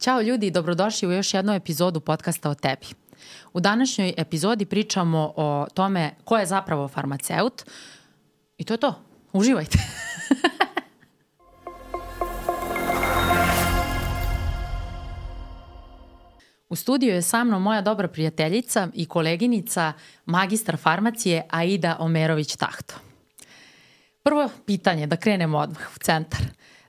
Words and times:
Ćao 0.00 0.22
ljudi 0.22 0.46
i 0.46 0.50
dobrodošli 0.50 1.08
u 1.08 1.12
još 1.12 1.34
jednu 1.34 1.52
epizodu 1.52 2.00
podcasta 2.00 2.50
o 2.50 2.54
tebi. 2.54 2.86
U 3.52 3.60
današnjoj 3.60 4.14
epizodi 4.16 4.64
pričamo 4.64 5.32
o 5.36 5.66
tome 5.74 6.14
ko 6.24 6.36
je 6.36 6.46
zapravo 6.46 6.88
farmaceut 6.88 7.62
i 8.58 8.64
to 8.64 8.74
je 8.74 8.78
to. 8.78 9.02
Uživajte. 9.32 9.78
U 16.68 16.76
studiju 16.76 17.14
je 17.14 17.22
sa 17.22 17.44
mnom 17.44 17.62
moja 17.62 17.80
dobra 17.80 18.08
prijateljica 18.08 18.88
i 18.94 19.06
koleginica, 19.06 19.92
magistar 20.26 20.76
farmacije 20.76 21.46
Aida 21.50 21.96
Omerović-Tahto. 22.00 22.94
Prvo 24.22 24.50
pitanje, 24.66 25.06
da 25.06 25.16
krenemo 25.16 25.58
odmah 25.58 25.88
u 25.96 25.98
centar. 25.98 26.40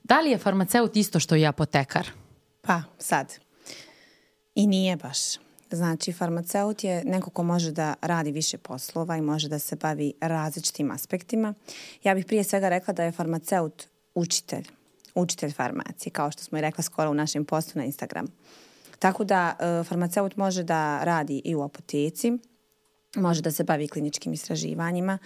Da 0.02 0.20
li 0.20 0.30
je 0.30 0.38
farmaceut 0.38 0.96
isto 0.96 1.20
što 1.20 1.36
i 1.36 1.46
apotekar? 1.46 2.19
Pa, 2.60 2.82
sad. 2.98 3.34
I 4.54 4.66
nije 4.66 4.96
baš. 4.96 5.18
Znači, 5.70 6.12
farmaceut 6.12 6.84
je 6.84 7.04
neko 7.04 7.30
ko 7.30 7.42
može 7.42 7.72
da 7.72 7.94
radi 8.00 8.32
više 8.32 8.58
poslova 8.58 9.16
i 9.16 9.22
može 9.22 9.48
da 9.48 9.58
se 9.58 9.76
bavi 9.76 10.12
različitim 10.20 10.90
aspektima. 10.90 11.54
Ja 12.02 12.14
bih 12.14 12.26
prije 12.26 12.44
svega 12.44 12.68
rekla 12.68 12.94
da 12.94 13.04
je 13.04 13.12
farmaceut 13.12 13.86
učitelj, 14.14 14.68
učitelj 15.14 15.52
farmacije, 15.52 16.12
kao 16.12 16.30
što 16.30 16.42
smo 16.42 16.58
i 16.58 16.60
rekla 16.60 16.82
skoro 16.82 17.10
u 17.10 17.14
našem 17.14 17.44
postu 17.44 17.78
na 17.78 17.84
Instagramu. 17.84 18.28
Tako 18.98 19.24
da 19.24 19.56
e, 19.58 19.84
farmaceut 19.84 20.36
može 20.36 20.62
da 20.62 21.04
radi 21.04 21.42
i 21.44 21.54
u 21.54 21.62
apoteci, 21.62 22.38
može 23.16 23.42
da 23.42 23.52
se 23.52 23.64
bavi 23.64 23.88
kliničkim 23.88 24.32
istraživanjima, 24.32 25.18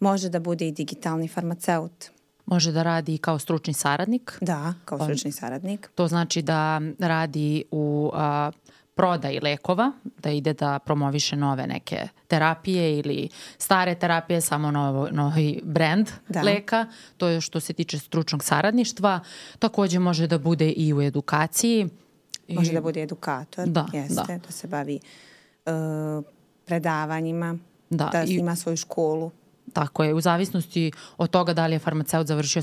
može 0.00 0.28
da 0.28 0.40
bude 0.40 0.68
i 0.68 0.72
digitalni 0.72 1.28
farmaceut. 1.28 2.13
Može 2.46 2.72
da 2.72 2.82
radi 2.82 3.18
kao 3.18 3.38
stručni 3.38 3.74
saradnik? 3.74 4.38
Da, 4.40 4.74
kao 4.84 4.98
stručni 4.98 5.32
saradnik. 5.32 5.90
To 5.94 6.08
znači 6.08 6.42
da 6.42 6.80
radi 6.98 7.64
u 7.70 8.10
a, 8.14 8.50
prodaji 8.94 9.40
lekova, 9.40 9.92
da 10.04 10.30
ide 10.30 10.52
da 10.52 10.78
promoviše 10.78 11.36
nove 11.36 11.66
neke 11.66 12.08
terapije 12.28 12.98
ili 12.98 13.28
stare 13.58 13.94
terapije, 13.94 14.40
samo 14.40 14.70
novo, 14.70 15.08
novi 15.10 15.60
brand 15.64 16.10
da. 16.28 16.42
leka. 16.42 16.86
To 17.16 17.26
je 17.26 17.40
što 17.40 17.60
se 17.60 17.72
tiče 17.72 17.98
stručnog 17.98 18.44
saradništva. 18.44 19.20
Takođe 19.58 19.98
može 19.98 20.26
da 20.26 20.38
bude 20.38 20.70
i 20.70 20.94
u 20.94 21.02
edukaciji. 21.02 21.88
Može 22.48 22.70
I... 22.70 22.74
da 22.74 22.80
bude 22.80 23.02
edukator, 23.02 23.68
da, 23.68 23.86
jeste, 23.92 24.14
da. 24.14 24.38
da 24.46 24.52
se 24.52 24.68
bavi 24.68 25.00
uh, 25.66 25.72
predavanjima, 26.64 27.58
da, 27.90 28.08
da 28.12 28.24
i... 28.24 28.34
ima 28.34 28.56
svoju 28.56 28.76
školu. 28.76 29.30
Tako 29.74 30.04
je, 30.04 30.14
u 30.14 30.20
zavisnosti 30.20 30.92
od 31.18 31.30
toga 31.30 31.52
da 31.52 31.66
li 31.66 31.74
je 31.74 31.78
farmaceut 31.78 32.26
završio 32.26 32.62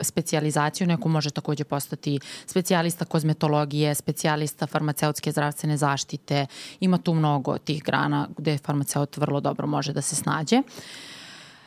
specijalizaciju, 0.00 0.86
neko 0.86 1.08
može 1.08 1.30
takođe 1.30 1.64
postati 1.64 2.18
specijalista 2.46 3.04
kozmetologije, 3.04 3.94
specijalista 3.94 4.66
farmaceutske 4.66 5.32
zdravstvene 5.32 5.76
zaštite. 5.76 6.46
Ima 6.80 6.98
tu 6.98 7.14
mnogo 7.14 7.58
tih 7.58 7.82
grana 7.82 8.28
gde 8.38 8.58
farmaceut 8.58 9.16
vrlo 9.16 9.40
dobro 9.40 9.66
može 9.66 9.92
da 9.92 10.02
se 10.02 10.16
snađe. 10.16 10.62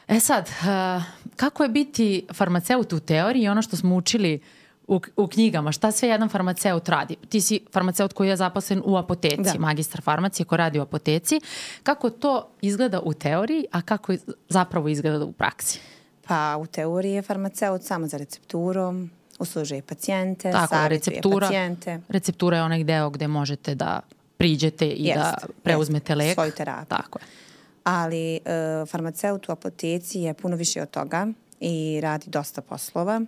E 0.07 0.19
sad, 0.19 0.49
uh, 0.49 1.03
kako 1.35 1.63
je 1.63 1.69
biti 1.69 2.25
farmaceut 2.33 2.93
u 2.93 2.99
teoriji? 2.99 3.49
Ono 3.49 3.61
što 3.61 3.77
smo 3.77 3.95
učili 3.95 4.35
uh, 4.35 4.62
u, 4.87 5.01
u 5.17 5.27
knjigama 5.27 5.71
šta 5.71 5.91
sve 5.91 6.09
jedan 6.09 6.29
farmaceut 6.29 6.89
radi. 6.89 7.15
Ti 7.29 7.41
si 7.41 7.59
farmaceut 7.71 8.13
koji 8.13 8.29
je 8.29 8.35
zaposlen 8.35 8.81
u 8.85 8.97
apoteci, 8.97 9.53
da. 9.53 9.59
magistar 9.59 10.01
farmacije 10.01 10.45
koji 10.45 10.57
radi 10.57 10.79
u 10.79 10.81
apoteci. 10.81 11.41
Kako 11.83 12.09
to 12.09 12.49
izgleda 12.61 12.99
u 12.99 13.13
teoriji, 13.13 13.65
a 13.71 13.81
kako 13.81 14.13
zapravo 14.49 14.87
izgleda 14.87 15.25
u 15.25 15.31
praksi? 15.31 15.79
Pa 16.27 16.57
u 16.57 16.65
teoriji 16.65 17.13
je 17.13 17.21
farmaceut 17.21 17.83
samo 17.83 18.07
za 18.07 18.17
recepturom, 18.17 19.09
uslužuje 19.39 19.81
pacijente, 19.81 20.51
Tako, 20.51 20.87
receptura, 20.87 21.47
pacijente. 21.47 21.99
Receptura 22.09 22.57
je 22.57 22.63
onaj 22.63 22.83
deo 22.83 23.09
gde 23.09 23.27
možete 23.27 23.75
da 23.75 23.99
priđete 24.37 24.87
i 24.87 25.05
jest, 25.05 25.19
da 25.19 25.35
preuzmete 25.63 26.15
lek. 26.15 26.33
Svoju 26.33 26.51
terapiju. 26.51 26.85
Tako 26.97 27.19
je. 27.19 27.25
Ali 27.83 28.39
uh, 28.45 28.89
farmaceut 28.89 29.49
u 29.49 29.51
apoteci 29.51 30.19
je 30.19 30.33
puno 30.33 30.55
više 30.55 30.81
od 30.81 30.89
toga 30.89 31.27
i 31.63 32.01
radi 32.01 32.29
dosta 32.29 32.61
poslova. 32.61 33.21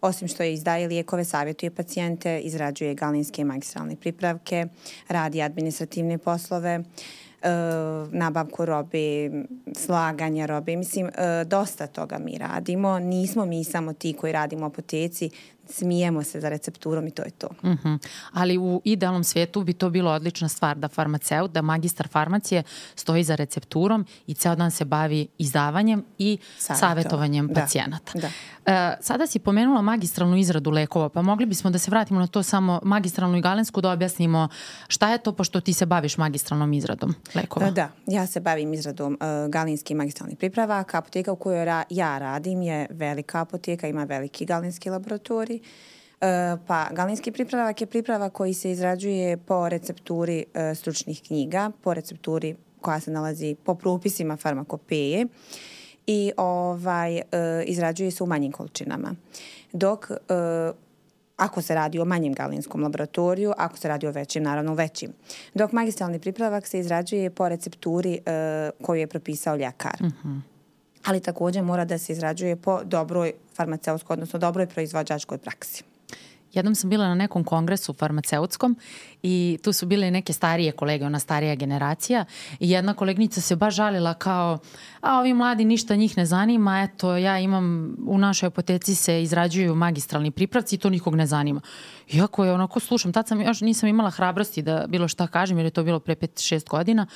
Osim 0.00 0.28
što 0.28 0.42
je 0.42 0.52
izdaje 0.52 0.88
lijekove, 0.88 1.24
savjetuje 1.24 1.70
pacijente, 1.70 2.40
izrađuje 2.40 2.94
galinske 2.94 3.42
i 3.42 3.44
magistralne 3.44 3.96
pripravke, 3.96 4.66
radi 5.08 5.42
administrativne 5.42 6.18
poslove, 6.18 6.70
e, 6.70 6.82
nabavku 8.12 8.64
robe, 8.64 9.30
slaganje 9.76 10.46
robe. 10.46 10.76
Mislim, 10.76 11.06
e, 11.06 11.44
dosta 11.44 11.86
toga 11.86 12.18
mi 12.18 12.38
radimo. 12.38 12.98
Nismo 12.98 13.44
mi 13.44 13.64
samo 13.64 13.92
ti 13.92 14.12
koji 14.12 14.32
radimo 14.32 14.66
apoteci, 14.66 15.30
smijemo 15.70 16.22
se 16.22 16.40
za 16.40 16.48
recepturom 16.48 17.06
i 17.06 17.10
to 17.10 17.22
je 17.22 17.30
to. 17.30 17.48
Uh 17.62 17.70
mhm. 17.70 17.88
-huh. 17.88 17.98
Ali 18.32 18.58
u 18.58 18.82
idealnom 18.84 19.24
svijetu 19.24 19.62
bi 19.62 19.72
to 19.72 19.90
bilo 19.90 20.10
odlična 20.10 20.48
stvar 20.48 20.76
da 20.76 20.88
farmaceut, 20.88 21.50
da 21.50 21.62
magistar 21.62 22.08
farmacije 22.08 22.62
stoji 22.94 23.24
za 23.24 23.34
recepturom 23.34 24.06
i 24.26 24.34
ceo 24.34 24.54
dan 24.54 24.70
se 24.70 24.84
bavi 24.84 25.28
izdavanjem 25.38 26.04
i 26.18 26.38
Savjeto. 26.58 26.80
savjetovanjem 26.80 27.48
da. 27.48 27.60
pacijenata. 27.60 28.12
Da. 28.14 28.28
E, 28.66 28.96
sada 29.00 29.26
si 29.26 29.38
pomenula 29.38 29.82
magistralnu 29.82 30.36
izradu 30.36 30.70
lekova, 30.70 31.08
pa 31.08 31.22
mogli 31.22 31.46
bismo 31.46 31.70
da 31.70 31.78
se 31.78 31.90
vratimo 31.90 32.20
na 32.20 32.26
to 32.26 32.42
samo 32.42 32.80
magistralnu 32.82 33.38
i 33.38 33.40
galensku 33.40 33.80
da 33.80 33.90
objasnimo 33.90 34.48
šta 34.88 35.12
je 35.12 35.18
to, 35.18 35.32
pošto 35.32 35.60
ti 35.60 35.72
se 35.72 35.86
baviš 35.86 36.16
magistralnom 36.16 36.72
izradom 36.72 37.14
lekova. 37.34 37.70
Da, 37.70 37.90
ja 38.06 38.26
se 38.26 38.40
bavim 38.40 38.72
izradom 38.72 39.12
uh, 39.12 39.50
galinskih 39.50 39.96
magistralnih 39.96 40.38
pripravaka. 40.38 40.98
Apoteka 40.98 41.32
u 41.32 41.36
kojoj 41.36 41.64
ra 41.64 41.84
ja 41.90 42.18
radim 42.18 42.62
je 42.62 42.86
velika 42.90 43.40
apoteka, 43.40 43.88
ima 43.88 44.04
veliki 44.04 44.44
galinski 44.44 44.90
laboratorij 44.90 45.57
E, 46.20 46.56
pa 46.66 46.88
galinski 46.92 47.32
pripravak 47.32 47.80
je 47.80 47.86
pripravak 47.86 48.32
koji 48.32 48.54
se 48.54 48.70
izrađuje 48.70 49.36
po 49.36 49.68
recepturi 49.68 50.44
e, 50.54 50.74
stručnih 50.74 51.22
knjiga, 51.22 51.70
po 51.82 51.94
recepturi 51.94 52.56
koja 52.80 53.00
se 53.00 53.10
nalazi 53.10 53.56
po 53.64 53.74
propisima 53.74 54.36
farmakopeje 54.36 55.26
i 56.06 56.32
ovaj, 56.36 57.16
e, 57.16 57.22
izrađuje 57.66 58.10
se 58.10 58.24
u 58.24 58.26
manjim 58.26 58.52
količinama. 58.52 59.14
Dok 59.72 60.10
ako 61.36 61.62
se 61.62 61.74
radi 61.74 61.98
o 61.98 62.04
manjem 62.04 62.32
galinskom 62.32 62.82
laboratoriju, 62.82 63.52
ako 63.56 63.78
se 63.78 63.88
radi 63.88 64.06
o 64.06 64.10
većim, 64.10 64.42
naravno 64.42 64.74
većim. 64.74 65.12
Dok 65.54 65.72
magistralni 65.72 66.18
pripravak 66.18 66.66
se 66.66 66.78
izrađuje 66.78 67.30
po 67.30 67.48
recepturi 67.48 68.18
koju 68.82 69.00
je 69.00 69.06
propisao 69.06 69.56
ljekar. 69.56 69.96
Uh 70.00 70.06
mhm. 70.06 70.28
-huh. 70.28 70.57
Ali 71.08 71.20
takođe 71.20 71.62
mora 71.62 71.84
da 71.84 71.98
se 71.98 72.12
izrađuje 72.12 72.56
po 72.56 72.80
dobroj 72.84 73.32
farmaceutskoj, 73.54 74.14
odnosno 74.14 74.38
dobroj 74.38 74.66
proizvođačkoj 74.66 75.38
praksi. 75.38 75.82
Jednom 76.52 76.74
sam 76.74 76.90
bila 76.90 77.08
na 77.08 77.14
nekom 77.14 77.44
kongresu 77.44 77.92
farmaceutskom 77.92 78.76
i 79.22 79.58
tu 79.62 79.72
su 79.72 79.86
bile 79.86 80.10
neke 80.10 80.32
starije 80.32 80.72
kolege, 80.72 81.04
ona 81.04 81.18
starija 81.18 81.54
generacija 81.54 82.24
i 82.60 82.70
jedna 82.70 82.94
kolegnica 82.94 83.40
se 83.40 83.56
baš 83.56 83.74
žalila 83.74 84.14
kao 84.14 84.58
a 85.00 85.18
ovi 85.18 85.34
mladi 85.34 85.64
ništa 85.64 85.96
njih 85.96 86.16
ne 86.16 86.26
zanima, 86.26 86.82
eto 86.82 87.16
ja 87.16 87.38
imam 87.38 87.96
u 88.06 88.18
našoj 88.18 88.46
apoteci 88.46 88.94
se 88.94 89.22
izrađuju 89.22 89.74
magistralni 89.74 90.30
pripravci 90.30 90.74
i 90.74 90.78
to 90.78 90.90
nikog 90.90 91.14
ne 91.14 91.26
zanima. 91.26 91.60
Iako 92.12 92.44
je 92.44 92.52
onako 92.52 92.80
slušam, 92.80 93.12
tad 93.12 93.28
sam 93.28 93.40
još 93.40 93.60
nisam 93.60 93.88
imala 93.88 94.10
hrabrosti 94.10 94.62
da 94.62 94.84
bilo 94.88 95.08
šta 95.08 95.26
kažem 95.26 95.58
jer 95.58 95.64
je 95.66 95.70
to 95.70 95.84
bilo 95.84 96.00
pre 96.00 96.14
5-6 96.14 96.68
godina 96.68 97.06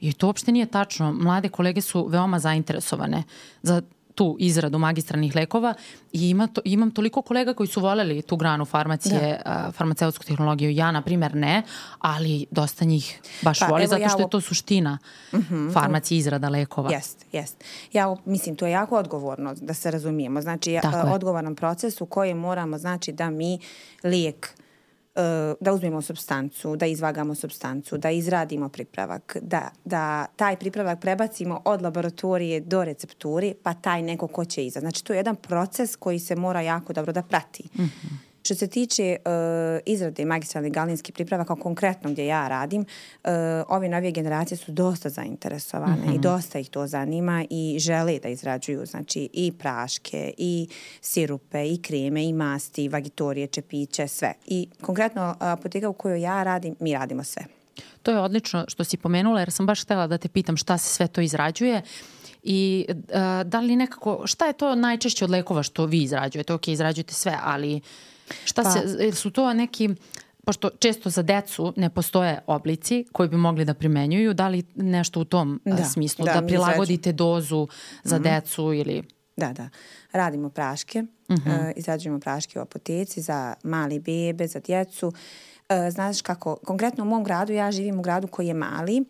i 0.00 0.12
to 0.12 0.26
uopšte 0.26 0.52
nije 0.52 0.66
tačno. 0.66 1.12
Mlade 1.12 1.48
kolege 1.48 1.80
su 1.80 2.06
veoma 2.06 2.38
zainteresovane 2.38 3.22
za 3.62 3.82
tu 4.18 4.36
izradu 4.38 4.78
magistralnih 4.78 5.36
lekova 5.36 5.74
i 6.12 6.30
ima 6.30 6.46
to, 6.46 6.60
imam 6.64 6.90
toliko 6.90 7.22
kolega 7.22 7.54
koji 7.54 7.66
su 7.66 7.80
voleli 7.80 8.22
tu 8.22 8.36
granu 8.36 8.64
farmacije, 8.64 9.40
da. 9.44 9.70
farmaceutsku 9.72 10.24
tehnologiju. 10.24 10.70
Ja, 10.70 10.90
na 10.92 11.02
primer, 11.02 11.34
ne, 11.34 11.62
ali 11.98 12.46
dosta 12.50 12.84
njih 12.84 13.20
baš 13.42 13.58
pa, 13.58 13.66
voli 13.66 13.86
zato 13.86 14.08
što 14.08 14.18
ja... 14.18 14.24
je 14.24 14.30
to 14.30 14.40
suština 14.40 14.98
uh 15.32 15.38
mhm, 15.38 15.54
-huh, 15.54 15.72
farmacije 15.72 16.18
izrada 16.18 16.48
lekova. 16.48 16.92
Jest, 16.92 17.26
jest. 17.32 17.64
Ja 17.92 18.16
mislim, 18.24 18.56
to 18.56 18.66
je 18.66 18.72
jako 18.72 18.98
odgovorno 18.98 19.54
da 19.54 19.74
se 19.74 19.90
razumijemo. 19.90 20.40
Znači, 20.40 20.78
odgovoran 21.12 21.54
proces 21.54 22.00
u 22.00 22.06
kojem 22.06 22.38
moramo, 22.38 22.78
znači, 22.78 23.12
da 23.12 23.30
mi 23.30 23.58
lijek 24.04 24.57
E, 24.57 24.57
da 25.60 25.72
uzmemo 25.72 26.02
substancu, 26.02 26.76
da 26.76 26.86
izvagamo 26.86 27.34
substancu, 27.34 27.98
da 27.98 28.10
izradimo 28.10 28.68
pripravak, 28.68 29.36
da, 29.42 29.70
da 29.84 30.26
taj 30.36 30.56
pripravak 30.56 31.00
prebacimo 31.00 31.62
od 31.64 31.82
laboratorije 31.82 32.60
do 32.60 32.84
recepturi, 32.84 33.54
pa 33.62 33.74
taj 33.74 34.02
neko 34.02 34.26
ko 34.26 34.44
će 34.44 34.66
iza. 34.66 34.80
Znači, 34.80 35.04
to 35.04 35.12
je 35.12 35.16
jedan 35.16 35.36
proces 35.36 35.96
koji 35.96 36.18
se 36.18 36.36
mora 36.36 36.60
jako 36.60 36.92
dobro 36.92 37.12
da 37.12 37.22
prati. 37.22 37.64
Mm 37.74 37.82
-hmm. 37.82 38.27
Što 38.48 38.54
se 38.54 38.66
tiče 38.66 39.16
uh, 39.24 39.32
izrade 39.86 40.24
magistralnih 40.24 40.72
galinskih 40.72 41.14
pripravaka, 41.14 41.56
konkretno 41.56 42.10
gdje 42.10 42.26
ja 42.26 42.48
radim, 42.48 42.80
uh, 42.80 43.30
ove 43.68 43.88
novije 43.88 44.12
generacije 44.12 44.58
su 44.58 44.72
dosta 44.72 45.08
zainteresovane 45.08 45.92
mm 45.92 46.04
-hmm. 46.04 46.08
i 46.08 46.18
mhm. 46.18 46.20
dosta 46.20 46.58
ih 46.58 46.70
to 46.70 46.86
zanima 46.86 47.44
i 47.50 47.76
žele 47.80 48.18
da 48.18 48.28
izrađuju 48.28 48.86
znači 48.86 49.28
i 49.32 49.52
praške 49.52 50.32
i 50.38 50.68
sirupe 51.00 51.66
i 51.66 51.82
kreme 51.82 52.24
i 52.24 52.32
masti, 52.32 52.84
i 52.84 52.88
vagitorije, 52.88 53.46
čepiće, 53.46 54.08
sve. 54.08 54.32
I 54.46 54.68
konkretno 54.80 55.36
apoteka 55.38 55.88
u 55.88 55.92
kojoj 55.92 56.20
ja 56.20 56.42
radim, 56.42 56.76
mi 56.80 56.92
radimo 56.92 57.24
sve. 57.24 57.44
To 58.02 58.10
je 58.10 58.20
odlično 58.20 58.64
što 58.68 58.84
si 58.84 58.96
pomenula 58.96 59.40
jer 59.40 59.50
sam 59.50 59.66
baš 59.66 59.82
htela 59.82 60.06
da 60.06 60.18
te 60.18 60.28
pitam 60.28 60.56
šta 60.56 60.78
se 60.78 60.94
sve 60.94 61.06
to 61.06 61.20
izrađuje 61.20 61.82
i 62.42 62.86
uh, 62.88 62.94
da 63.44 63.60
li 63.60 63.76
nekako, 63.76 64.22
šta 64.26 64.46
je 64.46 64.52
to 64.52 64.74
najčešće 64.74 65.24
od 65.24 65.30
lekova 65.30 65.62
što 65.62 65.86
vi 65.86 66.02
izrađujete? 66.02 66.52
Ok, 66.52 66.68
izrađujete 66.68 67.14
sve, 67.14 67.38
ali 67.42 67.80
Šta 68.44 68.62
pa. 68.62 68.70
se, 68.70 69.12
su 69.12 69.30
to 69.30 69.54
neki 69.54 69.88
pošto 70.48 70.70
često 70.78 71.10
za 71.10 71.22
decu 71.22 71.72
ne 71.76 71.90
postoje 71.90 72.38
oblici 72.46 73.04
koji 73.12 73.28
bi 73.28 73.36
mogli 73.36 73.64
da 73.64 73.74
primenjuju, 73.74 74.34
da 74.34 74.48
li 74.48 74.62
nešto 74.74 75.20
u 75.20 75.24
tom 75.24 75.60
da, 75.64 75.84
smislu, 75.84 76.24
da, 76.24 76.40
da 76.40 76.46
prilagodite 76.46 77.12
dozu 77.12 77.68
za 78.04 78.18
mm 78.18 78.22
-hmm. 78.22 78.40
decu 78.40 78.72
ili... 78.72 79.02
Da, 79.36 79.52
da. 79.52 79.68
Radimo 80.12 80.50
praške, 80.50 81.02
mm 81.02 81.08
-hmm. 81.28 81.68
uh, 81.68 81.72
izrađujemo 81.76 82.20
praške 82.20 82.58
u 82.58 82.62
apoteci 82.62 83.22
za 83.22 83.54
mali 83.62 84.00
bebe, 84.00 84.46
za 84.46 84.60
djecu. 84.60 85.12
E, 85.68 85.90
znaš 85.90 86.22
kako, 86.22 86.56
konkretno 86.56 87.04
u 87.04 87.06
mom 87.06 87.24
gradu, 87.24 87.52
ja 87.52 87.72
živim 87.72 87.98
u 87.98 88.02
gradu 88.02 88.28
koji 88.28 88.46
je 88.46 88.54
mali 88.54 89.04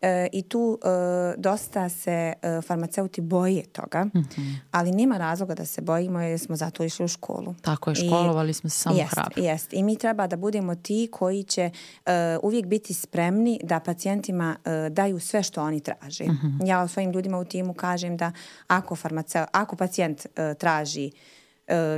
e, 0.00 0.28
i 0.32 0.42
tu 0.42 0.78
e, 0.82 0.88
dosta 1.36 1.88
se 1.88 2.32
e, 2.42 2.60
farmaceuti 2.62 3.20
boje 3.20 3.62
toga, 3.62 4.04
mm 4.04 4.10
-hmm. 4.14 4.56
ali 4.70 4.92
nema 4.92 5.18
razloga 5.18 5.54
da 5.54 5.64
se 5.64 5.80
bojimo 5.80 6.20
jer 6.20 6.38
smo 6.38 6.56
zato 6.56 6.84
išli 6.84 7.04
u 7.04 7.08
školu. 7.08 7.54
Tako 7.62 7.90
je, 7.90 7.94
školovali 7.94 8.50
I, 8.50 8.54
smo 8.54 8.70
se 8.70 8.80
samo 8.80 8.96
jest, 8.96 9.10
hrabro. 9.10 9.42
Jest, 9.42 9.72
i 9.72 9.82
mi 9.82 9.98
treba 9.98 10.26
da 10.26 10.36
budemo 10.36 10.74
ti 10.74 11.08
koji 11.12 11.42
će 11.42 11.70
e, 12.06 12.38
uvijek 12.42 12.66
biti 12.66 12.94
spremni 12.94 13.60
da 13.62 13.80
pacijentima 13.80 14.56
e, 14.64 14.90
daju 14.90 15.20
sve 15.20 15.42
što 15.42 15.62
oni 15.62 15.80
traže. 15.80 16.24
Mm 16.24 16.38
-hmm. 16.42 16.66
Ja 16.66 16.88
svojim 16.88 17.10
ljudima 17.10 17.38
u 17.38 17.44
timu 17.44 17.74
kažem 17.74 18.16
da 18.16 18.32
ako, 18.66 18.96
farmaceut, 18.96 19.48
ako 19.52 19.76
pacijent 19.76 20.26
e, 20.36 20.54
traži 20.54 21.10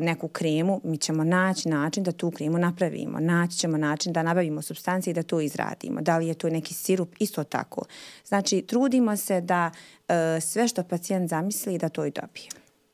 neku 0.01 0.29
kremu, 0.29 0.81
mi 0.85 0.99
ćemo 0.99 1.25
naći 1.25 1.69
način 1.69 2.03
da 2.03 2.13
tu 2.13 2.31
kremu 2.31 2.59
napravimo. 2.59 3.21
Naći 3.21 3.59
ćemo 3.59 3.77
način 3.77 4.13
da 4.13 4.23
nabavimo 4.23 4.63
substancije 4.63 5.11
i 5.11 5.15
da 5.15 5.23
to 5.23 5.41
izradimo. 5.41 6.01
Da 6.01 6.19
li 6.19 6.27
je 6.27 6.35
to 6.35 6.49
neki 6.49 6.75
sirup, 6.75 7.15
isto 7.19 7.45
tako. 7.45 7.83
Znači, 8.25 8.63
trudimo 8.63 9.17
se 9.17 9.41
da 9.41 9.71
e, 10.09 10.41
sve 10.41 10.69
što 10.69 10.83
pacijent 10.83 11.31
zamisli 11.31 11.79
da 11.79 11.89
to 11.89 12.05
i 12.05 12.11
dobije 12.11 12.49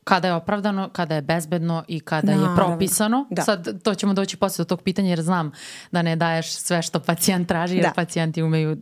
kada 0.04 0.28
je 0.28 0.34
opravdano, 0.34 0.88
kada 0.92 1.14
je 1.14 1.22
bezbedno 1.22 1.84
i 1.88 2.00
kada 2.00 2.26
Naravno. 2.34 2.50
je 2.50 2.56
propisano. 2.56 3.26
Da. 3.30 3.42
Sad 3.42 3.82
to 3.82 3.94
ćemo 3.94 4.14
doći 4.14 4.36
posle 4.36 4.62
do 4.62 4.68
tog 4.68 4.82
pitanja 4.82 5.08
jer 5.08 5.22
znam 5.22 5.52
da 5.92 6.02
ne 6.02 6.16
daješ 6.16 6.52
sve 6.52 6.82
što 6.82 7.00
pacijent 7.00 7.48
traži 7.48 7.76
jer 7.76 7.84
da. 7.84 7.92
pacijenti 7.96 8.42
umeju 8.42 8.76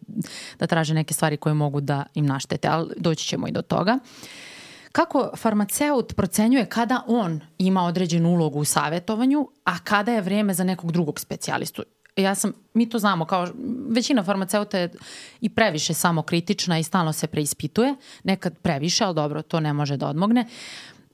da 0.58 0.66
traže 0.66 0.94
neke 0.94 1.14
stvari 1.14 1.36
koje 1.36 1.54
mogu 1.54 1.80
da 1.80 2.04
im 2.14 2.26
naštete, 2.26 2.68
ali 2.68 2.94
doći 2.96 3.26
ćemo 3.26 3.48
i 3.48 3.52
do 3.52 3.62
toga. 3.62 3.98
Uh, 4.02 4.49
Kako 4.92 5.30
farmaceut 5.36 6.16
procenjuje 6.16 6.66
kada 6.66 7.02
on 7.06 7.40
ima 7.58 7.84
određenu 7.84 8.28
ulogu 8.28 8.58
u 8.58 8.64
savjetovanju, 8.64 9.48
a 9.64 9.78
kada 9.78 10.12
je 10.12 10.20
vreme 10.20 10.54
za 10.54 10.64
nekog 10.64 10.92
drugog 10.92 11.20
specijalistu? 11.20 11.82
Ja 12.16 12.34
sam, 12.34 12.52
mi 12.74 12.88
to 12.88 12.98
znamo, 12.98 13.24
kao 13.24 13.48
većina 13.88 14.24
farmaceuta 14.24 14.78
je 14.78 14.92
i 15.40 15.48
previše 15.48 15.94
samokritična 15.94 16.78
i 16.78 16.82
stalno 16.82 17.12
se 17.12 17.26
preispituje, 17.26 17.94
nekad 18.24 18.58
previše, 18.58 19.04
ali 19.04 19.14
dobro, 19.14 19.42
to 19.42 19.60
ne 19.60 19.72
može 19.72 19.96
da 19.96 20.08
odmogne. 20.08 20.46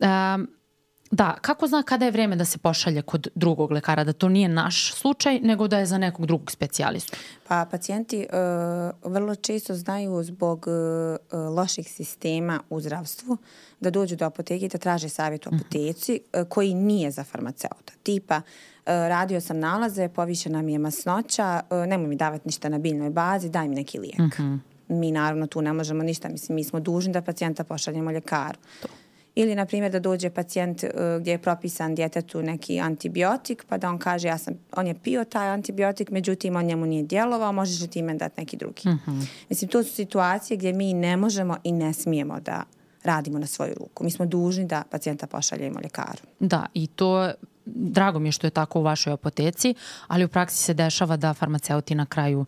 Um, 0.00 0.49
Da, 1.11 1.37
kako 1.41 1.67
zna 1.67 1.82
kada 1.82 2.05
je 2.05 2.11
vreme 2.11 2.37
da 2.37 2.44
se 2.44 2.58
pošalje 2.58 3.03
kod 3.03 3.29
drugog 3.35 3.73
lekara, 3.73 4.05
da 4.05 4.12
to 4.12 4.29
nije 4.29 4.49
naš 4.49 4.94
slučaj, 4.94 5.41
nego 5.41 5.69
da 5.69 5.79
je 5.79 5.87
za 5.87 5.99
nekog 5.99 6.26
drugog 6.26 6.50
specijalistu? 6.50 7.17
Pa 7.49 7.67
pacijenti 7.70 8.26
uh, 8.31 9.12
vrlo 9.12 9.35
često 9.35 9.75
znaju 9.75 10.23
zbog 10.23 10.67
uh, 10.67 11.56
loših 11.56 11.88
sistema 11.93 12.61
u 12.70 12.81
zdravstvu 12.81 13.37
da 13.81 13.91
dođu 13.91 14.17
do 14.17 14.25
apoteke 14.25 14.64
i 14.64 14.69
da 14.69 14.79
traže 14.79 15.08
savjet 15.08 15.47
u 15.47 15.50
mhm. 15.50 15.56
apoteci 15.56 16.20
uh, 16.20 16.49
koji 16.49 16.75
nije 16.75 17.11
za 17.11 17.25
farmaceuta. 17.25 17.93
Tipa, 18.03 18.37
uh, 18.37 18.43
radio 18.87 19.41
sam 19.41 19.58
nalaze, 19.58 20.08
povišena 20.08 20.62
mi 20.62 20.73
je 20.73 20.79
masnoća, 20.79 21.61
uh, 21.70 21.87
nemoj 21.87 22.06
mi 22.06 22.17
davati 22.17 22.49
ništa 22.49 22.69
na 22.69 22.79
biljnoj 22.79 23.11
bazi, 23.11 23.49
daj 23.49 23.69
mi 23.69 23.75
neki 23.75 23.99
lijek. 23.99 24.19
Uh 24.19 24.25
mhm. 24.25 24.43
-huh. 24.43 24.58
Mi 24.88 25.11
naravno 25.11 25.47
tu 25.47 25.62
ne 25.62 25.73
možemo 25.73 26.03
ništa, 26.03 26.29
mislim, 26.29 26.56
mi 26.56 26.64
smo 26.64 26.81
dužni 26.81 27.12
da 27.12 27.23
pacijenta 27.23 27.64
pošaljemo 27.64 28.11
ljekaru. 28.11 28.58
To. 28.82 28.88
Ili, 29.38 29.54
na 29.54 29.66
primjer, 29.66 29.92
da 29.92 29.98
dođe 29.98 30.30
pacijent 30.30 30.82
uh, 30.82 30.90
gdje 31.20 31.30
je 31.30 31.38
propisan 31.38 31.94
djetetu 31.94 32.42
neki 32.42 32.80
antibiotik, 32.80 33.64
pa 33.68 33.78
da 33.78 33.88
on 33.88 33.98
kaže, 33.98 34.28
ja 34.28 34.38
sam, 34.38 34.54
on 34.76 34.86
je 34.86 34.94
pio 34.94 35.24
taj 35.24 35.48
antibiotik, 35.48 36.10
međutim, 36.10 36.56
on 36.56 36.64
njemu 36.64 36.86
nije 36.86 37.02
djelovao, 37.02 37.52
možeš 37.52 37.80
li 37.80 37.88
ti 37.88 38.02
men 38.02 38.18
dati 38.18 38.40
neki 38.40 38.56
drugi. 38.56 38.88
Mm 38.88 39.00
-hmm. 39.06 39.26
Mislim, 39.48 39.70
to 39.70 39.82
su 39.82 39.94
situacije 39.94 40.56
gdje 40.56 40.72
mi 40.72 40.94
ne 40.94 41.16
možemo 41.16 41.56
i 41.64 41.72
ne 41.72 41.92
smijemo 41.92 42.40
da 42.40 42.62
radimo 43.04 43.38
na 43.38 43.46
svoju 43.46 43.74
ruku. 43.74 44.04
Mi 44.04 44.10
smo 44.10 44.26
dužni 44.26 44.64
da 44.64 44.82
pacijenta 44.90 45.26
pošaljemo 45.26 45.80
ljekaru. 45.82 46.22
Da, 46.40 46.66
i 46.74 46.86
to 46.86 47.32
drago 47.64 48.18
mi 48.18 48.28
je 48.28 48.32
što 48.32 48.46
je 48.46 48.50
tako 48.50 48.78
u 48.80 48.82
vašoj 48.82 49.12
apoteci, 49.12 49.74
ali 50.06 50.24
u 50.24 50.28
praksi 50.28 50.64
se 50.64 50.74
dešava 50.74 51.16
da 51.16 51.34
farmaceuti 51.34 51.94
na 51.94 52.06
kraju 52.06 52.46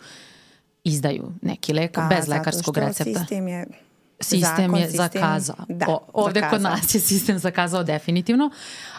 izdaju 0.85 1.33
neki 1.43 1.73
lek 1.73 1.95
pa, 1.95 2.09
bez 2.11 2.29
lekarskog 2.29 2.77
recepta. 2.77 3.05
zato 3.05 3.11
što 3.11 3.21
sistem 3.21 3.49
je 3.49 3.67
sistem 4.21 4.67
Zakon, 4.67 4.81
je 4.81 4.87
sistem, 4.87 5.09
zakazao. 5.13 5.57
Da, 5.69 5.87
o, 5.89 6.01
ovde 6.13 6.41
zakazao. 6.41 6.71
kod 6.71 6.81
nas 6.81 6.95
je 6.95 7.01
sistem 7.01 7.39
zakazao 7.39 7.85
definitivno, 7.85 8.51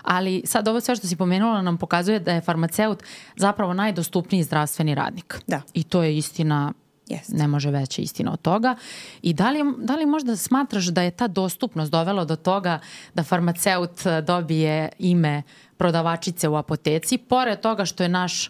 ali 0.02 0.42
sad 0.46 0.68
ovo 0.68 0.82
sve 0.82 0.96
što 0.96 1.08
si 1.08 1.16
pomenula 1.16 1.62
nam 1.62 1.78
pokazuje 1.78 2.20
da 2.20 2.32
je 2.32 2.42
farmaceut 2.42 3.04
zapravo 3.36 3.74
najdostupniji 3.74 4.44
zdravstveni 4.44 4.96
radnik. 4.96 5.42
Da. 5.48 5.62
I 5.74 5.84
to 5.84 6.04
je 6.04 6.18
istina 6.18 6.74
Yes. 7.10 7.38
Ne 7.38 7.48
može 7.48 7.72
veća 7.72 8.02
istina 8.02 8.34
od 8.34 8.42
toga. 8.42 8.76
I 9.22 9.34
da 9.34 9.50
li, 9.50 9.60
da 9.78 9.96
li 9.96 10.06
možda 10.06 10.36
smatraš 10.36 10.86
da 10.86 11.02
je 11.02 11.12
ta 11.12 11.28
dostupnost 11.28 11.92
dovela 11.92 12.26
do 12.26 12.36
toga 12.36 12.80
da 13.14 13.24
farmaceut 13.24 14.02
dobije 14.24 14.90
ime 15.00 15.44
prodavačice 15.78 16.48
u 16.48 16.56
apoteci, 16.56 17.18
pored 17.18 17.60
toga 17.60 17.86
što 17.86 18.04
je 18.04 18.10
naš 18.10 18.50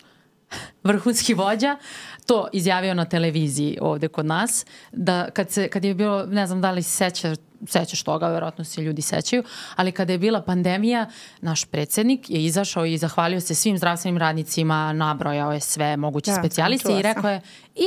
vrhunski 0.83 1.33
vođa 1.33 1.77
to 2.25 2.47
izjavio 2.53 2.93
na 2.93 3.05
televiziji 3.05 3.77
ovde 3.81 4.07
kod 4.07 4.25
nas, 4.25 4.65
da 4.91 5.29
kad, 5.29 5.49
se, 5.49 5.67
kad 5.67 5.85
je 5.85 5.93
bilo, 5.93 6.25
ne 6.25 6.47
znam 6.47 6.61
da 6.61 6.71
li 6.71 6.83
se 6.83 6.91
seća, 6.91 7.35
sećaš 7.67 8.03
toga, 8.03 8.27
verovatno 8.27 8.63
se 8.63 8.81
ljudi 8.81 9.01
sećaju, 9.01 9.43
ali 9.75 9.91
kada 9.91 10.13
je 10.13 10.19
bila 10.19 10.41
pandemija, 10.41 11.09
naš 11.41 11.65
predsednik 11.65 12.29
je 12.29 12.45
izašao 12.45 12.85
i 12.85 12.97
zahvalio 12.97 13.41
se 13.41 13.55
svim 13.55 13.77
zdravstvenim 13.77 14.17
radnicima, 14.17 14.93
nabrojao 14.93 15.53
je 15.53 15.59
sve 15.59 15.97
moguće 15.97 16.31
ja, 16.31 16.35
da, 16.35 16.41
specijaliste 16.41 16.99
i 16.99 17.01
rekao 17.01 17.29
je 17.29 17.41
i 17.75 17.85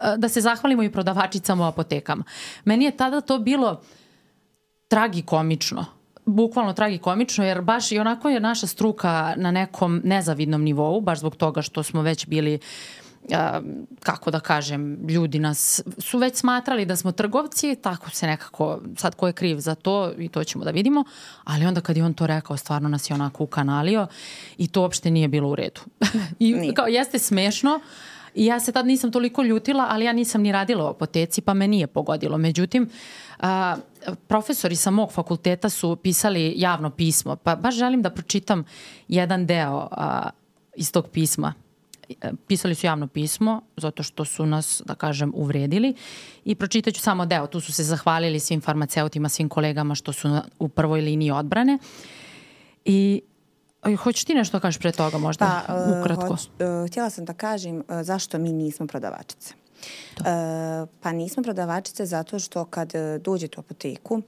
e, 0.00 0.16
da 0.16 0.28
se 0.28 0.40
zahvalimo 0.40 0.82
i 0.82 0.92
prodavačicama 0.92 1.64
u 1.64 1.68
apotekama. 1.68 2.24
Meni 2.64 2.84
je 2.84 2.96
tada 2.96 3.20
to 3.20 3.38
bilo 3.38 3.80
tragikomično 4.88 5.99
bukvalno 6.34 6.72
tragikomično, 6.72 7.44
jer 7.44 7.60
baš 7.60 7.92
i 7.92 7.98
onako 7.98 8.28
je 8.28 8.40
naša 8.40 8.66
struka 8.66 9.34
na 9.36 9.50
nekom 9.50 10.00
nezavidnom 10.04 10.62
nivou, 10.62 11.00
baš 11.00 11.18
zbog 11.18 11.36
toga 11.36 11.62
što 11.62 11.82
smo 11.82 12.02
već 12.02 12.26
bili 12.26 12.58
kako 14.00 14.30
da 14.30 14.40
kažem, 14.40 15.08
ljudi 15.08 15.38
nas 15.38 15.82
su 15.98 16.18
već 16.18 16.36
smatrali 16.36 16.86
da 16.86 16.96
smo 16.96 17.12
trgovci, 17.12 17.76
tako 17.82 18.10
se 18.10 18.26
nekako, 18.26 18.80
sad 18.96 19.14
ko 19.14 19.26
je 19.26 19.32
kriv 19.32 19.58
za 19.58 19.74
to 19.74 20.12
i 20.18 20.28
to 20.28 20.44
ćemo 20.44 20.64
da 20.64 20.70
vidimo, 20.70 21.04
ali 21.44 21.66
onda 21.66 21.80
kad 21.80 21.96
je 21.96 22.04
on 22.04 22.14
to 22.14 22.26
rekao, 22.26 22.56
stvarno 22.56 22.88
nas 22.88 23.10
je 23.10 23.14
onako 23.14 23.44
ukanalio 23.44 24.06
i 24.58 24.68
to 24.68 24.80
uopšte 24.80 25.10
nije 25.10 25.28
bilo 25.28 25.48
u 25.48 25.54
redu. 25.54 25.80
I 26.38 26.54
nije. 26.54 26.74
kao, 26.74 26.86
jeste 26.86 27.18
smešno, 27.18 27.80
I 28.34 28.46
ja 28.46 28.60
se 28.60 28.72
tad 28.72 28.86
nisam 28.86 29.12
toliko 29.12 29.42
ljutila, 29.42 29.86
ali 29.90 30.04
ja 30.04 30.12
nisam 30.12 30.42
ni 30.42 30.52
radila 30.52 30.84
u 30.84 30.88
apoteci, 30.88 31.40
pa 31.40 31.54
me 31.54 31.68
nije 31.68 31.86
pogodilo. 31.86 32.38
Međutim, 32.38 32.88
a, 33.38 33.76
profesori 34.26 34.76
sa 34.76 34.90
mog 34.90 35.12
fakulteta 35.12 35.68
su 35.68 35.96
pisali 35.96 36.54
javno 36.56 36.90
pismo, 36.90 37.36
pa 37.36 37.56
baš 37.56 37.74
želim 37.74 38.02
da 38.02 38.10
pročitam 38.10 38.64
jedan 39.08 39.46
deo 39.46 39.88
a, 39.90 40.30
iz 40.76 40.92
tog 40.92 41.08
pisma. 41.08 41.54
Pisali 42.46 42.74
su 42.74 42.86
javno 42.86 43.06
pismo 43.06 43.62
zato 43.76 44.02
što 44.02 44.24
su 44.24 44.46
nas, 44.46 44.82
da 44.86 44.94
kažem, 44.94 45.32
uvredili 45.34 45.94
i 46.44 46.54
pročitaću 46.54 47.00
samo 47.00 47.26
deo. 47.26 47.46
Tu 47.46 47.60
su 47.60 47.72
se 47.72 47.84
zahvalili 47.84 48.40
svim 48.40 48.60
farmaceutima, 48.60 49.28
svim 49.28 49.48
kolegama 49.48 49.94
što 49.94 50.12
su 50.12 50.40
u 50.58 50.68
prvoj 50.68 51.00
liniji 51.00 51.30
odbrane. 51.30 51.78
I 52.84 53.20
Hoćeš 54.02 54.24
ti 54.24 54.34
nešto 54.34 54.56
da 54.56 54.60
kažeš 54.60 54.78
pre 54.78 54.92
toga 54.92 55.18
možda, 55.18 55.62
pa, 55.66 55.74
uh, 55.74 56.00
ukratko? 56.00 56.26
Hoć, 56.26 56.46
uh, 56.46 56.88
htjela 56.88 57.10
sam 57.10 57.24
da 57.24 57.32
kažem 57.32 57.76
uh, 57.76 57.82
zašto 58.02 58.38
mi 58.38 58.52
nismo 58.52 58.86
prodavačice. 58.86 59.54
Uh, 60.18 60.24
pa 61.00 61.12
nismo 61.12 61.42
prodavačice 61.42 62.06
zato 62.06 62.38
što 62.38 62.64
kad 62.64 62.92
uh, 62.94 63.22
dođete 63.22 63.54
u 63.58 63.60
apoteku, 63.60 64.14
uh, 64.14 64.22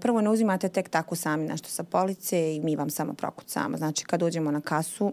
prvo 0.00 0.20
ne 0.20 0.30
uzimate 0.30 0.68
tek 0.68 0.88
tako 0.88 1.16
sami 1.16 1.46
nešto 1.46 1.68
sa 1.68 1.82
police 1.82 2.56
i 2.56 2.60
mi 2.60 2.76
vam 2.76 2.90
samo 2.90 3.14
prokucamo. 3.14 3.76
Znači 3.76 4.04
kad 4.04 4.20
dođemo 4.20 4.50
na 4.50 4.60
kasu, 4.60 5.12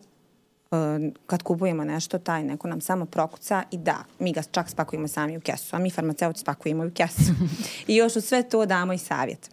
kad 1.26 1.44
kupujemo 1.44 1.84
nešto, 1.84 2.20
taj 2.20 2.44
neko 2.44 2.68
nam 2.68 2.82
samo 2.82 3.06
prokuca 3.06 3.64
i 3.72 3.78
da, 3.78 4.04
mi 4.20 4.34
ga 4.34 4.44
čak 4.44 4.70
spakujemo 4.70 5.08
sami 5.08 5.38
u 5.38 5.42
kesu, 5.42 5.76
a 5.76 5.80
mi 5.80 5.92
farmaceuti 5.92 6.40
spakujemo 6.40 6.86
u 6.86 6.92
kesu. 6.92 7.34
I 7.88 7.96
još 7.96 8.16
u 8.16 8.22
sve 8.22 8.44
to 8.44 8.66
damo 8.66 8.94
i 8.94 8.98
savjet. 8.98 9.50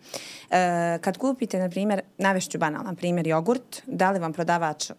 Kad 1.00 1.18
kupite, 1.18 1.58
na 1.58 1.68
primjer, 1.70 2.00
navešću 2.18 2.58
banalan 2.58 2.96
primjer, 2.96 3.26
jogurt, 3.26 3.82
da 3.86 4.10
li 4.10 4.18
vam 4.18 4.32
prodavač 4.32 4.90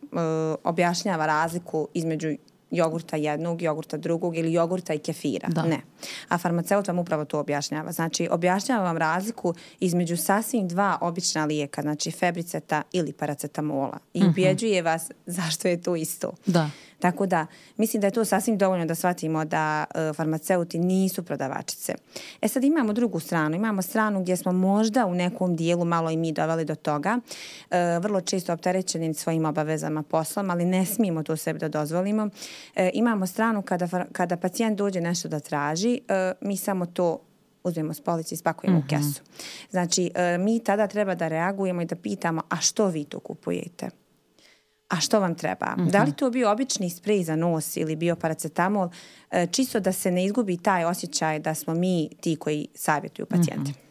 objašnjava 0.63 1.25
razliku 1.25 1.87
između 1.93 2.35
jogurta 2.71 3.17
jednog, 3.17 3.61
jogurta 3.61 3.97
drugog 3.97 4.37
ili 4.37 4.53
jogurta 4.53 4.93
i 4.93 4.99
kefira. 4.99 5.47
Da. 5.47 5.63
Ne. 5.63 5.81
A 6.27 6.37
farmaceut 6.37 6.87
vam 6.87 6.99
upravo 6.99 7.25
to 7.25 7.39
objašnjava. 7.39 7.91
Znači, 7.91 8.27
objašnjava 8.31 8.83
vam 8.83 8.97
razliku 8.97 9.53
između 9.79 10.17
sasvim 10.17 10.67
dva 10.67 10.97
obična 11.01 11.45
lijeka, 11.45 11.81
znači 11.81 12.11
febriceta 12.11 12.81
ili 12.91 13.13
paracetamola. 13.13 13.97
I 14.13 14.19
uh 14.19 14.23
mhm. 14.23 14.27
-huh. 14.27 14.29
ubjeđuje 14.29 14.81
vas 14.81 15.11
zašto 15.25 15.67
je 15.67 15.81
to 15.81 15.95
isto. 15.95 16.31
Da. 16.45 16.69
Tako 17.05 17.25
da 17.25 17.45
mislim 17.77 18.01
da 18.01 18.07
je 18.07 18.11
to 18.11 18.25
sasvim 18.25 18.57
dovoljno 18.57 18.85
da 18.85 18.95
shvatimo 18.95 19.45
da 19.45 19.83
uh, 19.83 20.15
farmaceuti 20.15 20.79
nisu 20.79 21.23
prodavačice. 21.23 21.93
E 22.41 22.47
sad 22.47 22.63
imamo 22.63 22.93
drugu 22.93 23.19
stranu, 23.19 23.55
imamo 23.55 23.81
stranu 23.81 24.21
gdje 24.21 24.37
smo 24.37 24.51
možda 24.51 25.05
u 25.05 25.15
nekom 25.15 25.55
dijelu 25.55 25.85
malo 25.85 26.09
i 26.09 26.17
mi 26.17 26.31
doveli 26.31 26.65
do 26.65 26.75
toga, 26.75 27.19
uh, 27.19 27.75
vrlo 28.03 28.21
često 28.21 28.53
opterećeni 28.53 29.13
svojim 29.13 29.45
obavezama 29.45 30.03
poslom, 30.03 30.49
ali 30.49 30.65
ne 30.65 30.85
smijemo 30.85 31.23
to 31.23 31.37
sebi 31.37 31.59
da 31.59 31.67
dozvolimo. 31.67 32.23
Uh, 32.23 32.31
imamo 32.93 33.27
stranu 33.27 33.61
kada, 33.61 34.05
kada 34.11 34.37
pacijent 34.37 34.77
dođe 34.77 35.01
nešto 35.01 35.27
da 35.27 35.39
traži, 35.39 36.01
uh, 36.09 36.47
mi 36.47 36.57
samo 36.57 36.85
to 36.85 37.19
uzmemo 37.63 37.93
s 37.93 38.01
polici 38.01 38.33
i 38.35 38.37
spakujemo 38.37 38.77
mm 38.77 38.81
-hmm. 38.81 38.95
u 38.95 38.97
mhm. 38.97 39.07
kesu. 39.07 39.21
Znači, 39.69 40.11
uh, 40.15 40.43
mi 40.43 40.59
tada 40.59 40.87
treba 40.87 41.15
da 41.15 41.27
reagujemo 41.27 41.81
i 41.81 41.85
da 41.85 41.95
pitamo, 41.95 42.41
a 42.49 42.57
što 42.57 42.87
vi 42.87 43.03
to 43.03 43.19
kupujete? 43.19 44.04
A 44.89 44.99
što 45.01 45.19
vam 45.19 45.35
treba? 45.35 45.75
Mm 45.77 45.81
-hmm. 45.81 45.91
Da 45.91 46.03
li 46.03 46.13
to 46.13 46.29
bio 46.29 46.51
obični 46.51 46.89
sprej 46.89 47.23
za 47.23 47.35
nos 47.35 47.77
ili 47.77 47.95
bio 47.95 48.15
paracetamol, 48.15 48.89
e, 49.31 49.47
čisto 49.51 49.79
da 49.79 49.91
se 49.91 50.11
ne 50.11 50.25
izgubi 50.25 50.57
taj 50.57 50.85
osjećaj 50.85 51.39
da 51.39 51.55
smo 51.55 51.73
mi 51.73 52.09
ti 52.21 52.35
koji 52.35 52.67
savjetuju 52.75 53.25
pacijente. 53.25 53.71
Mm 53.71 53.73
-hmm. 53.73 53.85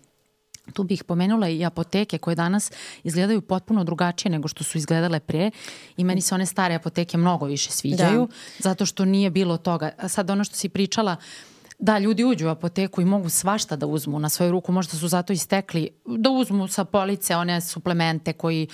Tu 0.72 0.82
bih 0.82 1.04
pomenula 1.04 1.48
i 1.48 1.64
apoteke 1.64 2.18
koje 2.18 2.34
danas 2.34 2.72
izgledaju 3.02 3.42
potpuno 3.42 3.84
drugačije 3.84 4.32
nego 4.32 4.48
što 4.48 4.64
su 4.64 4.78
izgledale 4.78 5.20
pre 5.20 5.50
i 5.96 6.04
meni 6.04 6.20
se 6.20 6.34
one 6.34 6.46
stare 6.46 6.74
apoteke 6.74 7.16
mnogo 7.16 7.46
više 7.46 7.70
sviđaju 7.70 8.26
da. 8.26 8.34
zato 8.58 8.86
što 8.86 9.04
nije 9.04 9.30
bilo 9.30 9.56
toga. 9.56 9.90
Sad 10.08 10.30
ono 10.30 10.44
što 10.44 10.56
si 10.56 10.68
pričala, 10.68 11.12
uh, 11.12 11.53
Da, 11.84 11.98
ljudi 11.98 12.24
uđu 12.24 12.46
u 12.46 12.50
apoteku 12.50 13.00
i 13.00 13.04
mogu 13.04 13.28
svašta 13.28 13.76
da 13.76 13.86
uzmu 13.86 14.18
na 14.18 14.28
svoju 14.28 14.52
ruku, 14.52 14.72
možda 14.72 14.96
su 14.96 15.08
zato 15.08 15.32
istekli 15.32 15.88
da 16.06 16.30
uzmu 16.30 16.68
sa 16.68 16.84
police 16.84 17.36
one 17.36 17.60
suplemente 17.60 18.32
koji, 18.32 18.66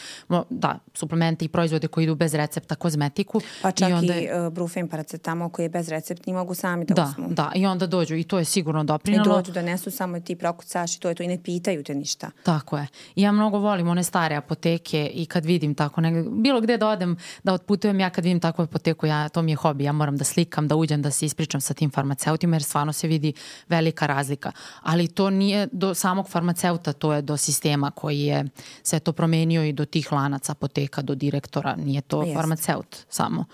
da, 0.51 0.79
suplemente 0.95 1.45
i 1.45 1.49
proizvode 1.49 1.89
koji 1.89 2.05
idu 2.05 2.15
bez 2.15 2.35
recepta, 2.35 2.75
kozmetiku. 2.75 3.41
Pa 3.63 3.71
čak 3.71 3.91
i, 3.91 3.93
onda, 3.93 4.15
i 4.15 4.29
uh, 4.47 4.53
brufen 4.53 4.89
paracetamol 4.89 5.49
koji 5.49 5.65
je 5.65 5.69
bez 5.69 5.89
recepta 5.89 6.33
mogu 6.33 6.55
sami 6.55 6.85
da, 6.85 6.95
da 6.95 7.03
uzmu. 7.05 7.29
Da, 7.35 7.53
i 7.55 7.67
onda 7.67 7.87
dođu 7.87 8.15
i 8.15 8.25
to 8.25 8.39
je 8.39 8.45
sigurno 8.45 8.85
doprinalo. 8.85 9.35
I 9.35 9.43
dođu 9.43 9.53
da 9.53 9.63
nesu 9.63 9.91
samo 9.91 10.21
ti 10.21 10.37
prokucaš 10.37 10.97
i 10.97 11.01
to 11.01 11.09
je 11.09 11.15
to 11.15 11.23
i 11.23 11.29
ne 11.29 11.43
pitaju 11.43 11.85
te 11.85 11.95
ništa. 11.95 12.31
Tako 12.43 12.79
je. 12.79 12.87
I 13.15 13.23
ja 13.23 13.33
mnogo 13.33 13.59
volim 13.59 13.89
one 13.89 14.05
stare 14.05 14.37
apoteke 14.37 15.11
i 15.15 15.27
kad 15.27 15.45
vidim 15.45 15.75
tako, 15.75 16.01
ne, 16.01 16.25
bilo 16.31 16.61
gde 16.61 16.77
da 16.77 16.89
odem, 16.89 17.17
da 17.43 17.53
otputujem, 17.53 18.01
ja 18.01 18.11
kad 18.11 18.25
vidim 18.25 18.41
takvu 18.41 18.63
apoteku, 18.63 19.07
ja, 19.07 19.29
to 19.29 19.43
mi 19.43 19.53
je 19.53 19.57
hobi, 19.57 19.85
ja 19.85 19.93
moram 19.93 20.17
da 20.17 20.25
slikam, 20.25 20.69
da 20.69 20.77
uđem, 20.77 21.03
da 21.03 21.11
se 21.11 21.27
ispričam 21.27 21.61
sa 21.61 21.75
tim 21.75 21.91
farmaceutima, 21.91 22.57
jer 22.57 22.63
stvarno 22.63 22.93
se 23.01 23.09
vidi 23.09 23.33
velika 23.69 24.07
razlika. 24.07 24.53
Ali 24.83 25.09
to 25.09 25.31
nije 25.31 25.69
do 25.73 25.95
samog 25.95 26.29
farmaceuta, 26.29 26.93
to 26.93 27.13
je 27.13 27.23
do 27.23 27.37
sistema 27.37 27.91
koji 27.91 28.21
je 28.21 28.45
sve 28.83 29.01
to 29.01 29.13
promenio 29.13 29.65
i 29.65 29.73
do 29.73 29.85
tih 29.85 30.13
lanaca 30.13 30.53
apoteka, 30.53 31.03
do 31.03 31.15
direktora. 31.15 31.77
Nije 31.77 32.01
to 32.01 32.23
Jest. 32.23 32.35
farmaceut 32.35 32.97
samo, 33.09 33.45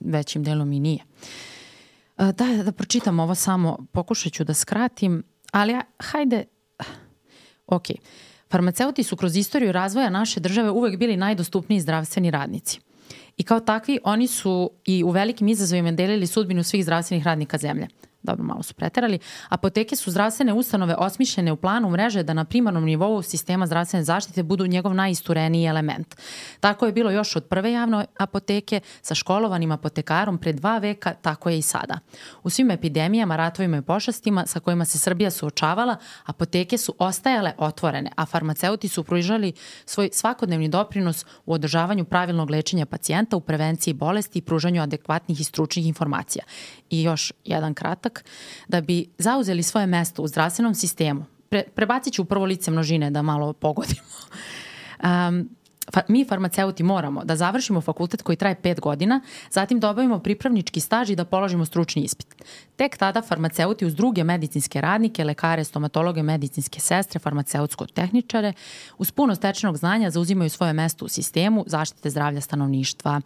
većim 0.00 0.44
delom 0.44 0.72
i 0.72 0.80
nije. 0.80 1.04
E, 2.18 2.32
da, 2.32 2.62
da 2.64 2.72
pročitam 2.72 3.20
ovo 3.20 3.34
samo, 3.34 3.86
pokušat 3.92 4.32
ću 4.32 4.44
da 4.44 4.54
skratim, 4.54 5.22
ali 5.52 5.76
hajde, 5.98 6.44
ok. 7.66 7.86
Farmaceuti 8.50 9.02
su 9.02 9.16
kroz 9.16 9.36
istoriju 9.36 9.72
razvoja 9.72 10.10
naše 10.10 10.40
države 10.40 10.70
uvek 10.70 10.98
bili 10.98 11.16
najdostupniji 11.16 11.80
zdravstveni 11.80 12.30
radnici. 12.30 12.80
I 13.36 13.42
kao 13.42 13.60
takvi 13.60 13.98
oni 14.04 14.26
su 14.26 14.70
i 14.84 15.04
u 15.04 15.10
velikim 15.10 15.48
izazovima 15.48 15.92
delili 15.92 16.26
sudbinu 16.26 16.62
svih 16.62 16.84
zdravstvenih 16.84 17.24
radnika 17.24 17.58
zemlje 17.58 17.88
dobro, 18.26 18.44
malo 18.44 18.62
su 18.62 18.74
preterali. 18.74 19.18
Apoteke 19.48 19.96
su 19.96 20.10
zdravstvene 20.10 20.52
ustanove 20.52 20.94
osmišljene 20.98 21.52
u 21.52 21.56
planu 21.56 21.90
mreže 21.90 22.22
da 22.22 22.34
na 22.34 22.44
primarnom 22.44 22.84
nivou 22.84 23.22
sistema 23.22 23.66
zdravstvene 23.66 24.04
zaštite 24.04 24.42
budu 24.42 24.66
njegov 24.66 24.94
najistureniji 24.94 25.66
element. 25.66 26.16
Tako 26.60 26.86
je 26.86 26.92
bilo 26.92 27.10
još 27.10 27.36
od 27.36 27.44
prve 27.44 27.72
javne 27.72 28.06
apoteke 28.18 28.80
sa 29.02 29.14
školovanim 29.14 29.72
apotekarom 29.72 30.38
pre 30.38 30.52
dva 30.52 30.78
veka, 30.78 31.14
tako 31.14 31.50
je 31.50 31.58
i 31.58 31.62
sada. 31.62 31.98
U 32.42 32.50
svim 32.50 32.70
epidemijama, 32.70 33.36
ratovima 33.36 33.76
i 33.76 33.82
pošastima 33.82 34.46
sa 34.46 34.60
kojima 34.60 34.84
se 34.84 34.98
Srbija 34.98 35.30
suočavala, 35.30 35.96
apoteke 36.24 36.78
su 36.78 36.94
ostajale 36.98 37.52
otvorene, 37.58 38.10
a 38.16 38.26
farmaceuti 38.26 38.88
su 38.88 39.04
pružali 39.04 39.52
svoj 39.84 40.10
svakodnevni 40.12 40.68
doprinos 40.68 41.24
u 41.46 41.52
održavanju 41.52 42.04
pravilnog 42.04 42.50
lečenja 42.50 42.86
pacijenta 42.86 43.36
u 43.36 43.40
prevenciji 43.40 43.94
bolesti 43.94 44.38
i 44.38 44.42
pružanju 44.42 44.82
adekvatnih 44.82 45.40
i 45.40 45.44
stručnih 45.44 45.86
informacija. 45.86 46.44
I 46.90 47.02
još 47.02 47.32
jedan 47.44 47.74
kratak 47.74 48.15
da 48.68 48.80
bi 48.80 49.06
zauzeli 49.18 49.62
svoje 49.62 49.86
mesto 49.86 50.22
u 50.22 50.28
zdravstvenom 50.28 50.74
sistemu. 50.74 51.24
Pre, 51.48 51.62
prebacit 51.74 52.14
ću 52.14 52.22
u 52.22 52.24
prvo 52.24 52.44
lice 52.44 52.70
množine 52.70 53.10
da 53.10 53.22
malo 53.22 53.52
pogodimo. 53.52 54.06
Um, 55.02 55.48
mi 56.08 56.24
farmaceuti 56.24 56.82
moramo 56.82 57.24
da 57.24 57.36
završimo 57.36 57.80
fakultet 57.80 58.22
koji 58.22 58.36
traje 58.36 58.56
5 58.62 58.80
godina, 58.80 59.20
zatim 59.50 59.80
da 59.80 59.90
obavimo 59.90 60.18
pripravnički 60.18 60.80
staž 60.80 61.10
i 61.10 61.16
da 61.16 61.24
položimo 61.24 61.64
stručni 61.64 62.02
ispit. 62.02 62.26
Tek 62.76 62.96
tada 62.96 63.22
farmaceuti 63.22 63.86
uz 63.86 63.94
druge 63.94 64.24
medicinske 64.24 64.80
radnike, 64.80 65.24
lekare, 65.24 65.64
stomatologe, 65.64 66.22
medicinske 66.22 66.80
sestre, 66.80 67.20
farmaceutsko-tehničare, 67.20 68.52
uz 68.98 69.10
puno 69.10 69.34
stečenog 69.34 69.76
znanja 69.76 70.10
zauzimaju 70.10 70.50
svoje 70.50 70.72
mesto 70.72 71.04
u 71.04 71.08
sistemu 71.08 71.64
zaštite 71.66 72.10
zdravlja 72.10 72.40
stanovništva. 72.40 73.20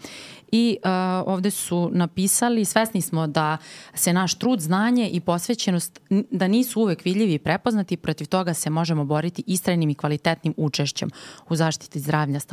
I 0.52 0.76
uh, 0.84 0.90
ovde 1.26 1.50
su 1.50 1.90
napisali, 1.92 2.64
svesni 2.64 3.02
smo 3.02 3.26
da 3.26 3.56
se 3.94 4.12
naš 4.12 4.34
trud, 4.34 4.60
znanje 4.60 5.08
i 5.08 5.20
posvećenost 5.20 6.00
da 6.30 6.48
nisu 6.48 6.80
uvek 6.80 7.04
vidljivi 7.04 7.34
i 7.34 7.38
prepoznati, 7.38 7.96
protiv 7.96 8.26
toga 8.26 8.54
se 8.54 8.70
možemo 8.70 9.04
boriti 9.04 9.42
istrajnim 9.46 9.90
i 9.90 9.94
kvalitetnim 9.94 10.54
učešćem 10.56 11.10
u 11.48 11.56
zaštiti 11.56 12.00
zdravlja 12.00 12.40
stanovništva 12.40 12.49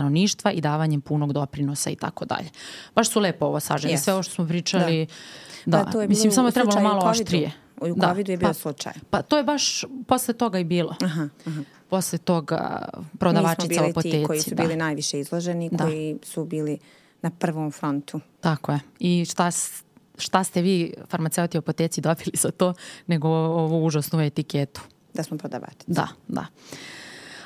i 0.53 0.61
davanjem 0.61 1.01
punog 1.01 1.33
doprinosa 1.33 1.89
i 1.89 1.95
tako 1.95 2.25
dalje. 2.25 2.49
Baš 2.95 3.09
su 3.09 3.19
lepo 3.19 3.45
ovo 3.45 3.59
saželi, 3.59 3.93
yes. 3.93 3.97
sve 3.97 4.13
ovo 4.13 4.23
što 4.23 4.33
smo 4.33 4.47
pričali. 4.47 5.07
Da, 5.65 5.83
da 5.83 5.91
to 5.91 6.01
je 6.01 6.07
mislim 6.07 6.31
samo 6.31 6.47
je 6.47 6.51
trebalo 6.51 6.81
malo 6.81 7.09
oštrije. 7.09 7.51
U 7.81 7.95
da, 7.95 8.07
COVID-u 8.07 8.31
je 8.31 8.37
bio 8.37 8.47
pa, 8.47 8.53
slučaj. 8.53 8.93
Pa 9.09 9.21
to 9.21 9.37
je 9.37 9.43
baš 9.43 9.85
posle 10.07 10.33
toga 10.33 10.59
i 10.59 10.63
bilo. 10.63 10.95
Aha, 11.03 11.29
aha. 11.45 11.61
Posle 11.89 12.17
toga 12.17 12.89
prodavačica 13.19 13.83
u 13.83 13.89
apoteci. 13.89 13.89
Mi 13.89 13.93
smo 13.93 14.01
bili 14.01 14.21
ti 14.21 14.27
koji 14.27 14.41
su 14.41 14.55
da. 14.55 14.63
bili 14.63 14.75
najviše 14.75 15.19
izloženi, 15.19 15.69
da. 15.69 15.83
koji 15.83 16.17
su 16.23 16.45
bili 16.45 16.77
na 17.21 17.29
prvom 17.29 17.71
frontu. 17.71 18.19
Tako 18.41 18.71
je. 18.71 18.79
I 18.99 19.25
šta, 19.25 19.51
šta 20.17 20.43
ste 20.43 20.61
vi, 20.61 20.93
farmaceuti 21.09 21.57
u 21.57 21.59
apoteci, 21.59 22.01
dobili 22.01 22.31
za 22.33 22.51
to, 22.51 22.73
nego 23.07 23.27
ovu 23.29 23.85
užasnu 23.85 24.21
etiketu? 24.21 24.81
Da 25.13 25.23
smo 25.23 25.37
prodavačice. 25.37 25.85
Da, 25.87 26.07
da. 26.27 26.45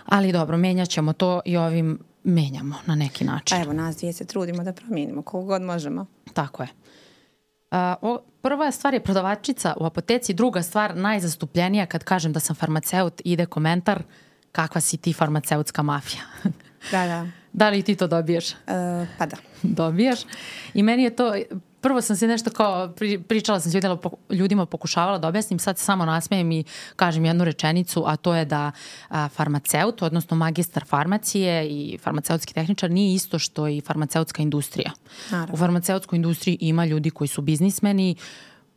Ali 0.06 0.32
dobro, 0.32 0.58
menjat 0.58 0.90
ćemo 0.90 1.14
to 1.14 1.42
i 1.46 1.58
ovim 1.58 2.00
menjamo 2.24 2.76
na 2.86 2.96
neki 2.96 3.24
način. 3.24 3.58
A 3.58 3.62
evo, 3.62 3.74
nas 3.74 3.98
dvije 3.98 4.14
se 4.14 4.26
trudimo 4.26 4.64
da 4.64 4.74
promijenimo 4.74 5.22
koliko 5.22 5.48
god 5.48 5.62
možemo. 5.62 6.06
Tako 6.34 6.64
je. 6.64 6.70
Uh, 7.72 7.78
o, 8.02 8.20
prva 8.42 8.72
stvar 8.72 8.94
je 8.94 9.04
prodavačica 9.04 9.74
u 9.80 9.86
apoteci, 9.86 10.34
druga 10.34 10.64
stvar 10.64 10.98
najzastupljenija 10.98 11.86
kad 11.86 12.04
kažem 12.04 12.34
da 12.34 12.40
sam 12.40 12.56
farmaceut 12.56 13.22
ide 13.26 13.46
komentar 13.46 14.04
kakva 14.52 14.82
si 14.82 14.98
ti 14.98 15.14
farmaceutska 15.14 15.82
mafija. 15.82 16.24
da, 16.92 17.08
da. 17.08 17.28
Da 17.54 17.70
li 17.70 17.84
ti 17.84 17.96
to 17.96 18.08
dobiješ? 18.08 18.52
Uh, 18.52 18.58
pa 19.18 19.26
da. 19.26 19.38
Dobiješ. 19.64 20.20
I 20.74 20.84
meni 20.84 21.04
je 21.04 21.16
to, 21.16 21.34
prvo 21.82 22.02
sam 22.02 22.16
se 22.16 22.28
nešto 22.28 22.50
kao, 22.50 22.94
pričala 23.28 23.60
sam 23.60 23.72
s 23.72 23.76
ljudima, 23.76 23.98
ljudima 24.30 24.66
pokušavala 24.66 25.18
da 25.18 25.28
objasnim, 25.28 25.60
sad 25.60 25.78
samo 25.78 26.06
nasmejem 26.06 26.52
i 26.52 26.64
kažem 26.96 27.26
jednu 27.26 27.44
rečenicu, 27.44 28.04
a 28.08 28.16
to 28.16 28.36
je 28.36 28.46
da 28.46 28.72
a, 29.10 29.30
farmaceut, 29.30 30.02
odnosno 30.02 30.38
magistar 30.38 30.86
farmacije 30.88 31.68
i 31.70 31.98
farmaceutski 31.98 32.54
tehničar 32.54 32.92
nije 32.92 33.16
isto 33.16 33.40
što 33.40 33.68
i 33.68 33.82
farmaceutska 33.82 34.42
industrija. 34.42 34.92
Naravno. 35.32 35.54
U 35.54 35.58
farmaceutskoj 35.58 36.16
industriji 36.16 36.58
ima 36.60 36.86
ljudi 36.86 37.10
koji 37.10 37.28
su 37.28 37.42
biznismeni, 37.42 38.16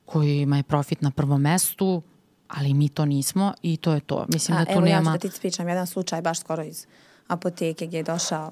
kojima 0.04 0.56
je 0.56 0.62
profit 0.62 1.02
na 1.02 1.10
prvom 1.10 1.40
mestu, 1.40 2.02
ali 2.48 2.74
mi 2.74 2.88
to 2.88 3.04
nismo 3.04 3.52
i 3.62 3.76
to 3.76 3.92
je 3.92 4.00
to. 4.00 4.26
Mislim 4.28 4.56
a, 4.56 4.60
da 4.60 4.64
tu 4.64 4.72
evo 4.72 4.80
nema... 4.80 4.96
Evo 4.96 5.10
ja 5.10 5.18
ću 5.18 5.28
da 5.28 5.32
ti 5.32 5.40
pričam 5.40 5.68
jedan 5.68 5.86
slučaj 5.86 6.22
baš 6.22 6.40
skoro 6.40 6.62
iz 6.62 6.86
apoteke 7.28 7.86
gdje 7.86 7.96
je 7.96 8.02
došao 8.02 8.50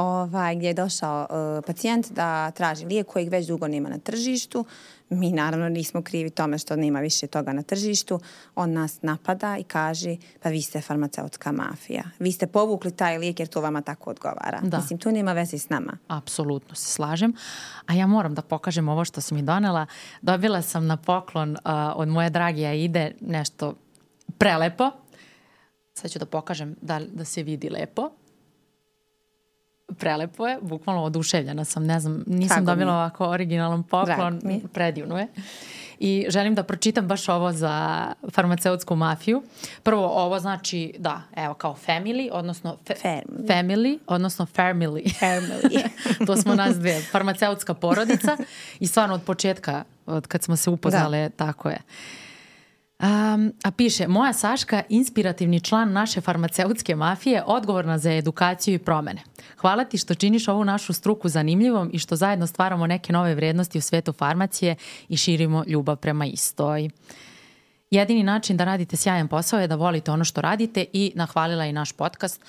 ovaj, 0.00 0.56
gdje 0.56 0.66
je 0.66 0.74
došao 0.74 1.26
uh, 1.30 1.64
pacijent 1.66 2.12
da 2.12 2.50
traži 2.50 2.86
lijek 2.86 3.06
kojeg 3.06 3.28
već 3.28 3.46
dugo 3.46 3.68
nema 3.68 3.88
na 3.88 3.98
tržištu. 3.98 4.64
Mi 5.08 5.32
naravno 5.32 5.68
nismo 5.68 6.02
krivi 6.02 6.30
tome 6.30 6.58
što 6.58 6.76
nema 6.76 7.00
više 7.00 7.26
toga 7.26 7.52
na 7.52 7.62
tržištu. 7.62 8.20
On 8.54 8.72
nas 8.72 9.02
napada 9.02 9.56
i 9.58 9.64
kaže 9.64 10.16
pa 10.42 10.48
vi 10.48 10.62
ste 10.62 10.80
farmaceutska 10.80 11.52
mafija. 11.52 12.02
Vi 12.18 12.32
ste 12.32 12.46
povukli 12.46 12.90
taj 12.90 13.18
lijek 13.18 13.40
jer 13.40 13.48
to 13.48 13.60
vama 13.60 13.82
tako 13.82 14.10
odgovara. 14.10 14.60
Da. 14.62 14.78
Mislim, 14.78 14.98
to 14.98 15.10
nema 15.10 15.32
veze 15.32 15.58
s 15.58 15.68
nama. 15.68 15.98
Apsolutno 16.08 16.74
se 16.74 16.92
slažem. 16.92 17.34
A 17.86 17.94
ja 17.94 18.06
moram 18.06 18.34
da 18.34 18.42
pokažem 18.42 18.88
ovo 18.88 19.04
što 19.04 19.20
si 19.20 19.34
mi 19.34 19.42
donela. 19.42 19.86
Dobila 20.22 20.62
sam 20.62 20.86
na 20.86 20.96
poklon 20.96 21.50
uh, 21.50 21.56
od 21.94 22.08
moje 22.08 22.30
drage 22.30 22.66
Aide 22.66 23.14
nešto 23.20 23.74
prelepo. 24.38 24.90
Sad 25.94 26.10
ću 26.10 26.18
da 26.18 26.26
pokažem 26.26 26.76
da, 26.80 27.00
da 27.12 27.24
se 27.24 27.42
vidi 27.42 27.68
lepo 27.68 28.10
prelepo 29.98 30.46
je, 30.46 30.58
bukvalno 30.62 31.02
oduševljena 31.02 31.64
sam, 31.64 31.86
ne 31.86 32.00
znam, 32.00 32.24
nisam 32.26 32.56
Tako 32.56 32.66
dobila 32.66 32.92
mi. 32.92 32.96
ovako 32.96 33.26
originalan 33.28 33.82
poklon, 33.82 34.40
predivno 34.72 35.18
je. 35.18 35.26
i 35.98 36.26
želim 36.28 36.54
da 36.54 36.62
pročitam 36.62 37.08
baš 37.08 37.28
ovo 37.28 37.52
za 37.52 38.06
farmaceutsku 38.32 38.96
mafiju. 38.96 39.42
Prvo 39.82 40.06
ovo 40.06 40.38
znači, 40.38 40.94
da, 40.98 41.22
evo 41.36 41.54
kao 41.54 41.76
family, 41.86 42.28
odnosno 42.32 42.76
fe, 42.86 42.94
family. 43.04 43.46
family, 43.46 43.98
odnosno 44.06 44.46
family. 44.46 45.14
family. 45.20 45.88
to 46.26 46.36
smo 46.36 46.54
nas 46.54 46.76
dve, 46.76 47.02
farmaceutska 47.02 47.74
porodica 47.74 48.36
i 48.80 48.86
stvarno 48.86 49.14
od 49.14 49.22
početka, 49.22 49.84
od 50.06 50.26
kad 50.26 50.42
smo 50.42 50.56
se 50.56 50.70
upoznale, 50.70 51.28
da. 51.28 51.36
tako 51.46 51.68
je. 51.68 51.78
Um, 53.00 53.52
a 53.64 53.70
piše, 53.70 54.08
moja 54.08 54.32
Saška, 54.32 54.82
inspirativni 54.88 55.60
član 55.60 55.92
naše 55.92 56.20
farmaceutske 56.20 56.94
mafije, 56.96 57.42
odgovorna 57.46 57.98
za 57.98 58.12
edukaciju 58.12 58.74
i 58.74 58.78
promene. 58.78 59.22
Hvala 59.60 59.84
ti 59.84 59.98
što 59.98 60.14
činiš 60.14 60.48
ovu 60.48 60.64
našu 60.64 60.92
struku 60.92 61.28
zanimljivom 61.28 61.90
i 61.92 61.98
što 61.98 62.16
zajedno 62.16 62.46
stvaramo 62.46 62.86
neke 62.86 63.12
nove 63.12 63.34
vrednosti 63.34 63.78
u 63.78 63.80
svetu 63.80 64.12
farmacije 64.12 64.76
i 65.08 65.16
širimo 65.16 65.64
ljubav 65.66 65.96
prema 65.96 66.26
istoj. 66.26 66.90
Jedini 67.90 68.22
način 68.22 68.56
da 68.56 68.64
radite 68.64 68.96
sjajan 68.96 69.28
posao 69.28 69.60
je 69.60 69.68
da 69.68 69.74
volite 69.74 70.10
ono 70.10 70.24
što 70.24 70.40
radite 70.40 70.84
i 70.92 71.12
nahvalila 71.14 71.66
i 71.66 71.72
naš 71.72 71.92
podcast. 71.92 72.40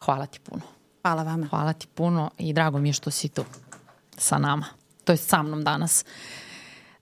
Hvala 0.00 0.26
ti 0.26 0.40
puno. 0.40 0.62
Hvala 1.02 1.22
vama. 1.22 1.46
Hvala 1.46 1.72
ti 1.72 1.86
puno 1.94 2.30
i 2.38 2.52
drago 2.52 2.78
mi 2.78 2.88
je 2.88 2.92
što 2.92 3.10
si 3.10 3.28
tu 3.28 3.44
sa 4.18 4.38
nama. 4.38 4.66
To 5.04 5.12
je 5.12 5.16
sa 5.16 5.42
mnom 5.42 5.64
danas. 5.64 6.04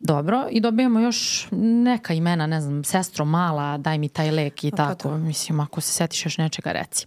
Dobro, 0.01 0.47
i 0.51 0.61
dobijemo 0.61 1.01
još 1.01 1.49
neka 1.85 2.15
imena, 2.15 2.47
ne 2.47 2.61
znam, 2.61 2.85
sestro 2.85 3.25
mala, 3.25 3.79
daj 3.79 3.99
mi 3.99 4.09
taj 4.09 4.31
lek 4.31 4.65
i 4.65 4.71
pa 4.71 4.77
tako. 4.77 5.09
To. 5.09 5.19
Mislim, 5.19 5.61
ako 5.61 5.81
se 5.81 5.93
setiš 5.93 6.27
još 6.27 6.39
nečega, 6.39 6.73
reci. 6.73 7.07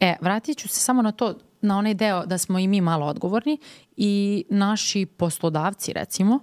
E, 0.00 0.14
vratit 0.20 0.58
ću 0.58 0.68
se 0.68 0.80
samo 0.80 1.02
na 1.02 1.12
to, 1.12 1.34
na 1.60 1.78
onaj 1.78 1.94
deo 1.94 2.26
da 2.26 2.38
smo 2.38 2.58
i 2.58 2.68
mi 2.68 2.80
malo 2.80 3.06
odgovorni 3.06 3.58
i 3.96 4.44
naši 4.50 5.06
poslodavci, 5.06 5.92
recimo. 5.92 6.40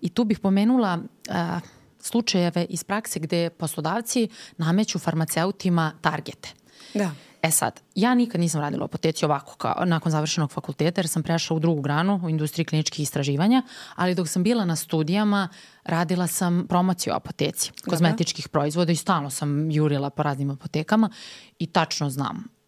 I 0.00 0.08
tu 0.08 0.24
bih 0.24 0.38
pomenula 0.38 0.98
a, 1.30 1.60
slučajeve 2.00 2.66
iz 2.68 2.84
prakse 2.84 3.20
gde 3.20 3.50
poslodavci 3.50 4.28
nameću 4.56 4.98
farmaceutima 4.98 5.92
targete. 6.00 6.48
Da. 6.94 7.10
E 7.42 7.50
sad, 7.50 7.80
ja 7.94 8.14
nikad 8.14 8.40
nisam 8.40 8.60
radila 8.60 8.82
u 8.82 8.84
apoteci 8.84 9.24
ovako 9.24 9.56
kao 9.56 9.84
nakon 9.84 10.12
završenog 10.12 10.50
fakulteta 10.50 11.00
jer 11.00 11.08
sam 11.08 11.22
prešla 11.22 11.56
u 11.56 11.60
drugu 11.60 11.82
granu 11.82 12.20
u 12.24 12.28
industriji 12.28 12.64
kliničkih 12.64 13.02
istraživanja, 13.02 13.62
ali 13.94 14.14
dok 14.14 14.28
sam 14.28 14.42
bila 14.42 14.64
na 14.64 14.76
studijama 14.76 15.48
radila 15.84 16.26
sam 16.26 16.66
promociju 16.68 17.14
apoteci, 17.14 17.72
kozmetičkih 17.88 18.48
proizvoda 18.48 18.92
i 18.92 18.96
stalno 18.96 19.30
sam 19.30 19.70
jurila 19.70 20.10
po 20.10 20.22
raznim 20.22 20.50
apotekama 20.50 21.10
i 21.58 21.66
tačno 21.66 22.10
znam 22.10 22.61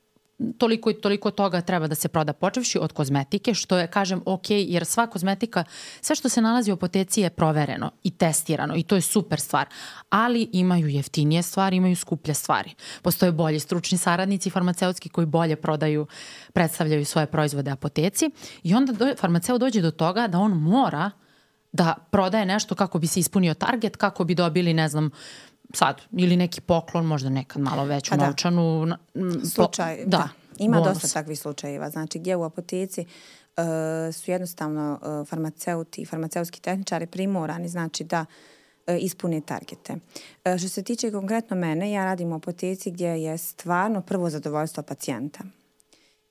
toliko 0.59 0.91
i 0.91 0.95
toliko 0.95 1.31
toga 1.31 1.61
treba 1.61 1.87
da 1.87 1.95
se 1.95 2.09
proda 2.09 2.33
počevši 2.33 2.79
od 2.79 2.93
kozmetike, 2.93 3.55
što 3.55 3.79
je, 3.79 3.87
kažem, 3.87 4.23
ok, 4.27 4.51
jer 4.51 4.85
sva 4.85 5.07
kozmetika, 5.07 5.65
sve 6.01 6.17
što 6.17 6.29
se 6.29 6.43
nalazi 6.43 6.71
u 6.71 6.75
apoteci 6.75 7.21
je 7.21 7.31
provereno 7.31 7.91
i 8.03 8.11
testirano 8.11 8.77
i 8.77 8.83
to 8.83 8.95
je 8.95 9.01
super 9.01 9.41
stvar. 9.41 9.67
Ali 10.11 10.49
imaju 10.53 10.89
jeftinije 10.89 11.43
stvari, 11.43 11.77
imaju 11.77 11.97
skuplje 11.97 12.35
stvari. 12.35 12.75
Postoje 13.03 13.33
bolji 13.33 13.61
stručni 13.61 13.99
saradnici 13.99 14.51
farmaceutski 14.51 15.09
koji 15.09 15.27
bolje 15.27 15.57
prodaju, 15.57 16.07
predstavljaju 16.53 17.05
svoje 17.05 17.27
proizvode 17.27 17.71
apoteci 17.71 18.31
i 18.63 18.75
onda 18.75 18.93
do, 18.93 19.15
farmaceut 19.21 19.61
dođe 19.61 19.81
do 19.81 19.91
toga 19.91 20.27
da 20.27 20.39
on 20.39 20.53
mora 20.53 21.11
da 21.73 21.95
prodaje 22.11 22.47
nešto 22.47 22.75
kako 22.75 22.99
bi 22.99 23.07
se 23.07 23.21
ispunio 23.21 23.55
target, 23.55 23.97
kako 23.97 24.25
bi 24.25 24.35
dobili, 24.35 24.75
ne 24.75 24.89
znam, 24.89 25.11
sad, 25.73 26.03
ili 26.13 26.37
neki 26.37 26.61
poklon, 26.61 27.07
možda 27.07 27.29
nekad 27.29 27.63
malo 27.63 27.85
veću 27.85 28.11
pa 28.11 28.17
da. 28.17 28.27
novčanu. 28.27 28.87
Slučaj, 29.55 29.97
da. 29.97 30.19
da. 30.19 30.29
Ima 30.59 30.79
bonus. 30.79 31.03
dosta 31.03 31.21
takvih 31.21 31.39
slučajeva. 31.39 31.91
Znači, 31.91 32.19
gdje 32.19 32.37
u 32.37 32.45
apoteci 32.45 33.01
uh, 33.01 33.65
su 34.15 34.31
jednostavno 34.31 35.01
uh, 35.03 35.29
farmaceuti 35.29 36.03
i 36.03 36.07
farmaceutski 36.07 36.61
tehničari 36.61 37.07
primorani, 37.07 37.69
znači 37.69 38.05
da 38.05 38.21
uh, 38.21 38.95
ispune 39.01 39.41
targete. 39.41 39.93
Uh, 39.93 40.59
što 40.59 40.69
se 40.69 40.83
tiče 40.83 41.11
konkretno 41.11 41.57
mene, 41.57 41.93
ja 41.93 42.05
radim 42.05 42.33
u 42.33 42.37
apoteci 42.37 42.91
gdje 42.91 43.09
je 43.09 43.39
stvarno 43.39 44.01
prvo 44.01 44.31
zadovoljstvo 44.31 44.83
pacijenta. 44.83 45.45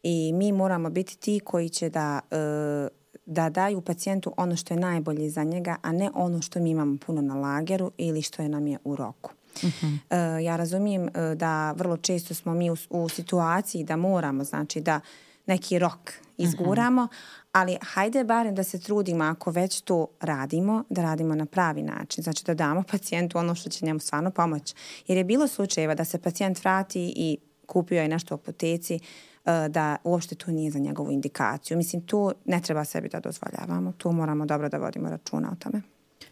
I 0.03 0.33
mi 0.33 0.51
moramo 0.51 0.89
biti 0.89 1.17
ti 1.17 1.39
koji 1.43 1.69
će 1.69 1.89
da 1.89 2.19
uh, 2.31 3.02
da 3.25 3.49
daju 3.49 3.81
pacijentu 3.81 4.33
ono 4.37 4.55
što 4.55 4.73
je 4.73 4.79
najbolje 4.79 5.29
za 5.29 5.43
njega, 5.43 5.75
a 5.81 5.91
ne 5.91 6.09
ono 6.13 6.41
što 6.41 6.59
mi 6.59 6.69
imamo 6.69 6.97
puno 7.05 7.21
na 7.21 7.35
lageru 7.35 7.91
ili 7.97 8.21
što 8.21 8.41
je 8.41 8.49
nam 8.49 8.67
je 8.67 8.77
u 8.83 8.95
roku. 8.95 9.31
Uh 9.55 9.61
-huh. 9.61 9.93
uh, 9.93 10.43
ja 10.43 10.55
razumijem 10.55 11.03
uh, 11.03 11.09
da 11.35 11.71
vrlo 11.71 11.97
često 11.97 12.33
smo 12.33 12.53
mi 12.53 12.69
u, 12.69 12.75
u 12.89 13.09
situaciji 13.09 13.83
da 13.83 13.95
moramo, 13.95 14.43
znači 14.43 14.81
da 14.81 14.99
neki 15.45 15.79
rok 15.79 16.11
izguramo, 16.37 17.01
uh 17.01 17.09
-huh. 17.09 17.47
ali 17.51 17.77
hajde 17.81 18.23
barem 18.23 18.55
da 18.55 18.63
se 18.63 18.79
trudimo 18.79 19.23
ako 19.23 19.51
već 19.51 19.81
to 19.81 20.07
radimo, 20.19 20.83
da 20.89 21.01
radimo 21.01 21.35
na 21.35 21.45
pravi 21.45 21.81
način. 21.81 22.23
Znači 22.23 22.43
da 22.45 22.53
damo 22.53 22.83
pacijentu 22.91 23.37
ono 23.37 23.55
što 23.55 23.69
će 23.69 23.85
njemu 23.85 23.99
stvarno 23.99 24.31
pomoći. 24.31 24.75
Jer 25.07 25.17
je 25.17 25.23
bilo 25.23 25.47
slučajeva 25.47 25.95
da 25.95 26.05
se 26.05 26.17
pacijent 26.17 26.59
vrati 26.59 27.13
i 27.15 27.37
kupio 27.65 28.01
je 28.01 28.07
nešto 28.07 28.35
u 28.35 28.37
apoteci, 28.37 28.95
E, 28.95 28.99
da 29.45 29.97
uopšte 30.03 30.35
to 30.35 30.51
nije 30.51 30.71
za 30.71 30.79
njegovu 30.79 31.11
indikaciju. 31.11 31.77
Mislim, 31.77 32.01
tu 32.01 32.31
ne 32.45 32.61
treba 32.61 32.85
sebi 32.85 33.09
da 33.09 33.19
dozvoljavamo. 33.19 33.91
Tu 33.91 34.11
moramo 34.11 34.45
dobro 34.45 34.69
da 34.69 34.77
vodimo 34.77 35.09
računa 35.09 35.51
o 35.51 35.55
tome. 35.55 35.81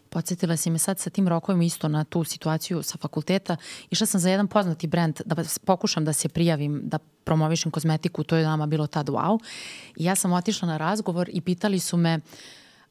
Podsjetila 0.08 0.56
si 0.56 0.70
me 0.70 0.78
sad 0.78 0.98
sa 0.98 1.10
tim 1.10 1.28
rokovima 1.28 1.64
isto 1.64 1.88
na 1.88 2.04
tu 2.04 2.24
situaciju 2.24 2.82
sa 2.82 2.98
fakulteta. 2.98 3.56
Išla 3.90 4.06
sam 4.06 4.20
za 4.20 4.30
jedan 4.30 4.48
poznati 4.48 4.86
brend 4.86 5.20
da 5.24 5.36
pokušam 5.64 6.04
da 6.04 6.12
se 6.12 6.28
prijavim, 6.28 6.80
da 6.84 6.98
promovišem 7.24 7.70
kozmetiku, 7.70 8.24
to 8.24 8.36
je 8.36 8.44
nama 8.44 8.66
bilo 8.66 8.86
tad 8.86 9.08
wow. 9.08 9.38
I 9.96 10.04
ja 10.04 10.14
sam 10.14 10.32
otišla 10.32 10.68
na 10.68 10.76
razgovor 10.76 11.28
i 11.32 11.40
pitali 11.40 11.78
su 11.78 11.96
me 11.96 12.20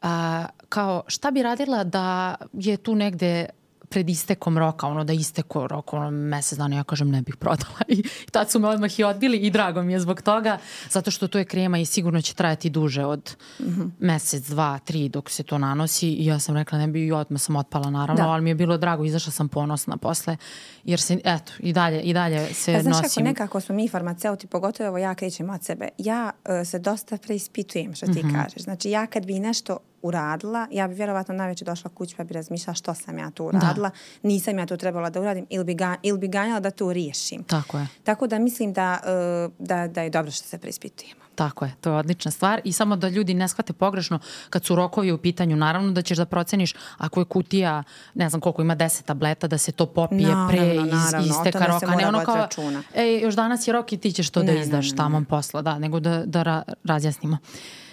a, 0.01 0.45
kao 0.69 1.03
šta 1.07 1.31
bi 1.31 1.43
radila 1.43 1.84
da 1.84 2.36
je 2.53 2.77
tu 2.77 2.95
negde 2.95 3.45
pred 3.91 4.10
istekom 4.10 4.58
roka, 4.58 4.88
ono 4.88 5.04
da 5.04 5.13
isteko 5.13 5.67
rok, 5.67 5.93
ono 5.93 6.12
mesec 6.12 6.58
dana, 6.58 6.75
ja 6.75 6.84
kažem 6.84 7.10
ne 7.10 7.21
bih 7.21 7.36
prodala 7.36 7.82
i 7.88 8.04
tad 8.32 8.51
su 8.51 8.60
me 8.60 8.67
odmah 8.67 8.99
i 8.99 9.04
odbili 9.04 9.38
i 9.38 9.49
drago 9.49 9.84
mi 9.84 9.93
je 9.93 9.99
zbog 9.99 10.21
toga, 10.21 10.58
zato 10.89 11.12
što 11.12 11.27
to 11.27 11.38
je 11.38 11.45
krema 11.45 11.77
i 11.77 11.86
sigurno 11.86 12.21
će 12.21 12.34
trajati 12.34 12.69
duže 12.69 13.06
od 13.06 13.36
mm 13.60 13.65
-hmm. 13.65 13.89
mesec, 13.99 14.47
dva, 14.47 14.80
tri 14.80 15.10
dok 15.10 15.30
se 15.30 15.43
to 15.43 15.58
nanosi 15.58 16.10
i 16.10 16.25
ja 16.25 16.39
sam 16.39 16.56
rekla 16.56 16.77
ne 16.77 16.88
bi 16.88 17.06
i 17.06 17.12
odmah 17.12 17.41
sam 17.41 17.56
otpala 17.56 17.89
naravno, 17.89 18.23
da. 18.23 18.30
ali 18.30 18.41
mi 18.41 18.49
je 18.49 18.56
bilo 18.56 18.77
drago, 18.77 19.04
izašla 19.04 19.32
sam 19.32 19.49
ponosna 19.49 19.97
posle, 19.97 20.38
jer 20.84 20.99
se, 20.99 21.19
eto, 21.23 21.51
i 21.60 21.73
dalje, 21.73 22.01
i 22.01 22.13
dalje 22.13 22.54
se 22.54 22.80
znaš 22.82 23.01
nosim. 23.01 23.10
kako 23.10 23.30
nekako 23.30 23.60
smo 23.60 23.75
mi 23.75 23.89
farmaceuti, 23.89 24.47
pogotovo 24.47 24.97
ja 24.97 25.15
krećem 25.15 25.49
od 25.49 25.63
sebe, 25.63 25.88
ja 25.97 26.32
uh, 26.45 26.67
se 26.67 26.80
dosta 26.80 27.17
preispitujem 27.17 27.95
što 27.95 28.06
ti 28.06 28.23
mm 28.23 28.30
-hmm. 28.30 28.43
kažeš, 28.43 28.63
znači 28.63 28.89
ja 28.89 29.08
kad 29.08 29.25
bi 29.25 29.39
nešto 29.39 29.77
uradila, 30.02 30.68
ja 30.72 30.88
bi 30.88 30.94
vjerovatno 30.94 31.36
najveće 31.36 31.66
došla 31.66 31.90
kući 31.90 32.16
pa 32.16 32.24
bi 32.24 32.34
razmišljala 32.34 32.76
što 32.76 32.94
sam 32.94 33.18
ja 33.18 33.32
tu 33.32 33.46
uradila, 33.46 33.90
da. 33.90 33.96
nisam 34.24 34.60
ja 34.60 34.66
to 34.66 34.78
trebala 34.78 35.10
da 35.10 35.22
uradim 35.22 35.46
ili 35.50 35.64
bi, 35.64 35.74
ga, 35.74 35.96
ili 36.02 36.18
bi 36.18 36.28
ganjala 36.28 36.60
da 36.60 36.72
to 36.72 36.94
riješim. 36.94 37.44
Tako 37.44 37.78
je. 37.78 37.88
Tako 38.04 38.28
da 38.28 38.40
mislim 38.40 38.74
da, 38.74 39.00
uh, 39.04 39.68
da, 39.68 39.88
da 39.88 40.02
je 40.02 40.10
dobro 40.10 40.32
što 40.32 40.48
se 40.48 40.58
preispitujemo. 40.58 41.22
Tako 41.36 41.66
je, 41.66 41.74
to 41.82 41.90
je 41.90 41.96
odlična 41.96 42.32
stvar 42.32 42.62
i 42.64 42.74
samo 42.74 42.96
da 42.96 43.10
ljudi 43.10 43.34
ne 43.34 43.48
shvate 43.48 43.74
pogrešno 43.74 44.20
kad 44.50 44.66
su 44.66 44.76
rokovi 44.76 45.12
u 45.12 45.18
pitanju, 45.18 45.56
naravno 45.56 45.92
da 45.92 46.02
ćeš 46.02 46.18
da 46.18 46.26
proceniš 46.26 46.74
ako 46.98 47.22
je 47.22 47.26
kutija, 47.26 47.84
ne 48.14 48.30
znam 48.30 48.42
koliko 48.42 48.62
ima 48.62 48.76
10 48.76 49.04
tableta, 49.04 49.48
da 49.48 49.58
se 49.58 49.72
to 49.72 49.86
popije 49.86 50.28
naravno, 50.28 50.48
pre 50.48 50.76
iz, 50.76 50.92
naravno, 50.92 51.28
isteka 51.28 51.66
roka, 51.66 51.96
ne 51.96 52.08
ono 52.08 52.26
kao, 52.26 52.36
računa. 52.36 52.84
ej, 52.96 53.22
još 53.22 53.36
danas 53.36 53.68
je 53.68 53.74
rok 53.74 53.94
i 53.94 53.98
ti 53.98 54.12
ćeš 54.12 54.30
to 54.30 54.40
da 54.40 54.46
ne, 54.46 54.54
da 54.54 54.60
izdaš 54.60 54.86
ne, 54.86 54.92
ne, 54.92 54.98
tamo 54.98 55.24
posla, 55.30 55.62
da, 55.62 55.80
nego 55.80 56.00
da, 56.00 56.24
da 56.26 56.44
ra, 56.44 56.64
razjasnimo. 56.84 57.38
Uh, 57.42 57.90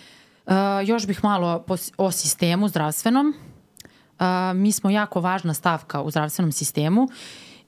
još 0.86 1.06
bih 1.06 1.24
malo 1.24 1.64
po, 1.66 1.76
o 1.96 2.10
sistemu 2.10 2.68
zdravstvenom. 2.68 3.34
Uh, 4.18 4.56
mi 4.56 4.72
smo 4.72 4.90
jako 4.90 5.20
važna 5.20 5.54
stavka 5.54 6.02
u 6.02 6.10
zdravstvenom 6.10 6.52
sistemu 6.52 7.08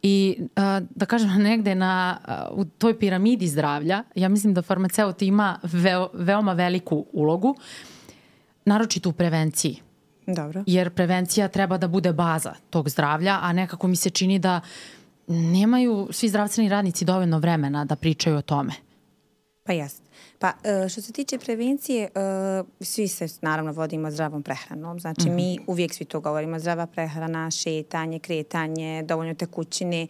i 0.02 0.36
uh, 0.38 0.46
da 0.90 1.06
kažem 1.06 1.42
negde 1.42 1.74
na, 1.74 2.18
uh, 2.52 2.58
u 2.58 2.64
toj 2.64 2.98
piramidi 2.98 3.48
zdravlja, 3.48 4.02
ja 4.14 4.28
mislim 4.28 4.54
da 4.54 4.62
farmaceut 4.62 5.22
ima 5.22 5.58
veo, 5.62 6.08
veoma 6.12 6.52
veliku 6.52 7.06
ulogu, 7.12 7.54
naročito 8.64 9.08
u 9.08 9.12
prevenciji. 9.12 9.82
Dobro. 10.26 10.64
Jer 10.66 10.90
prevencija 10.90 11.48
treba 11.48 11.78
da 11.78 11.88
bude 11.88 12.12
baza 12.12 12.54
tog 12.70 12.88
zdravlja, 12.88 13.38
a 13.42 13.52
nekako 13.52 13.88
mi 13.88 13.96
se 13.96 14.10
čini 14.10 14.38
da 14.38 14.60
nemaju 15.26 16.08
svi 16.10 16.28
zdravstveni 16.28 16.70
radnici 16.70 17.04
dovoljno 17.04 17.38
vremena 17.38 17.84
da 17.84 17.96
pričaju 17.96 18.36
o 18.36 18.42
tome. 18.42 18.72
Pa 19.64 19.72
jeste. 19.72 19.99
Pa 20.40 20.52
e, 20.64 20.88
što 20.88 21.02
se 21.02 21.12
tiče 21.12 21.38
prevencije, 21.38 22.04
e, 22.04 22.10
svi 22.80 23.08
se 23.08 23.26
naravno 23.40 23.72
vodimo 23.72 24.10
zdravom 24.10 24.42
prehranom. 24.42 25.00
Znači 25.00 25.28
mm 25.28 25.32
-hmm. 25.32 25.34
mi 25.34 25.58
uvijek 25.66 25.94
svi 25.94 26.04
to 26.04 26.20
govorimo, 26.20 26.58
zdrava 26.58 26.86
prehrana, 26.86 27.50
šetanje, 27.50 28.18
kretanje, 28.18 29.02
dovoljno 29.02 29.34
tekućine, 29.34 30.06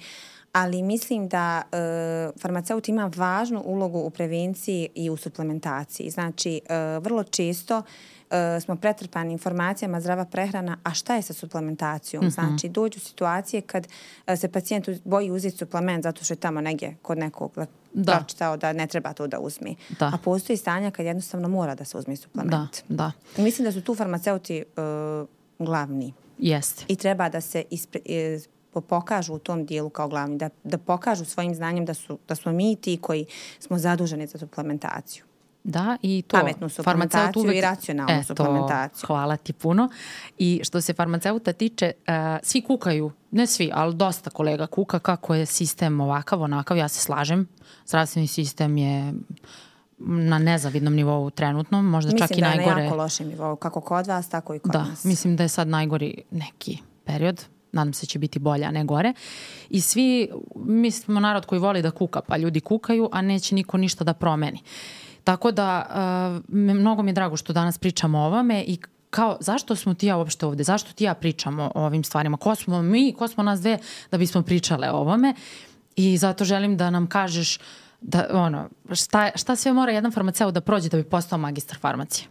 ali 0.53 0.83
mislim 0.83 1.29
da 1.29 1.63
e, 1.73 2.39
farmaceut 2.41 2.89
ima 2.89 3.11
važnu 3.17 3.63
ulogu 3.65 3.99
u 3.99 4.11
prevenciji 4.11 4.89
i 4.95 5.11
u 5.11 5.17
suplementaciji. 5.17 6.11
Znači, 6.11 6.61
e, 6.69 6.99
vrlo 6.99 7.25
često 7.25 7.83
e, 8.31 8.61
smo 8.61 8.77
pretrpani 8.77 9.33
informacijama 9.33 10.01
zdrava 10.01 10.25
prehrana, 10.25 10.77
a 10.83 10.95
šta 10.95 11.17
je 11.17 11.23
sa 11.23 11.33
suplementacijom? 11.33 12.25
Mm 12.25 12.29
-hmm. 12.29 12.35
Znači, 12.35 12.69
dođu 12.69 13.01
situacije 13.01 13.61
kad 13.61 13.89
e, 14.27 14.37
se 14.37 14.49
pacijent 14.49 14.89
boji 15.05 15.31
uzeti 15.31 15.57
suplement 15.57 16.05
zato 16.05 16.25
što 16.25 16.35
je 16.35 16.39
tamo 16.39 16.61
negdje 16.61 16.97
kod 17.03 17.19
nekog 17.19 17.59
da. 17.93 18.17
pročitao 18.17 18.57
da 18.57 18.73
ne 18.73 18.87
treba 18.87 19.13
to 19.13 19.27
da 19.27 19.41
uzmi. 19.41 19.77
Da. 19.99 20.11
A 20.15 20.19
postoji 20.25 20.57
stanja 20.57 20.91
kad 20.91 21.07
jednostavno 21.07 21.49
mora 21.49 21.75
da 21.75 21.85
se 21.85 21.99
uzme 21.99 22.17
suplement. 22.17 22.51
Da, 22.51 22.69
da. 22.89 23.13
Mislim 23.43 23.65
da 23.65 23.73
su 23.73 23.81
tu 23.81 23.95
farmaceuti 23.95 24.65
uh, 24.77 25.67
glavni. 25.67 26.13
Jeste. 26.39 26.85
I 26.89 26.97
treba 26.97 27.29
da 27.29 27.41
se 27.41 27.65
ispre, 27.71 28.01
pokažu 28.89 29.35
u 29.35 29.39
tom 29.39 29.65
dijelu 29.67 29.91
kao 29.91 30.09
glavni, 30.09 30.39
da, 30.39 30.49
da 30.65 30.79
pokažu 30.79 31.25
svojim 31.25 31.55
znanjem 31.55 31.85
da, 31.85 31.95
su, 31.95 32.19
da 32.29 32.35
smo 32.35 32.53
mi 32.53 32.77
ti 32.77 32.99
koji 33.03 33.27
smo 33.59 33.79
zaduženi 33.79 34.27
za 34.27 34.39
suplementaciju. 34.39 35.25
Da, 35.65 35.97
i 36.03 36.23
to. 36.23 36.37
Pametnu 36.37 36.69
suplementaciju 36.69 37.43
uvek... 37.43 37.57
i 37.57 37.61
racionalnu 37.61 38.21
e, 38.21 38.23
suplementaciju. 38.23 39.07
hvala 39.07 39.37
ti 39.37 39.53
puno. 39.53 39.89
I 40.39 40.61
što 40.65 40.81
se 40.81 40.93
farmaceuta 40.93 41.53
tiče, 41.53 41.93
uh, 41.99 42.15
svi 42.43 42.63
kukaju, 42.63 43.11
ne 43.31 43.47
svi, 43.47 43.71
ali 43.75 43.95
dosta 43.95 44.31
kolega 44.31 44.67
kuka 44.67 44.99
kako 44.99 45.35
je 45.35 45.47
sistem 45.47 46.01
ovakav, 46.01 46.43
onakav, 46.43 46.77
ja 46.77 46.89
se 46.89 47.01
slažem. 47.01 47.49
Zdravstveni 47.87 48.27
sistem 48.27 48.77
je 48.77 49.13
na 49.99 50.39
nezavidnom 50.39 50.95
nivou 50.95 51.31
trenutno, 51.31 51.83
možda 51.83 52.13
mislim 52.13 52.29
čak 52.29 52.39
i 52.39 52.41
najgore. 52.41 52.59
Mislim 52.59 52.75
da 52.75 52.81
je 52.81 52.85
na 52.85 52.85
jako 52.85 52.97
lošem 52.97 53.29
nivou, 53.29 53.57
kako 53.57 53.81
kod 53.81 54.07
vas, 54.07 54.29
tako 54.29 54.55
i 54.55 54.59
kod 54.59 54.73
da, 54.73 54.79
nas. 54.79 55.03
Da, 55.03 55.09
mislim 55.09 55.37
da 55.37 55.43
je 55.43 55.49
sad 55.49 55.69
najgori 55.69 56.23
neki 56.31 56.79
period, 57.05 57.45
nadam 57.73 57.93
se 57.93 58.07
da 58.07 58.09
će 58.09 58.19
biti 58.19 58.39
bolje, 58.39 58.65
a 58.65 58.71
ne 58.71 58.85
gore. 58.85 59.13
I 59.71 59.81
svi, 59.81 60.31
mi 60.55 60.91
smo 60.91 61.21
narod 61.21 61.47
koji 61.47 61.59
voli 61.59 61.83
da 61.83 61.91
kuka, 61.91 62.21
pa 62.21 62.37
ljudi 62.37 62.61
kukaju, 62.61 63.09
a 63.13 63.23
neće 63.23 63.55
niko 63.55 63.77
ništa 63.77 64.05
da 64.05 64.15
promeni. 64.15 64.63
Tako 65.25 65.51
da, 65.51 65.87
uh, 66.39 66.45
mnogo 66.57 67.03
mi 67.03 67.11
je 67.11 67.15
drago 67.15 67.37
što 67.37 67.53
danas 67.53 67.79
pričamo 67.79 68.19
o 68.19 68.27
ovome 68.27 68.65
i 68.67 68.79
kao 69.11 69.37
zašto 69.41 69.77
smo 69.77 69.95
ti 69.95 70.07
ja 70.07 70.17
uopšte 70.17 70.47
ovde, 70.47 70.65
zašto 70.65 70.93
ti 70.93 71.05
ja 71.05 71.15
pričamo 71.15 71.73
o 71.75 71.85
ovim 71.85 72.05
stvarima, 72.05 72.37
ko 72.37 72.55
smo 72.55 72.83
mi, 72.83 73.15
ko 73.19 73.29
smo 73.29 73.43
nas 73.43 73.61
dve 73.61 73.79
da 74.11 74.19
bismo 74.19 74.43
pričale 74.43 74.91
o 74.91 74.97
ovome? 74.97 75.35
I 75.97 76.19
zato 76.19 76.45
želim 76.45 76.77
da 76.77 76.91
nam 76.91 77.07
kažeš 77.07 77.57
uh, 77.57 77.63
da, 78.01 78.27
ono, 78.33 78.69
šta, 78.93 79.31
šta 79.35 79.57
sve 79.57 79.73
mora 79.73 79.93
jedan 79.93 80.13
farmaceut 80.13 80.55
da 80.55 80.61
prođe 80.61 80.89
da 80.89 80.97
bi 80.97 81.05
postao 81.05 81.39
magistar 81.39 81.79
farmacije? 81.79 82.29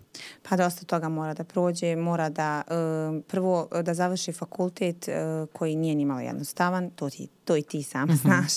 Pa 0.49 0.57
dosta 0.57 0.85
toga 0.85 1.09
mora 1.09 1.33
da 1.33 1.43
prođe, 1.43 1.95
mora 1.95 2.29
da 2.29 2.61
uh, 2.67 3.23
prvo 3.27 3.67
da 3.83 3.93
završi 3.93 4.31
fakultet 4.31 5.07
uh, 5.07 5.49
koji 5.53 5.75
nije 5.75 5.95
ni 5.95 6.05
malo 6.05 6.19
jednostavan, 6.19 6.89
to, 6.89 7.09
ti, 7.09 7.27
to 7.45 7.57
i 7.57 7.61
ti 7.61 7.83
sam 7.83 8.07
mm 8.07 8.11
-hmm. 8.11 8.21
znaš. 8.21 8.51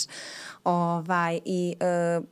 Ovaj, 0.65 1.41
I 1.45 1.75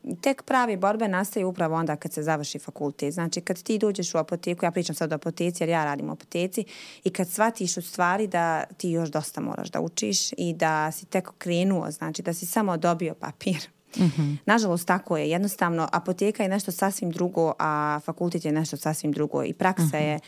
uh, 0.07 0.17
tek 0.21 0.43
pravi 0.43 0.77
borbe 0.77 1.09
nastaju 1.09 1.49
upravo 1.49 1.77
onda 1.77 1.97
kad 1.97 2.13
se 2.13 2.23
završi 2.23 2.59
fakultet. 2.59 3.15
Znači 3.15 3.41
kad 3.41 3.63
ti 3.63 3.79
dođeš 3.79 4.15
u 4.15 4.19
apoteku, 4.19 4.65
ja 4.65 4.71
pričam 4.71 4.95
sad 4.95 5.13
o 5.13 5.15
apoteci 5.15 5.63
jer 5.63 5.69
ja 5.69 5.85
radim 5.85 6.09
u 6.09 6.13
apoteci 6.13 6.65
i 7.05 7.11
kad 7.11 7.29
shvatiš 7.29 7.77
u 7.77 7.83
stvari 7.83 8.27
da 8.27 8.65
ti 8.65 8.91
još 8.91 9.09
dosta 9.11 9.41
moraš 9.41 9.71
da 9.71 9.81
učiš 9.81 10.33
i 10.33 10.55
da 10.55 10.93
si 10.93 11.07
tek 11.07 11.29
krenuo, 11.39 11.91
znači 11.91 12.23
da 12.23 12.35
si 12.35 12.47
samo 12.47 12.77
dobio 12.77 13.15
papir 13.15 13.80
Mm 13.97 14.03
-hmm. 14.03 14.37
Nažalost, 14.47 14.87
tako 14.87 15.17
je. 15.17 15.31
Jednostavno, 15.31 15.89
apoteka 15.93 16.43
je 16.43 16.49
nešto 16.49 16.73
sasvim 16.73 17.11
drugo, 17.11 17.53
a 17.59 18.01
fakultet 18.05 18.45
je 18.45 18.53
nešto 18.53 18.77
sasvim 18.77 19.13
drugo 19.13 19.45
i 19.45 19.53
praksa 19.53 19.85
mm 19.85 19.91
-hmm. 20.01 20.13
je 20.13 20.19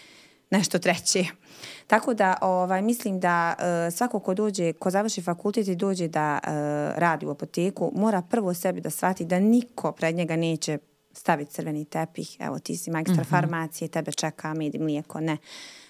nešto 0.50 0.78
treće. 0.78 1.24
Tako 1.92 2.14
da 2.14 2.36
ovaj, 2.40 2.82
mislim 2.82 3.20
da 3.20 3.54
uh, 3.58 3.94
svako 3.94 4.20
ko 4.20 4.34
dođe, 4.34 4.72
ko 4.72 4.90
završi 4.90 5.22
fakultet 5.22 5.68
i 5.68 5.76
dođe 5.76 6.08
da 6.08 6.38
uh, 6.42 6.50
radi 6.98 7.26
u 7.26 7.30
apoteku, 7.30 7.92
mora 7.94 8.22
prvo 8.22 8.54
sebi 8.54 8.80
da 8.80 8.90
shvati 8.90 9.24
da 9.24 9.40
niko 9.40 9.92
pred 9.92 10.14
njega 10.14 10.36
neće 10.36 10.78
staviti 11.12 11.52
crveni 11.52 11.84
tepih, 11.84 12.36
evo 12.40 12.58
ti 12.58 12.76
si 12.76 12.90
magistar 12.90 13.24
mm 13.24 13.26
-hmm. 13.26 13.30
farmacije, 13.30 13.88
tebe 13.88 14.12
čeka 14.12 14.54
med 14.54 14.74
i 14.74 14.78
mlijeko, 14.78 15.20
ne. 15.20 15.36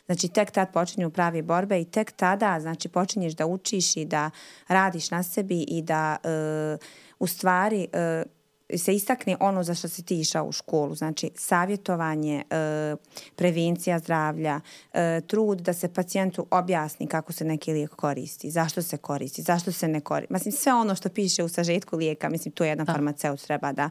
Znači 0.07 0.29
tek 0.29 0.51
tad 0.51 0.73
počinju 0.73 1.11
pravi 1.11 1.43
borbe 1.43 1.81
i 1.81 1.85
tek 1.85 2.13
tada 2.13 2.61
znači 2.61 2.89
počinješ 2.89 3.33
da 3.33 3.47
učiš 3.47 3.97
i 3.97 4.05
da 4.05 4.31
radiš 4.69 5.11
na 5.11 5.23
sebi 5.23 5.63
i 5.63 5.83
da 5.83 6.17
uh, 6.25 6.81
u 7.23 7.27
stvari 7.27 7.89
uh, 7.93 8.79
se 8.79 8.95
istakne 8.95 9.37
ono 9.41 9.63
za 9.63 9.75
što 9.75 9.89
si 9.89 10.03
ti 10.03 10.21
išao 10.21 10.45
u 10.45 10.53
školu, 10.53 10.95
znači 10.95 11.31
savjetovanje, 11.35 12.43
uh, 12.45 12.99
prevencija 13.37 13.99
zdravlja, 13.99 14.61
uh, 14.61 15.01
trud 15.27 15.61
da 15.61 15.73
se 15.73 15.89
pacijentu 15.89 16.47
objasni 16.51 17.07
kako 17.07 17.33
se 17.33 17.45
neki 17.45 17.73
lijek 17.73 17.91
koristi, 17.91 18.51
zašto 18.51 18.83
se 18.83 18.97
koristi, 18.97 19.43
zašto 19.43 19.73
se 19.73 19.89
ne 19.89 20.01
koristi. 20.01 20.33
Mislim, 20.33 20.53
sve 20.53 20.75
ono 20.75 20.95
što 20.95 21.09
piše 21.09 21.45
u 21.45 21.49
sažetku 21.49 21.97
lijeka, 21.97 22.29
mislim, 22.29 22.53
tu 22.53 22.65
jedan 22.65 22.87
da. 22.87 22.93
farmaceut 22.93 23.41
treba 23.41 23.73
da 23.73 23.91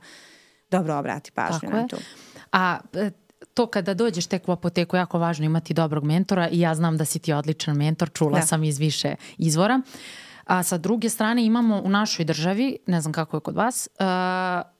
dobro 0.71 0.97
obrati 0.97 1.31
pažnju 1.31 1.59
Tako 1.69 1.75
na 1.75 1.87
to. 1.87 1.97
A 2.51 2.79
to 3.53 3.67
kada 3.67 3.93
dođeš 3.93 4.25
tek 4.25 4.47
u 4.47 4.51
apoteku 4.51 4.95
jako 4.95 5.19
važno 5.19 5.45
imati 5.45 5.73
dobrog 5.73 6.03
mentora 6.03 6.49
i 6.49 6.59
ja 6.59 6.75
znam 6.75 6.97
da 6.97 7.05
si 7.05 7.19
ti 7.19 7.33
odličan 7.33 7.77
mentor, 7.77 8.09
čula 8.13 8.39
da. 8.39 8.45
sam 8.45 8.63
iz 8.63 8.79
više 8.79 9.15
izvora. 9.37 9.81
Uh, 9.85 10.30
A 10.45 10.63
sa 10.63 10.77
druge 10.77 11.09
strane 11.09 11.45
imamo 11.45 11.81
u 11.83 11.89
našoj 11.89 12.25
državi, 12.25 12.77
ne 12.87 13.01
znam 13.01 13.13
kako 13.13 13.37
je 13.37 13.41
kod 13.41 13.55
vas, 13.55 13.89
uh, 13.99 14.05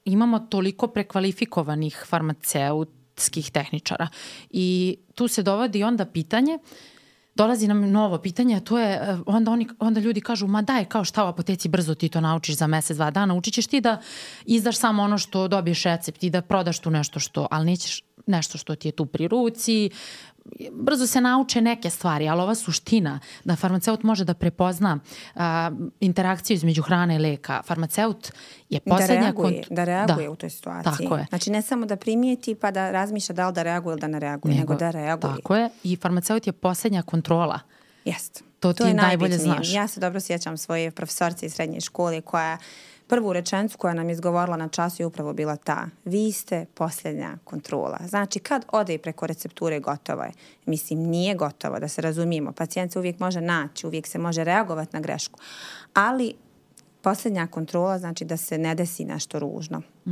imamo 0.06 0.40
toliko 0.40 0.88
prekvalifikovanih 0.88 2.06
farmaceutskih 2.08 3.52
tehničara. 3.52 4.08
I 4.50 4.98
tu 5.16 5.28
se 5.28 5.44
dovodi 5.44 5.84
onda 5.84 6.06
pitanje, 6.06 6.60
dolazi 7.36 7.68
nam 7.68 7.92
novo 7.92 8.18
pitanje, 8.18 8.56
a 8.56 8.60
to 8.60 8.80
je, 8.80 9.14
uh, 9.14 9.20
onda, 9.26 9.52
oni, 9.52 9.68
onda 9.80 10.00
ljudi 10.00 10.22
kažu, 10.22 10.48
ma 10.48 10.62
daj, 10.62 10.86
kao 10.86 11.04
šta 11.04 11.26
u 11.26 11.28
apoteci 11.28 11.70
brzo 11.70 11.96
ti 11.96 12.10
to 12.10 12.22
naučiš 12.22 12.56
za 12.56 12.68
mesec, 12.68 12.98
dva 12.98 13.12
dana, 13.12 13.36
učit 13.36 13.54
ćeš 13.54 13.68
ti 13.68 13.82
da 13.82 14.02
izdaš 14.46 14.78
samo 14.78 15.04
ono 15.04 15.18
što 15.18 15.48
dobiješ 15.48 15.84
recept 15.84 16.24
i 16.24 16.30
da 16.30 16.42
prodaš 16.42 16.80
tu 16.80 16.92
nešto 16.92 17.20
što, 17.20 17.48
ali 17.52 17.66
nećeš 17.66 18.04
nešto 18.28 18.58
što 18.58 18.76
ti 18.76 18.88
je 18.88 18.92
tu 18.92 19.06
pri 19.06 19.28
ruci, 19.28 19.90
brzo 20.72 21.08
se 21.08 21.22
nauče 21.22 21.62
neke 21.62 21.90
stvari, 21.90 22.30
ali 22.30 22.42
ova 22.42 22.56
suština 22.56 23.20
da 23.44 23.56
farmaceut 23.56 24.04
može 24.04 24.26
da 24.26 24.34
prepozna 24.34 25.00
a, 25.36 25.72
interakciju 26.00 26.56
između 26.56 26.82
hrane 26.82 27.16
i 27.16 27.20
leka. 27.20 27.62
Farmaceut 27.66 28.32
je 28.70 28.80
da 28.86 28.92
poslednja... 28.92 29.16
Da 29.16 29.22
reaguje, 29.22 29.62
kont... 29.62 29.68
da 29.70 29.84
reaguje 29.84 30.26
da, 30.26 30.32
u 30.32 30.36
toj 30.36 30.50
situaciji. 30.50 30.92
Tako 30.92 31.18
je. 31.18 31.26
Znači 31.30 31.52
ne 31.52 31.62
samo 31.62 31.86
da 31.86 31.96
primijeti 31.96 32.56
pa 32.56 32.72
da 32.72 32.92
razmišlja 32.92 33.36
da 33.36 33.48
li 33.48 33.54
da 33.54 33.64
reaguje 33.64 33.94
ili 33.94 34.02
da 34.02 34.08
ne 34.08 34.20
reaguje, 34.20 34.56
nego, 34.56 34.74
nego 34.74 34.80
da 34.80 34.92
reaguje. 34.92 35.36
Tako 35.36 35.56
je. 35.56 35.70
I 35.84 35.96
farmaceut 35.96 36.48
je 36.48 36.54
poslednja 36.54 37.02
kontrola. 37.02 37.60
Jeste. 38.06 38.42
To, 38.60 38.74
to 38.74 38.84
ti 38.84 38.90
je 38.90 38.94
najbolje 38.94 39.38
znaš. 39.38 39.74
Ja 39.74 39.88
se 39.88 40.00
dobro 40.00 40.20
sjećam 40.20 40.58
svoje 40.58 40.92
profesorce 40.92 41.46
iz 41.46 41.54
srednje 41.54 41.82
škole 41.82 42.22
koja 42.22 42.58
prvu 43.12 43.34
rečenicu 43.34 43.78
koja 43.78 43.94
nam 43.94 44.10
izgovorila 44.10 44.58
na 44.58 44.68
času 44.68 45.02
je 45.02 45.08
upravo 45.08 45.34
bila 45.34 45.56
ta. 45.56 45.88
Vi 46.06 46.32
ste 46.32 46.66
posljednja 46.74 47.38
kontrola. 47.44 48.00
Znači, 48.08 48.40
kad 48.40 48.66
ode 48.72 48.98
preko 48.98 49.28
recepture 49.28 49.80
gotovo 49.80 50.24
je. 50.24 50.32
Mislim, 50.66 51.00
nije 51.00 51.36
gotovo, 51.36 51.80
da 51.80 51.88
se 51.88 52.02
razumijemo. 52.02 52.52
Pacijent 52.52 52.94
se 52.94 53.00
uvijek 53.00 53.20
može 53.20 53.42
naći, 53.42 53.88
uvijek 53.88 54.08
se 54.08 54.20
može 54.20 54.44
reagovati 54.44 54.96
na 54.96 55.00
grešku. 55.00 55.40
Ali 55.94 56.34
Poslednja 57.02 57.48
kontrola 57.48 58.00
znači 58.00 58.26
da 58.26 58.38
se 58.38 58.58
ne 58.58 58.76
desi 58.76 59.06
nešto 59.06 59.40
ružno. 59.40 59.82
Mm 60.06 60.12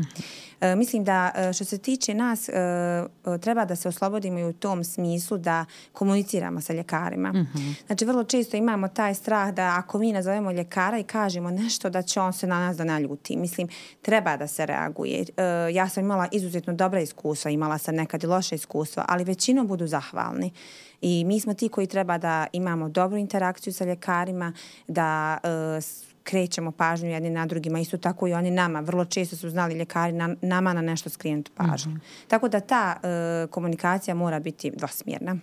e, 0.62 0.76
mislim 0.76 1.04
da 1.04 1.32
e, 1.36 1.54
što 1.54 1.66
se 1.66 1.78
tiče 1.78 2.14
nas 2.14 2.50
e, 2.50 2.54
e, 2.54 3.38
treba 3.38 3.66
da 3.66 3.76
se 3.76 3.88
oslobodimo 3.88 4.40
i 4.40 4.46
u 4.46 4.54
tom 4.54 4.84
smislu 4.84 5.38
da 5.38 5.66
komuniciramo 5.94 6.62
sa 6.62 6.74
ljekarima. 6.74 7.32
Mm 7.32 7.48
-hmm. 7.54 7.74
Znači 7.88 8.06
vrlo 8.06 8.24
često 8.24 8.58
imamo 8.58 8.88
taj 8.88 9.14
strah 9.16 9.54
da 9.54 9.76
ako 9.78 9.98
mi 9.98 10.14
nazovemo 10.14 10.52
ljekara 10.52 11.00
i 11.00 11.04
kažemo 11.04 11.52
nešto 11.52 11.90
da 11.90 12.02
će 12.02 12.20
on 12.20 12.34
se 12.34 12.48
na 12.48 12.60
nas 12.60 12.78
da 12.78 12.84
naljuti. 12.84 13.38
Mislim 13.38 13.68
treba 14.02 14.38
da 14.38 14.48
se 14.48 14.66
reaguje. 14.66 15.26
E, 15.38 15.44
ja 15.74 15.90
sam 15.90 16.04
imala 16.04 16.28
izuzetno 16.32 16.74
dobra 16.74 17.02
iskustva, 17.02 17.52
imala 17.52 17.78
sam 17.78 17.96
nekad 17.96 18.24
i 18.24 18.28
loše 18.28 18.56
iskustva, 18.56 19.06
ali 19.08 19.24
većinom 19.24 19.68
budu 19.68 19.88
zahvalni. 19.88 20.52
I 21.02 21.24
mi 21.26 21.40
smo 21.40 21.54
ti 21.54 21.70
koji 21.70 21.88
treba 21.88 22.18
da 22.18 22.48
imamo 22.54 22.90
dobru 22.90 23.18
interakciju 23.18 23.74
sa 23.74 23.86
ljekarima, 23.86 24.54
da 24.88 25.38
e, 25.44 25.82
krećemo 26.30 26.72
pažnju 26.72 27.10
jedni 27.10 27.30
na 27.30 27.46
drugima, 27.46 27.80
isto 27.80 27.98
tako 27.98 28.28
i 28.28 28.34
oni 28.34 28.52
nama. 28.52 28.80
Vrlo 28.80 29.06
često 29.06 29.36
su 29.36 29.50
znali 29.50 29.76
ljekari 29.76 30.14
na, 30.14 30.36
nama 30.42 30.74
na 30.74 30.82
nešto 30.82 31.10
skrenuti 31.10 31.52
pažnju. 31.56 31.92
Mm 31.92 31.96
-hmm. 31.96 32.28
Tako 32.28 32.48
da 32.48 32.60
ta 32.60 32.96
uh, 32.96 33.52
komunikacija 33.52 34.16
mora 34.16 34.40
biti 34.40 34.72
dvosmjerna. 34.72 35.36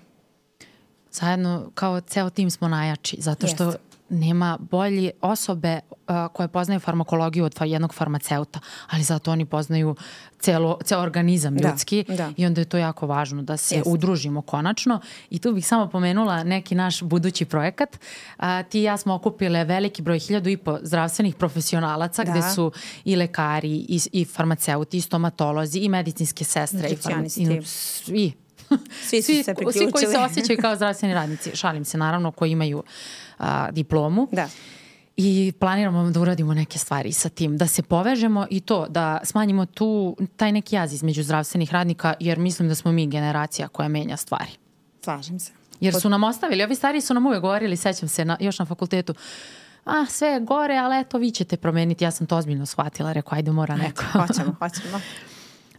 Zajedno 1.13 1.71
kao 1.75 2.01
ceo 2.01 2.31
tim 2.31 2.51
smo 2.51 2.69
najjači, 2.69 3.17
zato 3.21 3.47
što 3.47 3.65
Jest 3.65 3.79
nema 4.09 4.59
bolje 4.71 5.11
osobe 5.21 5.81
uh, 5.91 6.17
koje 6.33 6.49
poznaju 6.49 6.81
farmakologiju 6.81 7.45
od 7.45 7.55
jednog 7.65 7.95
farmaceuta, 7.95 8.61
ali 8.91 9.03
zato 9.03 9.33
oni 9.33 9.45
poznaju 9.45 9.97
celo, 10.39 10.79
ceo 10.85 11.01
organizam 11.01 11.57
da, 11.57 11.69
ljudski 11.69 12.05
da. 12.09 12.33
i 12.37 12.47
onda 12.47 12.61
je 12.61 12.65
to 12.65 12.79
jako 12.79 13.07
važno 13.07 13.43
da 13.43 13.57
se 13.57 13.75
Jest. 13.75 13.87
udružimo 13.87 14.43
konačno. 14.43 15.01
I 15.31 15.39
tu 15.39 15.53
bih 15.53 15.67
samo 15.67 15.89
pomenula 15.89 16.45
neki 16.45 16.75
naš 16.75 17.03
budući 17.03 17.45
projekat. 17.45 17.99
A, 18.37 18.63
ti 18.63 18.81
i 18.81 18.83
ja 18.83 18.97
smo 18.97 19.15
okupile 19.15 19.65
veliki 19.65 20.03
broj 20.03 20.19
hiljadu 20.19 20.49
i 20.51 20.57
po 20.57 20.79
zdravstvenih 20.83 21.35
profesionalaca 21.35 22.25
da. 22.25 22.31
gde 22.31 22.43
su 22.55 22.73
i 23.05 23.17
lekari 23.17 23.77
i, 23.89 24.01
i 24.13 24.25
farmaceuti 24.25 24.97
i 24.97 25.01
stomatolozi 25.01 25.79
i 25.79 25.89
medicinske 25.89 26.45
sestre 26.45 26.89
i, 26.89 26.97
farma, 26.97 27.25
i 27.25 27.63
svi 27.65 28.33
Svi 29.03 29.23
su 29.23 29.27
svi, 29.27 29.43
se 29.43 29.55
priključili. 29.55 29.85
Svi 29.85 29.93
koji 29.93 30.07
se 30.07 30.19
osjećaju 30.19 30.59
kao 30.61 30.77
zdravstveni 30.77 31.15
radnici, 31.15 31.57
šalim 31.57 31.85
se 31.85 31.99
naravno, 31.99 32.31
koji 32.31 32.51
imaju 32.51 32.83
a, 33.39 33.71
diplomu. 33.71 34.29
Da. 34.33 34.49
I 35.17 35.53
planiramo 35.61 36.11
da 36.11 36.21
uradimo 36.21 36.55
neke 36.55 36.79
stvari 36.79 37.13
sa 37.13 37.29
tim, 37.29 37.57
da 37.57 37.67
se 37.67 37.83
povežemo 37.83 38.47
i 38.51 38.61
to, 38.61 38.87
da 38.89 39.21
smanjimo 39.25 39.67
tu, 39.67 40.17
taj 40.37 40.53
neki 40.53 40.77
jaz 40.77 40.93
između 40.93 41.23
zdravstvenih 41.23 41.73
radnika, 41.73 42.15
jer 42.21 42.39
mislim 42.39 42.69
da 42.69 42.75
smo 42.75 42.93
mi 42.93 43.07
generacija 43.07 43.69
koja 43.69 43.89
menja 43.89 44.17
stvari. 44.17 44.51
Slažem 45.05 45.39
se. 45.39 45.53
Jer 45.81 45.95
su 45.95 46.09
nam 46.09 46.25
ostavili, 46.25 46.65
ovi 46.65 46.75
stari 46.75 47.01
su 47.01 47.15
nam 47.15 47.27
uvek 47.27 47.41
govorili, 47.41 47.77
sećam 47.77 48.09
se, 48.09 48.25
na, 48.25 48.37
još 48.41 48.59
na 48.59 48.65
fakultetu, 48.65 49.15
a 49.85 50.07
sve 50.07 50.29
je 50.29 50.41
gore, 50.41 50.77
ali 50.77 51.01
eto 51.01 51.19
vi 51.19 51.31
ćete 51.31 51.57
promeniti, 51.57 52.05
ja 52.05 52.11
sam 52.11 52.27
to 52.27 52.37
ozbiljno 52.37 52.67
shvatila, 52.67 53.13
rekao 53.13 53.37
ajde 53.37 53.53
mora 53.53 53.77
neko. 53.77 54.05
hoćemo, 54.13 54.57
hoćemo. 54.61 55.01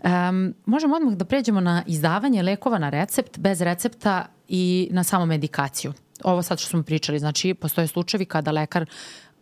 Um, 0.04 0.54
možemo 0.66 0.96
odmah 0.96 1.14
da 1.14 1.26
pređemo 1.26 1.62
na 1.62 1.84
izdavanje 1.88 2.44
lekova 2.44 2.78
na 2.78 2.90
recept. 2.90 3.38
Bez 3.38 3.62
recepta 3.62 4.26
i 4.48 4.88
na 4.92 5.04
samo 5.04 5.26
medikaciju. 5.26 5.94
Ovo 6.24 6.44
sad 6.44 6.60
što 6.60 6.70
smo 6.70 6.84
pričali, 6.84 7.20
znači 7.20 7.54
postoje 7.54 7.88
slučajevi 7.88 8.26
kada 8.26 8.52
lekar 8.52 8.86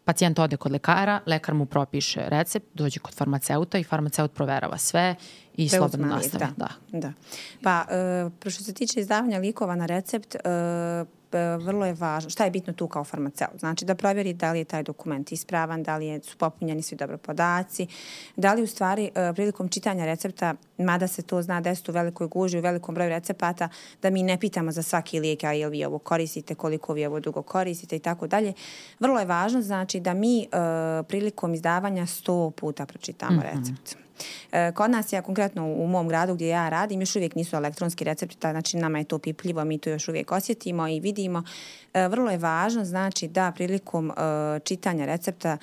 pacijent 0.05 0.39
ode 0.39 0.57
kod 0.57 0.71
lekara, 0.71 1.19
lekar 1.25 1.55
mu 1.55 1.65
propiše 1.65 2.23
recept, 2.27 2.65
dođe 2.73 2.99
kod 2.99 3.13
farmaceuta 3.15 3.77
i 3.77 3.83
farmaceut 3.83 4.33
proverava 4.33 4.77
sve 4.77 5.15
i 5.57 5.69
slobodno 5.69 6.07
nastavi. 6.07 6.45
Da, 6.57 6.67
da. 6.91 6.99
da. 6.99 7.13
Pa, 7.63 7.85
e, 8.45 8.49
što 8.49 8.63
se 8.63 8.73
tiče 8.73 8.99
izdavanja 8.99 9.39
likova 9.39 9.75
na 9.75 9.85
recept, 9.85 10.35
E, 10.35 10.39
vrlo 11.59 11.85
je 11.85 11.93
važno, 11.93 12.29
šta 12.29 12.45
je 12.45 12.51
bitno 12.51 12.73
tu 12.73 12.87
kao 12.87 13.03
farmaceut? 13.03 13.59
Znači 13.59 13.85
da 13.85 13.95
provjeri 13.95 14.33
da 14.33 14.51
li 14.51 14.59
je 14.59 14.65
taj 14.65 14.83
dokument 14.83 15.31
ispravan, 15.31 15.83
da 15.83 15.97
li 15.97 16.07
je, 16.07 16.23
su 16.23 16.37
popunjeni 16.37 16.81
svi 16.81 16.95
dobro 16.95 17.17
podaci, 17.17 17.87
da 18.35 18.53
li 18.53 18.63
u 18.63 18.67
stvari 18.67 19.09
e, 19.15 19.33
prilikom 19.33 19.69
čitanja 19.69 20.05
recepta, 20.05 20.53
mada 20.77 21.07
se 21.07 21.21
to 21.21 21.41
zna 21.41 21.61
desiti 21.61 21.91
u 21.91 21.93
velikoj 21.93 22.27
guži, 22.27 22.57
u 22.57 22.61
velikom 22.61 22.95
broju 22.95 23.09
recepata, 23.09 23.69
da 24.01 24.09
mi 24.09 24.23
ne 24.23 24.39
pitamo 24.39 24.71
za 24.71 24.83
svaki 24.83 25.19
lijek, 25.19 25.43
a 25.43 25.51
jel 25.51 25.69
vi 25.69 25.85
ovo 25.85 25.99
koristite, 25.99 26.55
koliko 26.55 26.93
vi 26.93 27.05
ovo 27.05 27.19
dugo 27.19 27.41
koristite 27.41 27.95
i 27.95 27.99
tako 27.99 28.27
dalje. 28.27 28.53
Vrlo 28.99 29.19
je 29.19 29.25
važno 29.25 29.61
znači 29.61 29.99
da 29.99 30.13
mi 30.13 30.41
e, 30.41 30.47
prilikom 31.03 31.53
izdavanja 31.53 32.05
sto 32.05 32.51
puta 32.51 32.85
pročitamo 32.85 33.35
mm 33.35 33.39
-hmm. 33.39 33.59
recept. 33.59 34.04
E, 34.51 34.71
kod 34.71 34.91
nas 34.91 35.13
ja 35.13 35.21
konkretno 35.21 35.65
u 35.65 35.87
mom 35.87 36.07
gradu 36.07 36.35
gdje 36.35 36.47
ja 36.47 36.69
radim 36.69 37.01
još 37.01 37.15
uvijek 37.15 37.35
nisu 37.35 37.55
elektronski 37.55 38.03
recepti, 38.03 38.37
znači 38.39 38.77
nama 38.77 38.97
je 38.97 39.03
to 39.03 39.19
pipljivo, 39.19 39.65
mi 39.65 39.77
to 39.77 39.89
još 39.89 40.07
uvijek 40.07 40.31
osjetimo 40.31 40.87
i 40.87 40.99
vidimo. 40.99 41.43
E, 41.93 42.07
vrlo 42.07 42.31
je 42.31 42.37
važno 42.37 42.85
znači 42.85 43.27
da 43.27 43.51
prilikom 43.55 44.11
e, 44.11 44.13
čitanja 44.59 45.05
recepta 45.05 45.57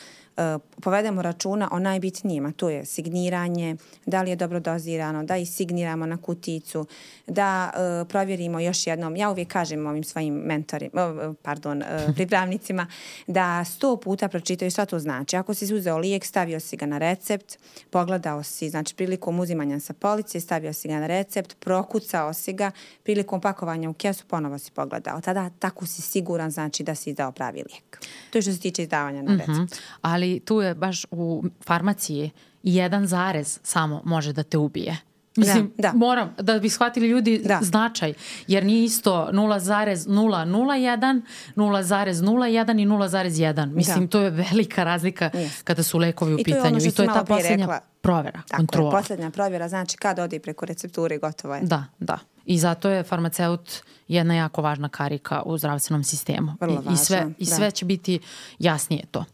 povedemo 0.81 1.23
računa 1.23 1.69
o 1.73 1.79
najbitnijima, 1.79 2.53
to 2.53 2.71
je 2.71 2.85
signiranje, 2.85 3.77
da 4.07 4.23
li 4.23 4.31
je 4.31 4.37
dobro 4.37 4.61
dozirano, 4.61 5.25
da 5.25 5.37
i 5.37 5.47
signiramo 5.47 6.07
na 6.07 6.17
kuticu, 6.17 6.87
da 7.27 7.71
uh, 7.75 8.09
provjerimo 8.09 8.61
još 8.61 8.87
jednom, 8.87 9.17
ja 9.17 9.31
uvijek 9.31 9.49
kažem 9.49 9.87
ovim 9.87 10.05
svojim 10.05 10.35
mentorima, 10.35 11.07
uh, 11.07 11.37
pardon, 11.43 11.83
uh, 11.83 12.15
pripravnicima, 12.17 12.87
da 13.27 13.65
sto 13.65 13.97
puta 13.97 14.29
pročitaju 14.29 14.71
šta 14.71 14.87
to 14.87 14.99
znači. 14.99 15.37
Ako 15.37 15.55
si 15.55 15.75
uzeo 15.75 15.99
lijek, 15.99 16.25
stavio 16.25 16.61
si 16.61 16.77
ga 16.77 16.87
na 16.87 16.99
recept, 16.99 17.59
pogledao 17.91 18.43
si, 18.43 18.71
znači 18.71 18.95
prilikom 18.95 19.41
uzimanja 19.41 19.81
sa 19.81 19.93
police, 19.93 20.41
stavio 20.41 20.73
si 20.73 20.89
ga 20.89 21.01
na 21.01 21.07
recept, 21.07 21.57
prokucao 21.61 22.33
si 22.33 22.53
ga, 22.53 22.71
prilikom 23.03 23.41
pakovanja 23.41 23.91
u 23.91 23.95
kesu 23.95 24.25
ponovo 24.27 24.59
si 24.59 24.71
pogledao. 24.71 25.21
Tada 25.21 25.51
tako 25.59 25.87
si 25.87 26.03
siguran, 26.03 26.51
znači 26.51 26.83
da 26.83 26.95
si 26.95 27.11
izdao 27.11 27.33
pravi 27.33 27.63
lijek. 27.71 27.99
To 28.31 28.39
je 28.39 28.43
što 28.43 28.53
se 28.53 28.61
tiče 28.61 28.83
izdavanja 28.83 29.23
na 29.23 29.33
mhm. 29.33 29.41
recept. 29.41 29.59
Mm 29.59 29.63
-hmm. 29.63 29.81
Ali 30.03 30.22
ali 30.23 30.41
tu 30.41 30.61
je 30.61 30.75
baš 30.75 31.07
u 31.11 31.45
farmaciji 31.65 32.31
jedan 32.63 33.07
zarez 33.07 33.59
samo 33.63 34.03
može 34.05 34.33
da 34.33 34.43
te 34.43 34.59
ubije. 34.59 34.99
Mislim, 35.37 35.73
da, 35.79 35.89
da. 35.89 35.99
moram 35.99 36.35
da 36.41 36.59
bi 36.59 36.69
shvatili 36.69 37.09
ljudi 37.09 37.43
da. 37.45 37.59
značaj, 37.63 38.15
jer 38.47 38.65
nije 38.65 38.85
isto 38.85 39.29
0,001, 39.33 41.23
0,01 41.57 42.83
i 42.83 42.87
0,1. 42.87 43.75
Mislim, 43.75 44.07
da. 44.07 44.11
to 44.11 44.21
je 44.21 44.31
velika 44.31 44.85
razlika 44.85 45.31
yes. 45.35 45.63
kada 45.65 45.83
su 45.83 45.99
lekovi 45.99 46.35
u 46.35 46.39
I 46.39 46.45
pitanju. 46.45 46.79
I 46.79 46.91
to 46.91 47.03
je 47.03 47.09
ta 47.09 47.25
posljednja 47.25 47.67
rekla. 47.67 47.81
provera, 48.01 48.43
Tako 48.49 48.57
kontrola. 48.57 48.91
Je, 48.91 49.03
posljednja 49.03 49.31
provera, 49.31 49.69
znači 49.69 49.97
kad 49.97 50.19
odi 50.19 50.39
preko 50.39 50.67
recepture 50.67 51.19
gotovo 51.19 51.55
je. 51.55 51.61
Da, 51.63 51.85
da. 51.99 52.19
I 52.47 52.59
zato 52.59 52.91
je 52.91 53.03
farmaceut 53.03 53.83
jedna 54.09 54.35
jako 54.35 54.63
važna 54.63 54.89
karika 54.89 55.43
u 55.43 55.59
zdravstvenom 55.59 56.05
sistemu. 56.05 56.53
Vrlo 56.61 56.75
I, 56.75 56.77
važno, 56.77 56.93
i 56.93 56.97
sve, 56.97 57.27
I 57.39 57.47
sve 57.47 57.67
da. 57.67 57.71
će 57.71 57.85
biti 57.85 58.21
jasnije 58.59 59.05
to. 59.11 59.25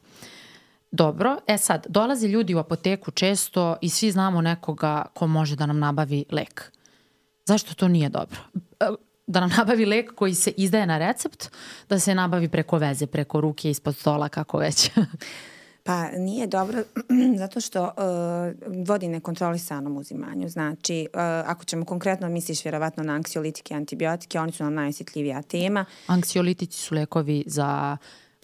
Dobro, 0.90 1.38
e 1.46 1.58
sad, 1.58 1.86
dolaze 1.88 2.28
ljudi 2.28 2.54
u 2.54 2.58
apoteku 2.58 3.10
često 3.10 3.76
i 3.80 3.88
svi 3.88 4.10
znamo 4.10 4.40
nekoga 4.40 5.04
ko 5.14 5.26
može 5.26 5.56
da 5.56 5.66
nam 5.66 5.78
nabavi 5.78 6.24
lek. 6.30 6.72
Zašto 7.46 7.74
to 7.74 7.88
nije 7.88 8.08
dobro? 8.08 8.38
E, 8.80 8.86
da 9.26 9.40
nam 9.40 9.50
nabavi 9.56 9.86
lek 9.86 10.14
koji 10.14 10.34
se 10.34 10.50
izdaje 10.50 10.86
na 10.86 10.98
recept, 10.98 11.50
da 11.88 11.98
se 11.98 12.14
nabavi 12.14 12.48
preko 12.48 12.78
veze, 12.78 13.06
preko 13.06 13.40
ruke, 13.40 13.70
ispod 13.70 13.96
stola, 13.96 14.28
kako 14.28 14.58
već. 14.58 14.90
Pa 15.88 16.10
nije 16.10 16.46
dobro 16.46 16.82
zato 17.40 17.60
što 17.60 17.84
uh, 17.84 18.86
vodi 18.86 19.08
nekontrolisanom 19.08 19.96
uzimanju. 19.96 20.48
Znači, 20.48 21.08
uh, 21.14 21.20
ako 21.46 21.64
ćemo 21.64 21.84
konkretno 21.84 22.28
misliš 22.28 22.64
vjerovatno 22.64 23.02
na 23.02 23.12
anksiolitike 23.12 23.74
i 23.74 23.76
antibiotike, 23.76 24.40
oni 24.40 24.52
su 24.52 24.64
nam 24.64 24.74
najosjetljivija 24.74 25.42
tema. 25.42 25.84
Anksiolitici 26.06 26.78
su 26.78 26.94
lekovi 26.94 27.44
za 27.46 27.96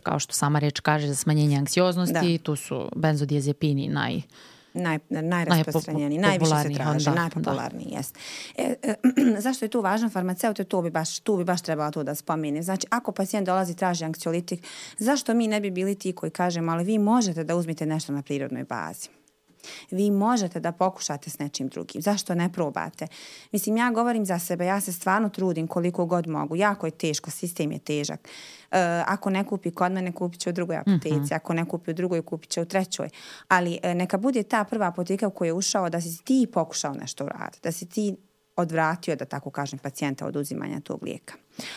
kao 0.05 0.19
što 0.19 0.33
sama 0.33 0.59
reč 0.59 0.81
kaže, 0.81 1.07
za 1.07 1.15
smanjenje 1.15 1.57
anksioznosti, 1.57 2.39
da. 2.39 2.43
tu 2.43 2.57
su 2.57 2.89
benzodiazepini 2.97 3.89
naj 3.89 4.21
Naj, 4.75 4.99
najrasprostranjeniji, 5.09 6.19
najviše 6.19 6.55
se 6.63 6.75
traži, 6.75 7.05
da, 7.05 7.15
najpopularniji, 7.15 7.91
da. 7.91 7.97
jest. 7.97 8.19
E, 8.57 8.75
e, 8.83 8.95
zašto 9.47 9.65
je 9.65 9.69
tu 9.69 9.81
važan 9.81 10.11
farmaceut? 10.11 10.61
Tu 10.69 10.83
bi 10.83 10.91
baš, 10.91 11.21
tu 11.21 11.37
bi 11.37 11.45
baš 11.45 11.63
trebalo 11.63 11.91
to 11.91 12.03
da 12.03 12.15
spomene. 12.15 12.63
Znači, 12.63 12.87
ako 12.91 13.13
pacijent 13.13 13.47
dolazi 13.47 13.77
traži 13.77 14.05
anksiolitik, 14.05 14.67
zašto 14.99 15.35
mi 15.35 15.49
ne 15.49 15.61
bi 15.61 15.71
bili 15.71 15.95
ti 15.95 16.13
koji 16.13 16.31
kažemo, 16.31 16.73
ali 16.73 16.85
vi 16.85 16.99
možete 16.99 17.45
da 17.45 17.57
uzmite 17.57 17.87
nešto 17.87 18.13
na 18.13 18.23
prirodnoj 18.23 18.65
bazi? 18.65 19.09
Vi 19.91 20.11
možete 20.11 20.61
da 20.61 20.73
pokušate 20.73 21.31
s 21.31 21.39
nečim 21.39 21.69
drugim. 21.69 22.03
Zašto 22.03 22.35
ne 22.35 22.53
probate? 22.53 23.07
Mislim, 23.53 23.77
ja 23.77 23.91
govorim 23.91 24.27
za 24.27 24.39
sebe, 24.39 24.67
ja 24.67 24.81
se 24.81 24.93
stvarno 24.93 25.29
trudim 25.29 25.67
koliko 25.67 26.07
god 26.07 26.27
mogu. 26.27 26.57
Jako 26.57 26.87
je 26.87 26.91
teško, 26.91 27.31
sistem 27.31 27.73
je 27.73 27.79
težak. 27.79 28.29
Uh, 28.71 28.79
ako 29.07 29.31
ne 29.31 29.45
kupi 29.45 29.71
kod 29.71 29.93
mene, 29.93 30.13
kupit 30.13 30.41
će 30.41 30.51
u 30.51 30.53
drugoj 30.53 30.77
apoteci. 30.77 31.15
Mm 31.15 31.23
-hmm. 31.23 31.37
Ako 31.37 31.55
ne 31.55 31.69
kupi 31.69 31.91
u 31.91 31.95
drugoj, 31.95 32.23
kupit 32.23 32.51
će 32.51 32.61
u 32.61 32.65
trećoj. 32.65 33.09
Ali 33.49 33.79
uh, 33.85 33.95
neka 33.95 34.19
bude 34.19 34.43
ta 34.43 34.65
prva 34.65 34.87
apoteka 34.87 35.29
u 35.29 35.31
kojoj 35.31 35.49
je 35.49 35.53
ušao 35.53 35.91
da 35.91 36.01
si 36.01 36.25
ti 36.25 36.47
pokušao 36.53 36.95
nešto 36.95 37.25
uraditi. 37.25 37.61
Da 37.63 37.73
si 37.73 37.87
ti 37.87 38.17
odvratio, 38.57 39.17
da 39.17 39.25
tako 39.25 39.51
kažem, 39.51 39.79
pacijenta 39.79 40.27
od 40.27 40.37
uzimanja 40.37 40.81
tog 40.81 41.03
lijeka. 41.03 41.35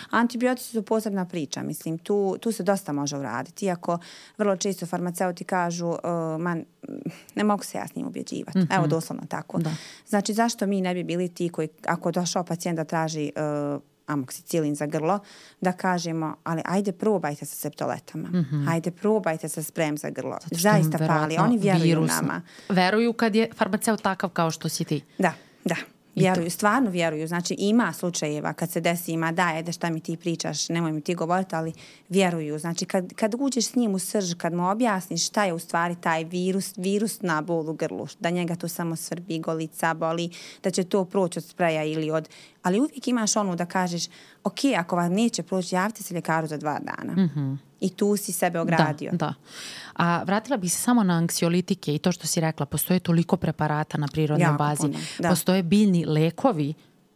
Antibiotici 0.10 0.72
su 0.72 0.82
posebna 0.82 1.26
priča, 1.26 1.64
mislim, 1.64 1.98
tu, 1.98 2.38
tu 2.40 2.52
se 2.52 2.64
dosta 2.64 2.94
može 2.94 3.18
uraditi, 3.18 3.66
iako 3.66 4.00
vrlo 4.38 4.58
često 4.58 4.86
farmaceuti 4.86 5.44
kažu, 5.44 5.88
uh, 5.88 5.98
man, 6.40 6.66
ne 7.36 7.44
mogu 7.44 7.64
se 7.64 7.78
ja 7.78 7.88
s 7.88 7.96
njim 7.96 8.08
ubjeđivati. 8.08 8.58
Mm 8.60 8.62
-hmm. 8.62 8.76
Evo, 8.76 8.88
doslovno 8.88 9.24
tako. 9.30 9.58
Da. 9.58 9.72
Znači, 10.08 10.34
zašto 10.34 10.68
mi 10.68 10.82
ne 10.82 10.94
bi 10.94 11.04
bili 11.04 11.30
ti 11.30 11.50
koji, 11.50 11.68
ako 11.86 12.12
došao 12.12 12.44
pacijent 12.44 12.76
da 12.78 12.84
traži 12.84 13.32
uh, 13.36 13.82
amoksicilin 14.08 14.76
za 14.76 14.86
grlo, 14.86 15.20
da 15.62 15.72
kažemo, 15.72 16.36
ali 16.44 16.62
ajde 16.66 16.92
probajte 16.92 17.46
sa 17.46 17.56
septoletama, 17.56 18.30
mm 18.30 18.46
-hmm. 18.52 18.72
ajde 18.72 18.92
probajte 18.92 19.50
sa 19.50 19.64
sprem 19.64 19.98
za 19.98 20.10
grlo. 20.10 20.38
Zaista 20.52 20.98
pali, 20.98 21.38
oni 21.38 21.58
vjeruju 21.58 21.84
virusno. 21.84 22.16
nama. 22.16 22.42
Veruju 22.70 23.14
kad 23.14 23.36
je 23.36 23.50
farmaceut 23.56 24.02
takav 24.02 24.30
kao 24.30 24.52
što 24.52 24.70
si 24.70 24.84
ti. 24.84 25.04
Da, 25.18 25.34
da. 25.66 25.76
Vjeruju, 26.20 26.50
stvarno 26.50 26.90
vjeruju. 26.90 27.28
Znači 27.28 27.56
ima 27.60 27.94
slučajeva 27.94 28.54
kad 28.54 28.72
se 28.72 28.82
desi, 28.82 29.12
ima 29.12 29.32
da, 29.32 29.54
ede 29.56 29.72
šta 29.72 29.90
mi 29.90 30.00
ti 30.00 30.18
pričaš, 30.18 30.70
nemoj 30.70 30.92
mi 30.92 31.02
ti 31.02 31.16
govoriti, 31.16 31.56
ali 31.56 31.74
vjeruju. 32.10 32.60
Znači 32.60 32.86
kad, 32.86 33.14
kad 33.14 33.36
uđeš 33.40 33.68
s 33.68 33.76
njim 33.76 33.96
u 33.96 34.00
srž, 34.00 34.34
kad 34.34 34.54
mu 34.54 34.70
objasniš 34.70 35.28
šta 35.28 35.46
je 35.46 35.54
u 35.54 35.60
stvari 35.60 35.96
taj 36.02 36.24
virus, 36.24 36.74
virus 36.78 37.22
na 37.22 37.42
bol 37.42 37.70
u 37.70 37.74
grlu, 37.74 38.08
da 38.20 38.30
njega 38.30 38.56
to 38.56 38.68
samo 38.68 38.96
svrbi, 38.96 39.40
golica, 39.40 39.94
boli, 39.94 40.30
da 40.64 40.72
će 40.72 40.84
to 40.84 41.06
proći 41.06 41.40
od 41.40 41.46
spreja 41.46 41.84
ili 41.84 42.12
od... 42.12 42.30
Ali 42.64 42.80
uvijek 42.80 43.08
imaš 43.08 43.36
onu 43.36 43.56
da 43.56 43.66
kažeš, 43.66 44.06
ok, 44.44 44.60
ako 44.78 44.96
vam 44.96 45.14
neće 45.14 45.44
proći, 45.44 45.76
javite 45.76 46.04
se 46.04 46.14
ljekaru 46.14 46.48
za 46.48 46.58
dva 46.58 46.80
dana. 46.80 47.14
Mm 47.14 47.32
-hmm. 47.36 47.67
I 47.80 47.90
tu 47.90 48.18
si 48.18 48.32
sebe 48.32 48.60
ogradio. 48.60 49.12
Da, 49.12 49.18
da. 49.18 49.34
A 49.94 50.24
vratila 50.24 50.58
bih 50.58 50.72
se 50.72 50.82
samo 50.82 51.04
na 51.04 51.14
anksiolitike 51.14 51.96
i 51.96 52.00
to 52.00 52.12
što 52.12 52.28
si 52.28 52.42
rekla, 52.42 52.66
postoje 52.66 53.00
toliko 53.00 53.38
preparata 53.38 53.98
na 53.98 54.08
prirodnoj 54.08 54.46
jako 54.46 54.58
bazi. 54.58 54.82
Puno, 54.82 55.00
da. 55.20 55.30
Postoje 55.30 55.64
biljni 55.64 56.06
lekovi 56.06 56.74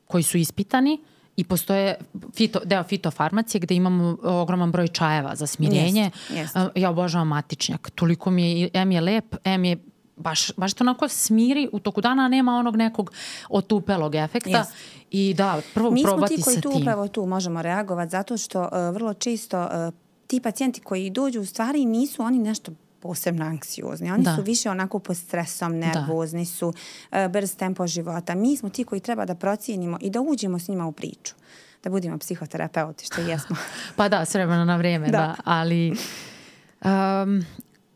koji 0.08 0.24
su 0.24 0.38
ispitani 0.38 1.00
i 1.36 1.44
postoje 1.44 1.96
fito, 2.36 2.60
deo 2.66 2.84
fitofarmacije 2.84 3.62
gde 3.62 3.76
imamo 3.76 4.18
ogroman 4.24 4.72
broj 4.72 4.88
čajeva 4.88 5.36
za 5.36 5.48
smirenje. 5.48 6.12
Jest, 6.30 6.56
jest. 6.56 6.56
Ja 6.76 6.90
obožavam 6.90 7.28
matičnjak. 7.28 7.90
Toliko 7.96 8.32
mi 8.32 8.62
je, 8.62 8.70
M 8.74 8.92
je 8.92 9.02
lep, 9.02 9.36
M 9.44 9.66
je 9.66 9.78
baš, 10.16 10.52
baš 10.58 10.74
to 10.74 10.84
onako 10.84 11.08
smiri 11.08 11.70
u 11.72 11.80
toku 11.80 12.02
dana, 12.02 12.28
nema 12.28 12.56
onog 12.56 12.76
nekog 12.76 13.12
otupelog 13.50 14.16
efekta. 14.16 14.50
Yes. 14.50 14.66
I 15.12 15.34
da, 15.34 15.62
prvo 15.74 15.92
Mi 15.92 16.04
probati 16.04 16.22
sa 16.22 16.28
tim. 16.28 16.38
Mi 16.38 16.44
smo 16.44 16.62
ti 16.62 16.62
koji 16.62 16.74
tu 16.74 16.82
upravo 16.82 17.08
tu 17.08 17.26
možemo 17.26 17.62
reagovati 17.62 18.12
zato 18.12 18.38
što 18.38 18.62
uh, 18.62 18.68
vrlo 18.94 19.14
čisto 19.14 19.62
uh, 19.62 19.94
ti 20.32 20.40
pacijenti 20.40 20.82
koji 20.82 21.10
dođu 21.10 21.42
u 21.42 21.46
stvari 21.46 21.86
nisu 21.86 22.24
oni 22.24 22.40
nešto 22.40 22.72
posebno 23.00 23.46
anksiozni. 23.46 24.12
Oni 24.12 24.24
da. 24.24 24.36
su 24.36 24.42
više 24.42 24.70
onako 24.70 25.00
pod 25.00 25.18
stresom, 25.18 25.80
da. 25.80 25.88
nervozni 25.88 26.42
da. 26.42 26.46
su, 26.46 26.68
uh, 26.68 27.18
brz 27.30 27.56
tempo 27.56 27.88
života. 27.88 28.36
Mi 28.36 28.58
smo 28.58 28.70
ti 28.70 28.84
koji 28.84 29.02
treba 29.02 29.26
da 29.26 29.36
procijenimo 29.36 29.98
i 30.02 30.10
da 30.10 30.22
uđemo 30.22 30.60
s 30.60 30.68
njima 30.68 30.86
u 30.86 30.92
priču. 30.92 31.36
Da 31.84 31.90
budemo 31.90 32.18
psihoterapeuti, 32.18 33.06
što 33.06 33.22
jesmo. 33.22 33.56
pa 33.98 34.10
da, 34.10 34.26
s 34.26 34.34
vremena 34.34 34.66
na 34.66 34.78
vreme, 34.78 35.06
da. 35.06 35.18
da. 35.18 35.36
Ali 35.44 35.92
um, 35.92 37.46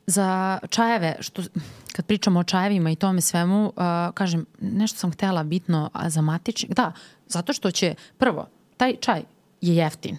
za 0.08 0.60
čajeve, 0.70 1.16
što, 1.20 1.42
kad 1.94 2.06
pričamo 2.06 2.40
o 2.40 2.44
čajevima 2.44 2.92
i 2.92 2.96
tome 2.96 3.22
svemu, 3.22 3.66
uh, 3.66 3.74
kažem, 4.14 4.46
nešto 4.60 5.00
sam 5.00 5.12
htela 5.12 5.44
bitno 5.44 5.90
za 6.08 6.22
matičnik. 6.22 6.74
Da, 6.74 6.92
zato 7.28 7.54
što 7.54 7.72
će, 7.72 7.96
prvo, 8.18 8.48
taj 8.78 8.96
čaj 8.96 9.24
je 9.62 9.76
jeftin 9.76 10.18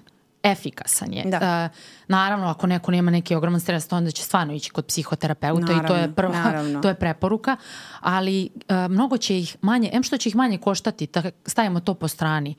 efikasan 0.52 1.12
je. 1.12 1.24
Da. 1.24 1.70
Uh, 1.72 1.78
naravno, 2.08 2.46
ako 2.46 2.66
neko 2.66 2.90
nema 2.90 3.10
neki 3.10 3.34
ogroman 3.34 3.60
stres, 3.60 3.92
onda 3.92 4.10
će 4.10 4.22
stvarno 4.22 4.54
ići 4.54 4.70
kod 4.70 4.86
psihoterapeuta 4.86 5.72
naravno, 5.72 5.84
i 5.84 5.88
to 5.88 5.94
je 5.96 6.14
prva, 6.14 6.32
naravno. 6.32 6.80
to 6.82 6.88
je 6.88 6.94
preporuka, 6.94 7.56
ali 8.00 8.50
uh, 8.54 8.76
mnogo 8.90 9.16
će 9.16 9.38
ih 9.38 9.56
manje, 9.62 9.90
em 9.92 10.02
što 10.02 10.16
će 10.16 10.28
ih 10.28 10.36
manje 10.36 10.58
koštati, 10.58 11.06
da 11.06 11.22
stavimo 11.46 11.80
to 11.80 11.94
po 11.94 12.08
strani, 12.08 12.54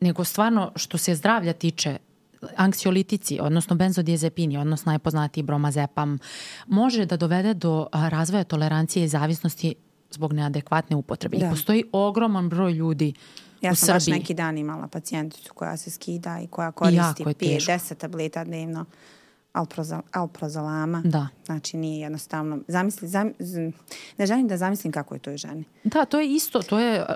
nego 0.00 0.24
stvarno 0.24 0.72
što 0.76 0.98
se 0.98 1.14
zdravlja 1.14 1.52
tiče, 1.52 1.96
anksiolitici, 2.56 3.38
odnosno 3.40 3.76
benzodiazepini, 3.76 4.56
odnosno 4.56 4.92
najpoznatiji 4.92 5.42
bromazepam, 5.44 6.18
može 6.66 7.06
da 7.06 7.16
dovede 7.16 7.54
do 7.54 7.86
razvoja 7.92 8.44
tolerancije 8.44 9.04
i 9.04 9.08
zavisnosti 9.08 9.74
zbog 10.10 10.32
neadekvatne 10.32 10.96
upotrebe. 10.96 11.36
Da. 11.36 11.46
I 11.46 11.50
postoji 11.50 11.84
ogroman 11.92 12.48
broj 12.48 12.72
ljudi 12.72 13.12
Ja 13.60 13.74
sam 13.74 13.94
baš 13.94 14.06
neki 14.06 14.34
dan 14.34 14.58
imala 14.58 14.88
pacijenticu 14.88 15.54
koja 15.54 15.76
se 15.76 15.90
skida 15.90 16.40
i 16.40 16.46
koja 16.46 16.72
koristi 16.72 17.24
5-10 17.24 17.94
tableta 17.94 18.44
dnevno 18.44 18.84
alprozolama. 20.12 21.02
Da. 21.04 21.28
Znači 21.46 21.76
nije 21.76 22.00
jednostavno. 22.00 22.58
Zamisli, 22.68 23.08
zam, 23.08 23.32
ne 24.18 24.26
želim 24.26 24.48
da 24.48 24.56
zamislim 24.56 24.92
kako 24.92 25.14
je 25.14 25.18
toj 25.18 25.36
ženi. 25.36 25.64
Da, 25.84 26.04
to 26.04 26.20
je 26.20 26.34
isto. 26.34 26.62
To 26.62 26.78
je 26.78 27.00
uh, 27.00 27.06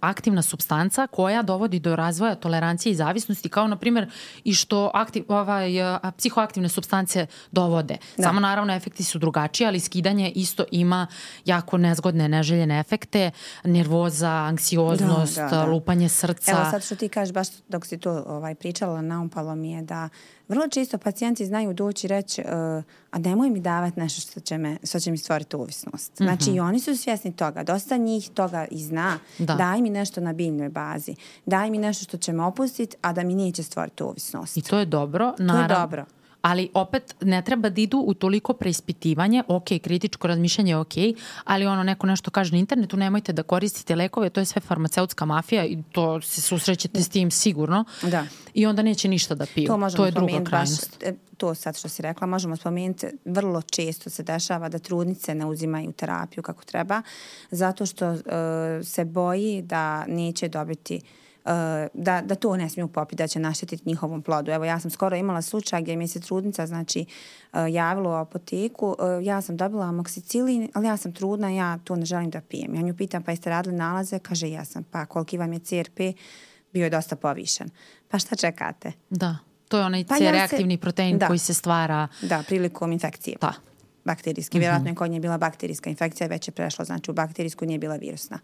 aktivna 0.00 0.42
substanca 0.42 1.06
koja 1.06 1.42
dovodi 1.42 1.78
do 1.78 1.96
razvoja 1.96 2.34
tolerancije 2.34 2.90
i 2.90 2.94
zavisnosti 2.94 3.48
kao 3.48 3.66
na 3.66 3.76
primjer 3.76 4.10
i 4.44 4.54
što 4.54 4.90
aktiv, 4.94 5.24
ovaj, 5.28 5.94
uh, 5.94 5.98
psihoaktivne 6.18 6.68
substance 6.68 7.26
dovode. 7.52 7.96
Da. 8.16 8.22
Samo 8.22 8.40
naravno 8.40 8.74
efekti 8.74 9.04
su 9.04 9.18
drugačiji, 9.18 9.66
ali 9.66 9.80
skidanje 9.80 10.32
isto 10.34 10.64
ima 10.70 11.06
jako 11.44 11.78
nezgodne, 11.78 12.28
neželjene 12.28 12.80
efekte. 12.80 13.30
Nervoza, 13.64 14.30
anksioznost, 14.30 15.36
da, 15.36 15.42
da, 15.42 15.56
da. 15.56 15.64
lupanje 15.64 16.08
srca. 16.08 16.50
Evo 16.50 16.70
sad 16.70 16.84
što 16.84 16.96
ti 16.96 17.08
kažeš, 17.08 17.34
baš 17.34 17.48
dok 17.68 17.86
si 17.86 17.98
to 17.98 18.24
ovaj, 18.26 18.54
pričala, 18.54 19.02
naumpalo 19.02 19.54
mi 19.54 19.72
je 19.72 19.82
da 19.82 20.08
vrlo 20.52 20.68
često 20.68 20.98
pacijenti 20.98 21.46
znaju 21.46 21.72
doći 21.72 22.06
i 22.06 22.08
reći 22.08 22.40
uh, 22.40 22.84
a 23.10 23.18
nemoj 23.18 23.50
mi 23.50 23.60
davati 23.60 24.00
nešto 24.00 24.20
što 24.20 24.40
će, 24.40 24.58
me, 24.58 24.76
što 24.84 25.00
će 25.00 25.10
mi 25.10 25.18
stvoriti 25.18 25.56
uvisnost. 25.56 26.12
Mm 26.12 26.22
-hmm. 26.22 26.26
Znači 26.26 26.50
i 26.50 26.60
oni 26.60 26.80
su 26.80 26.96
svjesni 26.96 27.36
toga. 27.36 27.62
Dosta 27.62 27.96
njih 27.96 28.30
toga 28.30 28.66
i 28.70 28.78
zna. 28.78 29.18
Da. 29.38 29.54
Daj 29.54 29.82
mi 29.82 29.90
nešto 29.90 30.20
na 30.20 30.32
biljnoj 30.32 30.68
bazi. 30.68 31.14
Daj 31.46 31.70
mi 31.70 31.78
nešto 31.78 32.04
što 32.04 32.16
će 32.16 32.32
me 32.32 32.42
opustiti, 32.42 32.96
a 33.00 33.12
da 33.12 33.22
mi 33.22 33.34
neće 33.34 33.62
stvoriti 33.62 34.02
uvisnost. 34.02 34.56
I 34.56 34.62
to 34.62 34.78
je 34.78 34.86
dobro. 34.86 35.34
Naravno. 35.38 35.68
To 35.68 35.74
je 35.74 35.80
dobro 35.80 36.04
ali 36.42 36.68
opet 36.74 37.14
ne 37.20 37.42
treba 37.42 37.68
da 37.68 37.80
idu 37.80 37.98
u 37.98 38.14
toliko 38.14 38.52
preispitivanje, 38.52 39.42
ok, 39.48 39.68
kritičko 39.82 40.28
razmišljanje 40.28 40.72
je 40.72 40.76
ok, 40.76 40.94
ali 41.44 41.66
ono 41.66 41.82
neko 41.82 42.06
nešto 42.06 42.30
kaže 42.30 42.52
na 42.52 42.58
internetu, 42.58 42.96
nemojte 42.96 43.32
da 43.32 43.42
koristite 43.42 43.94
lekove, 43.96 44.30
to 44.30 44.40
je 44.40 44.44
sve 44.44 44.60
farmaceutska 44.60 45.24
mafija 45.24 45.64
i 45.64 45.78
to 45.92 46.20
se 46.20 46.40
susrećete 46.40 47.02
s 47.02 47.08
tim 47.08 47.30
sigurno. 47.30 47.84
Da. 48.02 48.26
I 48.54 48.66
onda 48.66 48.82
neće 48.82 49.08
ništa 49.08 49.34
da 49.34 49.46
piju. 49.54 49.66
To, 49.66 49.90
to 49.96 50.04
je 50.04 50.10
druga 50.12 50.44
krajnost. 50.44 50.98
Baš, 51.00 51.08
e, 51.08 51.14
to 51.36 51.54
sad 51.54 51.78
što 51.78 51.88
si 51.88 52.02
rekla, 52.02 52.26
možemo 52.26 52.56
spomenuti, 52.56 53.06
vrlo 53.24 53.62
često 53.62 54.10
se 54.10 54.22
dešava 54.22 54.68
da 54.68 54.78
trudnice 54.78 55.34
ne 55.34 55.46
uzimaju 55.46 55.92
terapiju 55.92 56.42
kako 56.42 56.64
treba, 56.64 57.02
zato 57.50 57.86
što 57.86 58.10
uh, 58.10 58.20
se 58.84 59.04
boji 59.04 59.62
da 59.62 60.04
neće 60.06 60.48
dobiti 60.48 60.96
uh, 60.96 61.02
Uh, 61.02 61.21
da, 61.94 62.22
da 62.24 62.34
to 62.34 62.56
ne 62.56 62.68
smiju 62.68 62.88
popiti, 62.88 63.22
da 63.22 63.28
će 63.28 63.38
naštetiti 63.38 63.82
njihovom 63.86 64.22
plodu. 64.22 64.50
Evo, 64.50 64.64
ja 64.64 64.80
sam 64.80 64.90
skoro 64.90 65.16
imala 65.16 65.42
slučaj 65.42 65.82
gdje 65.82 65.96
mi 65.96 66.08
se 66.08 66.20
trudnica 66.20 66.66
znači, 66.66 67.04
uh, 67.52 67.58
javila 67.70 68.10
u 68.10 68.20
apoteku, 68.20 68.88
uh, 68.88 69.24
ja 69.24 69.40
sam 69.40 69.56
dobila 69.56 69.86
amoksicilin, 69.86 70.68
ali 70.74 70.86
ja 70.86 70.96
sam 70.96 71.12
trudna, 71.12 71.50
ja 71.50 71.78
to 71.84 71.96
ne 71.96 72.04
želim 72.04 72.30
da 72.30 72.40
pijem. 72.40 72.74
Ja 72.74 72.82
nju 72.82 72.96
pitam, 72.96 73.22
pa 73.22 73.30
jeste 73.30 73.50
radili 73.50 73.76
nalaze? 73.76 74.18
Kaže, 74.18 74.50
ja 74.50 74.64
sam. 74.64 74.84
Pa 74.84 75.06
koliki 75.06 75.38
vam 75.38 75.52
je 75.52 75.58
CRP? 75.58 75.98
Bio 76.72 76.84
je 76.84 76.90
dosta 76.90 77.16
povišen. 77.16 77.70
Pa 78.08 78.18
šta 78.18 78.36
čekate? 78.36 78.92
Da, 79.10 79.36
to 79.68 79.78
je 79.78 79.84
onaj 79.84 80.04
pa 80.04 80.16
C-reaktivni 80.16 80.74
ja 80.74 80.78
protein 80.78 81.18
da, 81.18 81.26
koji 81.26 81.38
se 81.38 81.54
stvara... 81.54 82.08
Da, 82.22 82.42
prilikom 82.48 82.92
infekcije. 82.92 83.36
Da 83.40 83.52
bakterijski. 84.04 84.58
Vjerojatno 84.58 84.88
je 84.88 84.94
kod 84.94 85.10
nje 85.10 85.20
bila 85.20 85.38
bakterijska 85.38 85.90
infekcija, 85.90 86.26
već 86.26 86.48
je 86.48 86.52
prešla, 86.52 86.84
znači 86.84 87.10
u 87.10 87.14
bakterijsku 87.14 87.66
nije 87.66 87.78
bila 87.78 87.96
virusna. 87.96 88.38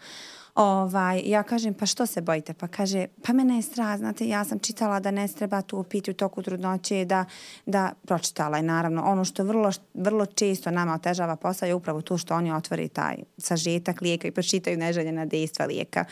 Ovaj, 0.59 1.23
ja 1.25 1.42
kažem, 1.42 1.75
pa 1.75 1.87
što 1.87 2.07
se 2.07 2.21
bojite? 2.21 2.55
Pa 2.55 2.66
kaže, 2.68 3.07
pa 3.27 3.33
mene 3.33 3.57
je 3.57 3.62
strah, 3.62 3.99
znate, 3.99 4.29
ja 4.29 4.44
sam 4.44 4.59
čitala 4.59 5.01
da 5.01 5.11
ne 5.11 5.29
treba 5.29 5.62
tu 5.62 5.83
piti 5.83 6.11
u 6.11 6.14
toku 6.14 6.42
trudnoće, 6.42 7.05
da, 7.05 7.25
da 7.66 7.92
pročitala 8.07 8.57
je 8.57 8.62
naravno. 8.62 9.03
Ono 9.05 9.25
što 9.25 9.44
vrlo, 9.44 9.71
vrlo 9.94 10.27
često 10.27 10.71
nama 10.71 10.94
otežava 10.94 11.37
posao 11.37 11.66
je 11.66 11.75
upravo 11.75 12.01
to 12.01 12.18
što 12.18 12.35
oni 12.35 12.53
otvori 12.53 12.88
taj 12.88 13.16
sažetak 13.37 14.01
lijeka 14.01 14.29
i 14.29 14.31
pročitaju 14.31 14.79
neželjena 14.79 15.25
dejstva 15.25 15.66
lijeka 15.66 16.05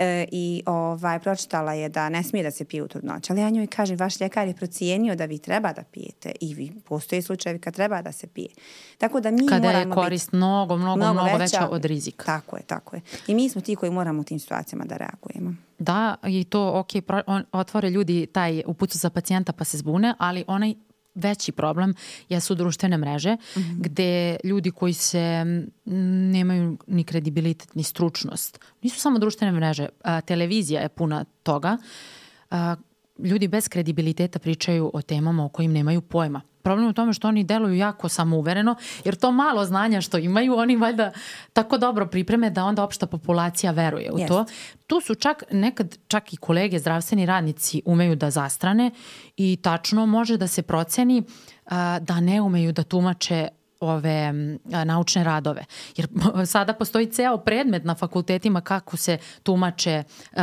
e, 0.00 0.26
i 0.32 0.62
ovaj, 0.66 1.18
pročitala 1.18 1.72
je 1.72 1.88
da 1.88 2.08
ne 2.08 2.22
smije 2.22 2.42
da 2.42 2.50
se 2.50 2.64
pije 2.64 2.82
u 2.82 2.88
trudnoći. 2.88 3.32
Ali 3.32 3.40
ja 3.40 3.50
njoj 3.50 3.66
kažem, 3.66 3.96
vaš 3.96 4.20
ljekar 4.20 4.48
je 4.48 4.54
procijenio 4.54 5.16
da 5.16 5.24
vi 5.24 5.38
treba 5.38 5.72
da 5.72 5.82
pijete 5.82 6.32
i 6.40 6.54
vi, 6.54 6.72
postoje 6.84 7.22
slučajevi 7.22 7.60
kad 7.60 7.74
treba 7.74 8.02
da 8.02 8.12
se 8.12 8.26
pije. 8.26 8.48
Tako 8.98 9.20
da 9.20 9.30
mi 9.30 9.46
Kada 9.46 9.66
moramo 9.66 9.94
je 9.94 9.94
korist 9.94 10.26
biti, 10.26 10.36
mnogo, 10.36 10.76
mnogo, 10.76 10.96
mnogo, 10.96 11.12
mnogo 11.12 11.38
veća, 11.38 11.58
veća 11.58 11.68
od 11.68 11.84
rizika. 11.84 12.24
Tako 12.24 12.56
je, 12.56 12.62
tako 12.62 12.96
je. 12.96 13.02
I 13.26 13.34
mi 13.34 13.48
smo 13.48 13.60
ti 13.60 13.76
koji 13.76 13.92
moramo 13.92 14.20
u 14.20 14.24
tim 14.24 14.38
situacijama 14.38 14.84
da 14.84 14.96
reagujemo. 14.96 15.54
Da, 15.78 16.16
i 16.26 16.44
to, 16.44 16.72
ok, 16.74 17.04
pro, 17.06 17.22
on, 17.26 17.44
otvore 17.52 17.90
ljudi 17.90 18.26
taj 18.26 18.62
upucu 18.66 18.98
za 18.98 19.10
pacijenta 19.10 19.52
pa 19.52 19.64
se 19.64 19.78
zbune, 19.78 20.14
ali 20.18 20.44
onaj 20.46 20.74
veći 21.14 21.52
problem 21.52 21.94
jesu 22.28 22.54
društvene 22.54 22.98
mreže 22.98 23.32
mm 23.32 23.60
-hmm. 23.60 23.76
gde 23.78 24.36
ljudi 24.44 24.70
koji 24.70 24.92
se 24.92 25.44
nemaju 26.32 26.78
ni 26.86 27.04
kredibilitet 27.04 27.74
ni 27.74 27.82
stručnost. 27.82 28.60
Nisu 28.82 29.00
samo 29.00 29.18
društvene 29.18 29.52
mreže, 29.52 29.88
a, 30.04 30.20
televizija 30.20 30.80
je 30.80 30.88
puna 30.88 31.24
toga. 31.42 31.76
A, 32.50 32.76
ljudi 33.18 33.48
bez 33.48 33.68
kredibiliteta 33.68 34.38
pričaju 34.38 34.90
o 34.94 35.02
temama 35.02 35.44
o 35.44 35.48
kojim 35.48 35.72
nemaju 35.72 36.00
pojma. 36.00 36.40
Problem 36.62 36.88
u 36.88 36.92
tome 36.92 37.12
što 37.12 37.28
oni 37.28 37.44
deluju 37.44 37.74
jako 37.74 38.08
samouvereno, 38.08 38.74
jer 39.04 39.14
to 39.14 39.32
malo 39.32 39.64
znanja 39.64 40.00
što 40.00 40.18
imaju, 40.18 40.56
oni 40.56 40.76
valjda 40.76 41.12
tako 41.52 41.78
dobro 41.78 42.06
pripreme 42.06 42.50
da 42.50 42.64
onda 42.64 42.84
opšta 42.84 43.06
populacija 43.06 43.72
veruje 43.72 44.12
u 44.12 44.16
yes. 44.16 44.28
to. 44.28 44.44
Tu 44.86 45.00
su 45.00 45.14
čak 45.14 45.42
nekad 45.50 45.98
čak 46.08 46.32
i 46.32 46.36
kolege 46.36 46.78
zdravstveni 46.78 47.26
radnici 47.26 47.82
umeju 47.84 48.16
da 48.16 48.30
zastrane 48.30 48.90
i 49.36 49.58
tačno 49.62 50.06
može 50.06 50.36
da 50.36 50.46
se 50.46 50.62
proceni 50.62 51.22
a, 51.66 51.98
da 52.00 52.20
ne 52.20 52.40
umeju 52.40 52.72
da 52.72 52.82
tumače 52.82 53.48
ove 53.80 54.32
naučne 54.84 55.24
radove. 55.24 55.64
Jer 55.96 56.08
sada 56.46 56.72
postoji 56.72 57.06
ceo 57.06 57.38
predmet 57.38 57.84
na 57.84 57.94
fakultetima 57.94 58.60
kako 58.60 58.96
se 58.96 59.18
tumače 59.42 60.02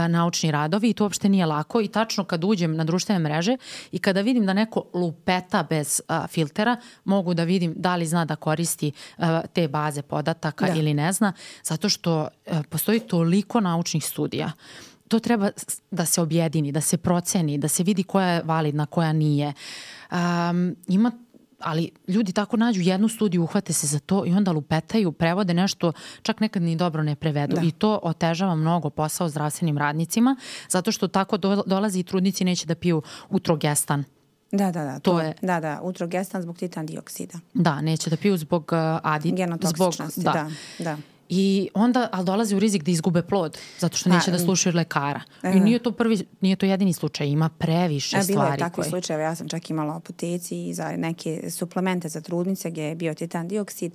naučni 0.10 0.52
radovi 0.52 0.90
i 0.90 0.94
to 0.94 1.04
uopšte 1.04 1.30
nije 1.30 1.46
lako 1.46 1.82
i 1.82 1.88
tačno 1.88 2.24
kad 2.24 2.44
uđem 2.44 2.76
na 2.76 2.84
društvene 2.84 3.20
mreže 3.20 3.58
i 3.92 4.00
kada 4.00 4.22
vidim 4.22 4.46
da 4.46 4.54
neko 4.54 4.84
lupeta 4.94 5.64
bez 5.64 6.02
filtera, 6.28 6.78
mogu 7.04 7.34
da 7.34 7.44
vidim 7.44 7.74
da 7.76 7.96
li 7.96 8.06
zna 8.06 8.26
da 8.26 8.36
koristi 8.36 8.92
te 9.54 9.68
baze 9.68 10.02
podataka 10.02 10.66
da. 10.66 10.74
ili 10.74 10.94
ne 10.94 11.14
zna, 11.14 11.34
zato 11.64 11.90
što 11.90 12.28
postoji 12.70 13.00
toliko 13.00 13.60
naučnih 13.60 14.06
studija 14.06 14.52
to 15.08 15.20
treba 15.20 15.50
da 15.92 16.06
se 16.06 16.22
objedini, 16.22 16.72
da 16.72 16.82
se 16.82 16.98
proceni, 16.98 17.58
da 17.58 17.68
se 17.68 17.84
vidi 17.84 18.04
koja 18.04 18.28
je 18.28 18.42
validna, 18.44 18.86
koja 18.86 19.14
nije. 19.14 19.54
Um, 20.12 20.76
ima 20.88 21.12
ali 21.60 21.90
ljudi 22.08 22.34
tako 22.34 22.58
nađu 22.58 22.82
jednu 22.82 23.08
studiju, 23.08 23.44
uhvate 23.44 23.74
se 23.74 23.88
za 23.88 24.00
to 24.00 24.26
i 24.26 24.32
onda 24.32 24.52
lupetaju, 24.52 25.12
prevode 25.12 25.54
nešto, 25.54 25.92
čak 26.22 26.40
nekad 26.40 26.62
ni 26.62 26.76
dobro 26.76 27.04
ne 27.04 27.16
prevedu. 27.16 27.56
Da. 27.56 27.62
I 27.62 27.72
to 27.72 28.00
otežava 28.04 28.56
mnogo 28.56 28.90
posao 28.90 29.30
zdravstvenim 29.30 29.78
radnicima, 29.78 30.36
zato 30.70 30.92
što 30.92 31.08
tako 31.08 31.38
do, 31.38 31.64
dolazi 31.66 32.00
i 32.00 32.04
trudnici 32.04 32.44
neće 32.44 32.66
da 32.66 32.76
piju 32.76 33.02
utrogestan. 33.30 34.04
Da, 34.52 34.72
da, 34.72 34.84
da. 34.84 35.00
To, 35.00 35.12
to 35.12 35.22
je. 35.22 35.34
Da, 35.42 35.60
da, 35.60 35.80
utrogestan 35.84 36.42
zbog 36.42 36.58
titan 36.58 36.86
dioksida. 36.86 37.40
Da, 37.54 37.82
neće 37.82 38.10
da 38.10 38.18
piju 38.18 38.38
zbog 38.38 38.72
uh, 38.72 39.00
adi. 39.04 39.32
Genotoksičnosti, 39.32 40.22
zbog, 40.22 40.34
da. 40.34 40.50
da, 40.80 40.84
da. 40.84 40.98
I 41.30 41.70
onda, 41.74 42.10
ali 42.12 42.26
dolazi 42.26 42.56
u 42.56 42.60
rizik 42.60 42.84
da 42.84 42.92
izgube 42.92 43.22
plod, 43.22 43.58
zato 43.80 43.98
što 43.98 44.10
neće 44.10 44.32
da 44.32 44.40
slušaju 44.40 44.76
lekara. 44.76 45.22
I 45.44 45.60
nije 45.60 45.80
to 45.80 45.92
prvi, 45.92 46.26
nije 46.42 46.56
to 46.56 46.66
jedini 46.66 46.94
slučaj, 46.94 47.28
ima 47.28 47.50
previše 47.50 48.08
stvari. 48.08 48.28
Bilo 48.28 48.44
je 48.44 48.58
takvi 48.58 48.76
koje... 48.76 48.90
slučajeva, 48.90 49.24
ja 49.24 49.36
sam 49.36 49.50
čak 49.50 49.70
imala 49.70 49.96
apoteci 49.96 50.74
za 50.74 50.92
neke 50.98 51.52
suplemente 51.52 52.10
za 52.10 52.22
trudnice 52.22 52.72
gdje 52.72 52.84
je 52.84 52.96
bio 52.96 53.14
titan 53.14 53.48
dioksid, 53.48 53.94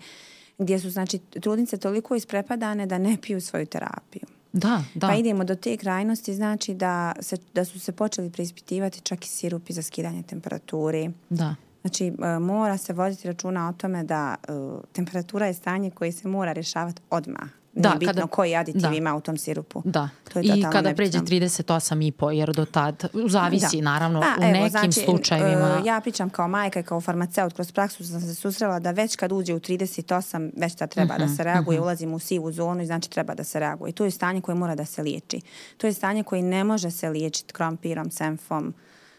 gdje 0.59 0.79
su 0.79 0.91
znači 0.91 1.19
trudnice 1.19 1.77
toliko 1.77 2.15
isprepadane 2.15 2.87
da 2.87 2.99
ne 2.99 3.17
piju 3.23 3.41
svoju 3.41 3.67
terapiju. 3.67 4.23
Da, 4.53 4.85
da. 4.95 5.09
Pa 5.09 5.15
idemo 5.15 5.45
do 5.45 5.55
te 5.55 5.77
krajnosti, 5.77 6.35
znači 6.35 6.75
da, 6.75 7.13
se, 7.21 7.37
da 7.55 7.65
su 7.65 7.81
se 7.81 7.93
počeli 7.93 8.31
preispitivati 8.31 9.01
čak 9.01 9.25
i 9.25 9.29
sirupi 9.29 9.73
za 9.73 9.83
skidanje 9.83 10.23
temperature. 10.23 11.11
Da. 11.31 11.55
Znači, 11.83 12.07
e, 12.07 12.39
mora 12.39 12.79
se 12.79 12.93
voditi 12.93 13.29
računa 13.29 13.69
o 13.69 13.73
tome 13.73 14.05
da 14.05 14.35
uh, 14.49 14.81
temperatura 14.93 15.47
je 15.47 15.55
stanje 15.55 15.91
koje 15.91 16.13
se 16.13 16.29
mora 16.29 16.53
rješavati 16.53 17.03
odmah. 17.11 17.49
Nije 17.75 17.83
da, 17.83 17.99
bitno 17.99 18.13
kada, 18.13 18.27
koji 18.27 18.57
aditiv 18.57 18.81
da. 18.81 18.89
ima 18.89 19.15
u 19.15 19.21
tom 19.21 19.37
sirupu. 19.37 19.83
Da. 19.85 20.09
To 20.33 20.39
je 20.39 20.45
I 20.45 20.65
kada 20.73 20.95
pređe 20.95 21.19
38,5, 21.19 22.31
jer 22.31 22.53
do 22.53 22.65
tad, 22.65 23.05
zavisi 23.29 23.77
da. 23.77 23.83
naravno, 23.83 24.21
pa, 24.21 24.41
u 24.41 24.45
evo, 24.45 24.53
nekim 24.53 24.71
znači, 24.71 24.93
slučajevima. 24.93 25.79
Uh, 25.81 25.87
ja 25.87 26.01
pričam 26.01 26.31
kao 26.31 26.49
majka 26.49 26.81
i 26.81 26.83
kao 26.83 27.01
farmaceut, 27.01 27.53
kroz 27.53 27.73
praksu 27.73 28.07
sam 28.07 28.21
se 28.21 28.35
susrela 28.35 28.79
da 28.79 28.91
već 28.91 29.17
kad 29.17 29.33
uđe 29.33 29.55
u 29.55 29.61
38, 29.61 30.51
već 30.57 30.75
da 30.77 30.87
treba 30.87 31.15
uh 31.15 31.17
-huh, 31.17 31.19
da 31.19 31.25
mhm, 31.25 31.35
se 31.35 31.45
reaguje, 31.45 31.79
uh 31.79 31.81
mhm. 31.81 31.83
-huh. 31.83 31.87
ulazim 31.87 32.15
u 32.15 32.19
sivu 32.19 32.53
zonu 32.53 32.83
i 32.83 32.87
znači 32.87 33.11
treba 33.11 33.35
da 33.35 33.45
se 33.45 33.61
reaguje. 33.61 33.93
To 33.93 34.05
je 34.05 34.11
stanje 34.11 34.41
koje 34.41 34.55
mora 34.55 34.75
da 34.75 34.85
se 34.85 35.03
liječi. 35.03 35.41
To 35.77 35.87
je 35.87 35.93
stanje 35.93 36.23
koje 36.23 36.43
ne 36.43 36.65
može 36.65 36.91
se 36.91 37.09
liječiti 37.09 37.53
krompirom, 37.53 38.11
senfom, 38.11 38.75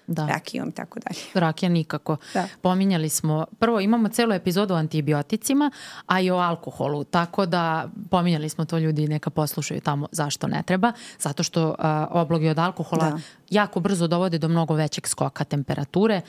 da. 0.08 0.26
rakijom 0.28 0.70
i 0.70 0.72
tako 0.72 1.00
dalje. 1.00 1.20
Rakija 1.34 1.70
nikako. 1.70 2.18
Da. 2.34 2.48
Pominjali 2.62 3.10
smo, 3.10 3.46
prvo 3.60 3.80
imamo 3.80 4.10
celu 4.10 4.34
epizodu 4.34 4.74
o 4.74 4.78
antibioticima, 4.78 5.72
a 6.06 6.20
i 6.20 6.32
o 6.32 6.38
alkoholu, 6.38 7.04
tako 7.04 7.46
da 7.46 7.90
pominjali 8.10 8.50
smo 8.50 8.66
to 8.66 8.78
ljudi 8.78 9.08
neka 9.08 9.30
poslušaju 9.30 9.82
tamo 9.82 10.08
zašto 10.12 10.48
ne 10.48 10.64
treba, 10.64 10.92
zato 11.20 11.44
što 11.44 11.68
uh, 11.68 11.76
oblogi 12.10 12.50
od 12.50 12.60
alkohola 12.60 13.10
da. 13.10 13.18
jako 13.50 13.80
brzo 13.80 14.08
dovode 14.08 14.38
do 14.38 14.48
mnogo 14.48 14.74
većeg 14.74 15.08
skoka 15.08 15.44
temperature, 15.44 16.22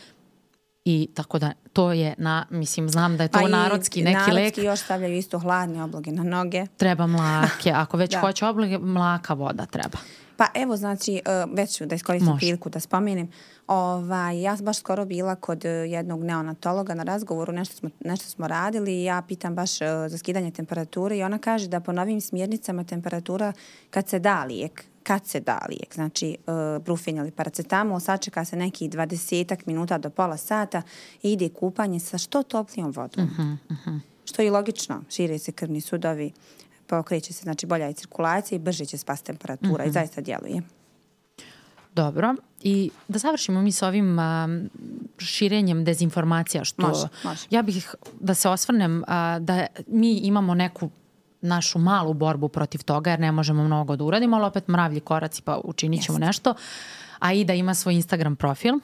i 0.85 1.09
tako 1.15 1.39
da 1.39 1.53
to 1.73 1.93
je 1.93 2.15
na, 2.19 2.47
mislim, 2.51 2.89
znam 2.89 3.17
da 3.17 3.23
je 3.23 3.29
to 3.29 3.39
pa 3.39 3.49
narodski 3.49 4.03
neki 4.03 4.13
narodski 4.15 4.33
lek. 4.33 4.43
Narodski 4.43 4.63
još 4.63 4.81
stavljaju 4.81 5.17
isto 5.17 5.39
hladne 5.39 5.83
obloge 5.83 6.13
na 6.13 6.23
noge. 6.23 6.67
Treba 6.77 7.07
mlake, 7.07 7.73
ako 7.75 7.97
već 7.97 8.13
da. 8.15 8.21
hoće 8.21 8.47
obloge, 8.47 8.79
mlaka 8.79 9.35
voda 9.35 9.67
treba. 9.67 9.99
Pa 10.37 10.47
evo, 10.55 10.77
znači, 10.77 11.15
e, 11.15 11.21
već 11.53 11.77
ću 11.77 11.87
da 11.87 11.95
iskoristim 11.95 12.33
Može. 12.33 12.41
priliku 12.41 12.69
da 12.71 12.81
spomenem. 12.81 13.29
Ovaj, 13.67 14.43
ja 14.43 14.57
sam 14.57 14.65
baš 14.65 14.79
skoro 14.79 15.05
bila 15.05 15.35
kod 15.35 15.65
e, 15.65 15.69
jednog 15.69 16.23
neonatologa 16.23 16.95
na 16.95 17.03
razgovoru, 17.03 17.53
nešto 17.53 17.77
smo, 17.77 17.91
nešto 18.05 18.27
smo 18.31 18.49
radili 18.49 19.01
i 19.01 19.05
ja 19.05 19.23
pitam 19.29 19.55
baš 19.55 19.81
e, 19.81 19.87
za 20.09 20.19
skidanje 20.19 20.51
temperature 20.51 21.17
i 21.17 21.23
ona 21.23 21.39
kaže 21.39 21.69
da 21.69 21.81
po 21.81 21.93
novim 21.93 22.21
smjernicama 22.21 22.85
temperatura 22.85 23.53
kad 23.91 24.09
se 24.09 24.19
da 24.19 24.45
lijek, 24.45 24.85
kad 25.03 25.27
se 25.27 25.41
da 25.41 25.67
lijek, 25.69 25.95
znači 25.95 26.37
uh, 26.47 26.85
brufen 26.85 27.17
ili 27.17 27.31
paracetamol, 27.31 28.01
sačeka 28.01 28.45
se 28.45 28.57
nekih 28.57 28.91
20 28.91 29.57
minuta 29.67 29.99
do 29.99 30.11
pola 30.11 30.37
sata 30.37 30.83
i 31.23 31.33
ide 31.33 31.49
kupanje 31.49 32.01
sa 32.01 32.19
što 32.19 32.43
toplijom 32.43 32.91
vodom. 32.91 33.25
Uh 33.25 33.31
-huh, 33.39 33.57
uh 33.71 33.77
-huh. 33.87 34.01
Što 34.25 34.43
je 34.43 34.51
logično, 34.51 35.03
šire 35.11 35.39
se 35.39 35.53
krvni 35.53 35.81
sudovi, 35.81 36.33
pokreće 36.87 37.33
se 37.33 37.43
znači 37.43 37.67
bolja 37.67 37.89
i 37.89 37.95
cirkulacija 37.95 38.57
i 38.57 38.59
brže 38.59 38.85
će 38.85 38.99
spasti 38.99 39.27
temperatura 39.27 39.73
uh 39.73 39.79
-huh. 39.79 39.85
i 39.85 39.89
mhm. 39.89 39.93
zaista 39.93 40.21
djeluje. 40.21 40.63
Dobro. 41.95 42.35
I 42.63 42.91
da 43.09 43.19
završimo 43.19 43.63
mi 43.63 43.73
sa 43.73 43.89
ovim 43.89 44.19
a, 44.19 44.49
širenjem 45.19 45.85
dezinformacija 45.85 46.65
što 46.65 46.83
može, 46.83 47.09
može. 47.25 47.47
ja 47.51 47.63
bih 47.63 47.95
da 48.21 48.35
se 48.35 48.49
osvrnem 48.49 49.05
a, 49.07 49.39
da 49.39 49.67
mi 49.87 50.13
imamo 50.13 50.55
neku 50.55 50.91
našu 51.41 51.79
malu 51.79 52.15
borbu 52.15 52.49
protiv 52.49 52.85
toga 52.85 53.11
jer 53.11 53.21
ne 53.21 53.33
možemo 53.33 53.65
mnogo 53.65 53.97
da 53.97 54.05
uradimo, 54.05 54.37
ali 54.37 54.47
opet 54.47 54.69
mravlji 54.69 55.01
koraci 55.01 55.43
pa 55.43 55.61
učinit 55.65 56.03
ćemo 56.03 56.17
Jeste. 56.17 56.27
nešto. 56.27 56.55
Aida 57.19 57.55
ima 57.55 57.75
svoj 57.75 57.95
Instagram 57.95 58.37
profil 58.37 58.75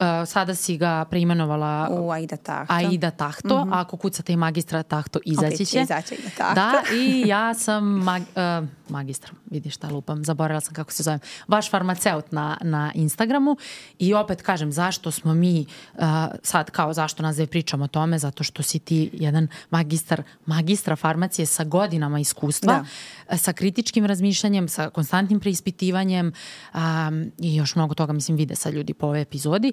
Uh, 0.00 0.28
sada 0.28 0.54
si 0.54 0.76
ga 0.76 1.04
preimenovala 1.04 1.88
u 1.90 2.10
Aida 2.10 2.36
Tahto. 2.36 2.74
Aida 2.74 3.10
Tahto. 3.10 3.64
Mm 3.64 3.68
-hmm. 3.68 3.80
Ako 3.80 3.96
kucate 3.96 4.32
i 4.32 4.36
magistra 4.36 4.82
Tahto, 4.82 5.18
izaći 5.24 5.66
će. 5.66 5.80
Izaći 5.80 6.14
Aida 6.14 6.30
Tahto. 6.36 6.54
Da, 6.54 6.82
i 6.96 7.22
ja 7.26 7.54
sam 7.54 7.84
mag, 7.84 8.22
uh, 8.22 8.68
magistar, 8.88 9.30
vidi 9.50 9.70
šta 9.70 9.88
lupam, 9.88 10.24
zaboravila 10.24 10.60
sam 10.60 10.74
kako 10.74 10.92
se 10.92 11.02
zovem, 11.02 11.20
vaš 11.48 11.70
farmaceut 11.70 12.32
na, 12.32 12.56
na 12.60 12.92
Instagramu 12.94 13.56
i 13.98 14.14
opet 14.14 14.42
kažem 14.42 14.72
zašto 14.72 15.10
smo 15.10 15.34
mi 15.34 15.66
uh, 15.94 16.02
sad 16.42 16.70
kao 16.70 16.92
zašto 16.92 17.22
nas 17.22 17.36
da 17.36 17.46
pričamo 17.46 17.84
o 17.84 17.88
tome, 17.88 18.18
zato 18.18 18.44
što 18.44 18.62
si 18.62 18.78
ti 18.78 19.10
jedan 19.12 19.48
magistar, 19.70 20.22
magistra 20.46 20.96
farmacije 20.96 21.46
sa 21.46 21.64
godinama 21.64 22.20
iskustva, 22.20 22.84
da. 23.28 23.36
sa 23.36 23.52
kritičkim 23.52 24.06
razmišljanjem, 24.06 24.68
sa 24.68 24.90
konstantnim 24.90 25.40
preispitivanjem 25.40 26.32
um, 26.74 27.32
i 27.38 27.56
još 27.56 27.74
mnogo 27.74 27.94
toga 27.94 28.12
mislim 28.12 28.36
vide 28.36 28.54
sa 28.56 28.70
ljudi 28.70 28.94
po 28.94 29.06
ovoj 29.06 29.20
epizodi. 29.20 29.72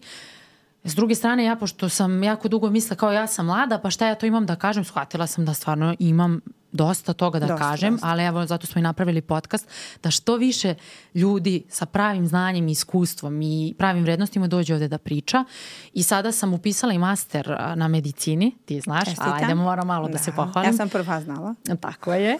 S 0.83 0.95
druge 0.95 1.15
strane, 1.15 1.43
ja 1.43 1.55
pošto 1.55 1.89
sam 1.89 2.23
jako 2.23 2.47
dugo 2.47 2.69
misla 2.69 2.95
kao 2.95 3.11
ja 3.11 3.27
sam 3.27 3.45
mlada, 3.45 3.79
pa 3.79 3.89
šta 3.89 4.07
ja 4.07 4.15
to 4.15 4.25
imam 4.25 4.45
da 4.45 4.55
kažem, 4.55 4.83
shvatila 4.83 5.27
sam 5.27 5.45
da 5.45 5.53
stvarno 5.53 5.95
imam 5.99 6.41
dosta 6.73 7.13
toga 7.13 7.39
da 7.39 7.47
dosta, 7.47 7.69
kažem, 7.69 7.93
dosta. 7.93 8.07
ali 8.07 8.23
evo 8.23 8.45
zato 8.45 8.67
smo 8.67 8.79
i 8.79 8.81
napravili 8.81 9.21
podcast, 9.21 9.67
da 10.03 10.11
što 10.11 10.35
više 10.35 10.75
ljudi 11.13 11.63
sa 11.69 11.85
pravim 11.85 12.27
znanjem 12.27 12.67
i 12.67 12.71
iskustvom 12.71 13.41
i 13.41 13.75
pravim 13.77 14.03
vrednostima 14.03 14.47
dođe 14.47 14.73
ovde 14.73 14.87
da 14.87 14.97
priča. 14.97 15.45
I 15.93 16.03
sada 16.03 16.31
sam 16.31 16.53
upisala 16.53 16.93
i 16.93 16.97
master 16.97 17.57
na 17.75 17.87
medicini, 17.87 18.55
ti 18.65 18.81
znaš, 18.81 19.05
Čestitam. 19.05 19.33
ajde 19.33 19.55
moram 19.55 19.87
malo 19.87 20.07
da, 20.07 20.11
da 20.11 20.17
se 20.17 20.31
pohvalim. 20.31 20.71
Ja 20.71 20.77
sam 20.77 20.89
prva 20.89 21.21
znala. 21.21 21.55
Tako 21.81 22.13
je. 22.13 22.37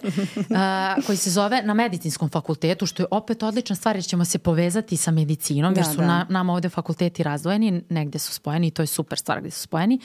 a, 0.56 0.96
koji 1.06 1.18
se 1.18 1.30
zove 1.30 1.62
na 1.64 1.74
medicinskom 1.74 2.30
fakultetu, 2.30 2.86
što 2.86 3.04
je 3.04 3.08
opet 3.12 3.44
odlična 3.44 3.76
stvar 3.76 3.96
jer 3.96 4.06
ćemo 4.06 4.26
se 4.26 4.40
povezati 4.40 4.98
sa 4.98 5.12
medicinom, 5.12 5.74
da, 5.74 5.80
jer 5.80 5.88
su 5.88 5.98
da. 5.98 6.08
na, 6.08 6.26
nama 6.30 6.54
ovde 6.54 6.70
fakulteti 6.70 7.24
razdvojeni, 7.24 7.82
negde 7.90 8.20
su 8.20 8.34
spojeni 8.34 8.68
i 8.68 8.72
to 8.72 8.82
je 8.82 8.88
super 8.88 9.20
stvar 9.20 9.42
gde 9.42 9.52
su 9.52 9.62
spojeni. 9.62 10.00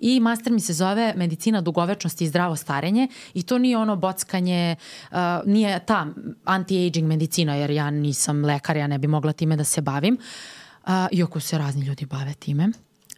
I 0.00 0.20
master 0.20 0.52
mi 0.52 0.60
se 0.60 0.72
zove 0.72 1.14
medicina 1.16 1.60
dugovečnosti 1.60 2.24
i 2.24 2.28
zdravo 2.28 2.56
starenje 2.56 3.08
i 3.34 3.42
to 3.42 3.58
nije 3.58 3.71
nije 3.72 3.78
ono 3.78 3.96
bockanje, 3.96 4.76
uh, 5.10 5.16
nije 5.46 5.78
ta 5.86 6.06
anti-aging 6.44 7.06
medicina, 7.06 7.54
jer 7.54 7.70
ja 7.70 7.90
nisam 7.90 8.44
lekar, 8.44 8.76
ja 8.76 8.86
ne 8.86 8.98
bi 8.98 9.08
mogla 9.08 9.32
time 9.32 9.56
da 9.56 9.64
se 9.64 9.80
bavim, 9.80 10.18
uh, 10.84 10.90
iako 11.10 11.40
se 11.40 11.58
razni 11.58 11.86
ljudi 11.86 12.06
bave 12.06 12.34
time, 12.34 12.68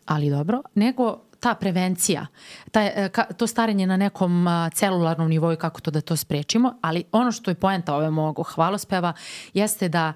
ali 0.07 0.30
dobro, 0.30 0.62
nego 0.74 1.18
ta 1.40 1.55
prevencija, 1.55 2.26
ta, 2.70 2.80
uh, 2.84 3.09
ka, 3.12 3.24
to 3.24 3.46
starenje 3.46 3.86
na 3.86 3.96
nekom 3.96 4.46
uh, 4.46 4.72
celularnom 4.72 5.28
nivoju, 5.28 5.57
kako 5.57 5.80
to 5.80 5.90
da 5.90 6.00
to 6.00 6.16
sprečimo, 6.16 6.78
ali 6.82 7.05
ono 7.12 7.32
što 7.32 7.50
je 7.50 7.55
poenta 7.55 7.94
ove 7.94 8.11
mog 8.11 8.38
hvalospeva 8.55 9.12
jeste 9.55 9.88
da 9.88 10.12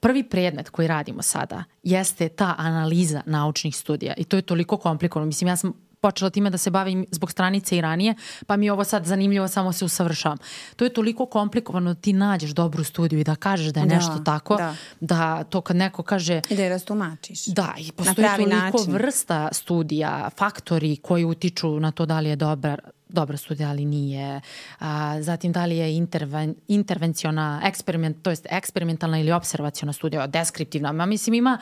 prvi 0.00 0.22
predmet 0.22 0.70
koji 0.70 0.88
radimo 0.88 1.22
sada 1.22 1.64
jeste 1.82 2.28
ta 2.28 2.54
analiza 2.58 3.22
naučnih 3.26 3.76
studija 3.76 4.14
i 4.16 4.24
to 4.24 4.36
je 4.36 4.42
toliko 4.42 4.76
komplikovano. 4.76 5.26
Mislim, 5.26 5.48
ja 5.48 5.56
sam 5.56 5.89
počela 6.00 6.30
time 6.30 6.50
da 6.50 6.58
se 6.58 6.70
bavim 6.70 7.06
zbog 7.10 7.30
stranice 7.30 7.76
i 7.76 7.80
ranije, 7.80 8.14
pa 8.46 8.56
mi 8.56 8.66
je 8.66 8.72
ovo 8.72 8.84
sad 8.84 9.04
zanimljivo, 9.04 9.48
samo 9.48 9.72
se 9.72 9.84
usavršavam. 9.84 10.38
To 10.76 10.84
je 10.84 10.92
toliko 10.92 11.26
komplikovano 11.26 11.94
da 11.94 12.00
ti 12.00 12.12
nađeš 12.12 12.50
dobru 12.50 12.84
studiju 12.84 13.20
i 13.20 13.24
da 13.24 13.34
kažeš 13.34 13.66
da 13.66 13.80
je 13.80 13.86
da, 13.86 13.94
nešto 13.94 14.18
tako, 14.24 14.56
da. 14.56 14.74
da 15.00 15.44
to 15.44 15.60
kad 15.60 15.76
neko 15.76 16.02
kaže... 16.02 16.40
I 16.50 16.56
da 16.56 16.62
je 16.62 16.68
rastumačiš. 16.68 17.46
Da, 17.46 17.74
i 17.78 17.92
postoji 17.92 18.28
toliko 18.36 18.56
način. 18.56 18.92
vrsta 18.92 19.48
studija, 19.52 20.30
faktori 20.36 20.96
koji 20.96 21.24
utiču 21.24 21.80
na 21.80 21.92
to 21.92 22.06
da 22.06 22.20
li 22.20 22.28
je 22.28 22.36
dobar 22.36 22.80
dobra 23.12 23.36
studija, 23.36 23.68
ali 23.68 23.84
nije. 23.84 24.40
A, 24.78 25.22
zatim 25.22 25.52
da 25.52 25.64
li 25.64 25.76
je 25.76 25.96
interven, 25.96 26.54
intervenciona, 26.68 27.60
eksperiment, 27.64 28.22
to 28.22 28.30
jest 28.30 28.46
eksperimentalna 28.50 29.18
ili 29.18 29.32
observaciona 29.32 29.92
studija, 29.92 30.26
deskriptivna. 30.26 30.92
Ma 30.92 31.06
mislim 31.06 31.34
ima 31.34 31.58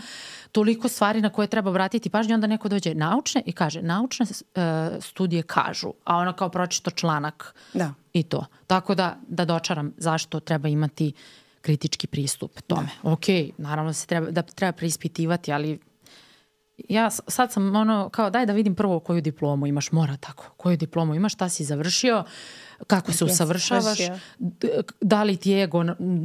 toliko 0.53 0.89
stvari 0.89 1.21
na 1.21 1.31
koje 1.31 1.49
treba 1.49 1.71
obratiti 1.71 2.11
pažnju, 2.11 2.35
onda 2.35 2.47
neko 2.47 2.69
dođe 2.69 2.95
naučne 2.95 3.43
i 3.47 3.53
kaže 3.53 3.83
naučne 3.83 4.27
uh, 4.27 4.63
studije 5.01 5.43
kažu, 5.43 5.93
a 6.05 6.17
ona 6.17 6.33
kao 6.33 6.49
pročito 6.49 6.91
članak 6.91 7.55
da. 7.75 7.95
i 8.13 8.23
to. 8.23 8.47
Tako 8.67 8.95
da, 8.95 9.17
da 9.29 9.45
dočaram 9.45 9.93
zašto 9.97 10.41
treba 10.41 10.69
imati 10.69 11.13
kritički 11.61 12.07
pristup 12.07 12.61
tome. 12.67 12.89
Da. 13.03 13.11
Ok, 13.11 13.25
naravno 13.59 13.93
se 13.93 14.07
treba, 14.07 14.31
da 14.31 14.43
treba 14.43 14.73
preispitivati, 14.73 15.53
ali 15.53 15.79
ja 16.89 17.11
sad 17.11 17.53
sam 17.53 17.77
ono 17.77 18.09
kao 18.09 18.31
daj 18.31 18.47
da 18.47 18.53
vidim 18.53 18.75
prvo 18.75 19.01
koju 19.01 19.21
diplomu 19.21 19.67
imaš, 19.67 19.93
mora 19.93 20.17
tako. 20.17 20.45
Koju 20.57 20.77
diplomu 20.77 21.15
imaš, 21.15 21.35
šta 21.35 21.49
si 21.49 21.65
završio, 21.65 22.25
kako 22.87 23.13
se 23.13 23.25
usavršavaš, 23.25 23.99
da 25.01 25.23
li 25.23 25.37
ti 25.37 25.51
je 25.51 25.63
ego 25.65 25.85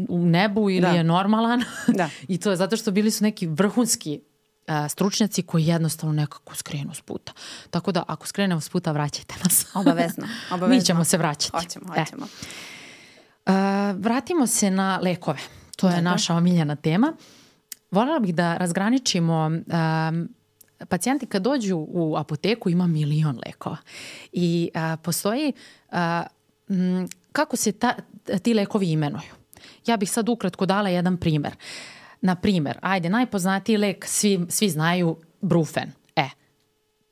u 0.09 0.25
nebu 0.25 0.69
ili 0.69 0.81
da. 0.81 0.87
je 0.87 1.03
normalan. 1.03 1.63
Da. 1.87 2.09
I 2.27 2.37
to 2.37 2.49
je 2.49 2.55
zato 2.55 2.77
što 2.77 2.91
bili 2.91 3.11
su 3.11 3.23
neki 3.23 3.47
vrhunski 3.47 4.21
a, 4.67 4.89
stručnjaci 4.89 5.43
koji 5.43 5.65
jednostavno 5.65 6.13
nekako 6.13 6.55
skrenu 6.55 6.93
s 6.93 7.01
puta. 7.01 7.33
Tako 7.69 7.91
da 7.91 8.03
ako 8.07 8.27
skrenemo 8.27 8.61
s 8.61 8.69
puta, 8.69 8.91
vraćajte 8.91 9.35
nas. 9.43 9.65
Obavezno. 9.73 10.27
Obavezno. 10.53 10.75
Mi 10.75 10.81
ćemo 10.81 11.03
se 11.03 11.17
vraćati. 11.17 11.57
Hoćemo, 11.57 11.85
hoćemo. 11.87 12.25
E. 12.25 12.45
A, 13.45 13.93
vratimo 13.97 14.47
se 14.47 14.71
na 14.71 14.99
lekove. 15.01 15.39
To 15.75 15.87
je 15.87 15.95
Dobro. 15.95 16.11
naša 16.11 16.35
omiljena 16.35 16.75
tema. 16.75 17.13
Volela 17.91 18.19
bih 18.19 18.35
da 18.35 18.57
razgraničimo 18.57 19.45
um, 19.45 20.29
pacijenti 20.89 21.25
kad 21.25 21.41
dođu 21.41 21.77
u 21.77 22.15
apoteku 22.17 22.69
ima 22.69 22.87
milion 22.87 23.39
lekova 23.45 23.77
i 24.31 24.69
a, 24.73 24.97
postoji 24.97 25.53
a, 25.91 26.23
m, 26.69 27.07
kako 27.31 27.55
se 27.55 27.71
ta, 27.71 27.93
ti 28.43 28.53
lekovi 28.53 28.91
imenuju. 28.91 29.31
Ja 29.85 29.97
bih 29.97 30.11
sad 30.11 30.29
ukratko 30.29 30.65
dala 30.65 30.89
jedan 30.89 31.17
primer. 31.17 31.55
Na 32.21 32.35
primer, 32.35 32.77
ajde, 32.81 33.09
najpoznatiji 33.09 33.77
lek 33.77 34.05
svi, 34.07 34.45
svi 34.49 34.69
znaju 34.69 35.17
brufen. 35.41 35.91
E, 36.15 36.29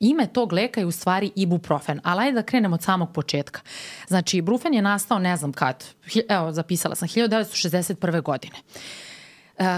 ime 0.00 0.26
tog 0.26 0.52
leka 0.52 0.80
je 0.80 0.86
u 0.86 0.90
stvari 0.90 1.30
ibuprofen, 1.36 2.00
ali 2.04 2.20
ajde 2.20 2.34
da 2.34 2.42
krenemo 2.42 2.74
od 2.74 2.82
samog 2.82 3.12
početka. 3.12 3.60
Znači, 4.08 4.42
brufen 4.42 4.74
je 4.74 4.82
nastao 4.82 5.18
ne 5.18 5.36
znam 5.36 5.52
kad, 5.52 5.84
evo 6.28 6.52
zapisala 6.52 6.94
sam, 6.94 7.08
1961. 7.08 8.22
godine. 8.22 8.56
E, 8.56 9.11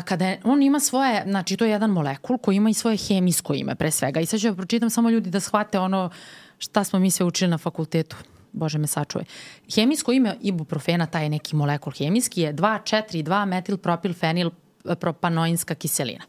kada 0.04 0.26
je, 0.26 0.40
on 0.44 0.62
ima 0.62 0.80
svoje, 0.80 1.22
znači 1.26 1.56
to 1.56 1.64
je 1.64 1.70
jedan 1.70 1.90
molekul 1.90 2.38
koji 2.38 2.56
ima 2.56 2.70
i 2.70 2.74
svoje 2.74 2.96
hemijsko 2.96 3.54
ime 3.54 3.74
pre 3.74 3.90
svega. 3.90 4.20
I 4.20 4.26
sad 4.26 4.40
ću 4.40 4.46
ja 4.46 4.54
pročitam 4.54 4.90
samo 4.90 5.10
ljudi 5.10 5.30
da 5.30 5.40
shvate 5.40 5.78
ono 5.78 6.10
šta 6.58 6.84
smo 6.84 6.98
mi 6.98 7.10
sve 7.10 7.26
učili 7.26 7.50
na 7.50 7.58
fakultetu. 7.58 8.16
Bože 8.52 8.78
me 8.78 8.86
sačuje. 8.86 9.24
Hemijsko 9.74 10.12
ime 10.12 10.36
ibuprofena, 10.40 11.06
taj 11.06 11.28
neki 11.28 11.56
molekul 11.56 11.92
hemijski 11.92 12.40
je 12.40 12.54
2,4,2 12.54 13.44
metilpropilfenil 13.44 14.50
propanoinska 15.00 15.74
kiselina. 15.74 16.24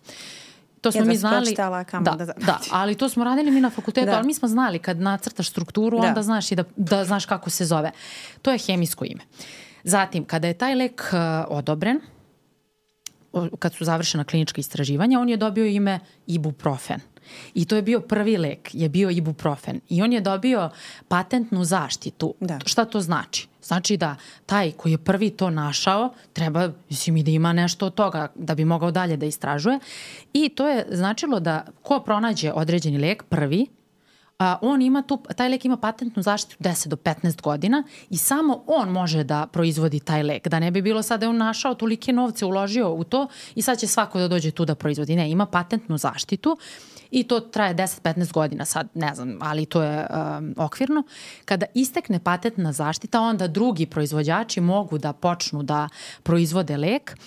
To 0.82 0.92
smo 0.92 1.06
mi 1.06 1.18
znali. 1.18 1.56
Da, 2.02 2.12
da, 2.12 2.26
da, 2.26 2.60
ali 2.72 2.96
to 2.96 3.10
smo 3.10 3.24
radili 3.24 3.52
mi 3.52 3.62
na 3.62 3.70
fakultetu, 3.70 4.06
da. 4.06 4.18
ali 4.18 4.28
mi 4.28 4.34
smo 4.34 4.48
znali 4.48 4.80
kad 4.80 5.00
nacrtaš 5.00 5.50
strukturu, 5.50 6.00
da. 6.02 6.08
onda 6.08 6.24
znaš 6.24 6.52
i 6.52 6.56
da, 6.56 6.64
da 6.76 7.06
znaš 7.06 7.26
kako 7.26 7.50
se 7.50 7.66
zove. 7.66 7.92
To 8.42 8.52
je 8.52 8.58
hemijsko 8.58 9.06
ime. 9.06 9.22
Zatim, 9.84 10.26
kada 10.26 10.48
je 10.48 10.54
taj 10.54 10.76
lek 10.76 11.02
uh, 11.02 11.18
odobren, 11.48 12.00
kad 13.60 13.74
su 13.74 13.86
završena 13.86 14.24
klinička 14.24 14.60
istraživanja, 14.60 15.20
on 15.20 15.30
je 15.30 15.38
dobio 15.38 15.66
ime 15.66 16.00
ibuprofen. 16.28 17.00
I 17.54 17.66
to 17.66 17.76
je 17.76 17.82
bio 17.82 18.00
prvi 18.00 18.38
lek, 18.38 18.70
je 18.74 18.90
bio 18.90 19.10
ibuprofen. 19.10 19.80
I 19.90 20.02
on 20.02 20.14
je 20.14 20.22
dobio 20.22 20.70
patentnu 21.08 21.64
zaštitu. 21.64 22.34
Da. 22.40 22.60
Šta 22.66 22.86
to 22.86 23.02
znači? 23.02 23.48
Znači 23.64 23.98
da 23.98 24.16
taj 24.46 24.72
koji 24.72 24.92
je 24.92 24.98
prvi 24.98 25.30
to 25.30 25.50
našao, 25.50 26.14
treba, 26.34 26.72
mislim, 26.90 27.18
i 27.18 27.24
da 27.24 27.32
ima 27.32 27.54
nešto 27.54 27.86
od 27.86 27.94
toga 27.94 28.28
da 28.36 28.56
bi 28.56 28.66
mogao 28.66 28.92
dalje 28.92 29.18
da 29.18 29.26
istražuje. 29.26 29.80
I 30.34 30.50
to 30.50 30.68
je 30.68 30.86
značilo 30.92 31.40
da 31.40 31.66
ko 31.82 32.00
pronađe 32.00 32.52
određeni 32.52 32.98
lek 32.98 33.24
prvi, 33.24 33.66
a, 34.40 34.58
on 34.62 34.82
ima 34.82 35.02
tu, 35.02 35.18
taj 35.36 35.50
lek 35.50 35.66
ima 35.66 35.78
patentnu 35.78 36.24
zaštitu 36.24 36.64
10 36.64 36.88
do 36.88 36.96
15 36.96 37.42
godina 37.42 37.84
i 38.10 38.18
samo 38.18 38.64
on 38.68 38.90
može 38.90 39.24
da 39.24 39.48
proizvodi 39.48 40.00
taj 40.00 40.24
lek. 40.24 40.48
Da 40.48 40.60
ne 40.60 40.72
bi 40.72 40.82
bilo 40.82 41.02
sad 41.04 41.20
da 41.20 41.26
je 41.26 41.30
on 41.30 41.38
našao 41.38 41.74
tolike 41.74 42.14
novce, 42.14 42.46
uložio 42.46 42.94
u 42.94 43.04
to 43.04 43.28
i 43.56 43.62
sad 43.62 43.80
će 43.80 43.88
svako 43.88 44.20
da 44.20 44.28
dođe 44.28 44.52
tu 44.52 44.66
da 44.66 44.76
proizvodi. 44.76 45.16
Ne, 45.16 45.32
ima 45.32 45.46
patentnu 45.46 45.98
zaštitu 45.98 46.58
i 47.12 47.24
to 47.24 47.40
traje 47.40 47.76
10-15 47.76 48.32
godina 48.32 48.66
sad, 48.66 48.88
ne 48.94 49.16
znam, 49.16 49.38
ali 49.42 49.66
to 49.66 49.84
je 49.84 50.08
um, 50.10 50.54
okvirno. 50.58 51.04
Kada 51.46 51.66
istekne 51.74 52.20
patentna 52.20 52.72
zaštita, 52.72 53.22
onda 53.22 53.48
drugi 53.48 53.86
proizvođači 53.86 54.62
mogu 54.62 54.98
da 54.98 55.14
počnu 55.14 55.64
da 55.64 55.90
proizvode 56.24 56.78
lek. 56.78 57.18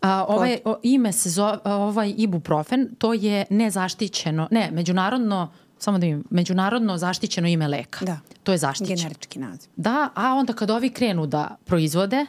A, 0.00 0.24
ovaj 0.28 0.58
o, 0.64 0.76
ime 0.82 1.12
se 1.12 1.30
zove, 1.30 1.58
ovaj 1.64 2.14
ibuprofen, 2.16 2.94
to 2.98 3.14
je 3.14 3.44
nezaštićeno, 3.50 4.48
ne, 4.50 4.70
međunarodno 4.72 5.52
samo 5.84 5.98
da 5.98 6.06
im, 6.06 6.24
međunarodno 6.30 6.98
zaštićeno 6.98 7.48
ime 7.48 7.68
leka. 7.68 8.04
Da. 8.04 8.18
To 8.42 8.52
je 8.52 8.58
zaštićeno. 8.58 8.96
Generički 8.96 9.38
naziv. 9.38 9.70
Da, 9.76 10.08
a 10.14 10.34
onda 10.34 10.52
kad 10.52 10.70
ovi 10.70 10.90
krenu 10.90 11.26
da 11.26 11.56
proizvode, 11.64 12.26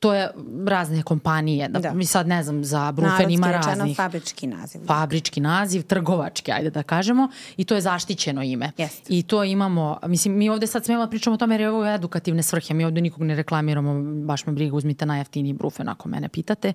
to 0.00 0.14
je 0.14 0.30
razne 0.66 1.02
kompanije, 1.02 1.68
da, 1.68 1.78
da. 1.78 1.94
mi 1.94 2.04
sad 2.04 2.28
ne 2.28 2.42
znam, 2.42 2.64
za 2.64 2.92
Brufen 2.92 3.30
ima 3.30 3.50
raznih. 3.50 3.76
Narodski 3.76 3.94
fabrički 3.94 4.46
naziv. 4.46 4.80
Fabrički 4.86 5.40
naziv, 5.40 5.82
trgovački, 5.82 6.52
ajde 6.52 6.70
da 6.70 6.82
kažemo, 6.82 7.28
i 7.56 7.64
to 7.64 7.74
je 7.74 7.80
zaštićeno 7.80 8.42
ime. 8.42 8.72
Jest. 8.78 9.06
I 9.08 9.22
to 9.22 9.44
imamo, 9.44 9.98
mislim, 10.06 10.38
mi 10.38 10.48
ovde 10.48 10.66
sad 10.66 10.84
smemo 10.84 11.04
da 11.04 11.10
pričamo 11.10 11.34
o 11.34 11.36
tome 11.36 11.54
jer 11.54 11.60
je 11.60 11.70
ovo 11.70 11.86
edukativne 11.86 12.42
svrhe, 12.42 12.74
mi 12.74 12.84
ovde 12.84 13.00
nikog 13.00 13.22
ne 13.22 13.34
reklamiramo, 13.34 14.22
baš 14.26 14.46
me 14.46 14.52
briga, 14.52 14.76
uzmite 14.76 15.06
najjeftiniji 15.06 15.52
Brufen 15.52 15.88
ako 15.88 16.08
mene 16.08 16.28
pitate. 16.28 16.72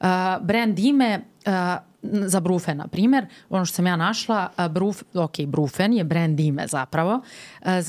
Uh, 0.00 0.06
brand 0.40 0.78
ime, 0.78 1.20
uh, 1.46 1.91
za 2.02 2.40
Brufen, 2.40 2.76
na 2.76 2.86
primer, 2.86 3.26
ono 3.50 3.64
što 3.64 3.74
sam 3.74 3.86
ja 3.86 3.96
našla, 3.96 4.48
Bruf, 4.70 5.02
ok, 5.14 5.40
Brufen 5.46 5.92
je 5.92 6.04
brand 6.04 6.40
ime 6.40 6.66
zapravo, 6.66 7.20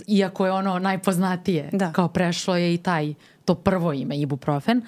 iako 0.07 0.45
je 0.45 0.51
ono 0.51 0.80
najpoznatije, 0.80 1.70
da. 1.74 1.91
kao 1.91 2.07
prešlo 2.07 2.55
je 2.55 2.74
i 2.74 2.78
taj 2.78 3.14
to 3.45 3.55
prvo 3.55 3.93
ime 3.93 4.18
ibuprofen. 4.18 4.82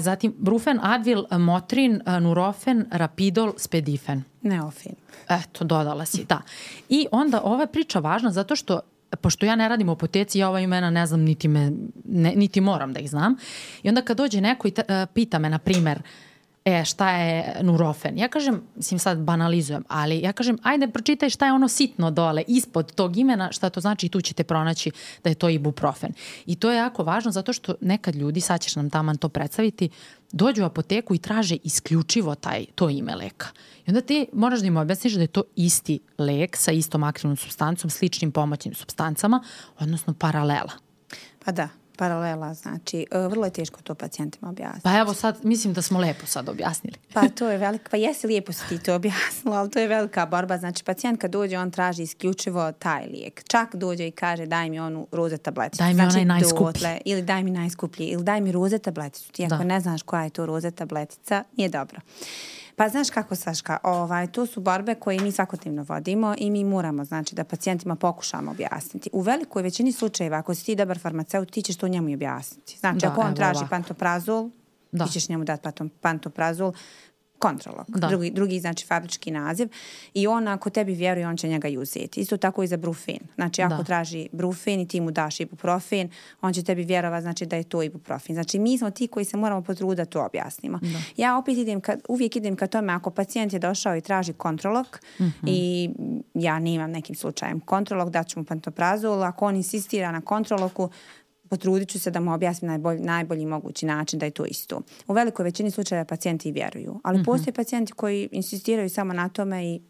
Zatim 0.00 0.34
Brufen, 0.38 0.78
Advil, 0.82 1.24
Motrin, 1.30 2.00
Nurofen, 2.20 2.86
Rapidol, 2.90 3.52
Spedifen. 3.56 4.22
Neofin. 4.42 4.92
Eto, 5.28 5.64
dodala 5.64 6.04
si, 6.04 6.24
da. 6.24 6.40
I 6.88 7.06
onda 7.12 7.40
ova 7.44 7.66
priča 7.66 7.98
važna 7.98 8.30
zato 8.30 8.56
što 8.56 8.80
pošto 9.20 9.46
ja 9.46 9.56
ne 9.56 9.68
radim 9.68 9.88
u 9.88 9.92
apoteci, 9.92 10.38
ja 10.38 10.48
ova 10.48 10.60
imena 10.60 10.90
ne 10.90 11.06
znam, 11.06 11.20
niti, 11.20 11.48
me, 11.48 11.72
ne, 12.04 12.32
niti 12.36 12.60
moram 12.60 12.92
da 12.92 13.00
ih 13.00 13.10
znam. 13.10 13.36
I 13.82 13.88
onda 13.88 14.02
kad 14.02 14.16
dođe 14.16 14.40
neko 14.40 14.68
i 14.68 14.70
ta, 14.70 15.06
pita 15.06 15.38
me, 15.38 15.50
na 15.50 15.58
primer, 15.58 15.98
uh, 15.98 16.29
e, 16.64 16.84
šta 16.84 17.10
je 17.10 17.56
nurofen? 17.62 18.18
Ja 18.18 18.28
kažem, 18.28 18.62
mislim 18.76 18.98
sad 18.98 19.18
banalizujem, 19.18 19.84
ali 19.88 20.20
ja 20.20 20.32
kažem, 20.32 20.58
ajde 20.62 20.88
pročitaj 20.88 21.30
šta 21.30 21.46
je 21.46 21.52
ono 21.52 21.68
sitno 21.68 22.10
dole, 22.10 22.42
ispod 22.46 22.92
tog 22.92 23.16
imena, 23.16 23.52
šta 23.52 23.70
to 23.70 23.80
znači 23.80 24.06
i 24.06 24.08
tu 24.08 24.20
ćete 24.20 24.44
pronaći 24.44 24.90
da 25.24 25.30
je 25.30 25.34
to 25.34 25.48
ibuprofen. 25.48 26.12
I 26.46 26.56
to 26.56 26.70
je 26.70 26.76
jako 26.76 27.04
važno 27.04 27.30
zato 27.30 27.52
što 27.52 27.74
nekad 27.80 28.14
ljudi, 28.14 28.40
sad 28.40 28.60
ćeš 28.60 28.76
nam 28.76 28.90
taman 28.90 29.16
to 29.16 29.28
predstaviti, 29.28 29.88
dođu 30.32 30.62
u 30.62 30.66
apoteku 30.66 31.14
i 31.14 31.18
traže 31.18 31.56
isključivo 31.64 32.34
taj, 32.34 32.64
to 32.74 32.90
ime 32.90 33.14
leka. 33.14 33.46
I 33.86 33.90
onda 33.90 34.00
ti 34.00 34.26
moraš 34.32 34.60
da 34.60 34.66
im 34.66 34.76
objasniš 34.76 35.12
da 35.12 35.20
je 35.20 35.26
to 35.26 35.42
isti 35.56 36.00
lek 36.18 36.56
sa 36.56 36.72
istom 36.72 37.02
aktivnom 37.02 37.36
substancom, 37.36 37.90
sličnim 37.90 38.32
pomoćnim 38.32 38.74
substancama, 38.74 39.42
odnosno 39.78 40.14
paralela. 40.14 40.72
Pa 41.44 41.52
da, 41.52 41.68
paralela, 42.00 42.54
znači 42.54 43.06
e, 43.10 43.18
vrlo 43.18 43.44
je 43.44 43.50
teško 43.50 43.82
to 43.82 43.94
pacijentima 43.94 44.48
objasniti. 44.50 44.82
Pa 44.84 44.98
evo 44.98 45.14
sad, 45.14 45.38
mislim 45.42 45.72
da 45.74 45.82
smo 45.82 45.98
lepo 45.98 46.26
sad 46.26 46.48
objasnili. 46.48 46.96
Pa 47.14 47.28
to 47.28 47.50
je 47.50 47.58
velika, 47.58 47.88
pa 47.90 47.96
jesi 47.96 48.26
lijepo 48.26 48.52
si 48.52 48.68
ti 48.68 48.78
to 48.78 48.94
objasnila, 48.94 49.58
ali 49.58 49.70
to 49.70 49.78
je 49.78 49.88
velika 49.88 50.26
borba. 50.26 50.58
Znači 50.58 50.84
pacijent 50.84 51.20
kad 51.20 51.30
dođe, 51.30 51.58
on 51.58 51.70
traži 51.70 52.02
isključivo 52.02 52.72
taj 52.72 53.06
lijek. 53.06 53.42
Čak 53.48 53.74
dođe 53.74 54.06
i 54.06 54.10
kaže 54.10 54.46
daj 54.46 54.70
mi 54.70 54.80
onu 54.80 55.06
roze 55.12 55.38
tableticu. 55.38 55.82
Daj 55.82 55.88
mi 55.88 55.94
znači, 55.94 56.14
onaj 56.14 56.24
najskuplji. 56.24 56.64
Dotle, 56.64 56.98
ili 57.04 57.22
daj 57.22 57.42
mi 57.42 57.50
najskuplji, 57.50 58.06
ili 58.06 58.24
daj 58.24 58.40
mi 58.40 58.52
roze 58.52 58.78
tableticu. 58.78 59.32
Ti 59.32 59.44
ako 59.44 59.56
da. 59.56 59.64
ne 59.64 59.80
znaš 59.80 60.02
koja 60.02 60.22
je 60.22 60.30
to 60.30 60.46
roze 60.46 60.70
tabletica, 60.70 61.44
nije 61.56 61.68
dobro. 61.68 62.00
Pa 62.76 62.88
znaš 62.88 63.10
kako, 63.10 63.36
Saška, 63.36 63.78
ovaj, 63.82 64.26
to 64.26 64.46
su 64.46 64.60
borbe 64.60 64.94
koje 64.94 65.20
mi 65.20 65.32
svakodnevno 65.32 65.82
vodimo 65.88 66.34
i 66.38 66.50
mi 66.50 66.64
moramo, 66.64 67.04
znači, 67.04 67.34
da 67.34 67.44
pacijentima 67.44 67.96
pokušamo 67.96 68.50
objasniti. 68.50 69.10
U 69.12 69.20
velikoj 69.20 69.62
većini 69.62 69.92
slučajeva, 69.92 70.38
ako 70.38 70.54
si 70.54 70.64
ti 70.64 70.76
dobar 70.76 70.98
farmaceut, 70.98 71.50
ti 71.50 71.62
ćeš 71.62 71.76
to 71.76 71.88
njemu 71.88 72.08
i 72.08 72.14
objasniti. 72.14 72.78
Znači, 72.78 72.98
da, 72.98 73.08
ako 73.08 73.20
on 73.20 73.34
traži 73.34 73.58
ovako. 73.58 73.70
pantoprazol, 73.70 74.50
da. 74.92 75.04
ti 75.04 75.12
ćeš 75.12 75.28
njemu 75.28 75.44
dati 75.44 75.68
pantoprazol, 76.00 76.72
kontrolog, 77.40 77.86
da. 77.88 78.08
drugi, 78.08 78.30
drugi 78.30 78.60
znači 78.60 78.86
fabrički 78.86 79.30
naziv 79.30 79.68
i 80.14 80.26
on 80.26 80.48
ako 80.48 80.70
tebi 80.70 80.94
vjeruje 80.94 81.28
on 81.28 81.36
će 81.36 81.48
njega 81.48 81.68
i 81.68 81.78
uzeti. 81.78 82.20
Isto 82.20 82.36
tako 82.36 82.62
i 82.62 82.66
za 82.66 82.76
brufen. 82.76 83.18
Znači 83.34 83.62
ako 83.62 83.76
da. 83.76 83.84
traži 83.84 84.28
brufen 84.32 84.80
i 84.80 84.88
ti 84.88 85.00
mu 85.00 85.10
daš 85.10 85.40
ibuprofen, 85.40 86.10
on 86.40 86.52
će 86.52 86.62
tebi 86.62 86.84
vjerova 86.84 87.20
znači 87.20 87.46
da 87.46 87.56
je 87.56 87.62
to 87.62 87.82
ibuprofen. 87.82 88.34
Znači 88.34 88.58
mi 88.58 88.78
smo 88.78 88.90
ti 88.90 89.08
koji 89.08 89.24
se 89.24 89.36
moramo 89.36 89.62
potruditi 89.62 89.96
da 89.96 90.04
to 90.04 90.24
objasnimo. 90.24 90.78
Da. 90.82 91.00
Ja 91.16 91.38
opet 91.38 91.58
idem, 91.58 91.80
kad, 91.80 92.00
uvijek 92.08 92.36
idem 92.36 92.56
ka 92.56 92.66
tome 92.66 92.92
ako 92.92 93.10
pacijent 93.10 93.52
je 93.52 93.58
došao 93.58 93.96
i 93.96 94.00
traži 94.00 94.32
kontrolog 94.32 94.98
mm 95.20 95.24
-hmm. 95.24 95.46
i 95.46 95.90
ja 96.34 96.58
nemam 96.58 96.90
nekim 96.90 97.14
slučajem 97.14 97.60
kontrolog, 97.60 98.10
daću 98.10 98.38
mu 98.38 98.44
pantoprazol, 98.44 99.22
ako 99.22 99.46
on 99.46 99.56
insistira 99.56 100.12
na 100.12 100.20
kontrologu, 100.20 100.90
potrudit 101.50 101.88
ću 101.88 101.98
se 101.98 102.10
da 102.10 102.20
mu 102.20 102.32
objasnim 102.32 102.68
najbolji, 102.68 103.00
najbolji 103.00 103.46
mogući 103.46 103.86
način 103.86 104.18
da 104.18 104.26
je 104.26 104.30
to 104.30 104.44
isto. 104.44 104.80
U 105.06 105.12
velikoj 105.12 105.44
većini 105.44 105.70
slučajeva 105.70 106.04
pacijenti 106.04 106.52
vjeruju, 106.52 107.00
ali 107.04 107.18
mm 107.18 107.20
-hmm. 107.20 107.24
postoje 107.24 107.54
pacijenti 107.54 107.92
koji 107.92 108.28
insistiraju 108.32 108.90
samo 108.90 109.12
na 109.12 109.28
tome 109.28 109.66
i 109.66 109.80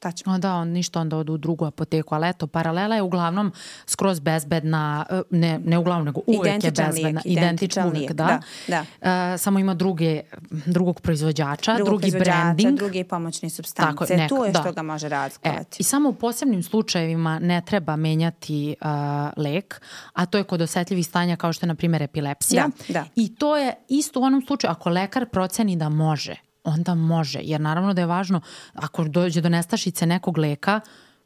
šta 0.00 0.12
ćemo? 0.12 0.38
Da, 0.38 0.54
on 0.54 0.68
ništa 0.68 1.00
onda 1.00 1.16
odu 1.16 1.32
u 1.32 1.36
drugu 1.36 1.64
apoteku, 1.64 2.14
ali 2.14 2.28
eto, 2.28 2.46
paralela 2.46 2.96
je 2.96 3.02
uglavnom 3.02 3.52
skroz 3.86 4.20
bezbedna, 4.20 5.06
e, 5.10 5.22
ne, 5.30 5.60
ne 5.64 5.78
uglavnom, 5.78 6.06
nego 6.06 6.20
uvek 6.26 6.64
je 6.64 6.70
bezbedna. 6.70 6.90
Lijek, 6.92 7.20
identičan, 7.24 7.90
lijek, 7.92 8.12
da. 8.12 8.40
da, 8.68 8.84
da. 9.00 9.34
Uh, 9.34 9.40
samo 9.40 9.58
ima 9.58 9.74
druge, 9.74 10.22
drugog 10.50 11.00
proizvođača, 11.00 11.74
drugog 11.74 11.86
drugi 11.86 12.00
proizvođača, 12.00 12.38
branding. 12.38 12.78
druge 12.78 13.04
pomoćne 13.04 13.50
substance. 13.50 13.90
Tako, 13.90 14.04
neko, 14.14 14.36
to 14.36 14.44
je 14.44 14.52
da. 14.52 14.60
što 14.60 14.72
ga 14.72 14.82
može 14.82 15.08
razlikovati. 15.08 15.76
E, 15.76 15.78
I 15.78 15.82
samo 15.82 16.08
u 16.08 16.14
posebnim 16.14 16.62
slučajevima 16.62 17.38
ne 17.38 17.62
treba 17.66 17.96
menjati 17.96 18.76
uh, 18.80 18.88
lek, 19.36 19.80
a 20.12 20.26
to 20.26 20.38
je 20.38 20.44
kod 20.44 20.60
osetljivih 20.60 21.06
stanja 21.06 21.36
kao 21.36 21.52
što 21.52 21.66
je, 21.66 21.68
na 21.68 21.74
primjer, 21.74 22.02
epilepsija. 22.02 22.68
Da, 22.88 22.92
da. 22.92 23.04
I 23.16 23.34
to 23.34 23.56
je 23.56 23.74
isto 23.88 24.20
u 24.20 24.22
onom 24.22 24.42
slučaju, 24.46 24.70
ako 24.70 24.90
lekar 24.90 25.28
proceni 25.28 25.76
da 25.76 25.88
može, 25.88 26.49
onda 26.64 26.94
može. 26.94 27.38
Jer 27.42 27.60
naravno 27.60 27.94
da 27.94 28.00
je 28.00 28.06
važno, 28.06 28.40
ako 28.74 29.04
dođe 29.04 29.40
do 29.40 29.48
nestašice 29.48 30.06
nekog 30.06 30.38
leka, 30.38 30.80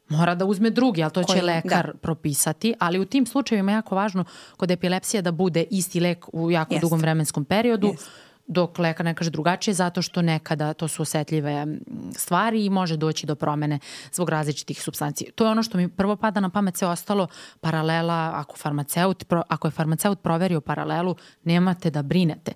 mora 0.09 0.35
da 0.35 0.45
uzme 0.45 0.69
drugi, 0.69 1.03
ali 1.03 1.13
to 1.13 1.23
Koji, 1.23 1.39
će 1.39 1.45
lekar 1.45 1.87
da. 1.87 1.97
propisati. 1.97 2.73
Ali 2.79 2.99
u 2.99 3.05
tim 3.05 3.25
slučajevima 3.25 3.71
je 3.71 3.75
jako 3.75 3.95
važno 3.95 4.25
kod 4.57 4.71
epilepsije 4.71 5.21
da 5.21 5.31
bude 5.31 5.65
isti 5.69 5.99
lek 5.99 6.25
u 6.33 6.51
jako 6.51 6.73
yes. 6.75 6.81
dugom 6.81 6.99
vremenskom 6.99 7.45
periodu. 7.45 7.87
Yes 7.87 8.07
dok 8.47 8.79
lekar 8.79 9.05
ne 9.05 9.13
kaže 9.13 9.29
drugačije, 9.29 9.73
zato 9.73 10.01
što 10.01 10.21
nekada 10.21 10.73
to 10.73 10.87
su 10.87 11.01
osetljive 11.01 11.67
stvari 12.11 12.65
i 12.65 12.69
može 12.69 12.97
doći 12.97 13.25
do 13.25 13.35
promene 13.35 13.79
zbog 14.11 14.29
različitih 14.29 14.81
substanci. 14.81 15.25
To 15.35 15.45
je 15.45 15.51
ono 15.51 15.63
što 15.63 15.77
mi 15.77 15.87
prvo 15.87 16.15
pada 16.15 16.39
na 16.39 16.49
pamet, 16.49 16.77
sve 16.77 16.87
ostalo 16.87 17.27
paralela, 17.61 18.31
ako, 18.35 18.57
farmaceut, 18.57 19.23
ako 19.49 19.67
je 19.67 19.71
farmaceut 19.71 20.21
proverio 20.21 20.61
paralelu, 20.61 21.15
nemate 21.43 21.89
da 21.89 22.01
brinete. 22.01 22.51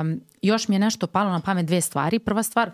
Um, 0.00 0.20
još 0.42 0.68
mi 0.68 0.74
je 0.74 0.78
nešto 0.78 1.06
palo 1.06 1.30
na 1.30 1.40
pamet 1.40 1.66
dve 1.66 1.80
stvari. 1.80 2.18
Prva 2.18 2.42
stvar, 2.42 2.70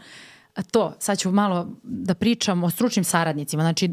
to, 0.71 0.95
sad 0.99 1.19
ću 1.19 1.33
malo 1.33 1.69
da 1.83 2.15
pričam 2.15 2.65
o 2.65 2.71
stručnim 2.71 3.05
saradnicima. 3.05 3.63
Znači, 3.63 3.93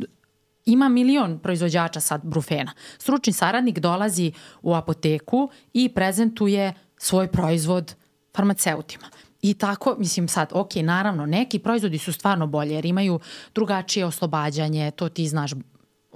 ima 0.65 0.89
milion 0.89 1.39
proizvođača 1.39 1.99
sad 1.99 2.21
brufena. 2.23 2.71
Stručni 2.97 3.33
saradnik 3.33 3.79
dolazi 3.79 4.31
u 4.61 4.73
apoteku 4.73 5.49
i 5.73 5.89
prezentuje 5.89 6.73
svoj 6.97 7.27
proizvod 7.27 7.95
farmaceutima. 8.35 9.05
I 9.41 9.53
tako, 9.53 9.95
mislim 9.99 10.27
sad, 10.27 10.49
ok, 10.53 10.75
naravno, 10.75 11.25
neki 11.25 11.59
proizvodi 11.59 11.97
su 11.97 12.13
stvarno 12.13 12.47
bolje 12.47 12.73
jer 12.73 12.85
imaju 12.85 13.19
drugačije 13.55 14.05
oslobađanje, 14.05 14.91
to 14.91 15.09
ti 15.09 15.27
znaš 15.27 15.51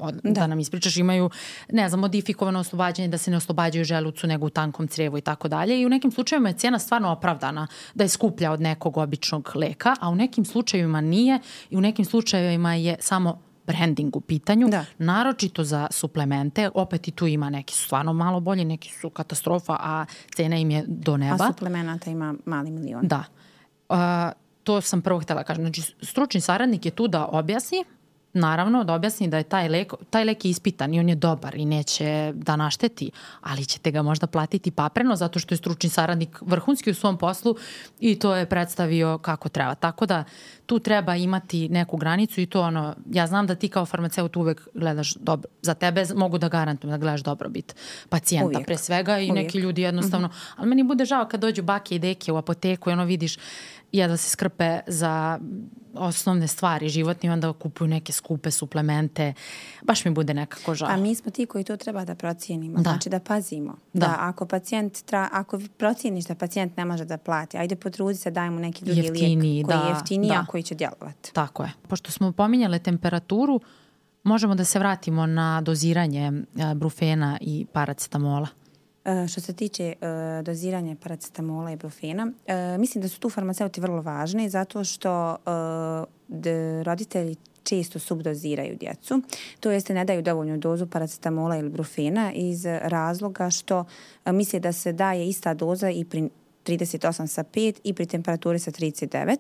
od, 0.02 0.20
da. 0.24 0.32
da 0.32 0.48
nam 0.48 0.60
ispričaš, 0.60 0.98
imaju, 0.98 1.30
ne 1.72 1.90
znam, 1.90 2.00
modifikovano 2.00 2.60
oslobađanje, 2.60 3.08
da 3.08 3.18
se 3.18 3.32
ne 3.32 3.38
oslobađaju 3.38 3.86
želucu 3.86 4.28
nego 4.28 4.46
u 4.46 4.50
tankom 4.50 4.88
crevu 4.88 5.18
i 5.18 5.22
tako 5.22 5.48
dalje. 5.48 5.82
I 5.82 5.86
u 5.86 5.90
nekim 5.90 6.12
slučajevima 6.12 6.50
je 6.50 6.58
cena 6.58 6.80
stvarno 6.80 7.12
opravdana 7.12 7.68
da 7.94 8.04
je 8.04 8.10
skuplja 8.10 8.52
od 8.52 8.62
nekog 8.62 8.98
običnog 8.98 9.52
leka, 9.56 9.96
a 10.00 10.10
u 10.10 10.16
nekim 10.16 10.46
slučajevima 10.46 11.02
nije 11.02 11.40
i 11.70 11.78
u 11.78 11.82
nekim 11.82 12.06
slučajevima 12.06 12.76
je 12.76 12.96
samo 13.00 13.42
branding 13.68 14.16
u 14.16 14.22
pitanju, 14.22 14.68
da. 14.68 14.86
naročito 14.98 15.64
za 15.64 15.88
suplemente, 15.92 16.70
opet 16.74 17.08
i 17.08 17.12
tu 17.12 17.28
ima 17.28 17.50
neki 17.50 17.74
su 17.74 17.84
stvarno 17.84 18.14
malo 18.14 18.40
bolji, 18.40 18.66
neki 18.66 18.92
su 19.02 19.10
katastrofa, 19.10 19.78
a 19.80 20.06
cena 20.36 20.58
im 20.58 20.72
je 20.72 20.84
do 20.88 21.18
neba. 21.18 21.46
A 21.46 21.48
suplemenata 21.48 22.12
ima 22.12 22.36
mali 22.46 22.72
milion. 22.72 23.08
Da 23.08 23.24
Uh, 23.92 23.98
to 24.64 24.82
sam 24.82 25.02
prvo 25.02 25.20
htela 25.20 25.44
kažem. 25.44 25.64
Znači, 25.64 25.82
stručni 26.02 26.42
saradnik 26.42 26.86
je 26.86 26.92
tu 26.92 27.08
da 27.08 27.26
objasni 27.26 27.84
naravno 28.34 28.84
da 28.84 28.94
objasni 28.94 29.28
da 29.28 29.38
je 29.38 29.44
taj 29.44 29.70
lek, 29.70 29.94
taj 30.10 30.26
lek 30.26 30.46
je 30.46 30.52
ispitan 30.52 30.94
i 30.94 31.00
on 31.00 31.10
je 31.10 31.16
dobar 31.16 31.56
i 31.56 31.66
neće 31.66 32.34
da 32.36 32.56
našteti, 32.56 33.12
ali 33.42 33.66
ćete 33.66 33.92
ga 33.92 34.02
možda 34.02 34.28
platiti 34.28 34.72
papreno 34.72 35.16
zato 35.16 35.40
što 35.40 35.54
je 35.54 35.58
stručni 35.58 35.90
saradnik 35.90 36.38
vrhunski 36.42 36.92
u 36.92 36.94
svom 36.94 37.18
poslu 37.18 37.56
i 38.00 38.20
to 38.20 38.36
je 38.36 38.46
predstavio 38.46 39.18
kako 39.18 39.50
treba. 39.50 39.76
Tako 39.76 40.06
da 40.06 40.24
tu 40.66 40.80
treba 40.80 41.16
imati 41.16 41.70
neku 41.70 41.98
granicu 41.98 42.42
i 42.42 42.46
to 42.46 42.62
ono, 42.62 42.96
ja 43.12 43.28
znam 43.28 43.48
da 43.48 43.56
ti 43.56 43.70
kao 43.70 43.86
farmaceut 43.86 44.36
uvek 44.36 44.68
gledaš 44.74 45.14
dobro, 45.14 45.50
za 45.62 45.74
tebe 45.74 46.06
mogu 46.16 46.38
da 46.38 46.50
garantujem 46.50 46.92
da 46.92 46.98
gledaš 46.98 47.22
dobrobit 47.22 47.76
pacijenta 48.10 48.46
uvijek. 48.46 48.66
pre 48.66 48.78
svega 48.78 49.20
i 49.20 49.32
uvijek. 49.32 49.46
neki 49.46 49.58
ljudi 49.58 49.82
jednostavno, 49.82 50.28
mm 50.28 50.32
-hmm. 50.32 50.54
ali 50.58 50.70
meni 50.70 50.84
bude 50.84 51.06
žao 51.06 51.28
kad 51.28 51.40
dođu 51.40 51.64
bake 51.64 51.96
i 51.96 52.00
deke 52.00 52.32
u 52.32 52.38
apoteku 52.38 52.90
i 52.90 52.94
ono 52.94 53.06
vidiš 53.06 53.38
jedva 53.92 54.18
se 54.18 54.30
skrpe 54.30 54.80
za 54.88 55.40
osnovne 55.94 56.48
stvari 56.48 56.90
životne 56.90 57.28
i 57.28 57.32
onda 57.32 57.54
kupuju 57.54 57.88
neke 57.88 58.14
skupe 58.14 58.52
suplemente. 58.52 59.34
Baš 59.82 60.06
mi 60.06 60.12
bude 60.12 60.34
nekako 60.34 60.76
žao. 60.76 60.90
A 60.90 60.98
mi 60.98 61.16
smo 61.16 61.32
ti 61.32 61.46
koji 61.46 61.64
to 61.64 61.78
treba 61.78 62.06
da 62.06 62.16
procijenimo. 62.16 62.78
Da. 62.78 62.82
Znači 62.82 63.10
da 63.10 63.20
pazimo. 63.20 63.78
Da. 63.94 64.08
da 64.08 64.16
ako 64.20 64.46
pacijent 64.46 65.02
tra, 65.02 65.30
ako 65.32 65.60
procijeniš 65.78 66.26
da 66.26 66.36
pacijent 66.36 66.78
ne 66.78 66.86
može 66.86 67.06
da 67.06 67.18
plati, 67.18 67.58
ajde 67.58 67.76
potrudi 67.76 68.16
se 68.16 68.32
dajmo 68.32 68.60
neki 68.60 68.86
drugi 68.86 69.00
Jeftiniji, 69.00 69.54
lijek 69.54 69.68
koji 69.68 69.78
da, 69.78 69.84
je 69.84 69.90
jeftiniji, 69.90 70.30
da. 70.30 70.40
a 70.40 70.46
koji 70.46 70.64
će 70.64 70.76
djelovati. 70.76 71.34
Tako 71.34 71.64
je. 71.64 71.72
Pošto 71.88 72.12
smo 72.12 72.32
pominjale 72.32 72.80
temperaturu, 72.80 73.60
možemo 74.24 74.56
da 74.56 74.66
se 74.66 74.80
vratimo 74.80 75.26
na 75.26 75.62
doziranje 75.62 76.32
brufena 76.76 77.38
i 77.42 77.66
paracetamola. 77.74 78.48
E, 79.06 79.28
što 79.28 79.42
se 79.42 79.54
tiče 79.54 79.94
uh, 80.02 80.46
doziranja 80.46 80.96
paracetamola 81.04 81.72
i 81.72 81.76
brufena, 81.76 82.24
uh, 82.26 82.80
mislim 82.80 83.02
da 83.02 83.08
su 83.08 83.20
tu 83.20 83.30
farmaceuti 83.30 83.82
vrlo 83.82 84.02
važni 84.02 84.50
zato 84.50 84.84
što 84.84 85.30
uh, 85.32 86.84
roditelji 86.84 87.36
često 87.64 88.00
subdoziraju 88.00 88.78
djecu, 88.78 89.22
to 89.60 89.72
jeste 89.72 89.94
ne 89.94 90.06
daju 90.06 90.22
dovoljnu 90.22 90.58
dozu 90.58 90.88
paracetamola 90.88 91.58
ili 91.58 91.70
brufena 91.70 92.32
iz 92.34 92.66
razloga 92.66 93.50
što 93.50 93.86
misle 94.26 94.60
da 94.60 94.72
se 94.72 94.94
daje 94.94 95.28
ista 95.28 95.54
doza 95.54 95.90
i 95.90 96.06
pri 96.06 96.30
38 96.66 97.28
sa 97.28 97.44
5 97.44 97.80
i 97.84 97.94
pri 97.94 98.06
temperaturi 98.06 98.60
sa 98.60 98.72
39. 98.72 99.38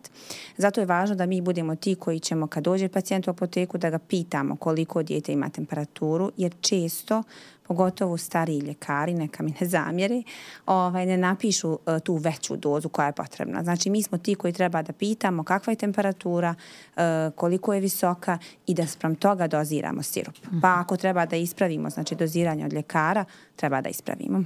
Zato 0.57 0.80
je 0.80 0.86
važno 0.86 1.15
da 1.15 1.26
mi 1.26 1.41
budemo 1.41 1.76
ti 1.76 1.95
koji 1.95 2.19
ćemo 2.19 2.47
kad 2.47 2.63
dođe 2.63 2.89
pacijent 2.89 3.28
u 3.28 3.32
apoteku 3.32 3.78
da 3.78 3.89
ga 3.89 3.99
pitamo 3.99 4.55
koliko 4.55 5.03
dijete 5.03 5.34
ima 5.34 5.49
temperaturu 5.49 6.32
jer 6.38 6.53
često 6.61 7.24
pogotovo 7.72 8.17
stariji 8.17 8.59
ljekari, 8.59 9.13
neka 9.13 9.43
mi 9.43 9.53
ne 9.61 9.67
zamjeri, 9.67 10.24
ovaj, 10.65 11.05
ne 11.05 11.17
napišu 11.17 11.69
uh, 11.72 11.80
tu 12.03 12.15
veću 12.15 12.55
dozu 12.55 12.89
koja 12.89 13.05
je 13.05 13.11
potrebna. 13.11 13.63
Znači 13.63 13.89
mi 13.89 14.03
smo 14.03 14.17
ti 14.17 14.36
koji 14.36 14.53
treba 14.53 14.82
da 14.82 14.93
pitamo 14.93 15.43
kakva 15.43 15.72
je 15.72 15.78
temperatura, 15.78 16.55
uh, 16.55 17.01
koliko 17.36 17.74
je 17.74 17.80
visoka 17.80 18.38
i 18.67 18.74
da 18.74 18.88
sprem 18.88 19.15
toga 19.15 19.47
doziramo 19.47 20.03
sirup. 20.03 20.36
Pa 20.61 20.80
ako 20.80 20.97
treba 20.97 21.26
da 21.26 21.36
ispravimo 21.36 21.89
znači 21.89 22.15
doziranje 22.15 22.65
od 22.65 22.74
ljekara, 22.74 23.26
treba 23.55 23.82
da 23.82 23.89
ispravimo. 23.89 24.43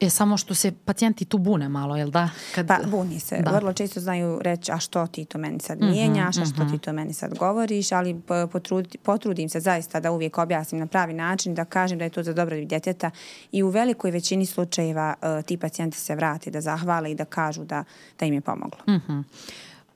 Je 0.00 0.10
samo 0.10 0.36
što 0.36 0.54
se 0.54 0.72
pacijenti 0.84 1.24
tu 1.24 1.38
bune 1.38 1.68
malo, 1.68 1.96
jel 1.96 2.10
da? 2.10 2.30
Kad... 2.54 2.66
Pa 2.66 2.78
buni 2.86 3.20
se. 3.20 3.36
Da. 3.36 3.50
Vrlo 3.50 3.72
često 3.72 4.00
znaju 4.00 4.38
reći 4.42 4.72
a 4.72 4.78
što 4.78 5.06
ti 5.06 5.24
to 5.24 5.38
meni 5.38 5.60
sad 5.60 5.78
mhm, 5.78 5.90
mijenjaš, 5.90 6.36
mm 6.36 6.40
-hmm, 6.40 6.42
a 6.42 6.46
što 6.46 6.62
-hmm. 6.62 6.70
ti 6.70 6.78
to 6.78 6.92
meni 6.92 7.12
sad 7.12 7.38
govoriš, 7.38 7.92
ali 7.92 8.20
potrudi, 8.52 8.98
potrudim 8.98 9.48
se 9.48 9.60
zaista 9.60 10.00
da 10.00 10.10
uvijek 10.10 10.38
objasnim 10.38 10.80
na 10.80 10.86
pravi 10.86 11.12
način, 11.12 11.54
da 11.54 11.64
kažem 11.64 11.98
da 11.98 12.04
je 12.04 12.10
to 12.10 12.22
za 12.22 12.32
dobrobit 12.32 12.68
djeteta 12.68 13.10
i 13.52 13.62
u 13.62 13.68
velikoj 13.68 14.10
većini 14.10 14.46
slučajeva 14.46 15.14
uh, 15.22 15.44
ti 15.44 15.56
pacijenti 15.56 15.98
se 15.98 16.14
vrati 16.14 16.50
da 16.50 16.60
zahvale 16.60 17.10
i 17.10 17.14
da 17.14 17.24
kažu 17.24 17.64
da, 17.64 17.84
da 18.18 18.26
im 18.26 18.34
je 18.34 18.40
pomoglo. 18.40 18.80
Mm 18.88 19.00
-hmm. 19.08 19.22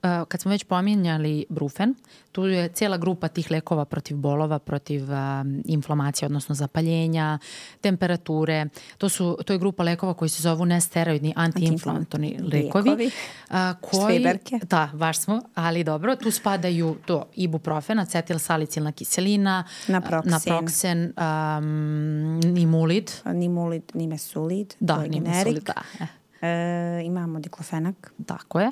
Uh, 0.03 0.27
kad 0.27 0.41
smo 0.41 0.51
već 0.51 0.63
pominjali 0.63 1.45
brufen, 1.49 1.95
tu 2.31 2.45
je 2.45 2.67
cijela 2.67 2.97
grupa 2.97 3.27
tih 3.27 3.51
lekova 3.51 3.85
protiv 3.85 4.17
bolova, 4.17 4.59
protiv 4.59 5.03
uh, 5.03 5.17
inflamacije, 5.65 6.25
odnosno 6.25 6.55
zapaljenja, 6.55 7.39
temperature. 7.81 8.65
To, 8.97 9.09
su, 9.09 9.37
to 9.45 9.53
je 9.53 9.59
grupa 9.59 9.83
lekova 9.83 10.13
koji 10.13 10.29
se 10.29 10.41
zovu 10.41 10.65
nesteroidni 10.65 11.33
antiinflamatorni 11.35 12.39
lekovi. 12.53 13.11
Uh, 13.49 13.55
koji, 13.81 14.19
Šveberke. 14.19 14.59
Da, 14.63 14.89
baš 14.93 15.19
smo, 15.19 15.41
ali 15.55 15.83
dobro. 15.83 16.15
Tu 16.15 16.31
spadaju 16.31 16.95
to 17.05 17.25
ibuprofen, 17.35 17.99
acetilsalicilna 17.99 18.91
kiselina, 18.91 19.63
naproksen, 19.87 20.31
naproksen 20.31 21.13
um, 21.17 22.39
nimulid. 22.39 23.11
Nimulid, 23.25 23.83
nimesulid. 23.93 24.73
Da, 24.79 24.97
nimesulid, 25.07 25.63
da. 25.63 25.73
Eh. 25.99 26.07
E, 26.41 27.01
imamo 27.05 27.39
diklofenak. 27.39 28.13
Tako 28.25 28.59
je. 28.59 28.71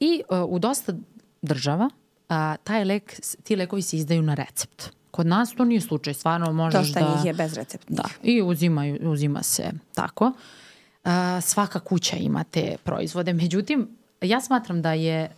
I 0.00 0.22
uh, 0.28 0.44
u 0.48 0.58
dosta 0.58 0.92
država 1.42 1.90
a, 2.28 2.56
taj 2.64 2.84
lek, 2.84 3.20
ti 3.42 3.56
lekovi 3.56 3.82
se 3.82 3.96
izdaju 3.96 4.22
na 4.22 4.34
recept. 4.34 4.90
Kod 5.10 5.26
nas 5.26 5.52
to 5.52 5.64
nije 5.64 5.80
slučaj, 5.80 6.14
stvarno 6.14 6.52
možeš 6.52 6.80
Dosta 6.80 7.00
da... 7.00 7.14
njih 7.14 7.24
je 7.24 7.34
bezreceptnih. 7.34 7.96
Da, 7.96 8.04
i 8.22 8.42
uzimaju, 8.42 8.98
uzima 9.10 9.42
se 9.42 9.70
tako. 9.94 10.32
A, 11.04 11.40
svaka 11.40 11.80
kuća 11.80 12.16
ima 12.16 12.44
te 12.44 12.76
proizvode. 12.84 13.32
Međutim, 13.32 13.88
ja 14.20 14.40
smatram 14.40 14.82
da 14.82 14.92
je 14.92 15.30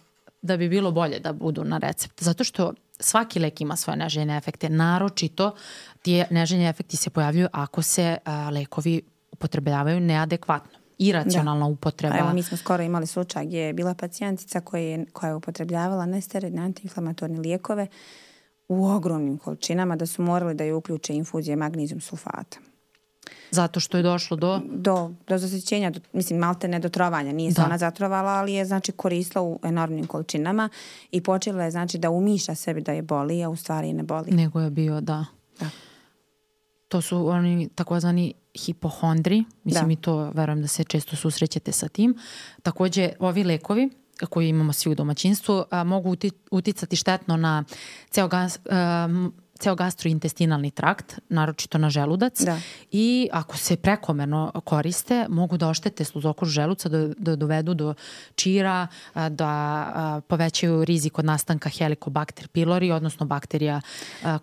da 0.43 0.57
bi 0.57 0.69
bilo 0.69 0.91
bolje 0.91 1.19
da 1.19 1.33
budu 1.33 1.65
na 1.65 1.79
recept. 1.79 2.23
Zato 2.23 2.45
što 2.45 2.73
svaki 3.01 3.39
lek 3.39 3.61
ima 3.61 3.77
svoje 3.77 3.97
neželjene 3.97 4.37
efekte. 4.37 4.69
Naročito 4.69 5.55
ti 6.03 6.25
neželjeni 6.31 6.69
efekti 6.69 6.97
se 6.97 7.11
pojavljuju 7.11 7.49
ako 7.53 7.83
se 7.83 8.17
a, 8.25 8.51
lekovi 8.51 9.03
upotrebljavaju 9.31 10.01
neadekvatno 10.01 10.78
iracionalna 10.99 11.67
da. 11.67 11.73
upotreba. 11.73 12.15
Pa 12.15 12.21
evo, 12.21 12.33
mi 12.33 12.43
smo 12.43 12.57
skoro 12.57 12.83
imali 12.83 13.07
slučaj 13.07 13.47
gdje 13.47 13.59
je 13.61 13.73
bila 13.73 13.95
pacijentica 13.95 14.61
koja 14.61 14.83
je, 14.83 15.07
koja 15.13 15.29
je 15.29 15.35
upotrebljavala 15.35 16.07
nesteroidne 16.07 16.63
antiinflamatorne 16.63 17.41
lijekove 17.41 17.87
u 18.69 18.87
ogromnim 18.87 19.39
količinama 19.39 19.97
da 19.97 20.07
su 20.07 20.23
morali 20.23 20.55
da 20.55 20.65
je 20.65 20.75
uključe 20.75 21.15
infuzije 21.15 21.57
magnizijum 21.57 22.01
sulfata. 22.01 22.59
Zato 23.51 23.81
što 23.81 23.97
je 23.97 24.03
došlo 24.03 24.37
do? 24.37 24.61
Do, 24.73 25.11
do 25.29 25.39
zasjećenja, 25.39 25.91
do, 25.91 26.01
mislim 26.13 26.39
malte 26.39 26.69
ne 26.69 26.79
do 26.79 26.89
trovanja. 26.89 27.33
Nije 27.33 27.53
se 27.53 27.61
da. 27.61 27.67
ona 27.67 27.79
zatrovala, 27.79 28.31
ali 28.31 28.53
je 28.53 28.65
znači 28.65 28.93
koristila 28.93 29.45
u 29.45 29.59
enormnim 29.63 30.07
količinama 30.07 30.69
i 31.11 31.21
počela 31.21 31.65
je 31.65 31.71
znači 31.71 31.99
da 31.99 32.11
umišlja 32.11 32.55
sebi 32.55 32.81
da 32.81 32.93
je 32.93 33.03
boli, 33.03 33.45
a 33.45 33.49
u 33.49 33.57
stvari 33.57 33.93
ne 33.93 34.03
boli. 34.03 34.31
Nego 34.31 34.61
je 34.61 34.71
bio, 34.71 35.01
da. 35.01 35.25
Da. 35.61 35.67
To 36.89 37.01
su 37.01 37.29
oni 37.29 37.69
takozvani 37.75 38.35
hipohondri, 38.55 39.45
mislim 39.65 39.87
da. 39.87 39.93
i 39.93 39.97
to 39.97 40.31
verujem 40.35 40.63
da 40.63 40.69
se 40.69 40.85
često 40.85 41.17
susrećete 41.17 41.73
sa 41.73 41.89
tim. 41.89 42.15
Takođe, 42.63 43.13
ovi 43.19 43.45
lekovi 43.45 43.91
koji 44.27 44.49
imamo 44.49 44.73
svi 44.73 44.91
u 44.91 44.95
domaćinstvu 44.95 45.65
a, 45.71 45.85
mogu 45.85 46.17
uticati 46.51 46.97
štetno 46.97 47.37
na 47.37 47.65
ceo 48.11 48.29
gas, 48.29 48.59
a, 48.71 49.09
ceo 49.59 49.75
gastrointestinalni 49.75 50.71
trakt, 50.71 51.19
naročito 51.29 51.79
na 51.79 51.91
želudac 51.91 52.41
da. 52.41 52.61
i 52.91 53.29
ako 53.33 53.57
se 53.57 53.77
prekomerno 53.77 54.53
koriste, 54.65 55.27
mogu 55.29 55.57
da 55.57 55.69
oštete 55.69 56.05
sluzokož 56.05 56.49
želuca, 56.49 56.89
da, 56.89 57.09
da 57.19 57.37
dovedu 57.37 57.75
do 57.75 57.95
čira, 58.35 58.87
da 59.31 60.23
povećaju 60.29 60.85
rizik 60.85 61.19
od 61.19 61.25
nastanka 61.25 61.69
helikobakter 61.69 62.49
pylori, 62.55 62.93
odnosno 62.93 63.27
bakterija 63.27 63.81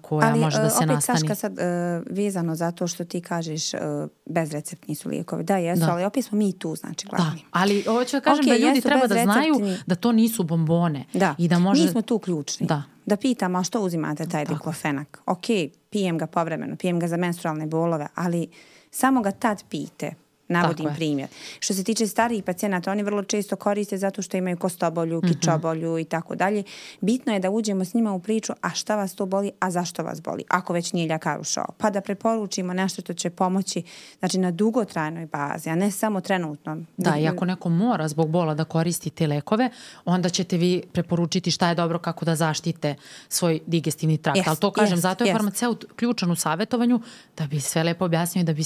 koja 0.01 0.27
Ali, 0.27 0.39
može 0.39 0.57
da 0.57 0.69
se 0.69 0.75
opet, 0.77 0.87
nastani. 0.87 1.17
Ali 1.19 1.25
opet, 1.27 1.35
Saška, 1.35 1.35
sad 1.35 1.51
uh, 1.51 2.17
vezano 2.17 2.55
za 2.55 2.71
to 2.71 2.87
što 2.87 3.05
ti 3.05 3.21
kažeš 3.21 3.73
uh, 3.73 3.79
bezreceptni 4.25 4.95
su 4.95 5.09
lijekovi. 5.09 5.43
Da, 5.43 5.57
jesu, 5.57 5.85
da. 5.85 5.91
ali 5.91 6.03
opet 6.03 6.25
smo 6.25 6.37
mi 6.37 6.59
tu, 6.59 6.75
znači, 6.75 7.07
glavni. 7.07 7.39
Da, 7.39 7.47
ali 7.51 7.83
ovo 7.87 8.03
ću 8.03 8.15
da 8.15 8.21
kažem 8.21 8.45
okay, 8.45 8.59
da 8.59 8.67
ljudi 8.67 8.81
treba 8.81 9.07
da 9.07 9.23
znaju 9.23 9.55
da 9.85 9.95
to 9.95 10.11
nisu 10.11 10.43
bombone. 10.43 11.05
Da, 11.13 11.35
I 11.37 11.47
da 11.47 11.59
može... 11.59 11.83
mi 11.83 11.89
smo 11.89 12.01
tu 12.01 12.19
ključni. 12.19 12.67
Da, 12.67 12.83
da 13.05 13.17
pitam, 13.17 13.55
a 13.55 13.63
što 13.63 13.81
uzimate 13.81 14.25
taj 14.25 14.45
diklofenak? 14.45 15.21
Ok, 15.25 15.45
pijem 15.89 16.17
ga 16.17 16.27
povremeno, 16.27 16.75
pijem 16.75 16.99
ga 16.99 17.07
za 17.07 17.17
menstrualne 17.17 17.65
bolove, 17.67 18.07
ali 18.15 18.47
samo 18.91 19.21
ga 19.21 19.31
tad 19.31 19.63
pite 19.69 20.13
Navodim 20.47 20.89
primjer. 20.95 21.29
Što 21.59 21.73
se 21.73 21.83
tiče 21.83 22.07
starijih 22.07 22.43
pacijenata, 22.43 22.91
oni 22.91 23.03
vrlo 23.03 23.23
često 23.23 23.55
koriste 23.55 23.97
zato 23.97 24.21
što 24.21 24.37
imaju 24.37 24.57
kostobolju, 24.57 25.17
mhm. 25.17 25.27
kičobolju 25.27 25.99
i 25.99 26.03
tako 26.03 26.35
dalje. 26.35 26.63
Bitno 27.01 27.33
je 27.33 27.39
da 27.39 27.49
uđemo 27.49 27.85
s 27.85 27.93
njima 27.93 28.13
u 28.13 28.19
priču, 28.19 28.53
a 28.61 28.69
šta 28.69 28.95
vas 28.95 29.15
to 29.15 29.25
boli, 29.25 29.51
a 29.59 29.71
zašto 29.71 30.03
vas 30.03 30.21
boli, 30.21 30.43
ako 30.49 30.73
već 30.73 30.93
nije 30.93 31.07
ljekar 31.07 31.39
ušao. 31.39 31.65
Pa 31.77 31.89
da 31.89 32.01
preporučimo 32.01 32.73
nešto 32.73 33.01
što 33.01 33.13
će 33.13 33.29
pomoći 33.29 33.83
znači, 34.19 34.37
na 34.37 34.51
dugotrajnoj 34.51 35.25
bazi, 35.25 35.69
a 35.69 35.75
ne 35.75 35.91
samo 35.91 36.21
trenutno. 36.21 36.77
Da, 36.97 37.17
i 37.17 37.27
ako 37.27 37.45
neko 37.45 37.69
mora 37.69 38.07
zbog 38.07 38.29
bola 38.29 38.53
da 38.53 38.63
koristi 38.63 39.09
te 39.09 39.27
lekove, 39.27 39.69
onda 40.05 40.29
ćete 40.29 40.57
vi 40.57 40.83
preporučiti 40.93 41.51
šta 41.51 41.69
je 41.69 41.75
dobro 41.75 41.99
kako 41.99 42.25
da 42.25 42.35
zaštite 42.35 42.95
svoj 43.29 43.59
digestivni 43.67 44.17
trakt. 44.17 44.39
Yes, 44.39 44.47
Ali 44.47 44.57
to 44.57 44.71
kažem, 44.71 44.97
yes, 44.97 45.01
zato 45.01 45.23
je 45.23 45.29
yes. 45.29 45.33
farmaceut 45.33 45.85
ključan 45.95 46.31
u 46.31 46.35
savjetovanju 46.35 47.01
da 47.37 47.47
bi 47.47 47.59
sve 47.59 47.83
lepo 47.83 48.05
objasnio 48.05 48.41
i 48.41 48.45
da 48.45 48.53
bi 48.53 48.63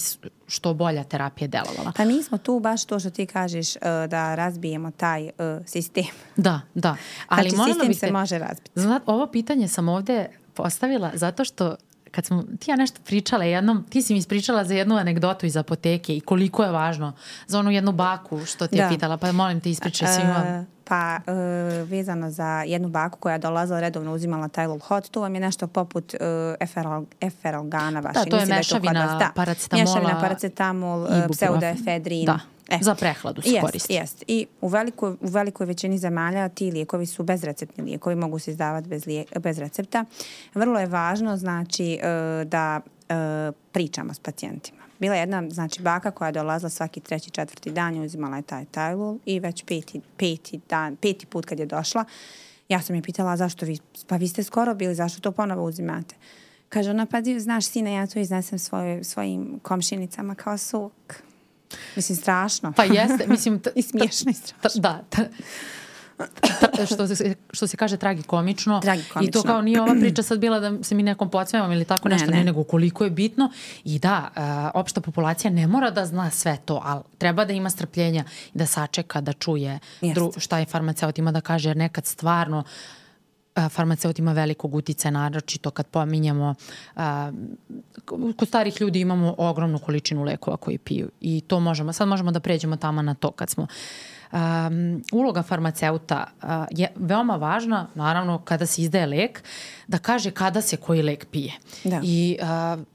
što 0.49 0.73
bolja 0.73 1.03
terapija 1.03 1.47
dela 1.47 1.69
djelovala. 1.69 1.93
Pa 1.97 2.05
mi 2.05 2.23
smo 2.23 2.37
tu 2.37 2.59
baš 2.59 2.85
to 2.85 2.99
što 2.99 3.09
ti 3.09 3.25
kažeš 3.25 3.75
uh, 3.75 3.81
da 4.09 4.35
razbijemo 4.35 4.91
taj 4.91 5.23
uh, 5.23 5.31
sistem. 5.65 6.05
Da, 6.35 6.61
da. 6.73 6.95
Ali 7.27 7.49
znači 7.49 7.73
sistem 7.73 7.93
se 7.93 8.11
može 8.11 8.39
razbiti. 8.39 8.71
Znat, 8.75 9.03
ovo 9.05 9.27
pitanje 9.27 9.67
sam 9.67 9.89
ovde 9.89 10.27
postavila 10.53 11.11
zato 11.13 11.45
što 11.45 11.75
kad 12.11 12.25
smo 12.25 12.43
ti 12.59 12.71
ja 12.71 12.75
nešto 12.75 12.99
pričala 13.05 13.43
jednom, 13.43 13.85
ti 13.89 14.01
si 14.01 14.13
mi 14.13 14.19
ispričala 14.19 14.63
za 14.63 14.73
jednu 14.73 14.95
anegdotu 14.95 15.45
iz 15.45 15.57
apoteke 15.57 16.15
i 16.17 16.21
koliko 16.21 16.63
je 16.63 16.71
važno 16.71 17.13
za 17.47 17.59
onu 17.59 17.71
jednu 17.71 17.91
baku 17.91 18.45
što 18.45 18.67
ti 18.67 18.77
je 18.77 18.83
da. 18.83 18.89
pitala, 18.89 19.17
pa 19.17 19.31
molim 19.31 19.61
te 19.61 19.69
ispričaj 19.69 20.07
svima. 20.07 20.59
Uh, 20.59 20.65
pa 20.83 21.17
uh, 21.17 21.89
vezano 21.89 22.31
za 22.31 22.63
jednu 22.67 22.89
baku 22.89 23.19
koja 23.19 23.33
je 23.33 23.39
dolazila 23.39 23.79
redovno 23.79 24.13
uzimala 24.13 24.47
Tylol 24.47 24.79
Hot, 24.79 25.09
to 25.09 25.21
vam 25.21 25.35
je 25.35 25.41
nešto 25.41 25.67
poput 25.67 26.13
uh, 26.13 26.19
eferol, 26.59 27.05
eferolgana 27.21 27.99
vaše. 27.99 28.19
Da, 28.19 28.25
to 28.25 28.37
je 28.37 28.45
mešavina 28.45 28.93
da 28.93 28.99
je 29.13 29.29
to 29.29 29.35
paracetamola. 29.35 29.85
Mešavina 29.85 30.21
paracetamol, 30.21 31.07
pseudoefedrin. 31.31 32.25
Da. 32.25 32.39
E, 32.69 32.79
za 32.81 32.95
prehladu 32.95 33.41
se 33.41 33.49
jest, 33.49 33.61
koristi. 33.61 33.93
Jest. 33.93 34.23
I 34.27 34.47
u 34.61 34.67
velikoj, 34.67 35.11
u 35.11 35.27
velikoj 35.27 35.65
većini 35.65 35.97
zemalja 35.97 36.49
ti 36.49 36.71
lijekovi 36.71 37.05
su 37.05 37.23
bezreceptni 37.23 37.83
lijekovi, 37.83 38.15
mogu 38.15 38.39
se 38.39 38.51
izdavati 38.51 38.89
bez, 38.89 39.05
lijek, 39.05 39.39
bez 39.39 39.59
recepta. 39.59 40.05
Vrlo 40.53 40.79
je 40.79 40.85
važno 40.85 41.37
znači 41.37 41.99
uh, 42.01 42.47
da 42.47 42.81
uh, 43.09 43.55
pričamo 43.71 44.13
s 44.13 44.19
pacijentima. 44.19 44.79
Bila 44.99 45.15
je 45.15 45.19
jedna 45.19 45.43
znači, 45.49 45.81
baka 45.81 46.11
koja 46.11 46.27
je 46.27 46.31
dolazila 46.31 46.69
svaki 46.69 46.99
treći, 46.99 47.31
četvrti 47.31 47.71
dan 47.71 47.95
i 47.95 48.05
uzimala 48.05 48.35
je 48.37 48.41
taj 48.41 48.65
Tylul 48.65 49.17
i 49.25 49.39
već 49.39 49.63
peti, 49.63 50.01
peti, 50.17 50.59
dan, 50.69 50.95
peti 50.95 51.25
put 51.25 51.45
kad 51.45 51.59
je 51.59 51.65
došla, 51.65 52.05
ja 52.69 52.81
sam 52.81 52.95
je 52.95 53.01
pitala 53.01 53.37
zašto 53.37 53.65
vi, 53.65 53.77
pa 54.07 54.15
vi 54.15 54.27
ste 54.27 54.43
skoro 54.43 54.75
bili, 54.75 54.95
zašto 54.95 55.21
to 55.21 55.31
ponovo 55.31 55.63
uzimate? 55.63 56.15
Kaže 56.69 56.89
ona, 56.89 57.05
pa 57.05 57.17
znaš 57.37 57.65
sine, 57.65 57.93
ja 57.93 58.07
to 58.07 58.19
iznesem 58.19 58.59
svoj, 58.59 59.03
svojim 59.03 59.59
komšinicama 59.63 60.35
kao 60.35 60.57
suk. 60.57 61.23
Mislim, 61.95 62.15
strašno. 62.15 62.73
Pa 62.75 62.83
jeste, 62.83 63.27
mislim... 63.27 63.61
I 63.75 63.81
smiješno 63.81 64.31
i 64.31 64.33
strašno. 64.33 64.81
Da, 64.81 65.03
što, 66.85 67.07
se, 67.07 67.35
što 67.51 67.67
se 67.67 67.77
kaže 67.77 67.97
tragikomično. 67.97 68.79
Tragikomično. 68.79 69.29
I 69.29 69.31
to 69.31 69.43
kao 69.43 69.61
nije 69.61 69.81
ova 69.81 69.95
priča 69.99 70.23
sad 70.23 70.39
bila 70.39 70.59
da 70.59 70.83
se 70.83 70.95
mi 70.95 71.03
nekom 71.03 71.29
podsmevamo 71.29 71.73
ili 71.73 71.85
tako 71.85 72.09
nešto, 72.09 72.31
ne, 72.31 72.37
ne. 72.37 72.43
nego 72.43 72.63
koliko 72.63 73.03
je 73.03 73.09
bitno. 73.09 73.51
I 73.83 73.99
da, 73.99 74.29
uh, 74.35 74.81
opšta 74.81 75.01
populacija 75.01 75.51
ne 75.51 75.67
mora 75.67 75.91
da 75.91 76.05
zna 76.05 76.29
sve 76.29 76.57
to, 76.65 76.81
ali 76.83 77.01
treba 77.17 77.45
da 77.45 77.53
ima 77.53 77.69
strpljenja 77.69 78.23
i 78.53 78.57
da 78.57 78.65
sačeka, 78.65 79.21
da 79.21 79.33
čuje 79.33 79.79
dru, 80.01 80.33
šta 80.37 80.59
je 80.59 80.65
farmaceut 80.65 81.17
ima 81.17 81.31
da 81.31 81.41
kaže, 81.41 81.69
jer 81.69 81.77
nekad 81.77 82.05
stvarno 82.05 82.63
farmaceut 83.69 84.19
ima 84.19 84.33
velikog 84.33 84.75
utice, 84.75 85.11
naročito 85.11 85.71
kad 85.71 85.87
pominjamo 85.87 86.55
a, 86.95 87.31
kod 88.37 88.47
starih 88.47 88.81
ljudi 88.81 88.99
imamo 88.99 89.35
ogromnu 89.37 89.79
količinu 89.79 90.23
lekova 90.23 90.57
koji 90.57 90.77
piju 90.77 91.09
i 91.21 91.41
to 91.41 91.59
možemo, 91.59 91.93
sad 91.93 92.07
možemo 92.07 92.31
da 92.31 92.39
pređemo 92.39 92.75
tamo 92.75 93.01
na 93.01 93.13
to 93.13 93.31
kad 93.31 93.49
smo 93.49 93.67
um, 94.31 95.03
uloga 95.11 95.43
farmaceuta 95.43 96.23
uh, 96.43 96.49
je 96.71 96.91
veoma 96.95 97.35
važna, 97.35 97.87
naravno 97.95 98.37
kada 98.37 98.65
se 98.65 98.81
izdaje 98.81 99.05
lek, 99.05 99.43
da 99.87 99.97
kaže 99.97 100.31
kada 100.31 100.61
se 100.61 100.77
koji 100.77 101.01
lek 101.01 101.25
pije. 101.25 101.53
Da. 101.83 102.01
I, 102.03 102.37
uh, 102.41 102.85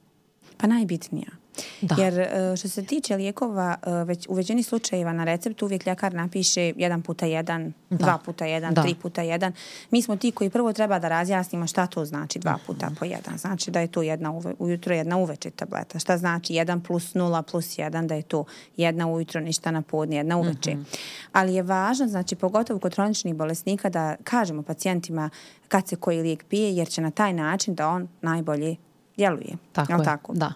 pa 0.57 0.67
najbitnija. 0.67 1.43
Da. 1.81 1.95
Jer 1.99 2.21
e, 2.21 2.57
što 2.57 2.69
se 2.69 2.85
tiče 2.85 3.17
lijekova, 3.17 3.77
e, 3.83 3.91
već, 4.05 4.27
u 4.29 4.35
većini 4.35 4.63
slučajeva 4.63 5.13
na 5.13 5.25
recept 5.25 5.63
uvijek 5.63 5.87
ljekar 5.87 6.15
napiše 6.15 6.73
jedan 6.77 7.03
puta 7.03 7.27
jedan, 7.27 7.73
da. 7.91 7.97
dva 7.97 8.19
puta 8.25 8.45
jedan, 8.45 8.75
da. 8.75 8.83
tri 8.83 8.95
puta 8.95 9.23
jedan. 9.23 9.53
Mi 9.91 10.03
smo 10.03 10.17
ti 10.17 10.33
koji 10.33 10.51
prvo 10.51 10.73
treba 10.73 10.99
da 10.99 11.09
razjasnimo 11.09 11.67
šta 11.67 11.87
to 11.87 12.05
znači 12.05 12.39
dva 12.39 12.59
puta 12.67 12.91
po 12.99 13.05
jedan. 13.05 13.39
Znači 13.39 13.71
da 13.71 13.81
je 13.81 13.87
to 13.87 14.03
jedna 14.03 14.31
uve, 14.31 14.55
ujutro 14.59 14.95
jedna 14.95 15.17
uveče 15.17 15.51
tableta. 15.51 15.99
Šta 15.99 16.19
znači 16.19 16.55
jedan 16.55 16.81
plus 16.81 17.15
nula 17.15 17.43
plus 17.43 17.79
jedan, 17.79 18.07
da 18.07 18.15
je 18.15 18.23
to 18.23 18.45
jedna 18.77 19.07
ujutro, 19.07 19.41
ništa 19.41 19.71
na 19.71 19.83
podne, 19.83 20.17
jedna 20.17 20.37
uveče. 20.37 20.75
Mm 20.75 20.79
-hmm. 20.79 20.99
Ali 21.33 21.55
je 21.55 21.63
važno, 21.63 22.07
znači 22.07 22.37
pogotovo 22.37 22.81
kod 22.81 22.95
hroničnih 22.95 23.35
bolesnika 23.35 23.89
da 23.89 24.17
kažemo 24.25 24.63
pacijentima 24.63 25.31
kad 25.69 25.89
se 25.89 25.97
koji 25.97 26.23
lijek 26.23 26.45
pije, 26.45 26.77
jer 26.77 26.89
će 26.89 27.01
na 27.01 27.11
taj 27.11 27.33
način 27.33 27.75
da 27.75 27.89
on 27.89 28.09
najbolje 28.23 28.77
djeluje. 29.17 29.57
Tako 29.73 29.93
je, 29.93 30.05
tako? 30.05 30.33
da. 30.33 30.53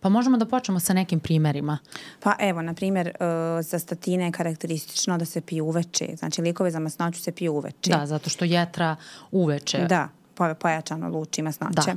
Pa 0.00 0.08
možemo 0.08 0.36
da 0.36 0.46
počnemo 0.46 0.80
sa 0.80 0.92
nekim 0.92 1.20
primerima. 1.20 1.78
Pa 2.20 2.34
evo, 2.38 2.62
na 2.62 2.74
primjer, 2.74 3.08
uh, 3.08 3.26
za 3.64 3.78
statine 3.78 4.24
je 4.24 4.32
karakteristično 4.32 5.18
da 5.18 5.24
se 5.24 5.40
piju 5.40 5.64
uveče. 5.64 6.16
Znači, 6.18 6.42
likove 6.42 6.70
za 6.70 6.78
masnoću 6.78 7.20
se 7.20 7.32
piju 7.32 7.54
uveče. 7.54 7.90
Da, 7.90 8.06
zato 8.06 8.30
što 8.30 8.44
jetra 8.44 8.96
uveče. 9.30 9.78
Da, 9.88 10.08
pojačano 10.54 11.08
luči 11.08 11.42
masnoće. 11.42 11.90
Da. 11.90 11.96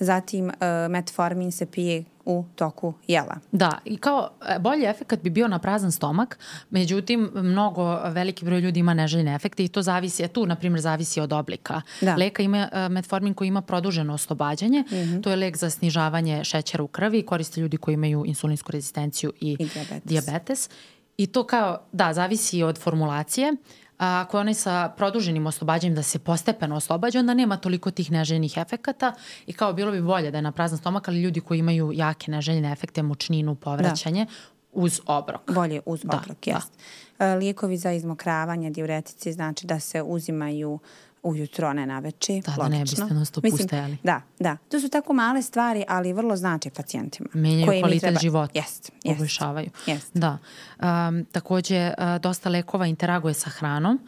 Zatim, 0.00 0.46
uh, 0.46 0.54
metformin 0.90 1.52
se 1.52 1.66
pije 1.66 2.04
u 2.24 2.44
toku 2.54 2.94
jela. 3.06 3.36
Da, 3.52 3.78
i 3.84 3.96
kao 3.96 4.30
e, 4.48 4.58
bolji 4.58 4.84
efekt 4.84 5.22
bi 5.22 5.30
bio 5.30 5.48
na 5.48 5.58
prazan 5.58 5.92
stomak, 5.92 6.38
međutim, 6.70 7.30
mnogo 7.34 7.94
veliki 7.94 8.44
broj 8.44 8.60
ljudi 8.60 8.80
ima 8.80 8.94
neželjene 8.94 9.34
efekte 9.34 9.64
i 9.64 9.68
to 9.68 9.82
zavisi, 9.82 10.28
tu, 10.28 10.46
na 10.46 10.56
primjer, 10.56 10.80
zavisi 10.80 11.20
od 11.20 11.32
oblika. 11.32 11.82
Da. 12.00 12.14
Leka 12.16 12.42
ima 12.42 12.88
metformin 12.90 13.34
koji 13.34 13.48
ima 13.48 13.62
produženo 13.62 14.14
oslobađanje, 14.14 14.80
mm 14.80 14.94
-hmm. 14.94 15.22
to 15.22 15.30
je 15.30 15.36
lek 15.36 15.56
za 15.56 15.70
snižavanje 15.70 16.44
šećera 16.44 16.82
u 16.82 16.88
krvi, 16.88 17.22
koriste 17.22 17.60
ljudi 17.60 17.76
koji 17.76 17.94
imaju 17.94 18.24
insulinsku 18.26 18.72
rezistenciju 18.72 19.32
i, 19.40 19.56
I 19.60 19.66
diabetes. 19.66 20.02
diabetes. 20.04 20.70
I 21.16 21.26
to 21.26 21.46
kao, 21.46 21.78
da, 21.92 22.12
zavisi 22.12 22.62
od 22.62 22.78
formulacije. 22.78 23.52
Uh, 23.52 23.81
a, 24.02 24.20
ako 24.20 24.36
je 24.36 24.40
onaj 24.40 24.54
sa 24.54 24.92
produženim 24.96 25.46
oslobađanjem 25.46 25.94
da 25.94 26.02
se 26.02 26.18
postepeno 26.18 26.76
oslobađa, 26.76 27.18
onda 27.18 27.34
nema 27.34 27.56
toliko 27.56 27.90
tih 27.90 28.10
neželjenih 28.10 28.56
efekata 28.56 29.12
i 29.46 29.52
kao 29.52 29.72
bilo 29.72 29.92
bi 29.92 30.02
bolje 30.02 30.30
da 30.30 30.38
je 30.38 30.42
na 30.42 30.52
prazan 30.52 30.78
stomak, 30.78 31.08
ali 31.08 31.22
ljudi 31.22 31.40
koji 31.40 31.58
imaju 31.58 31.92
jake 31.94 32.30
neželjene 32.30 32.72
efekte, 32.72 33.02
mučninu, 33.02 33.54
povraćanje, 33.54 34.24
da. 34.24 34.32
uz 34.72 35.00
obrok. 35.06 35.52
Bolje 35.52 35.80
uz 35.86 36.00
da, 36.04 36.16
obrok, 36.16 36.46
da. 36.46 36.50
jest. 36.50 36.72
Da. 37.18 37.34
Lijekovi 37.34 37.76
za 37.76 37.92
izmokravanje, 37.92 38.70
diuretici, 38.70 39.32
znači 39.32 39.66
da 39.66 39.80
se 39.80 40.02
uzimaju 40.02 40.78
ujutro, 41.22 41.68
a 41.68 41.72
ne 41.72 41.86
na 41.86 41.98
veče. 41.98 42.32
Da, 42.32 42.50
logično. 42.50 42.68
da 42.68 42.68
ne 42.68 42.80
biste 42.80 43.14
nas 43.14 43.30
to 43.30 43.40
pustajali. 43.40 43.96
Da, 44.02 44.20
da. 44.38 44.56
To 44.68 44.80
su 44.80 44.88
tako 44.88 45.12
male 45.12 45.42
stvari, 45.42 45.84
ali 45.88 46.12
vrlo 46.12 46.36
znači 46.36 46.70
pacijentima. 46.70 47.28
Menjaju 47.34 47.80
kvalitet 47.80 48.00
treba... 48.00 48.20
života. 48.20 48.52
Jest, 48.54 48.92
jest. 49.04 49.18
Poboljšavaju. 49.18 49.70
Jest. 49.86 50.10
Da. 50.14 50.38
Um, 50.78 51.24
takođe, 51.24 51.92
uh, 51.98 52.20
dosta 52.22 52.48
lekova 52.48 52.86
interaguje 52.86 53.34
sa 53.34 53.50
hranom. 53.50 53.98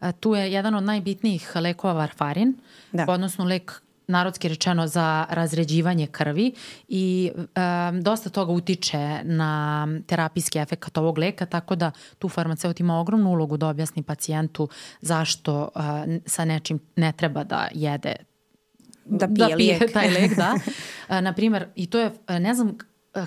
Uh, 0.00 0.08
tu 0.20 0.34
je 0.34 0.52
jedan 0.52 0.74
od 0.74 0.84
najbitnijih 0.84 1.52
lekova 1.56 1.92
varfarin, 1.92 2.54
da. 2.92 3.04
odnosno 3.08 3.44
lek 3.44 3.83
narodski 4.06 4.48
rečeno 4.48 4.86
za 4.86 5.26
razređivanje 5.30 6.06
krvi 6.06 6.52
i 6.88 7.30
um, 7.34 8.02
dosta 8.02 8.30
toga 8.30 8.52
utiče 8.52 9.20
na 9.24 9.88
terapijski 10.06 10.58
efekt 10.58 10.98
ovog 10.98 11.18
leka, 11.18 11.46
tako 11.46 11.74
da 11.74 11.90
tu 12.18 12.28
farmaceut 12.28 12.80
ima 12.80 13.00
ogromnu 13.00 13.30
ulogu 13.30 13.56
da 13.56 13.68
objasni 13.68 14.02
pacijentu 14.02 14.68
zašto 15.00 15.68
uh, 15.74 15.82
sa 16.26 16.44
nečim 16.44 16.78
ne 16.96 17.12
treba 17.12 17.44
da 17.44 17.68
jede 17.74 18.14
da 19.04 19.26
pije, 19.28 19.48
da 19.48 19.56
pije 19.56 19.92
taj 19.92 20.10
lek, 20.10 20.36
da. 20.36 20.54
Uh, 21.08 21.20
naprimer, 21.20 21.66
i 21.74 21.86
to 21.86 22.00
je, 22.00 22.10
ne 22.28 22.54
znam 22.54 22.78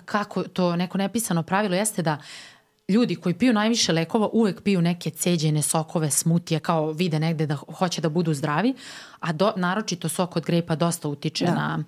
kako 0.05 0.43
to 0.43 0.75
neko 0.75 0.97
nepisano 0.97 1.43
pravilo 1.43 1.75
jeste 1.75 2.01
da 2.01 2.13
uh, 2.13 2.57
ljudi 2.88 3.15
koji 3.15 3.33
piju 3.33 3.53
najviše 3.53 3.93
lekova 3.93 4.29
uvek 4.33 4.61
piju 4.61 4.81
neke 4.81 5.09
ceđene 5.09 5.61
sokove, 5.61 6.11
smutije, 6.11 6.59
kao 6.59 6.91
vide 6.91 7.19
negde 7.19 7.45
da 7.45 7.55
hoće 7.55 8.01
da 8.01 8.09
budu 8.09 8.33
zdravi, 8.33 8.73
a 9.19 9.31
do, 9.33 9.53
naročito 9.55 10.09
sok 10.09 10.35
od 10.35 10.45
grepa 10.45 10.75
dosta 10.75 11.09
utiče 11.09 11.45
da. 11.45 11.55
na 11.55 11.83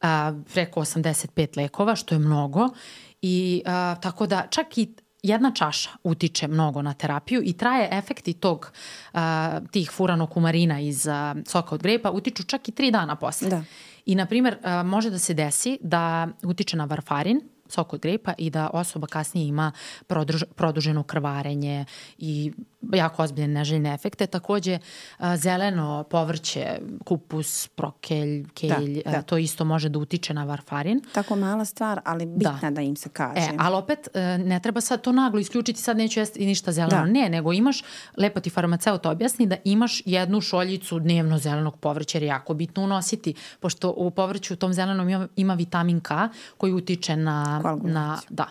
a, 0.00 0.32
preko 0.54 0.80
85 0.80 1.56
lekova, 1.56 1.96
što 1.96 2.14
je 2.14 2.18
mnogo. 2.18 2.68
I 3.22 3.62
a, 3.66 3.96
tako 4.02 4.26
da 4.26 4.46
čak 4.50 4.78
i 4.78 4.94
jedna 5.22 5.52
čaša 5.54 5.90
utiče 6.04 6.48
mnogo 6.48 6.82
na 6.82 6.94
terapiju 6.94 7.42
i 7.44 7.52
traje 7.52 7.88
efekti 7.92 8.32
tog 8.32 8.72
a, 9.12 9.60
tih 9.70 9.90
furanokumarina 9.90 10.80
iz 10.80 11.08
a, 11.08 11.34
soka 11.46 11.74
od 11.74 11.82
grepa 11.82 12.10
utiču 12.10 12.42
čak 12.42 12.68
i 12.68 12.72
tri 12.72 12.90
dana 12.90 13.16
posle. 13.16 13.48
Da. 13.48 13.62
I, 14.06 14.14
na 14.14 14.26
primer, 14.26 14.58
može 14.84 15.10
da 15.10 15.18
se 15.18 15.34
desi 15.34 15.78
da 15.82 16.28
utiče 16.42 16.76
na 16.76 16.84
varfarin, 16.84 17.40
sok 17.70 17.92
od 17.92 18.00
grepa 18.00 18.34
i 18.38 18.50
da 18.50 18.70
osoba 18.72 19.06
kasnije 19.06 19.48
ima 19.48 19.72
produž, 20.06 20.42
produženo 20.56 21.02
krvarenje 21.02 21.84
i 22.18 22.52
jako 22.92 23.22
ozbiljne 23.22 23.48
neželjne 23.48 23.94
efekte. 23.94 24.26
Takođe, 24.26 24.78
zeleno 25.36 26.04
povrće, 26.10 26.78
kupus, 27.04 27.68
prokelj, 27.68 28.48
kelj, 28.54 29.02
da, 29.04 29.10
da. 29.10 29.22
to 29.22 29.38
isto 29.38 29.64
može 29.64 29.88
da 29.88 29.98
utiče 29.98 30.34
na 30.34 30.44
varfarin. 30.44 31.00
Tako 31.12 31.36
mala 31.36 31.64
stvar, 31.64 32.00
ali 32.04 32.26
bitna 32.26 32.58
da, 32.62 32.70
da 32.70 32.80
im 32.80 32.96
se 32.96 33.08
kaže. 33.08 33.40
E, 33.40 33.50
ali 33.58 33.76
opet, 33.76 34.08
e, 34.14 34.38
ne 34.38 34.60
treba 34.60 34.80
sad 34.80 35.00
to 35.00 35.12
naglo 35.12 35.40
isključiti, 35.40 35.80
sad 35.80 35.96
neću 35.96 36.20
jesti 36.20 36.46
ništa 36.46 36.72
zeleno. 36.72 37.04
Da. 37.04 37.10
Ne, 37.10 37.28
nego 37.28 37.52
imaš, 37.52 37.82
lepo 38.16 38.40
ti 38.40 38.50
farmaceut 38.50 39.06
objasni 39.06 39.46
da 39.46 39.56
imaš 39.64 40.02
jednu 40.04 40.40
šoljicu 40.40 40.98
dnevno 40.98 41.38
zelenog 41.38 41.76
povrća, 41.76 42.18
jer 42.18 42.22
je 42.22 42.28
jako 42.28 42.54
bitno 42.54 42.82
unositi, 42.82 43.34
pošto 43.60 43.94
u 43.96 44.10
povrću 44.10 44.54
u 44.54 44.56
tom 44.56 44.72
zelenom 44.72 45.08
ima, 45.08 45.28
ima 45.36 45.54
vitamin 45.54 46.00
K 46.00 46.10
koji 46.56 46.72
utiče 46.72 47.16
na... 47.16 47.62
na 47.82 48.18
da. 48.28 48.46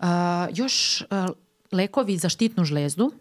Uh, 0.00 0.06
još 0.54 1.02
uh, 1.02 1.36
lekovi 1.72 2.16
za 2.16 2.28
štitnu 2.28 2.64
žlezdu, 2.64 3.12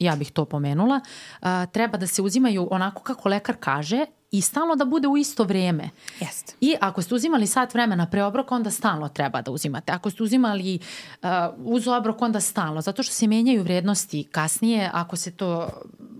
ja 0.00 0.16
bih 0.16 0.30
to 0.32 0.44
pomenula, 0.44 1.00
a, 1.40 1.66
treba 1.66 1.98
da 1.98 2.06
se 2.06 2.22
uzimaju 2.22 2.68
onako 2.70 3.02
kako 3.02 3.28
lekar 3.28 3.56
kaže 3.60 4.06
i 4.30 4.40
stalno 4.40 4.76
da 4.76 4.84
bude 4.84 5.08
u 5.08 5.16
isto 5.16 5.44
vreme. 5.44 5.90
Jest. 6.20 6.56
I 6.60 6.76
ako 6.80 7.02
ste 7.02 7.14
uzimali 7.14 7.46
sat 7.46 7.74
vremena 7.74 8.06
pre 8.06 8.24
obroka, 8.24 8.54
onda 8.54 8.70
stalno 8.70 9.08
treba 9.08 9.42
da 9.42 9.50
uzimate. 9.50 9.92
Ako 9.92 10.10
ste 10.10 10.22
uzimali 10.22 10.78
uh, 11.22 11.28
uz 11.58 11.88
obrok, 11.88 12.22
onda 12.22 12.40
stalno. 12.40 12.80
Zato 12.80 13.02
što 13.02 13.14
se 13.14 13.26
menjaju 13.26 13.62
vrednosti 13.62 14.24
kasnije 14.24 14.90
ako 14.92 15.16
se 15.16 15.30
to 15.30 15.68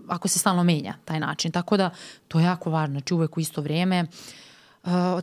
ako 0.07 0.27
se 0.27 0.39
stalno 0.39 0.63
menja 0.63 0.93
taj 1.05 1.19
način. 1.19 1.51
Tako 1.51 1.77
da 1.77 1.89
to 2.27 2.39
je 2.39 2.45
jako 2.45 2.69
važno. 2.69 2.93
Znači 2.93 3.13
uvek 3.13 3.37
u 3.37 3.39
isto 3.39 3.61
vreme. 3.61 4.03
Uh, 4.03 4.09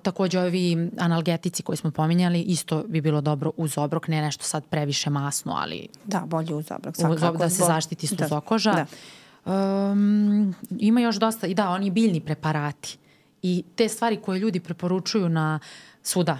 takođe 0.02 0.40
ovi 0.40 0.90
analgetici 0.98 1.62
koji 1.62 1.76
smo 1.76 1.90
pominjali 1.90 2.42
isto 2.42 2.84
bi 2.88 3.00
bilo 3.00 3.20
dobro 3.20 3.52
uz 3.56 3.78
obrok, 3.78 4.08
ne 4.08 4.22
nešto 4.22 4.44
sad 4.44 4.64
previše 4.64 5.10
masno, 5.10 5.52
ali... 5.58 5.88
Da, 6.04 6.20
bolje 6.26 6.54
uz 6.54 6.66
obrok. 6.70 6.94
Uz 6.98 7.22
obrok 7.22 7.36
da 7.36 7.48
se 7.48 7.64
zaštiti 7.64 8.06
sluzokoža. 8.06 8.72
Da. 8.72 8.76
da. 8.76 9.90
Um, 9.90 10.54
ima 10.78 11.00
još 11.00 11.16
dosta, 11.16 11.46
i 11.46 11.54
da, 11.54 11.70
oni 11.70 11.90
biljni 11.90 12.20
preparati 12.20 12.98
i 13.42 13.64
te 13.74 13.88
stvari 13.88 14.16
koje 14.16 14.38
ljudi 14.38 14.60
preporučuju 14.60 15.28
na 15.28 15.58
svuda, 16.02 16.38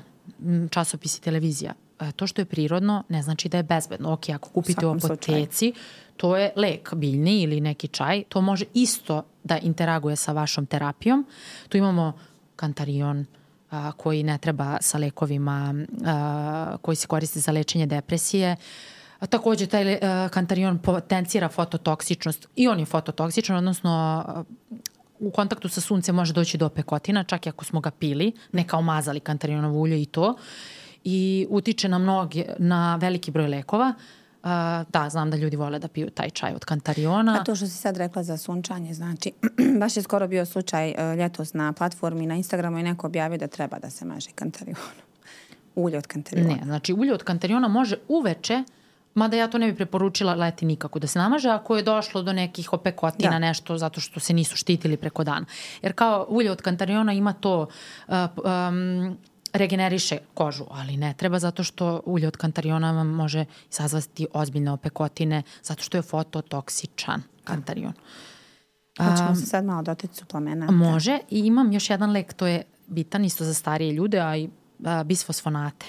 časopisi, 0.71 1.23
televizija, 1.23 1.75
e, 2.01 2.13
to 2.13 2.27
što 2.27 2.41
je 2.41 2.45
prirodno 2.45 3.05
ne 3.09 3.23
znači 3.23 3.49
da 3.49 3.57
je 3.57 3.63
bezbedno. 3.63 4.13
Ok, 4.13 4.29
ako 4.29 4.49
kupite 4.49 4.87
u 4.87 4.91
apoteci, 4.91 5.73
to 6.17 6.37
je 6.37 6.53
lek 6.57 6.95
biljni 6.95 7.43
ili 7.43 7.61
neki 7.61 7.89
čaj, 7.89 8.23
to 8.29 8.41
može 8.41 8.65
isto 8.75 9.23
da 9.45 9.59
interaguje 9.59 10.17
sa 10.17 10.33
vašom 10.33 10.67
terapijom. 10.67 11.27
Tu 11.69 11.77
imamo 11.77 12.13
kantarion, 12.59 13.25
a, 13.71 13.93
koji 13.93 14.23
ne 14.23 14.39
treba 14.39 14.77
sa 14.81 14.99
lekovima 14.99 15.75
a, 16.05 16.77
koji 16.83 16.97
se 16.97 17.07
koriste 17.07 17.41
za 17.41 17.53
lečenje 17.53 17.87
depresije. 17.87 18.57
A, 19.21 19.27
takođe, 19.27 19.67
taj 19.67 19.95
a, 19.95 20.29
kantarion 20.33 20.79
potencira 20.79 21.49
fototoksičnost 21.49 22.49
i 22.57 22.69
on 22.69 22.81
je 22.81 22.87
fototoksičan, 22.87 23.57
odnosno 23.57 23.91
a, 24.27 24.45
u 25.19 25.31
kontaktu 25.31 25.69
sa 25.69 25.81
suncem 25.81 26.15
može 26.15 26.33
doći 26.33 26.59
do 26.59 26.69
pekotina, 26.69 27.25
čak 27.25 27.47
i 27.47 27.49
ako 27.49 27.65
smo 27.65 27.81
ga 27.81 27.91
pili, 27.91 28.33
ne 28.53 28.67
kao 28.67 28.83
mazali 28.83 29.21
kantarionovo 29.21 29.79
ulje 29.79 30.03
i 30.03 30.07
to. 30.07 30.37
I 31.05 31.47
utiče 31.51 31.89
na 31.89 31.99
mnoge, 31.99 32.45
na 32.59 32.97
veliki 32.97 33.31
broj 33.31 33.49
lekova. 33.49 33.95
Uh, 33.97 34.18
da, 34.89 35.09
znam 35.11 35.31
da 35.31 35.37
ljudi 35.37 35.57
vole 35.57 35.79
da 35.79 35.89
piju 35.89 36.11
taj 36.11 36.31
čaj 36.31 36.55
od 36.55 36.65
kantariona. 36.65 37.39
A 37.41 37.45
to 37.45 37.55
što 37.55 37.67
si 37.67 37.77
sad 37.77 37.97
rekla 37.97 38.23
za 38.23 38.37
sunčanje, 38.37 38.95
znači, 38.95 39.33
baš 39.81 39.97
je 39.97 40.03
skoro 40.03 40.29
bio 40.29 40.47
slučaj 40.47 40.91
uh, 40.91 41.19
ljetos 41.19 41.55
na 41.55 41.73
platformi 41.73 42.27
na 42.27 42.35
Instagramu 42.35 42.79
i 42.79 42.83
neko 42.83 43.07
objavio 43.07 43.39
da 43.39 43.47
treba 43.47 43.79
da 43.79 43.91
se 43.91 44.05
maže 44.05 44.31
kantarion. 44.35 44.77
Ulje 45.75 45.99
od 45.99 46.07
kantariona. 46.07 46.55
Ne, 46.55 46.61
znači 46.65 46.93
ulje 46.93 47.15
od 47.15 47.23
kantariona 47.23 47.69
može 47.69 47.97
uveče 48.09 48.65
Mada 49.19 49.37
ja 49.37 49.49
to 49.49 49.59
ne 49.59 49.67
bi 49.67 49.77
preporučila 49.77 50.35
leti 50.35 50.67
nikako 50.67 50.99
da 50.99 51.07
se 51.07 51.19
namaže 51.19 51.49
ako 51.51 51.77
je 51.77 51.83
došlo 51.83 52.23
do 52.23 52.33
nekih 52.33 52.73
opekotina 52.73 53.31
da. 53.31 53.39
nešto 53.39 53.79
zato 53.79 54.01
što 54.01 54.21
se 54.21 54.33
nisu 54.33 54.57
štitili 54.57 54.97
preko 54.97 55.25
dana. 55.25 55.47
Jer 55.83 55.93
kao 55.93 56.27
ulje 56.29 56.51
od 56.51 56.63
kantariona 56.63 57.13
ima 57.13 57.33
to 57.33 57.67
uh, 58.09 58.15
um, 58.15 59.17
regeneriše 59.53 60.19
kožu, 60.35 60.65
ali 60.71 60.97
ne 60.97 61.15
treba 61.17 61.39
zato 61.39 61.65
što 61.65 62.01
ulje 62.07 62.29
od 62.29 62.37
kantariona 62.37 62.93
vam 62.93 63.07
može 63.07 63.45
izazvati 63.71 64.27
ozbiljne 64.33 64.71
opekotine, 64.71 65.43
zato 65.63 65.83
što 65.83 65.97
je 65.99 66.03
fototoksičan 66.03 67.23
kantarion. 67.45 67.93
Hoćemo 68.99 69.29
um, 69.29 69.37
se 69.37 69.47
sad 69.47 69.65
malo 69.65 69.83
doteti 69.83 70.17
suplementa. 70.17 70.73
Može 70.73 71.19
i 71.31 71.39
imam 71.39 71.73
još 71.73 71.91
jedan 71.91 72.11
lek, 72.11 72.33
to 72.33 72.47
je 72.47 72.63
bitan 72.87 73.25
isto 73.25 73.45
za 73.45 73.55
starije 73.55 73.93
ljude, 73.93 74.21
a 74.21 74.37
i 74.37 74.49
a, 74.85 75.05
bisfosfonate. 75.05 75.87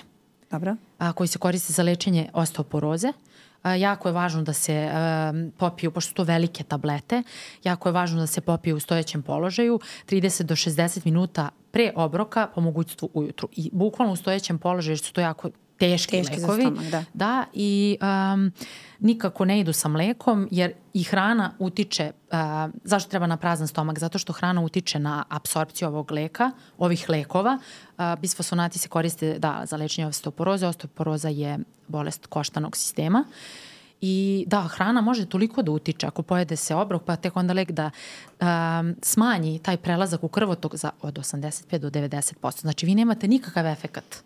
Dobro. 0.51 0.76
A, 0.97 1.14
koji 1.14 1.28
se 1.28 1.39
koriste 1.39 1.74
za 1.74 1.84
lečenje 1.84 2.30
osteoporoze. 2.34 3.07
A, 3.07 3.28
jako 3.64 4.10
je 4.10 4.14
važno 4.14 4.41
da 4.43 4.53
se 4.53 4.89
a, 4.93 5.34
popiju, 5.57 5.91
pošto 5.91 6.10
su 6.10 6.16
to 6.16 6.24
velike 6.24 6.64
tablete, 6.64 7.24
jako 7.64 7.89
je 7.89 7.93
važno 7.93 8.20
da 8.20 8.28
se 8.28 8.41
popiju 8.41 8.76
u 8.76 8.80
stojećem 8.80 9.22
položaju 9.22 9.80
30 10.10 10.43
do 10.43 10.55
60 10.55 11.05
minuta 11.05 11.49
pre 11.72 11.91
obroka, 11.95 12.47
po 12.55 12.62
mogućstvu 12.62 13.10
ujutru. 13.14 13.49
I 13.51 13.70
bukvalno 13.74 14.14
u 14.14 14.16
stojećem 14.16 14.57
položaju, 14.57 14.97
što 14.97 15.07
su 15.07 15.14
to 15.14 15.22
jako 15.22 15.49
teški, 15.80 16.11
teški 16.11 16.41
lekovi. 16.41 16.61
Stomak, 16.61 16.86
da. 16.86 17.03
da, 17.13 17.45
i 17.53 17.97
um, 18.01 18.51
nikako 18.99 19.45
ne 19.45 19.59
idu 19.59 19.73
sa 19.73 19.88
mlekom, 19.88 20.47
jer 20.51 20.73
i 20.93 21.03
hrana 21.03 21.51
utiče, 21.59 22.11
uh, 22.32 22.38
zašto 22.84 23.09
treba 23.09 23.27
na 23.27 23.38
prazan 23.38 23.67
stomak? 23.67 23.99
Zato 23.99 24.19
što 24.19 24.34
hrana 24.34 24.61
utiče 24.61 24.99
na 24.99 25.23
apsorpciju 25.30 25.88
ovog 25.88 26.11
leka, 26.11 26.51
ovih 26.77 27.09
lekova. 27.09 27.57
Uh, 27.97 28.19
bisfosfonati 28.21 28.80
se 28.80 28.89
koriste 28.89 29.39
da, 29.39 29.61
za 29.65 29.77
lečenje 29.77 30.07
osteoporoze. 30.07 30.67
Osteoporoza 30.67 31.30
je 31.30 31.57
bolest 31.88 32.27
koštanog 32.27 32.77
sistema. 32.77 33.23
I 34.01 34.45
da, 34.47 34.61
hrana 34.61 35.01
može 35.01 35.25
toliko 35.25 35.61
da 35.61 35.71
utiče 35.71 36.07
ako 36.07 36.21
pojede 36.21 36.55
se 36.55 36.75
obrok, 36.75 37.03
pa 37.03 37.15
tek 37.15 37.38
onda 37.38 37.53
lek 37.53 37.71
da 37.71 37.91
um, 38.39 38.95
smanji 39.01 39.59
taj 39.59 39.77
prelazak 39.77 40.23
u 40.23 40.27
krvotok 40.27 40.75
za 40.75 40.91
od 41.01 41.17
85 41.17 41.77
do 41.77 41.89
90%. 41.89 42.61
Znači 42.61 42.86
vi 42.86 42.95
nemate 42.95 43.27
nikakav 43.27 43.67
efekat 43.67 44.23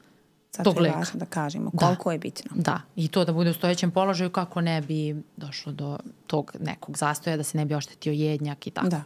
Zato 0.58 0.64
tog 0.64 0.82
leka. 0.82 0.94
je 0.94 0.98
važno 0.98 1.20
da 1.20 1.26
kažemo 1.26 1.70
da. 1.74 1.78
koliko 1.78 2.10
da. 2.10 2.14
je 2.14 2.20
bitno. 2.20 2.52
Da, 2.56 2.82
i 2.96 3.08
to 3.08 3.26
da 3.26 3.34
bude 3.34 3.50
u 3.50 3.54
stojećem 3.54 3.92
položaju 3.92 4.30
kako 4.30 4.62
ne 4.62 4.82
bi 4.82 5.24
došlo 5.38 5.72
do 5.72 5.98
tog 6.28 6.52
nekog 6.60 6.98
zastoja, 6.98 7.38
da 7.38 7.44
se 7.44 7.58
ne 7.58 7.66
bi 7.66 7.76
oštetio 7.76 8.14
jednjak 8.14 8.68
i 8.68 8.72
tako. 8.72 8.88
Da. 8.88 9.04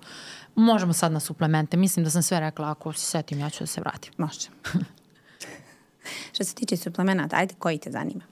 Možemo 0.55 0.93
sad 0.93 1.11
na 1.11 1.19
suplemente. 1.19 1.77
Mislim 1.77 2.03
da 2.03 2.09
sam 2.09 2.23
sve 2.23 2.39
rekla, 2.39 2.71
ako 2.71 2.93
se 2.93 3.05
setim 3.05 3.39
ja 3.39 3.49
ću 3.49 3.63
da 3.63 3.67
se 3.67 3.81
vratim. 3.81 4.13
Može. 4.17 4.47
Što 6.33 6.43
se 6.43 6.55
tiče 6.55 6.77
suplemenata, 6.77 7.35
ajde 7.35 7.55
koji 7.59 7.77
te 7.77 7.91
zanima? 7.91 8.23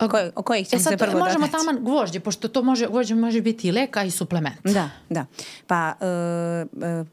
O, 0.00 0.08
koj, 0.08 0.30
o 0.34 0.42
kojih 0.42 0.68
ćemo 0.68 0.80
e 0.80 0.82
sad, 0.82 0.92
se 0.92 0.96
prvo 0.96 1.18
možemo 1.18 1.46
dodati? 1.46 1.52
taman 1.52 1.84
gvožđe, 1.84 2.20
pošto 2.20 2.48
to 2.48 2.62
može, 2.62 2.86
gvožđe 2.86 3.14
može 3.14 3.40
biti 3.40 3.68
i 3.68 3.72
leka 3.72 4.04
i 4.04 4.10
suplement. 4.10 4.56
Da, 4.64 4.90
da. 5.08 5.26
Pa, 5.66 5.94
uh, 6.00 6.82
uh, 7.00 7.06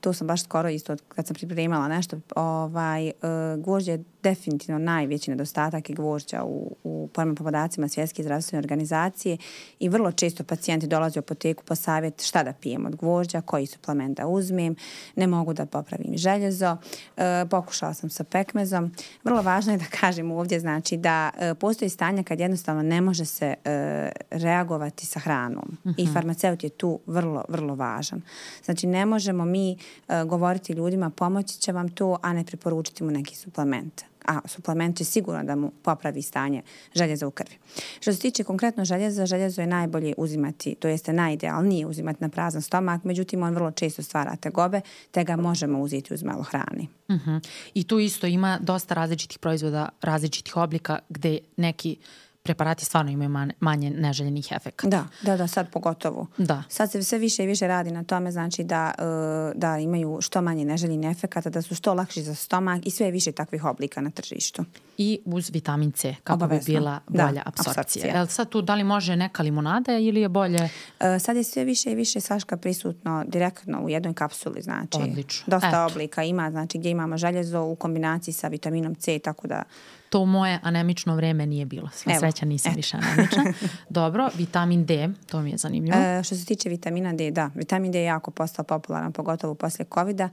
to 0.00 0.12
sam 0.12 0.26
baš 0.26 0.44
skoro 0.44 0.68
isto 0.68 0.96
kad 1.08 1.26
sam 1.26 1.34
pripremala 1.34 1.88
nešto, 1.88 2.20
ovaj, 2.36 3.06
uh, 3.06 3.64
gvožđe 3.64 3.92
je 3.92 4.04
definitivno 4.22 4.78
najveći 4.78 5.30
nedostatak 5.30 5.90
i 5.90 5.94
gvožđa 5.94 6.44
u, 6.44 6.76
u 6.84 7.08
prema 7.12 7.34
podacima 7.34 7.88
Svjetske 7.88 8.22
zdravstvene 8.22 8.60
organizacije 8.60 9.36
i 9.78 9.88
vrlo 9.88 10.12
često 10.12 10.44
pacijenti 10.44 10.86
dolaze 10.86 11.18
u 11.18 11.22
apoteku 11.22 11.64
po 11.64 11.74
savjet 11.74 12.22
šta 12.22 12.42
da 12.42 12.52
pijem 12.52 12.86
od 12.86 12.96
gvožđa, 12.96 13.40
koji 13.40 13.66
suplement 13.66 14.16
da 14.16 14.26
uzmem, 14.26 14.76
ne 15.16 15.26
mogu 15.26 15.52
da 15.52 15.66
popravim 15.66 16.16
željezo, 16.16 16.76
e, 17.16 17.46
pokušala 17.50 17.94
sam 17.94 18.10
sa 18.10 18.24
pekmezom. 18.24 18.92
Vrlo 19.24 19.42
važno 19.42 19.72
je 19.72 19.78
da 19.78 19.84
kažem 20.00 20.30
ovdje 20.30 20.60
znači 20.60 20.96
da 20.96 21.30
e, 21.38 21.54
postoji 21.54 21.88
stanja 21.88 22.22
kad 22.22 22.40
jednostavno 22.40 22.82
ne 22.82 23.00
može 23.00 23.24
se 23.24 23.54
e, 23.64 24.10
reagovati 24.30 25.06
sa 25.06 25.20
hranom 25.20 25.78
uh 25.84 25.90
-huh. 25.90 25.94
i 25.96 26.04
mhm. 26.04 26.12
farmaceut 26.12 26.64
je 26.64 26.70
tu 26.70 27.00
vrlo, 27.06 27.44
vrlo 27.48 27.74
važan. 27.74 28.22
Znači 28.64 28.86
ne 28.86 29.06
možemo 29.06 29.44
mi 29.44 29.59
e, 29.68 30.24
govoriti 30.24 30.72
ljudima 30.72 31.10
pomoći 31.10 31.58
će 31.58 31.72
vam 31.72 31.88
to, 31.88 32.16
a 32.22 32.32
ne 32.32 32.44
preporučiti 32.44 33.04
mu 33.04 33.10
neki 33.10 33.36
suplement 33.36 34.02
a 34.26 34.40
suplement 34.48 34.96
će 34.96 35.04
sigurno 35.04 35.44
da 35.44 35.56
mu 35.56 35.72
popravi 35.82 36.22
stanje 36.22 36.62
željeza 36.94 37.26
u 37.26 37.30
krvi. 37.30 37.56
Što 38.00 38.12
se 38.12 38.18
tiče 38.18 38.44
konkretno 38.44 38.84
željeza, 38.84 39.26
željezo 39.26 39.60
je 39.60 39.66
najbolje 39.66 40.14
uzimati, 40.16 40.74
to 40.74 40.88
jeste 40.88 41.12
najidealnije 41.12 41.86
uzimati 41.86 42.22
na 42.22 42.28
prazan 42.28 42.62
stomak, 42.62 43.04
međutim 43.04 43.42
on 43.42 43.54
vrlo 43.54 43.70
često 43.70 44.02
stvara 44.02 44.36
tegobe, 44.36 44.80
te 45.10 45.24
ga 45.24 45.36
možemo 45.36 45.80
uzeti 45.80 46.14
uz 46.14 46.22
malo 46.22 46.42
hrani. 46.42 46.88
Uh 47.08 47.16
mhm. 47.16 47.30
-huh. 47.30 47.48
I 47.74 47.84
tu 47.84 47.98
isto 47.98 48.26
ima 48.26 48.58
dosta 48.62 48.94
različitih 48.94 49.38
proizvoda, 49.38 49.88
različitih 50.02 50.56
oblika 50.56 50.98
gde 51.08 51.38
neki 51.56 51.96
preparati 52.42 52.84
stvarno 52.84 53.10
imaju 53.10 53.52
manje 53.60 53.90
neželjenih 53.90 54.52
efekata. 54.52 54.88
Da, 54.88 55.06
da, 55.22 55.36
da, 55.36 55.46
sad 55.46 55.70
pogotovo. 55.70 56.26
Da. 56.38 56.62
Sad 56.68 56.90
se 56.90 57.02
sve 57.02 57.18
više 57.18 57.44
i 57.44 57.46
više 57.46 57.68
radi 57.68 57.90
na 57.90 58.04
tome, 58.04 58.32
znači 58.32 58.64
da, 58.64 58.94
uh, 58.98 59.60
da 59.60 59.78
imaju 59.78 60.18
što 60.20 60.42
manje 60.42 60.64
neželjenih 60.64 61.10
efekata, 61.10 61.50
da 61.50 61.62
su 61.62 61.74
što 61.74 61.94
lakši 61.94 62.22
za 62.22 62.34
stomak 62.34 62.86
i 62.86 62.90
sve 62.90 63.10
više 63.10 63.32
takvih 63.32 63.64
oblika 63.64 64.00
na 64.00 64.10
tržištu. 64.10 64.64
I 64.98 65.20
uz 65.24 65.50
vitamin 65.50 65.92
C, 65.92 66.14
kako 66.24 66.34
Obavezno. 66.34 66.66
bi 66.66 66.72
bila 66.72 67.00
da, 67.08 67.26
bolja 67.26 67.42
da, 67.42 67.42
apsorpcija. 67.44 68.16
Jel 68.16 68.26
sad 68.26 68.48
tu 68.48 68.62
da 68.62 68.74
li 68.74 68.84
može 68.84 69.16
neka 69.16 69.42
limonada 69.42 69.98
ili 69.98 70.20
je 70.20 70.28
bolje? 70.28 70.64
Uh, 70.64 71.06
sad 71.20 71.36
je 71.36 71.44
sve 71.44 71.64
više 71.64 71.92
i 71.92 71.94
više 71.94 72.20
saška 72.20 72.56
prisutno 72.56 73.24
direktno 73.26 73.80
u 73.82 73.88
jednoj 73.88 74.14
kapsuli, 74.14 74.62
znači. 74.62 74.98
Odlično. 75.02 75.44
Dosta 75.46 75.68
Eto. 75.68 75.84
oblika 75.84 76.22
ima, 76.22 76.50
znači 76.50 76.78
gdje 76.78 76.90
imamo 76.90 77.16
željezo 77.16 77.62
u 77.62 77.76
kombinaciji 77.76 78.34
sa 78.34 78.48
vitaminom 78.48 78.94
C, 78.94 79.18
tako 79.18 79.46
da 79.46 79.62
To 80.10 80.24
moje 80.24 80.58
anemično 80.62 81.16
vreme 81.16 81.46
nije 81.46 81.66
bilo. 81.66 81.88
Sva 81.92 82.12
Evo, 82.12 82.20
sreća 82.20 82.46
nisam 82.46 82.70
eto. 82.70 82.76
više 82.76 82.96
anemična. 82.96 83.44
Dobro, 83.88 84.30
vitamin 84.34 84.86
D, 84.86 85.08
to 85.26 85.40
mi 85.42 85.50
je 85.50 85.56
zanimljivo. 85.56 85.98
E, 85.98 86.22
što 86.22 86.34
se 86.34 86.44
tiče 86.44 86.68
vitamina 86.68 87.12
D, 87.12 87.30
da, 87.30 87.50
vitamin 87.54 87.92
D 87.92 87.98
je 87.98 88.04
jako 88.04 88.30
postao 88.30 88.64
popularan, 88.64 89.12
pogotovo 89.12 89.54
posle 89.54 89.84
COVID-a. 89.94 90.28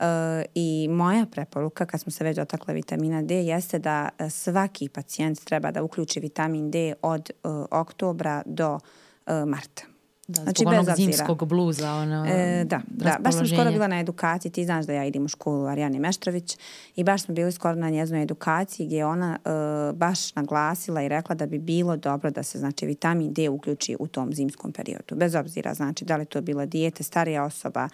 Uh, 0.00 0.04
I 0.54 0.88
moja 0.90 1.26
preporuka 1.26 1.86
kad 1.86 2.00
smo 2.00 2.12
se 2.12 2.24
već 2.24 2.36
dotakle 2.36 2.74
vitamina 2.74 3.22
D 3.22 3.34
jeste 3.34 3.78
da 3.78 4.08
svaki 4.30 4.88
pacijent 4.88 5.44
treba 5.44 5.70
da 5.70 5.82
uključi 5.82 6.20
vitamin 6.20 6.70
D 6.70 6.94
od 7.02 7.30
uh, 7.42 7.66
oktobra 7.70 8.42
do 8.46 8.74
uh, 8.74 8.80
marta. 9.46 9.97
Da, 10.28 10.42
znači, 10.42 10.64
bez 10.64 10.78
onog 10.78 10.96
zimskog 10.96 11.48
bluza. 11.48 11.92
Ono, 11.92 12.26
e, 12.26 12.64
da, 12.64 12.80
da, 12.86 13.16
baš 13.20 13.34
sam 13.34 13.46
skoro 13.46 13.70
bila 13.70 13.86
na 13.86 14.00
edukaciji, 14.00 14.52
ti 14.52 14.64
znaš 14.64 14.86
da 14.86 14.92
ja 14.92 15.04
idem 15.04 15.24
u 15.24 15.28
školu 15.28 15.66
Arijane 15.66 15.98
Meštrović 15.98 16.58
i 16.96 17.04
baš 17.04 17.22
smo 17.22 17.34
bili 17.34 17.52
skoro 17.52 17.74
na 17.74 17.90
njeznoj 17.90 18.22
edukaciji 18.22 18.86
gdje 18.86 18.96
je 18.96 19.06
ona 19.06 19.38
e, 19.44 19.92
baš 19.92 20.34
naglasila 20.34 21.02
i 21.02 21.08
rekla 21.08 21.34
da 21.34 21.46
bi 21.46 21.58
bilo 21.58 21.96
dobro 21.96 22.30
da 22.30 22.42
se 22.42 22.58
znači 22.58 22.86
vitamin 22.86 23.32
D 23.32 23.48
uključi 23.48 23.96
u 23.98 24.06
tom 24.06 24.32
zimskom 24.32 24.72
periodu. 24.72 25.14
Bez 25.14 25.34
obzira 25.34 25.74
znači 25.74 26.04
da 26.04 26.16
li 26.16 26.26
to 26.26 26.40
bila 26.40 26.66
dijete, 26.66 27.02
starija 27.02 27.44
osoba, 27.44 27.88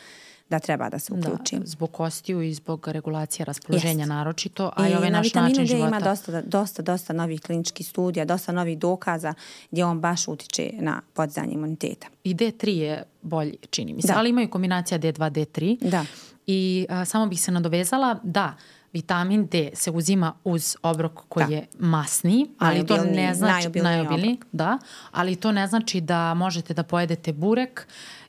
da 0.55 0.59
treba 0.59 0.89
da 0.89 0.99
se 0.99 1.13
uključi. 1.13 1.57
Da, 1.59 1.67
zbog 1.67 1.93
kostiju 1.93 2.43
i 2.43 2.55
zbog 2.55 2.89
regulacije 2.89 3.45
raspoloženja 3.45 4.05
yes. 4.05 4.09
naročito, 4.09 4.71
a 4.77 4.89
i 4.89 4.95
ovaj 4.95 5.11
naš 5.11 5.35
način 5.35 5.67
života. 5.67 5.89
ima 5.89 6.01
dosta, 6.01 6.43
dosta, 6.43 6.83
dosta 6.83 7.13
novih 7.13 7.41
kliničkih 7.41 7.87
studija, 7.87 8.25
dosta 8.25 8.53
novih 8.53 8.79
dokaza 8.79 9.35
gdje 9.71 9.85
on 9.85 10.01
baš 10.01 10.29
utiče 10.29 10.71
na 10.73 11.01
podzanje 11.15 11.53
imuniteta. 11.53 12.07
I 12.25 12.35
D3 12.35 12.69
je 12.69 13.03
bolji, 13.23 13.57
čini 13.71 13.93
mi 13.95 14.03
se, 14.03 14.09
da. 14.09 14.19
ali 14.19 14.31
imaju 14.31 14.51
kombinacija 14.51 14.99
D2, 14.99 15.31
D3. 15.31 15.91
Da. 15.91 16.05
I 16.47 16.87
a, 16.89 17.05
samo 17.05 17.27
bih 17.27 17.41
se 17.41 17.53
nadovezala 17.53 18.21
da 18.23 18.55
vitamin 18.93 19.47
D 19.47 19.71
se 19.75 19.91
uzima 19.91 20.33
uz 20.45 20.77
obrok 20.83 21.25
koji 21.29 21.47
da. 21.47 21.55
je 21.55 21.67
masniji, 21.79 22.47
ali 22.59 22.87
to 22.87 22.97
ne 23.05 23.35
znači 23.35 23.53
najobilniji, 23.53 23.83
najobilniji 23.83 24.39
da, 24.53 24.79
ali 25.11 25.37
to 25.37 25.53
ne 25.53 25.67
znači 25.67 26.01
da 26.01 26.35
možete 26.35 26.75
da 26.75 26.83
pojedete 26.83 27.33
burek 27.33 27.87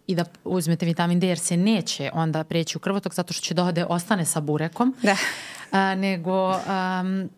i 0.08 0.16
da 0.16 0.26
uzmete 0.44 0.86
vitamin 0.86 1.20
D 1.20 1.28
jer 1.28 1.40
se 1.40 1.58
neće 1.58 2.10
onda 2.14 2.44
preći 2.44 2.78
u 2.78 2.80
krvotok 2.80 3.14
zato 3.14 3.34
što 3.34 3.44
će 3.44 3.54
da 3.54 3.64
ode, 3.64 3.86
ostane 3.86 4.26
sa 4.26 4.40
burekom. 4.40 4.96
Da. 5.04 5.16
A, 5.72 5.96
nego 5.96 6.50
um, 6.50 7.30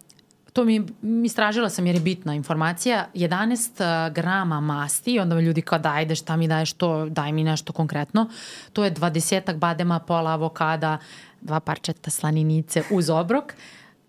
to 0.53 0.65
mi, 0.65 0.85
istražila 1.25 1.69
sam 1.69 1.85
jer 1.85 1.95
je 1.95 2.01
bitna 2.01 2.35
informacija, 2.35 3.07
11 3.13 4.13
grama 4.13 4.61
masti, 4.61 5.19
onda 5.19 5.35
mi 5.35 5.41
ljudi 5.41 5.61
kao 5.61 5.79
da 5.79 5.93
ajde 5.93 6.15
šta 6.15 6.35
mi 6.35 6.47
daješ 6.47 6.73
to, 6.73 7.09
daj 7.09 7.31
mi 7.31 7.43
nešto 7.43 7.73
konkretno, 7.73 8.29
to 8.73 8.83
je 8.83 8.93
20 8.93 9.57
badema, 9.57 9.99
pola 9.99 10.31
avokada, 10.31 10.97
dva 11.41 11.59
parčeta 11.59 12.09
slaninice 12.09 12.83
uz 12.91 13.09
obrok, 13.09 13.53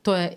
to 0.02 0.16
je 0.16 0.32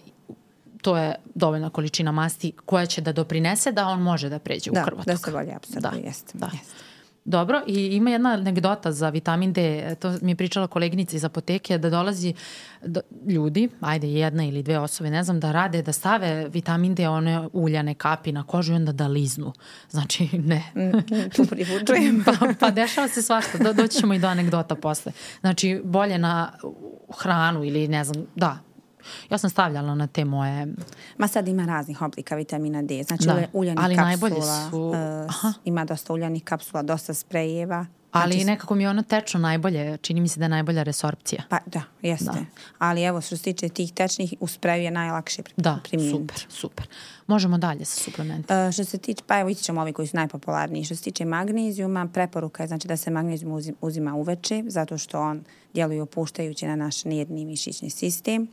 to 0.81 0.97
je 0.97 1.15
dovoljna 1.35 1.69
količina 1.69 2.11
masti 2.11 2.51
koja 2.65 2.85
će 2.85 3.01
da 3.01 3.11
doprinese 3.11 3.71
da 3.71 3.87
on 3.87 4.01
može 4.01 4.29
da 4.29 4.39
pređe 4.39 4.71
da, 4.71 4.81
u 4.81 4.85
krvotok. 4.85 5.05
Da, 5.05 5.11
da 5.11 5.17
se 5.17 5.31
bolje 5.31 5.53
apsorbuje, 5.55 6.01
da, 6.01 6.07
jeste. 6.07 6.37
Da. 6.37 6.49
Jeste. 6.53 6.90
Dobro, 7.25 7.61
i 7.67 7.85
ima 7.85 8.09
jedna 8.09 8.29
anegdota 8.29 8.91
za 8.91 9.09
vitamin 9.09 9.53
D, 9.53 9.95
to 9.99 10.13
mi 10.21 10.31
je 10.31 10.35
pričala 10.35 10.67
koleginica 10.67 11.15
iz 11.15 11.25
apoteke, 11.25 11.77
da 11.77 11.89
dolazi 11.89 12.33
do, 12.85 13.01
ljudi, 13.27 13.69
ajde 13.81 14.07
jedna 14.07 14.43
ili 14.43 14.63
dve 14.63 14.79
osobe, 14.79 15.09
ne 15.09 15.23
znam, 15.23 15.39
da 15.39 15.51
rade, 15.51 15.81
da 15.81 15.91
stave 15.91 16.49
vitamin 16.49 16.95
D, 16.95 17.07
one 17.07 17.47
uljane 17.53 17.93
kapi 17.93 18.31
na 18.31 18.43
kožu 18.43 18.73
i 18.73 18.75
onda 18.75 18.91
da 18.91 19.07
liznu. 19.07 19.53
Znači, 19.89 20.29
ne. 20.33 20.63
Mm, 20.75 20.99
tu 21.35 21.45
privučujem. 21.45 22.23
pa, 22.25 22.47
pa 22.59 22.71
dešava 22.71 23.07
se 23.07 23.21
svašta, 23.21 23.57
do, 23.57 23.73
doći 23.73 23.99
ćemo 23.99 24.13
i 24.13 24.19
do 24.19 24.27
anegdota 24.27 24.75
posle. 24.75 25.11
Znači, 25.39 25.81
bolje 25.83 26.17
na 26.17 26.51
hranu 27.17 27.63
ili 27.63 27.87
ne 27.87 28.03
znam, 28.03 28.25
da, 28.35 28.70
Ja 29.29 29.37
sam 29.37 29.49
stavljala 29.49 29.95
na 29.95 30.07
te 30.07 30.25
moje... 30.25 30.67
Ma 31.17 31.27
sad 31.27 31.47
ima 31.47 31.65
raznih 31.65 32.01
oblika 32.01 32.35
vitamina 32.35 32.81
D. 32.81 33.03
Znači 33.03 33.25
da, 33.25 33.47
uljanih 33.53 33.83
ali 33.83 33.95
kapsula, 33.95 34.69
su... 34.69 34.81
uh, 34.81 35.53
ima 35.65 35.85
dosta 35.85 36.13
uljanih 36.13 36.43
kapsula, 36.43 36.83
dosta 36.83 37.13
sprejeva. 37.13 37.85
Ali 38.11 38.33
znači, 38.33 38.45
nekako 38.45 38.75
mi 38.75 38.83
je 38.83 38.89
ono 38.89 39.03
tečno 39.03 39.39
najbolje, 39.39 39.97
čini 39.97 40.21
mi 40.21 40.27
se 40.27 40.39
da 40.39 40.45
je 40.45 40.49
najbolja 40.49 40.83
resorpcija. 40.83 41.43
Pa 41.49 41.59
da, 41.65 41.81
jeste. 42.01 42.25
Da. 42.25 42.45
Ali 42.77 43.03
evo 43.03 43.21
što 43.21 43.37
se 43.37 43.43
tiče 43.43 43.69
tih 43.69 43.93
tečnih, 43.93 44.33
u 44.39 44.47
spreju 44.47 44.83
je 44.83 44.91
najlakše 44.91 45.41
da, 45.57 45.79
primijeniti. 45.83 46.33
Da, 46.33 46.33
super, 46.33 46.45
super. 46.49 46.87
Možemo 47.27 47.57
dalje 47.57 47.85
sa 47.85 48.03
suplementima. 48.03 48.65
Uh, 48.67 48.73
što 48.73 48.83
se 48.83 48.97
tiče, 48.97 49.23
pa 49.27 49.39
evo 49.39 49.49
ići 49.49 49.63
ćemo 49.63 49.81
ovi 49.81 49.93
koji 49.93 50.07
su 50.07 50.17
najpopularniji. 50.17 50.83
Što 50.83 50.95
se 50.95 51.03
tiče 51.03 51.25
magnezijuma, 51.25 52.07
preporuka 52.13 52.63
je 52.63 52.67
znači 52.67 52.87
da 52.87 52.97
se 52.97 53.11
magnezijum 53.11 53.61
uzima 53.81 54.15
uveče, 54.15 54.63
zato 54.67 54.97
što 54.97 55.21
on 55.21 55.43
djeluje 55.73 56.01
opuštajući 56.01 56.67
na 56.67 56.75
naš 56.75 57.05
nijedni 57.05 57.45
mišićni 57.45 57.89
sistem. 57.89 58.47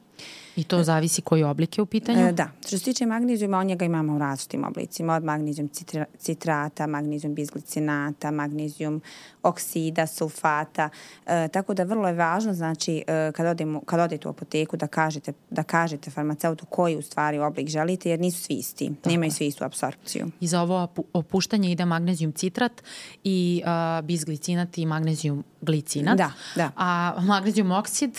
I 0.56 0.64
to 0.64 0.82
zavisi 0.82 1.22
koji 1.22 1.42
oblik 1.42 1.78
je 1.78 1.82
u 1.82 1.86
pitanju? 1.86 2.26
E, 2.26 2.32
da. 2.32 2.50
Što 2.66 2.78
se 2.78 2.84
tiče 2.84 3.06
magnezijuma, 3.06 3.58
on 3.58 3.66
njega 3.66 3.84
imamo 3.84 4.14
u 4.14 4.18
različitim 4.18 4.64
oblicima. 4.64 5.14
Od 5.14 5.24
magnezijum 5.24 5.70
citrata, 6.18 6.86
magnezijum 6.86 7.34
bizglicinata, 7.34 8.30
magnezijum 8.30 9.00
oksida, 9.42 10.06
sulfata. 10.06 10.88
E, 11.26 11.48
tako 11.48 11.74
da 11.74 11.82
vrlo 11.82 12.08
je 12.08 12.14
važno, 12.14 12.54
znači, 12.54 13.04
e, 13.06 13.32
kad, 13.32 13.46
odemo, 13.46 13.80
kad 13.80 14.00
odete 14.00 14.28
u 14.28 14.30
apoteku 14.30 14.76
da 14.76 14.86
kažete, 14.86 15.32
da 15.50 15.62
kažete 15.62 16.10
farmaceutu 16.10 16.66
koji 16.66 16.96
u 16.96 17.02
stvari 17.02 17.38
oblik 17.38 17.68
želite, 17.68 18.10
jer 18.10 18.20
nisu 18.20 18.42
svi 18.42 18.54
isti. 18.54 18.90
Tako. 18.94 19.10
Nemaju 19.10 19.32
svi 19.32 19.46
istu 19.46 19.64
apsorpciju. 19.64 20.30
I 20.40 20.46
za 20.46 20.62
ovo 20.62 20.88
opuštanje 21.12 21.72
ide 21.72 21.84
magnezijum 21.84 22.32
citrat 22.32 22.82
i 23.24 23.62
uh, 23.64 24.04
bizglicinat 24.04 24.78
i 24.78 24.86
magnezijum 24.86 25.44
glicinat. 25.60 26.18
Da, 26.18 26.32
da. 26.56 26.70
A 26.76 27.20
magnezijum 27.22 27.70
oksid 27.70 28.18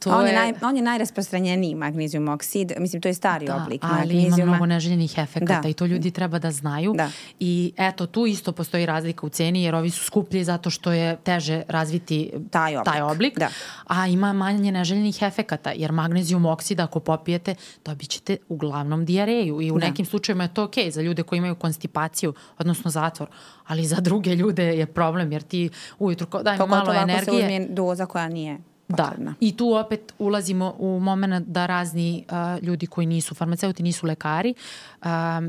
To 0.00 0.10
on, 0.10 0.26
je, 0.26 0.32
naj, 0.32 0.52
on 0.62 0.76
je 0.76 0.82
najrasprostranjeniji 0.82 1.74
magnezijum 1.74 2.28
oksid, 2.28 2.72
mislim 2.78 3.02
to 3.02 3.08
je 3.08 3.14
stari 3.14 3.46
da, 3.46 3.56
oblik 3.56 3.84
ali 3.84 4.14
magnezijuma. 4.14 4.36
ima 4.36 4.46
mnogo 4.46 4.66
neželjenih 4.66 5.18
efekata 5.18 5.60
da. 5.60 5.68
i 5.68 5.74
to 5.74 5.86
ljudi 5.86 6.10
treba 6.10 6.38
da 6.38 6.50
znaju. 6.50 6.94
Da. 6.96 7.10
I 7.40 7.72
eto, 7.76 8.06
tu 8.06 8.26
isto 8.26 8.52
postoji 8.52 8.86
razlika 8.86 9.26
u 9.26 9.28
ceni 9.28 9.62
jer 9.62 9.74
ovi 9.74 9.90
su 9.90 10.04
skuplji 10.04 10.44
zato 10.44 10.70
što 10.70 10.92
je 10.92 11.16
teže 11.16 11.62
razviti 11.68 12.30
taj 12.50 12.76
oblik, 12.76 12.92
taj 12.94 13.02
oblik 13.02 13.38
da. 13.38 13.48
a 13.86 14.06
ima 14.06 14.32
manje 14.32 14.72
neželjenih 14.72 15.22
efekata 15.22 15.72
jer 15.76 15.92
magnezijum 15.92 16.46
oksid 16.46 16.80
ako 16.80 17.00
popijete 17.00 17.54
dobit 17.84 18.08
ćete 18.08 18.36
uglavnom 18.48 19.04
dijareju 19.04 19.60
i 19.62 19.70
u 19.70 19.78
da. 19.78 19.86
nekim 19.86 20.06
slučajima 20.06 20.44
je 20.44 20.54
to 20.54 20.64
ok 20.64 20.74
za 20.90 21.02
ljude 21.02 21.22
koji 21.22 21.38
imaju 21.38 21.54
konstipaciju, 21.54 22.34
odnosno 22.58 22.90
zatvor, 22.90 23.28
ali 23.66 23.86
za 23.86 23.96
druge 23.96 24.34
ljude 24.34 24.64
je 24.64 24.86
problem 24.86 25.32
jer 25.32 25.42
ti 25.42 25.70
ujutru 25.98 26.26
daj 26.42 26.58
mi 26.58 26.66
malo 26.66 26.92
energije. 26.92 27.06
Pogotovo 27.06 27.12
ako 27.12 27.24
se 27.24 27.54
uzme 27.54 27.74
doza 27.74 28.06
koja 28.06 28.28
nije 28.28 28.69
potrebna. 28.90 29.30
Da, 29.30 29.36
i 29.40 29.56
tu 29.56 29.74
opet 29.74 30.14
ulazimo 30.18 30.74
u 30.78 31.00
moment 31.00 31.46
da 31.46 31.66
razni 31.66 32.24
uh, 32.30 32.62
ljudi 32.62 32.86
koji 32.86 33.06
nisu 33.06 33.34
farmaceuti, 33.34 33.82
nisu 33.82 34.06
lekari, 34.06 34.54
uh, 35.00 35.06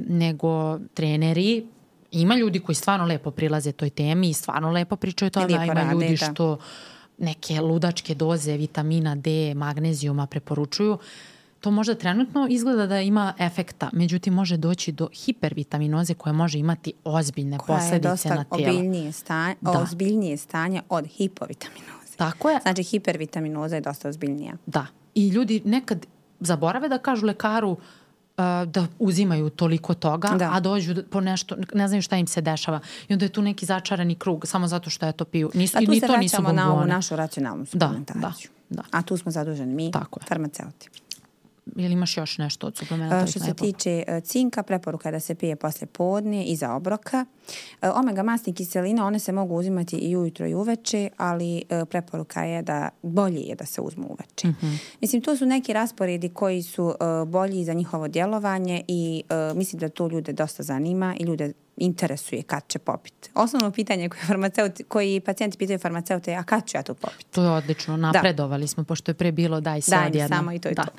nego 0.07 0.79
treneri, 0.93 1.65
ima 2.11 2.35
ljudi 2.35 2.59
koji 2.59 2.75
stvarno 2.75 3.05
lepo 3.05 3.31
prilaze 3.31 3.71
toj 3.71 3.89
temi 3.89 4.29
i 4.29 4.33
stvarno 4.33 4.71
lepo 4.71 4.95
pričaju 4.95 5.27
o 5.27 5.29
tome, 5.29 5.57
a 5.59 5.65
ima 5.65 5.73
rade, 5.73 5.93
ljudi 5.93 6.17
da. 6.19 6.31
što 6.31 6.57
neke 7.17 7.61
ludačke 7.61 8.15
doze 8.15 8.57
vitamina 8.57 9.15
D, 9.15 9.53
magnezijuma 9.55 10.27
preporučuju. 10.27 10.97
To 11.59 11.71
možda 11.71 11.95
trenutno 11.95 12.47
izgleda 12.49 12.87
da 12.87 13.01
ima 13.01 13.33
efekta, 13.39 13.89
međutim 13.93 14.33
može 14.33 14.57
doći 14.57 14.91
do 14.91 15.09
hipervitaminoze 15.13 16.13
koja 16.13 16.33
može 16.33 16.59
imati 16.59 16.93
ozbiljne 17.03 17.57
koja 17.57 17.77
posledice 17.77 18.29
na 18.29 18.43
tijelo. 18.43 18.45
Koja 18.49 18.59
je 18.59 18.67
dosta 18.67 18.79
obiljnije 18.79 19.11
stanje, 19.11 19.55
da. 19.61 19.81
ozbiljnije 19.81 20.37
stanje 20.37 20.81
od 20.89 21.05
hipovitaminoze. 21.07 22.00
Tako 22.15 22.49
je. 22.49 22.59
Znači 22.61 22.83
hipervitaminoza 22.83 23.75
je 23.75 23.81
dosta 23.81 24.09
ozbiljnija. 24.09 24.53
Da. 24.65 24.85
I 25.15 25.29
ljudi 25.29 25.61
nekad 25.65 26.05
zaborave 26.39 26.89
da 26.89 26.97
kažu 26.97 27.25
lekaru 27.25 27.71
uh, 27.71 27.77
da 28.67 28.87
uzimaju 28.99 29.49
toliko 29.49 29.93
toga, 29.93 30.27
da. 30.27 30.49
a 30.53 30.59
dođu 30.59 30.95
po 31.09 31.21
nešto, 31.21 31.55
ne 31.73 31.87
znaju 31.87 32.01
šta 32.01 32.17
im 32.17 32.27
se 32.27 32.41
dešava. 32.41 32.79
I 33.07 33.13
onda 33.13 33.25
je 33.25 33.29
tu 33.29 33.41
neki 33.41 33.65
začarani 33.65 34.15
krug, 34.15 34.47
samo 34.47 34.67
zato 34.67 34.89
što 34.89 35.05
je 35.05 35.11
to 35.11 35.25
piju. 35.25 35.51
Nisu, 35.53 35.77
a 35.77 35.85
tu 35.85 35.91
ni 35.91 35.99
se 35.99 36.07
to 36.07 36.17
nisu 36.17 36.41
na 36.41 36.73
ovu 36.73 36.85
našu 36.85 37.15
racionalnu 37.15 37.65
suplementaciju. 37.65 38.51
Da, 38.69 38.75
da, 38.75 38.81
da. 38.91 38.97
A 38.97 39.01
tu 39.01 39.17
smo 39.17 39.31
zaduženi 39.31 39.73
mi, 39.73 39.91
Tako 39.91 40.19
farmaceuti. 40.27 40.89
Ili 41.75 41.93
imaš 41.93 42.17
još 42.17 42.37
nešto 42.37 42.67
od 42.67 42.77
suplementa? 42.77 43.27
Što 43.27 43.39
se 43.39 43.53
tiče 43.53 44.03
e, 44.07 44.21
cinka, 44.21 44.63
preporuka 44.63 45.09
je 45.09 45.11
da 45.11 45.19
se 45.19 45.35
pije 45.35 45.55
posle 45.55 45.87
podne 45.87 46.45
iza 46.45 46.73
obroka. 46.73 47.25
E, 47.81 47.89
omega 47.89 48.23
masne 48.23 48.53
kiseline, 48.53 49.03
one 49.03 49.19
se 49.19 49.31
mogu 49.31 49.55
uzimati 49.55 49.95
i 49.95 50.17
ujutro 50.17 50.47
i 50.47 50.53
uveče, 50.53 51.09
ali 51.17 51.63
e, 51.69 51.85
preporuka 51.85 52.43
je 52.43 52.61
da 52.61 52.89
bolje 53.01 53.39
je 53.39 53.55
da 53.55 53.65
se 53.65 53.81
uzmu 53.81 54.07
uveče. 54.07 54.47
Mm 54.47 54.55
-hmm. 54.61 54.77
Mislim, 55.01 55.21
to 55.21 55.37
su 55.37 55.45
neki 55.45 55.73
rasporedi 55.73 56.29
koji 56.29 56.63
su 56.63 56.93
bolji 57.27 57.63
za 57.63 57.73
njihovo 57.73 58.07
djelovanje 58.07 58.83
i 58.87 59.23
mislim 59.55 59.79
da 59.79 59.89
to 59.89 60.07
ljude 60.07 60.33
dosta 60.33 60.63
zanima 60.63 61.15
i 61.19 61.23
ljude 61.23 61.53
interesuje 61.77 62.43
kad 62.43 62.67
će 62.67 62.79
popiti. 62.79 63.29
Osnovno 63.35 63.71
pitanje 63.71 64.09
koje, 64.09 64.21
farmaceut, 64.21 64.81
koji 64.87 65.19
pacijenti 65.19 65.57
pitaju 65.57 65.79
farmaceute 65.79 66.31
je 66.31 66.37
a 66.37 66.43
kad 66.43 66.67
ću 66.67 66.77
ja 66.77 66.83
to 66.83 66.93
popiti? 66.93 67.31
To 67.31 67.43
je 67.43 67.49
odlično, 67.49 67.97
da. 67.97 68.11
napredovali 68.11 68.63
da. 68.63 68.67
smo, 68.67 68.83
pošto 68.83 69.11
je 69.11 69.15
pre 69.15 69.31
bilo 69.31 69.61
daj 69.61 69.81
sve 69.81 69.97
daj 69.97 70.07
odjedno. 70.07 70.37
samo 70.37 70.51
i 70.51 70.59
to 70.59 70.69
je 70.69 70.75
da. 70.75 70.83
to. 70.83 70.91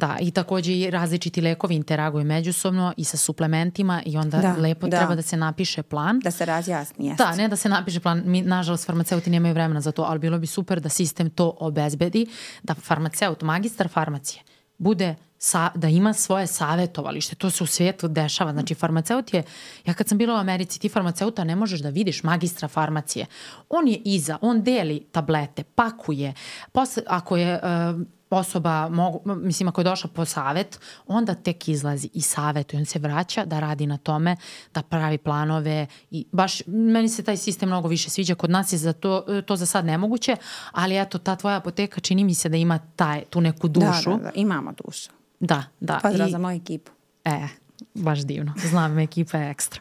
Da, 0.00 0.16
i 0.20 0.30
takođe 0.30 0.72
i 0.72 0.90
različiti 0.90 1.40
lekovi 1.40 1.74
interaguju 1.74 2.24
međusobno 2.24 2.92
i 2.96 3.04
sa 3.04 3.16
suplementima 3.16 4.02
i 4.06 4.16
onda 4.16 4.38
da, 4.38 4.52
lepo 4.52 4.86
da. 4.86 4.98
treba 4.98 5.14
da 5.14 5.22
se 5.22 5.36
napiše 5.36 5.82
plan. 5.82 6.20
Da 6.20 6.30
se 6.30 6.44
razjasni, 6.46 7.06
jeste. 7.06 7.24
Da, 7.24 7.34
ne 7.34 7.48
da 7.48 7.56
se 7.56 7.68
napiše 7.68 8.00
plan. 8.00 8.22
Mi, 8.26 8.42
nažalost, 8.42 8.86
farmaceuti 8.86 9.30
nemaju 9.30 9.54
vremena 9.54 9.80
za 9.80 9.92
to, 9.92 10.02
ali 10.02 10.18
bilo 10.18 10.38
bi 10.38 10.46
super 10.46 10.80
da 10.80 10.88
sistem 10.88 11.30
to 11.30 11.56
obezbedi, 11.60 12.26
da 12.62 12.74
farmaceut, 12.74 13.42
magistar 13.42 13.88
farmacije, 13.88 14.42
bude 14.78 15.14
sa, 15.38 15.70
da 15.74 15.88
ima 15.88 16.12
svoje 16.12 16.46
savetovalište, 16.46 17.34
to 17.34 17.50
se 17.50 17.64
u 17.64 17.66
svijetu 17.66 18.08
dešava. 18.08 18.52
Znači, 18.52 18.74
farmaceut 18.74 19.34
je, 19.34 19.42
ja 19.86 19.94
kad 19.94 20.08
sam 20.08 20.18
bila 20.18 20.34
u 20.34 20.38
Americi, 20.38 20.80
ti 20.80 20.88
farmaceuta 20.88 21.44
ne 21.44 21.56
možeš 21.56 21.80
da 21.80 21.88
vidiš 21.88 22.22
magistra 22.22 22.68
farmacije. 22.68 23.26
On 23.68 23.88
je 23.88 24.00
iza, 24.04 24.38
on 24.40 24.62
deli 24.62 25.06
tablete, 25.12 25.64
pakuje. 25.64 26.34
Posle, 26.72 27.02
ako 27.06 27.36
je 27.36 27.60
uh, 27.62 28.00
osoba, 28.30 28.88
mogu, 28.88 29.34
mislim 29.34 29.68
ako 29.68 29.80
je 29.80 29.84
došla 29.84 30.10
po 30.14 30.24
savet, 30.24 30.80
onda 31.06 31.34
tek 31.34 31.68
izlazi 31.68 32.08
i 32.14 32.22
savetuje, 32.22 32.80
on 32.80 32.86
se 32.86 32.98
vraća 32.98 33.44
da 33.44 33.60
radi 33.60 33.86
na 33.86 33.96
tome, 33.96 34.36
da 34.74 34.82
pravi 34.82 35.18
planove 35.18 35.86
i 36.10 36.26
baš 36.32 36.66
meni 36.66 37.08
se 37.08 37.22
taj 37.22 37.36
sistem 37.36 37.68
mnogo 37.68 37.88
više 37.88 38.10
sviđa, 38.10 38.34
kod 38.34 38.50
nas 38.50 38.72
je 38.72 38.78
za 38.78 38.92
to, 38.92 39.42
to 39.46 39.56
za 39.56 39.66
sad 39.66 39.84
nemoguće, 39.84 40.36
ali 40.72 41.00
eto 41.00 41.18
ta 41.18 41.36
tvoja 41.36 41.56
apoteka 41.56 42.00
čini 42.00 42.24
mi 42.24 42.34
se 42.34 42.48
da 42.48 42.56
ima 42.56 42.78
taj, 42.96 43.24
tu 43.30 43.40
neku 43.40 43.68
da, 43.68 43.80
dušu. 43.80 44.10
Da, 44.10 44.16
da, 44.16 44.22
da 44.22 44.30
imamo 44.34 44.72
dušu. 44.84 45.10
Da, 45.40 45.64
da. 45.80 45.98
Pozdrav 46.02 46.28
I, 46.28 46.30
za 46.30 46.38
moju 46.38 46.56
ekipu. 46.56 46.90
E, 47.24 47.48
baš 47.94 48.20
divno. 48.20 48.54
Znam, 48.70 48.98
ekipa 48.98 49.38
je 49.38 49.50
ekstra. 49.50 49.80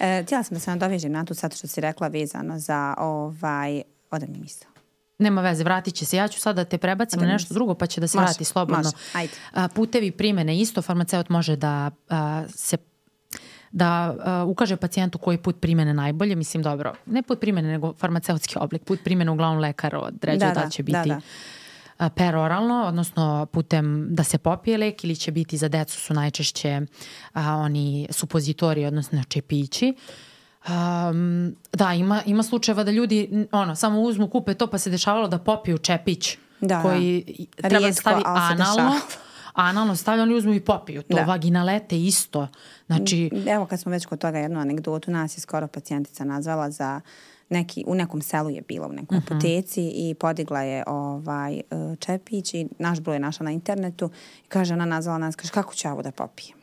E, 0.00 0.22
htjela 0.22 0.42
sam 0.42 0.54
da 0.54 0.60
se 0.60 0.70
nadovežem 0.70 1.12
na 1.12 1.24
to 1.24 1.34
sad 1.34 1.56
što 1.56 1.66
si 1.66 1.80
rekla 1.80 2.08
vezano 2.08 2.58
za 2.58 2.94
ovaj, 2.98 3.82
ode 4.10 4.26
mi 4.26 4.38
misao. 4.38 4.69
Nema 5.20 5.40
veze, 5.40 5.64
vratit 5.64 5.94
će 5.94 6.04
se. 6.04 6.16
Ja 6.16 6.28
ću 6.28 6.40
sad 6.40 6.56
da 6.56 6.64
te 6.64 6.78
prebacim 6.78 7.20
na 7.20 7.26
nešto 7.26 7.54
drugo 7.54 7.74
pa 7.74 7.86
će 7.86 8.00
da 8.00 8.08
se 8.08 8.18
može, 8.18 8.26
vrati 8.26 8.44
slobodno. 8.44 8.82
Može, 8.82 8.96
ajde. 9.12 9.32
A, 9.52 9.68
putevi 9.68 10.10
primene 10.10 10.60
isto, 10.60 10.82
farmaceut 10.82 11.28
može 11.28 11.56
da 11.56 11.90
a, 12.08 12.44
se 12.48 12.76
da 13.72 14.14
uh, 14.44 14.50
ukaže 14.50 14.76
pacijentu 14.76 15.18
koji 15.18 15.38
put 15.38 15.60
primene 15.60 15.94
najbolje, 15.94 16.36
mislim 16.36 16.62
dobro, 16.62 16.94
ne 17.06 17.22
put 17.22 17.40
primene 17.40 17.68
nego 17.68 17.94
farmaceutski 17.94 18.54
oblik, 18.58 18.84
put 18.84 19.00
primene 19.04 19.30
uglavnom 19.30 19.58
lekar 19.58 19.96
određuje 19.96 20.48
da, 20.48 20.54
da, 20.54 20.64
da 20.64 20.70
će 20.70 20.82
biti 20.82 21.08
da, 21.08 21.20
da. 21.98 22.08
peroralno, 22.08 22.84
odnosno 22.86 23.46
putem 23.46 24.06
da 24.10 24.24
se 24.24 24.38
popije 24.38 24.78
lek 24.78 25.04
ili 25.04 25.16
će 25.16 25.32
biti 25.32 25.56
za 25.56 25.68
decu 25.68 26.00
su 26.00 26.14
najčešće 26.14 26.80
a, 27.32 27.56
oni 27.56 28.06
supozitori, 28.10 28.86
odnosno 28.86 29.22
čepići. 29.28 29.94
Um, 30.68 31.56
da, 31.72 31.92
ima, 31.92 32.22
ima 32.26 32.42
slučajeva 32.42 32.84
da 32.84 32.90
ljudi 32.90 33.46
ono, 33.52 33.76
samo 33.76 34.00
uzmu, 34.00 34.28
kupe 34.28 34.54
to 34.54 34.66
pa 34.66 34.78
se 34.78 34.90
dešavalo 34.90 35.28
da 35.28 35.38
popiju 35.38 35.78
čepić 35.78 36.36
da, 36.60 36.82
koji 36.82 37.24
da. 37.58 37.68
treba 37.68 37.86
da 37.86 37.92
stavi 37.92 38.22
analno 38.26 39.00
analno 39.54 39.96
stavlja, 39.96 40.22
oni 40.22 40.34
uzmu 40.34 40.54
i 40.54 40.60
popiju 40.60 41.02
to, 41.02 41.16
da. 41.16 41.24
vaginalete 41.24 42.00
isto. 42.00 42.48
Znači... 42.86 43.30
Evo 43.46 43.66
kad 43.66 43.80
smo 43.80 43.92
već 43.92 44.06
kod 44.06 44.18
toga 44.18 44.38
jednu 44.38 44.60
anegdotu, 44.60 45.10
nas 45.10 45.36
je 45.36 45.40
skoro 45.40 45.66
pacijentica 45.66 46.24
nazvala 46.24 46.70
za 46.70 47.00
neki, 47.48 47.84
u 47.86 47.94
nekom 47.94 48.22
selu 48.22 48.50
je 48.50 48.62
bila 48.62 48.86
u 48.86 48.92
nekoj 48.92 49.18
uh 49.18 49.24
mhm. 49.24 49.32
-huh. 49.32 49.36
apoteci 49.36 49.92
i 49.94 50.14
podigla 50.14 50.62
je 50.62 50.84
ovaj 50.86 51.54
e, 51.56 51.62
čepić 51.98 52.54
i 52.54 52.68
naš 52.78 53.00
broj 53.00 53.16
je 53.16 53.20
našla 53.20 53.44
na 53.44 53.50
internetu 53.50 54.10
i 54.44 54.48
kaže 54.48 54.74
ona 54.74 54.84
nazvala 54.84 55.18
nas, 55.18 55.36
kaže 55.36 55.52
kako 55.52 55.74
ću 55.74 55.88
ja 55.88 55.92
ovo 55.92 56.02
da 56.02 56.10
popijem? 56.10 56.58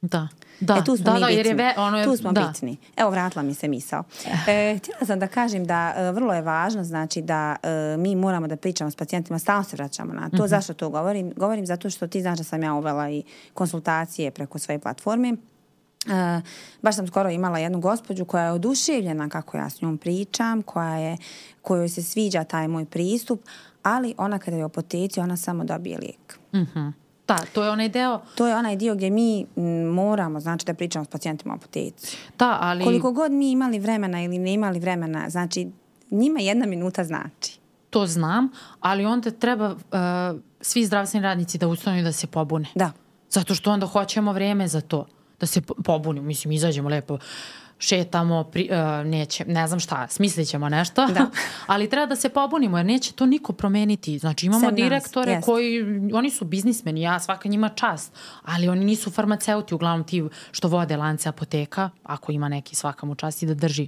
Da. 0.00 0.28
Da, 0.60 0.76
e, 0.76 0.84
tu 0.84 0.96
smo 0.96 1.04
da, 1.04 1.14
mi 1.14 1.20
da, 1.20 1.26
bitni. 1.26 1.36
jer 1.36 1.46
je 1.46 1.54
ve, 1.54 1.74
ono 1.76 1.98
je, 1.98 2.04
tu 2.04 2.16
smo 2.16 2.32
da. 2.32 2.40
bitni. 2.40 2.76
Evo, 2.96 3.10
vratila 3.10 3.42
mi 3.42 3.54
se 3.54 3.68
misao. 3.68 4.04
E, 4.48 4.78
htjela 4.78 5.06
sam 5.06 5.18
da 5.18 5.26
kažem 5.26 5.64
da 5.64 5.94
e, 5.96 6.12
vrlo 6.12 6.34
je 6.34 6.42
važno 6.42 6.84
znači 6.84 7.22
da 7.22 7.56
e, 7.62 7.96
mi 7.98 8.16
moramo 8.16 8.46
da 8.46 8.56
pričamo 8.56 8.90
s 8.90 8.96
pacijentima, 8.96 9.38
stalno 9.38 9.64
se 9.64 9.76
vraćamo 9.76 10.12
na 10.12 10.30
to. 10.30 10.36
Mm 10.36 10.40
-hmm. 10.40 10.48
Zašto 10.48 10.74
to 10.74 10.90
govorim? 10.90 11.32
Govorim 11.36 11.66
zato 11.66 11.90
što 11.90 12.06
ti 12.06 12.22
znaš 12.22 12.38
da 12.38 12.44
sam 12.44 12.62
ja 12.62 12.74
uvela 12.74 13.10
i 13.10 13.22
konsultacije 13.54 14.30
preko 14.30 14.58
svoje 14.58 14.78
platforme. 14.78 15.28
E, 15.28 16.40
baš 16.82 16.96
sam 16.96 17.06
skoro 17.06 17.30
imala 17.30 17.58
jednu 17.58 17.80
gospođu 17.80 18.24
koja 18.24 18.44
je 18.44 18.52
oduševljena 18.52 19.28
kako 19.28 19.56
ja 19.56 19.70
s 19.70 19.80
njom 19.80 19.98
pričam, 19.98 20.62
koja 20.62 20.96
je, 20.96 21.16
kojoj 21.62 21.88
se 21.88 22.02
sviđa 22.02 22.44
taj 22.44 22.68
moj 22.68 22.84
pristup, 22.84 23.42
ali 23.82 24.14
ona 24.18 24.38
kada 24.38 24.56
je 24.56 24.62
u 24.62 24.66
apoteci, 24.66 25.20
ona 25.20 25.36
samo 25.36 25.64
dobije 25.64 25.98
lijek. 25.98 26.38
Mhm. 26.54 26.80
Mm 26.80 27.03
Da, 27.28 27.38
to 27.52 27.64
je 27.64 27.70
onaj 27.70 27.88
deo... 27.88 28.20
To 28.34 28.46
je 28.46 28.56
onaj 28.56 28.76
dio 28.76 28.94
gdje 28.94 29.10
mi 29.10 29.46
moramo, 29.92 30.40
znači, 30.40 30.66
da 30.66 30.74
pričamo 30.74 31.04
s 31.04 31.08
pacijentima 31.08 31.54
o 31.54 31.56
apoteci. 31.56 32.16
Da, 32.38 32.58
ali... 32.60 32.84
Koliko 32.84 33.12
god 33.12 33.32
mi 33.32 33.50
imali 33.50 33.78
vremena 33.78 34.22
ili 34.22 34.38
ne 34.38 34.52
imali 34.52 34.78
vremena, 34.78 35.30
znači, 35.30 35.68
njima 36.10 36.40
jedna 36.40 36.66
minuta 36.66 37.04
znači. 37.04 37.58
To 37.90 38.06
znam, 38.06 38.48
ali 38.80 39.06
onda 39.06 39.30
treba 39.30 39.70
uh, 39.70 40.40
svi 40.60 40.84
zdravstveni 40.86 41.24
radnici 41.24 41.58
da 41.58 41.68
ustanu 41.68 41.98
i 41.98 42.02
da 42.02 42.12
se 42.12 42.26
pobune. 42.26 42.68
Da. 42.74 42.92
Zato 43.30 43.54
što 43.54 43.72
onda 43.72 43.86
hoćemo 43.86 44.32
vreme 44.32 44.68
za 44.68 44.80
to. 44.80 45.06
Da 45.40 45.46
se 45.46 45.60
pobunimo, 45.60 46.26
mislim, 46.26 46.52
izađemo 46.52 46.88
lepo 46.88 47.18
šetamo, 47.78 48.44
pri, 48.44 48.68
uh, 48.70 49.06
neće, 49.06 49.44
ne 49.44 49.66
znam 49.66 49.80
šta, 49.80 50.08
smislit 50.08 50.48
ćemo 50.48 50.68
nešto, 50.68 51.06
da. 51.06 51.26
ali 51.66 51.90
treba 51.90 52.06
da 52.06 52.16
se 52.16 52.28
pobunimo 52.28 52.78
jer 52.78 52.86
neće 52.86 53.12
to 53.12 53.26
niko 53.26 53.52
promeniti. 53.52 54.18
Znači 54.18 54.46
imamo 54.46 54.66
Sem 54.66 54.74
direktore 54.74 55.34
nas, 55.34 55.44
koji, 55.44 55.84
oni 56.14 56.30
su 56.30 56.44
biznismeni, 56.44 57.02
ja 57.02 57.20
svaka 57.20 57.48
njima 57.48 57.68
čast, 57.68 58.12
ali 58.42 58.68
oni 58.68 58.84
nisu 58.84 59.10
farmaceuti, 59.10 59.74
uglavnom 59.74 60.06
ti 60.06 60.24
što 60.50 60.68
vode 60.68 60.96
lance 60.96 61.28
apoteka, 61.28 61.90
ako 62.04 62.32
ima 62.32 62.48
neki 62.48 62.74
svaka 62.74 63.06
mu 63.06 63.14
čast 63.14 63.42
i 63.42 63.46
da 63.46 63.54
drži 63.54 63.86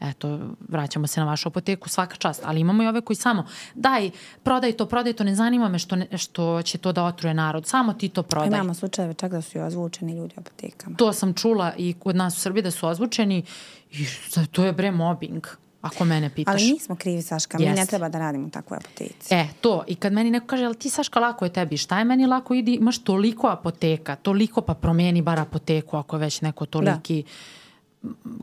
eto, 0.00 0.38
vraćamo 0.68 1.06
se 1.06 1.20
na 1.20 1.26
vašu 1.26 1.48
apoteku, 1.48 1.88
svaka 1.88 2.16
čast, 2.16 2.42
ali 2.44 2.60
imamo 2.60 2.82
i 2.82 2.86
ove 2.86 3.00
koji 3.00 3.16
samo, 3.16 3.46
daj, 3.74 4.10
prodaj 4.42 4.72
to, 4.72 4.86
prodaj 4.86 5.12
to, 5.12 5.24
ne 5.24 5.34
zanima 5.34 5.68
me 5.68 5.78
što, 5.78 5.96
ne, 5.96 6.18
što 6.18 6.62
će 6.62 6.78
to 6.78 6.92
da 6.92 7.04
otruje 7.04 7.34
narod, 7.34 7.66
samo 7.66 7.92
ti 7.92 8.08
to 8.08 8.22
prodaj. 8.22 8.48
Imamo 8.48 8.74
slučajeve 8.74 9.14
čak 9.14 9.32
da 9.32 9.42
su 9.42 9.58
i 9.58 9.60
ozvučeni 9.60 10.16
ljudi 10.16 10.34
u 10.36 10.40
apotekama. 10.40 10.96
To 10.96 11.12
sam 11.12 11.34
čula 11.34 11.72
i 11.76 11.94
kod 11.98 12.16
nas 12.16 12.36
u 12.36 12.40
Srbiji 12.40 12.62
da 12.62 12.70
su 12.70 12.86
ozvučeni 12.86 13.44
i 13.90 14.06
to 14.52 14.64
je 14.64 14.72
bre 14.72 14.90
mobbing 14.90 15.46
ako 15.86 16.04
mene 16.04 16.30
pitaš. 16.30 16.62
Ali 16.62 16.72
nismo 16.72 16.96
krivi, 16.96 17.22
Saška, 17.22 17.58
yes. 17.58 17.68
mi 17.68 17.74
ne 17.74 17.86
treba 17.86 18.08
da 18.08 18.18
radimo 18.18 18.46
u 18.46 18.50
takvoj 18.50 18.76
apoteci. 18.76 19.34
E, 19.34 19.46
to. 19.60 19.84
I 19.86 19.94
kad 19.94 20.12
meni 20.12 20.30
neko 20.30 20.46
kaže, 20.46 20.64
ali 20.64 20.74
ti, 20.74 20.90
Saška, 20.90 21.20
lako 21.20 21.44
je 21.44 21.52
tebi, 21.52 21.76
šta 21.76 21.98
je 21.98 22.04
meni 22.04 22.26
lako, 22.26 22.54
idi, 22.54 22.74
imaš 22.74 22.98
toliko 22.98 23.48
apoteka, 23.48 24.16
toliko 24.16 24.60
pa 24.60 24.74
promeni 24.74 25.22
bar 25.22 25.40
apoteku 25.40 25.96
ako 25.96 26.16
je 26.16 26.20
već 26.20 26.40
neko 26.40 26.66
toliki, 26.66 27.22
da. 27.22 27.28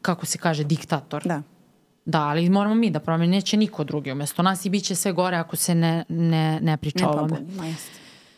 Kako 0.01 0.26
se 0.26 0.38
kaže, 0.38 0.64
diktator. 0.64 1.24
Da. 1.26 1.41
Da, 2.06 2.22
ali 2.22 2.49
moramo 2.49 2.76
mi 2.76 2.89
da 2.91 2.99
promeni, 2.99 3.32
neće 3.32 3.58
niko 3.58 3.84
drugi 3.84 4.12
umesto 4.12 4.41
nas 4.43 4.66
i 4.66 4.70
bit 4.70 4.84
će 4.84 4.95
sve 4.95 5.12
gore 5.12 5.38
ako 5.38 5.56
se 5.56 5.76
ne, 5.76 6.06
ne, 6.10 6.60
ne 6.62 6.78
priča 6.78 7.10
o 7.10 7.14
ovome. 7.14 7.38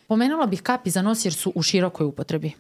Pomenula 0.08 0.46
bih 0.46 0.62
kapi 0.62 0.90
za 0.90 1.02
nos 1.02 1.26
jer 1.26 1.34
su 1.34 1.52
u 1.56 1.62
širokoj 1.62 2.06
upotrebi. 2.06 2.52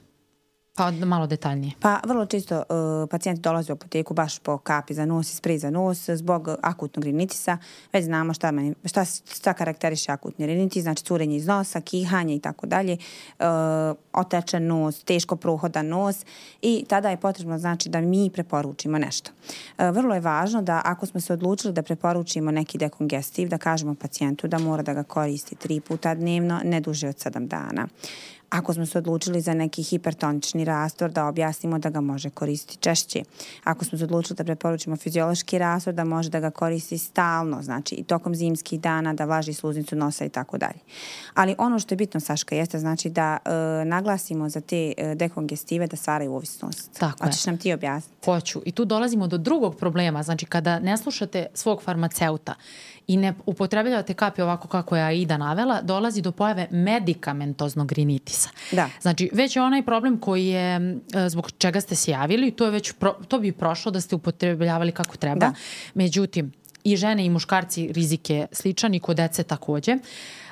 Pa 0.76 0.91
malo 0.91 1.28
detaljnije. 1.28 1.73
Pa 1.80 1.99
vrlo 2.07 2.26
čisto 2.26 2.57
uh, 2.57 3.09
pacijenti 3.09 3.41
dolaze 3.41 3.73
u 3.73 3.76
apoteku 3.76 4.13
baš 4.13 4.39
po 4.39 4.57
kapi 4.57 4.93
za 4.93 5.05
nos 5.05 5.34
i 5.34 5.36
spri 5.36 5.57
za 5.57 5.69
nos 5.69 6.09
zbog 6.09 6.49
akutnog 6.61 7.03
rinitisa. 7.03 7.57
Već 7.93 8.05
znamo 8.05 8.34
šta, 8.34 8.51
meni, 8.51 8.73
šta, 8.86 9.05
šta 9.05 9.53
karakteriše 9.53 10.11
akutni 10.11 10.45
rinitis, 10.45 10.84
znači 10.84 11.03
curenje 11.03 11.36
iz 11.36 11.47
nosa, 11.47 11.82
kihanje 11.82 12.36
i 12.36 12.39
tako 12.39 12.67
dalje, 12.67 12.97
uh, 13.39 13.45
otečen 14.13 14.67
nos, 14.67 15.03
teško 15.03 15.36
prohodan 15.36 15.88
nos 15.88 16.26
i 16.61 16.86
tada 16.89 17.09
je 17.09 17.17
potrebno 17.17 17.57
znači 17.57 17.89
da 17.89 18.01
mi 18.01 18.30
preporučimo 18.30 18.97
nešto. 18.97 19.32
Uh, 19.78 19.86
vrlo 19.89 20.13
je 20.13 20.21
važno 20.21 20.61
da 20.61 20.82
ako 20.86 21.05
smo 21.05 21.21
se 21.21 21.34
odlučili 21.34 21.73
da 21.73 21.84
preporučimo 21.84 22.51
neki 22.51 22.78
dekongestiv, 22.78 23.49
da 23.49 23.57
kažemo 23.57 23.95
pacijentu 23.95 24.47
da 24.47 24.59
mora 24.59 24.84
da 24.84 24.93
ga 24.93 25.03
koristi 25.03 25.55
tri 25.55 25.80
puta 25.80 26.15
dnevno, 26.15 26.61
ne 26.63 26.82
duže 26.82 27.09
od 27.09 27.19
sedam 27.19 27.47
dana. 27.47 27.88
Ako 28.56 28.74
smo 28.74 28.86
se 28.86 28.97
odlučili 28.97 29.41
za 29.41 29.53
neki 29.53 29.84
hipertonični 29.84 30.66
rastor, 30.66 31.12
da 31.12 31.26
objasnimo 31.26 31.80
da 31.80 31.89
ga 31.89 32.01
može 32.01 32.30
koristiti 32.30 32.82
češće. 32.82 33.24
Ako 33.64 33.86
smo 33.86 33.97
se 33.97 34.03
odlučili 34.03 34.38
da 34.38 34.43
preporučimo 34.43 34.95
fiziološki 34.95 35.58
rastor, 35.58 35.93
da 35.93 36.03
može 36.03 36.30
da 36.30 36.39
ga 36.39 36.49
koristi 36.49 36.97
stalno, 36.97 37.62
znači 37.62 37.95
i 37.95 38.03
tokom 38.03 38.36
zimskih 38.36 38.80
dana, 38.80 39.14
da 39.14 39.26
vlaži 39.26 39.53
sluznicu 39.53 39.95
nosa 39.95 40.26
i 40.26 40.30
tako 40.30 40.58
dalje. 40.58 40.80
Ali 41.34 41.56
ono 41.58 41.80
što 41.80 41.93
je 41.93 41.97
bitno, 41.97 42.20
Saška, 42.20 42.56
jeste 42.56 42.80
znači 42.80 43.10
da 43.10 43.38
e, 43.45 43.86
naglasimo 43.86 44.49
za 44.49 44.62
te 44.62 44.93
e, 44.97 45.16
dekongestive 45.16 45.88
da 45.88 45.95
stvaraju 45.95 46.34
ovisnost. 46.34 46.99
Tako 46.99 47.26
Hoćeš 47.26 47.47
je. 47.47 47.51
nam 47.51 47.60
ti 47.60 47.74
objasniti? 47.74 48.26
Hoću. 48.26 48.62
I 48.66 48.72
tu 48.72 48.86
dolazimo 48.86 49.28
do 49.28 49.38
drugog 49.38 49.76
problema. 49.76 50.24
Znači, 50.24 50.45
kada 50.45 50.80
ne 50.80 50.97
slušate 50.97 51.45
svog 51.53 51.84
farmaceuta 51.84 52.56
i 53.08 53.18
ne 53.18 53.34
upotrebljavate 53.45 54.14
kapi 54.14 54.41
ovako 54.41 54.68
kako 54.68 54.95
je 54.95 55.03
Aida 55.03 55.38
navela, 55.38 55.82
dolazi 55.82 56.22
do 56.22 56.32
pojave 56.32 56.68
medikamentoznog 56.72 57.91
rinitisa. 57.91 58.49
Da. 58.72 58.89
Znači, 59.01 59.30
već 59.34 59.56
je 59.56 59.62
onaj 59.62 59.86
problem 59.86 60.20
koji 60.20 60.47
je, 60.47 60.99
zbog 61.28 61.51
čega 61.51 61.82
ste 61.82 61.95
se 61.95 62.12
javili, 62.12 62.51
to, 62.51 62.66
je 62.66 62.72
već 62.72 62.91
pro, 62.91 63.16
to 63.28 63.39
bi 63.39 63.51
prošlo 63.51 63.91
da 63.91 64.01
ste 64.01 64.16
upotrebljavali 64.16 64.91
kako 64.91 65.18
treba. 65.18 65.39
Da. 65.39 65.53
Međutim, 65.93 66.51
i 66.84 66.95
žene 66.95 67.26
i 67.26 67.30
muškarci 67.30 67.91
rizik 67.93 68.30
je 68.30 68.47
sličan 68.51 68.93
i 68.93 68.99
kod 68.99 69.18
dece 69.18 69.43
takođe. 69.43 69.97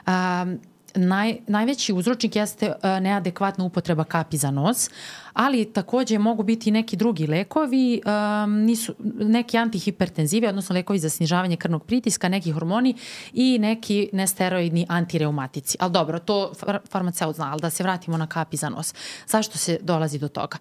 Um, 0.08 0.60
naj, 0.96 1.38
najveći 1.48 1.94
uzročnik 1.94 2.36
jeste 2.36 2.68
uh, 2.68 2.76
neadekvatna 3.02 3.66
upotreba 3.66 4.04
kapi 4.04 4.38
za 4.38 4.52
nos, 4.52 4.90
ali 5.34 5.66
takođe 5.66 6.18
mogu 6.20 6.44
biti 6.44 6.72
neki 6.72 6.96
drugi 6.96 7.28
lekovi, 7.28 8.02
um, 8.06 8.54
nisu, 8.54 8.96
neki 9.20 9.58
antihipertenzivi, 9.58 10.48
odnosno 10.48 10.74
lekovi 10.74 11.00
za 11.00 11.10
snižavanje 11.10 11.56
krvnog 11.56 11.86
pritiska, 11.86 12.30
neki 12.30 12.52
hormoni 12.52 12.96
i 13.34 13.60
neki 13.60 14.10
nesteroidni 14.14 14.86
antireumatici. 14.90 15.78
Ali 15.80 15.92
dobro, 15.92 16.20
to 16.20 16.54
far 16.60 16.80
farmaceut 16.90 17.36
zna, 17.36 17.52
ali 17.52 17.62
da 17.62 17.70
se 17.70 17.84
vratimo 17.84 18.18
na 18.18 18.28
kapi 18.28 18.58
za 18.58 18.70
nos. 18.70 18.94
Zašto 19.28 19.58
se 19.58 19.78
dolazi 19.82 20.20
do 20.20 20.28
toga? 20.28 20.58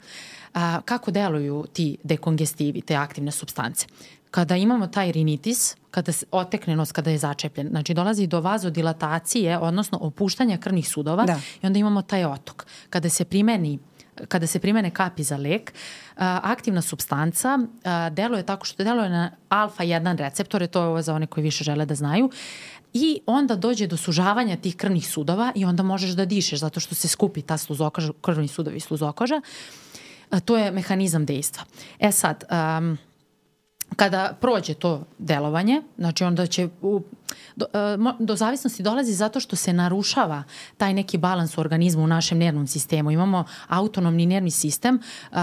A, 0.55 0.81
kako 0.85 1.11
deluju 1.11 1.65
ti 1.73 1.97
dekongestivi, 2.05 2.81
te 2.81 2.95
aktivne 2.95 3.31
substance? 3.31 3.87
Kada 4.33 4.57
imamo 4.57 4.87
taj 4.87 5.13
rinitis, 5.13 5.77
kada 5.91 6.13
se 6.13 6.27
otekne 6.31 6.77
nos, 6.77 6.93
kada 6.93 7.11
je 7.11 7.19
začepljen, 7.19 7.69
znači 7.69 7.95
dolazi 7.95 8.27
do 8.27 8.41
vazodilatacije, 8.41 9.59
odnosno 9.59 9.99
opuštanja 10.01 10.57
krvnih 10.57 10.89
sudova 10.89 11.25
da. 11.25 11.41
i 11.63 11.67
onda 11.67 11.79
imamo 11.79 12.03
taj 12.03 12.25
otok. 12.25 12.67
Kada 12.91 13.09
se 13.09 13.25
primeni 13.25 13.79
kada 14.29 14.47
se 14.47 14.59
primene 14.59 14.91
kapi 14.91 15.23
za 15.23 15.37
lek, 15.37 15.73
aktivna 16.17 16.83
substanca 16.83 17.59
deluje 18.11 18.43
tako 18.43 18.67
što 18.67 18.85
deluje 18.85 19.09
na 19.09 19.31
alfa-1 19.49 20.17
receptore, 20.17 20.67
to 20.67 20.83
je 20.83 20.87
ovo 20.87 21.03
za 21.03 21.15
one 21.15 21.27
koji 21.27 21.45
više 21.45 21.65
žele 21.65 21.87
da 21.87 21.95
znaju, 21.95 22.31
i 22.93 23.21
onda 23.27 23.57
dođe 23.57 23.87
do 23.87 23.97
sužavanja 23.97 24.57
tih 24.57 24.77
krvnih 24.77 25.09
sudova 25.09 25.53
i 25.55 25.65
onda 25.65 25.83
možeš 25.83 26.11
da 26.11 26.25
dišeš 26.25 26.61
zato 26.61 26.81
što 26.81 26.95
se 26.95 27.09
skupi 27.09 27.43
ta 27.43 27.59
sluzokoža, 27.59 28.13
krvni 28.21 28.49
sudovi 28.49 28.81
sluzokoža. 28.81 29.41
To 30.45 30.57
je 30.57 30.71
mehanizam 30.71 31.27
dejstva. 31.27 31.65
E 31.99 32.13
sad, 32.13 32.45
um, 32.51 32.99
kada 33.97 34.37
prođe 34.41 34.75
to 34.75 35.05
delovanje, 35.19 35.83
znači 35.99 36.25
onda 36.25 36.47
će 36.47 36.69
u, 36.83 37.03
do, 37.57 37.67
e, 37.75 37.97
do 38.19 38.37
zavisnosti 38.37 38.83
dolazi 38.83 39.13
zato 39.13 39.41
što 39.41 39.57
se 39.57 39.73
narušava 39.73 40.43
taj 40.77 40.95
neki 40.95 41.19
balans 41.19 41.59
u 41.59 41.61
organizmu 41.61 42.05
u 42.05 42.07
našem 42.07 42.39
nervnom 42.39 42.67
sistemu. 42.67 43.11
Imamo 43.11 43.45
autonomni 43.69 44.27
nervni 44.27 44.51
sistem 44.51 44.95
uh, 45.31 45.39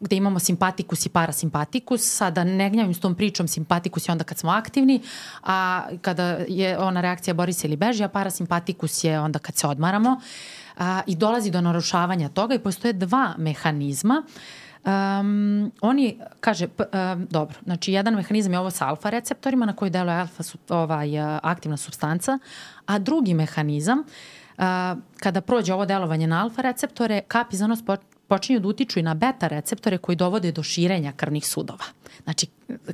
gde 0.00 0.16
imamo 0.16 0.38
simpatikus 0.38 1.06
i 1.06 1.08
parasimpatikus. 1.08 2.02
Sada 2.02 2.44
ne 2.44 2.70
gnjavim 2.70 2.94
s 2.94 3.00
tom 3.00 3.14
pričom, 3.14 3.48
simpatikus 3.48 4.08
je 4.08 4.12
onda 4.12 4.24
kad 4.24 4.38
smo 4.38 4.50
aktivni, 4.50 5.00
a 5.42 5.88
kada 6.02 6.24
je 6.48 6.78
ona 6.78 7.00
reakcija 7.00 7.34
bori 7.34 7.52
se 7.52 7.66
ili 7.66 7.76
beži, 7.76 8.04
a 8.04 8.08
parasimpatikus 8.08 9.04
je 9.04 9.20
onda 9.20 9.38
kad 9.38 9.56
se 9.56 9.66
odmaramo. 9.66 10.10
Uh, 10.76 10.84
I 11.06 11.16
dolazi 11.16 11.50
do 11.50 11.60
narušavanja 11.60 12.28
toga 12.28 12.54
i 12.54 12.58
postoje 12.58 12.92
dva 12.92 13.34
mehanizma 13.38 14.22
uh, 14.26 14.32
Um, 14.84 15.72
oni, 15.80 16.18
kaže, 16.40 16.68
p, 16.68 16.84
um, 16.92 17.26
dobro, 17.30 17.58
znači 17.64 17.92
jedan 17.92 18.14
mehanizam 18.14 18.52
je 18.52 18.58
ovo 18.58 18.70
sa 18.70 18.88
alfa 18.88 19.10
receptorima 19.10 19.66
na 19.66 19.76
koji 19.76 19.90
deluje 19.90 20.16
alfa 20.16 20.42
su, 20.42 20.58
ovaj, 20.68 21.10
aktivna 21.42 21.76
substanca, 21.76 22.38
a 22.86 22.98
drugi 22.98 23.34
mehanizam, 23.34 23.98
uh, 23.98 24.64
kada 25.16 25.40
prođe 25.40 25.74
ovo 25.74 25.86
delovanje 25.86 26.26
na 26.26 26.42
alfa 26.42 26.62
receptore, 26.62 27.20
kapi 27.28 27.56
za 27.56 27.66
nos 27.66 27.82
počinju 28.28 28.60
da 28.60 28.68
utiču 28.68 28.98
i 28.98 29.02
na 29.02 29.14
beta 29.14 29.48
receptore 29.48 29.98
koji 29.98 30.16
dovode 30.16 30.52
do 30.52 30.62
širenja 30.62 31.12
krvnih 31.12 31.46
sudova. 31.46 31.84
Znači, 32.24 32.46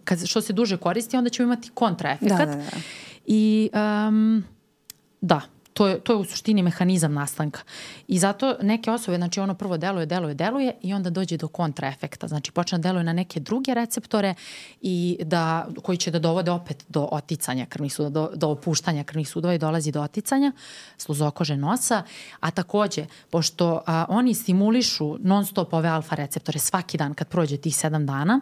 kad, 0.05 0.27
što 0.27 0.41
se 0.41 0.53
duže 0.53 0.77
koristi, 0.77 1.17
onda 1.17 1.31
ćemo 1.31 1.47
imati 1.47 1.71
kontraefekat. 1.75 2.39
Da, 2.39 2.47
da, 2.47 2.57
da. 2.57 2.79
I 3.27 3.71
um, 4.09 4.45
da, 5.21 5.41
to 5.75 5.87
je, 5.87 6.01
to 6.01 6.13
je 6.13 6.17
u 6.17 6.25
suštini 6.25 6.63
mehanizam 6.63 7.15
nastanka. 7.15 7.61
I 8.09 8.19
zato 8.19 8.57
neke 8.63 8.91
osobe, 8.91 9.17
znači 9.17 9.41
ono 9.41 9.55
prvo 9.55 9.77
deluje, 9.77 10.07
deluje, 10.07 10.35
deluje 10.35 10.75
i 10.83 10.95
onda 10.95 11.11
dođe 11.11 11.37
do 11.37 11.49
kontraefekta. 11.49 12.29
Znači 12.29 12.53
počne 12.53 12.79
da 12.79 12.83
deluje 12.89 13.05
na 13.05 13.13
neke 13.13 13.41
druge 13.41 13.75
receptore 13.75 14.35
i 14.83 15.19
da, 15.23 15.69
koji 15.83 15.99
će 15.99 16.11
da 16.11 16.19
dovode 16.19 16.51
opet 16.51 16.85
do 16.89 17.09
oticanja 17.13 17.67
krvnih 17.67 17.95
sudova, 17.95 18.11
do, 18.11 18.37
do 18.37 18.49
opuštanja 18.49 19.05
krvnih 19.05 19.29
sudova 19.29 19.55
i 19.55 19.59
dolazi 19.59 19.93
do 19.93 20.03
oticanja 20.03 20.53
sluzokože 20.97 21.57
nosa. 21.57 22.03
A 22.41 22.51
takođe, 22.51 23.07
pošto 23.31 23.83
a, 23.87 24.05
oni 24.09 24.35
stimulišu 24.35 25.17
non 25.21 25.47
stop 25.47 25.73
ove 25.73 25.89
alfa 25.89 26.15
receptore 26.15 26.59
svaki 26.59 26.99
dan 26.99 27.15
kad 27.15 27.29
prođe 27.29 27.57
tih 27.57 27.77
sedam 27.77 28.07
dana, 28.07 28.41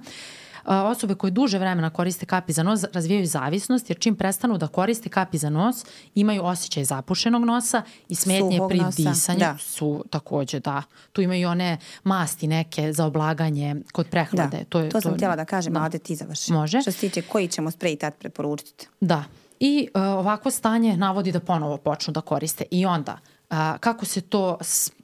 osobe 0.65 1.15
koje 1.15 1.31
duže 1.31 1.59
vremena 1.59 1.91
koriste 1.91 2.27
kapi 2.27 2.53
za 2.53 2.63
nos 2.63 2.85
razvijaju 2.93 3.27
zavisnost 3.27 3.91
jer 3.91 3.99
čim 3.99 4.17
prestanu 4.17 4.59
da 4.59 4.69
koriste 4.69 5.09
kapi 5.09 5.39
za 5.39 5.51
nos 5.51 5.85
imaju 6.15 6.45
osjećaj 6.45 6.85
zapušenog 6.85 7.45
nosa 7.45 7.83
i 8.09 8.15
smetnje 8.15 8.57
Suhog 8.57 8.69
pri 8.69 8.79
nosa. 8.79 9.03
disanju 9.03 9.39
da. 9.39 9.57
su 9.59 10.05
takođe 10.11 10.61
da. 10.61 10.83
Tu 11.13 11.23
imaju 11.23 11.49
one 11.49 11.79
masti 12.05 12.47
neke 12.47 12.93
za 12.93 13.07
oblaganje 13.07 13.77
kod 13.93 14.09
prehlade. 14.09 14.59
Da. 14.59 14.65
To, 14.65 14.81
je, 14.81 14.91
to 14.91 15.01
sam 15.01 15.13
to, 15.13 15.17
htjela 15.17 15.37
da 15.37 15.45
kažem, 15.45 15.73
da. 15.73 15.83
Ade 15.83 15.99
ti 15.99 16.17
završi. 16.17 16.53
Može. 16.53 16.81
Što 16.81 16.93
se 16.93 16.99
tiče 16.99 17.23
koji 17.23 17.49
ćemo 17.49 17.71
sprej 17.71 17.97
tad 17.97 18.15
preporučiti. 18.15 18.89
Da. 19.01 19.25
I 19.61 19.89
uh, 19.95 20.03
ovako 20.03 20.51
stanje 20.51 20.97
navodi 20.97 21.33
da 21.33 21.41
ponovo 21.41 21.77
počnu 21.77 22.13
da 22.13 22.21
koriste. 22.21 22.65
I 22.71 22.87
onda, 22.87 23.19
uh, 23.51 23.57
kako 23.81 24.05
se 24.05 24.21
to 24.21 24.59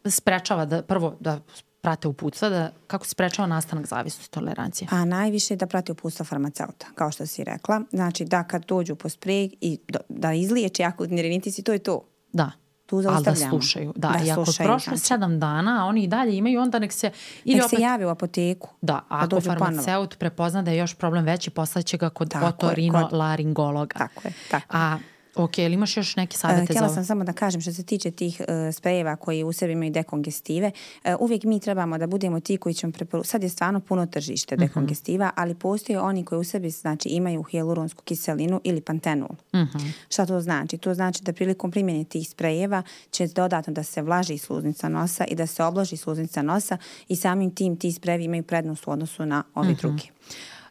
sprečava 0.04 0.64
da 0.64 0.82
prvo 0.82 1.16
da 1.20 1.40
prate 1.80 2.08
uputstva 2.08 2.48
da, 2.48 2.70
kako 2.86 3.04
se 3.04 3.10
sprečava 3.10 3.48
nastanak 3.48 3.86
zavisnosti 3.86 4.30
tolerancije? 4.30 4.88
A 4.90 5.04
najviše 5.04 5.56
da 5.56 5.66
prate 5.66 5.92
uputstva 5.92 6.24
farmaceuta, 6.24 6.86
kao 6.94 7.10
što 7.10 7.26
si 7.26 7.44
rekla. 7.44 7.80
Znači 7.90 8.24
da 8.24 8.44
kad 8.44 8.64
dođu 8.66 8.94
po 8.96 9.08
sprej 9.08 9.50
i 9.60 9.78
do, 9.88 9.98
da 10.08 10.32
izliječe 10.32 10.84
akutni 10.84 11.22
rinitis 11.22 11.58
i 11.58 11.62
to 11.62 11.72
je 11.72 11.78
to. 11.78 12.00
Da 12.32 12.50
tu 12.88 13.02
zaustavljamo. 13.02 13.36
Ali 13.36 13.44
da 13.44 13.50
slušaju. 13.50 13.92
Da, 13.96 14.08
da 14.08 14.24
i 14.24 14.30
ako 14.30 14.44
slušaju, 14.44 14.66
prošlo 14.68 14.90
znači. 14.90 15.06
sedam 15.06 15.40
dana, 15.40 15.84
a 15.84 15.88
oni 15.88 16.02
i 16.02 16.06
dalje 16.06 16.36
imaju, 16.36 16.60
onda 16.60 16.78
nek 16.78 16.92
se... 16.92 17.10
Ili 17.44 17.56
nek 17.56 17.66
opet, 17.66 17.78
se 17.78 17.82
javi 17.82 18.04
u 18.04 18.08
apoteku. 18.08 18.68
Da, 18.80 18.94
a 18.94 19.02
ako 19.08 19.40
farmaceut 19.40 20.18
prepozna 20.18 20.62
da 20.62 20.70
je 20.70 20.76
još 20.78 20.94
problem 20.94 21.24
veći, 21.24 21.50
poslaće 21.50 21.96
ga 21.96 22.10
kod 22.10 22.34
otorino 22.42 23.08
laringologa. 23.12 23.98
Tako 23.98 24.28
je, 24.28 24.34
tako 24.50 24.66
A 24.70 24.98
Ok, 25.38 25.58
ili 25.58 25.74
imaš 25.74 25.96
još 25.96 26.16
neke 26.16 26.36
savete 26.36 26.72
uh, 26.72 26.78
za 26.78 26.84
ovo? 26.84 26.94
sam 26.94 27.04
samo 27.04 27.24
da 27.24 27.32
kažem 27.32 27.60
što 27.60 27.72
se 27.72 27.82
tiče 27.82 28.10
tih 28.10 28.40
uh, 28.40 28.74
sprejeva 28.74 29.16
koji 29.16 29.44
u 29.44 29.52
sebi 29.52 29.72
imaju 29.72 29.90
dekongestive, 29.90 30.70
uh, 31.04 31.14
uvijek 31.20 31.44
mi 31.44 31.60
trebamo 31.60 31.98
da 31.98 32.06
budemo 32.06 32.40
ti 32.40 32.56
koji 32.56 32.74
ćemo 32.74 32.92
preporučiti. 32.92 33.30
Sad 33.30 33.42
je 33.42 33.48
stvarno 33.48 33.80
puno 33.80 34.06
tržište 34.06 34.54
uh 34.54 34.58
mhm. 34.58 34.64
-huh. 34.64 34.68
dekongestiva, 34.68 35.30
ali 35.34 35.54
postoje 35.54 36.00
oni 36.00 36.24
koji 36.24 36.38
u 36.38 36.44
sebi 36.44 36.70
znači, 36.70 37.08
imaju 37.08 37.42
hialuronsku 37.42 38.02
kiselinu 38.02 38.60
ili 38.64 38.80
pantenol. 38.80 39.28
Uh 39.52 39.60
mhm. 39.60 39.78
-huh. 39.78 39.90
Šta 40.08 40.26
to 40.26 40.40
znači? 40.40 40.78
To 40.78 40.94
znači 40.94 41.22
da 41.22 41.32
prilikom 41.32 41.70
primjene 41.70 42.04
tih 42.04 42.28
sprejeva 42.28 42.82
će 43.10 43.26
dodatno 43.26 43.72
da 43.72 43.82
se 43.82 44.02
vlaži 44.02 44.38
sluznica 44.38 44.88
nosa 44.88 45.24
i 45.24 45.34
da 45.34 45.46
se 45.46 45.64
obloži 45.64 45.96
sluznica 45.96 46.42
nosa 46.42 46.76
i 47.08 47.16
samim 47.16 47.54
tim 47.54 47.76
ti 47.76 47.92
sprejevi 47.92 48.24
imaju 48.24 48.42
prednost 48.42 48.86
u 48.86 48.90
odnosu 48.90 49.26
na 49.26 49.44
uh 49.54 49.64
mhm. 49.64 49.72
-huh. 49.72 49.80
druge. 49.80 50.02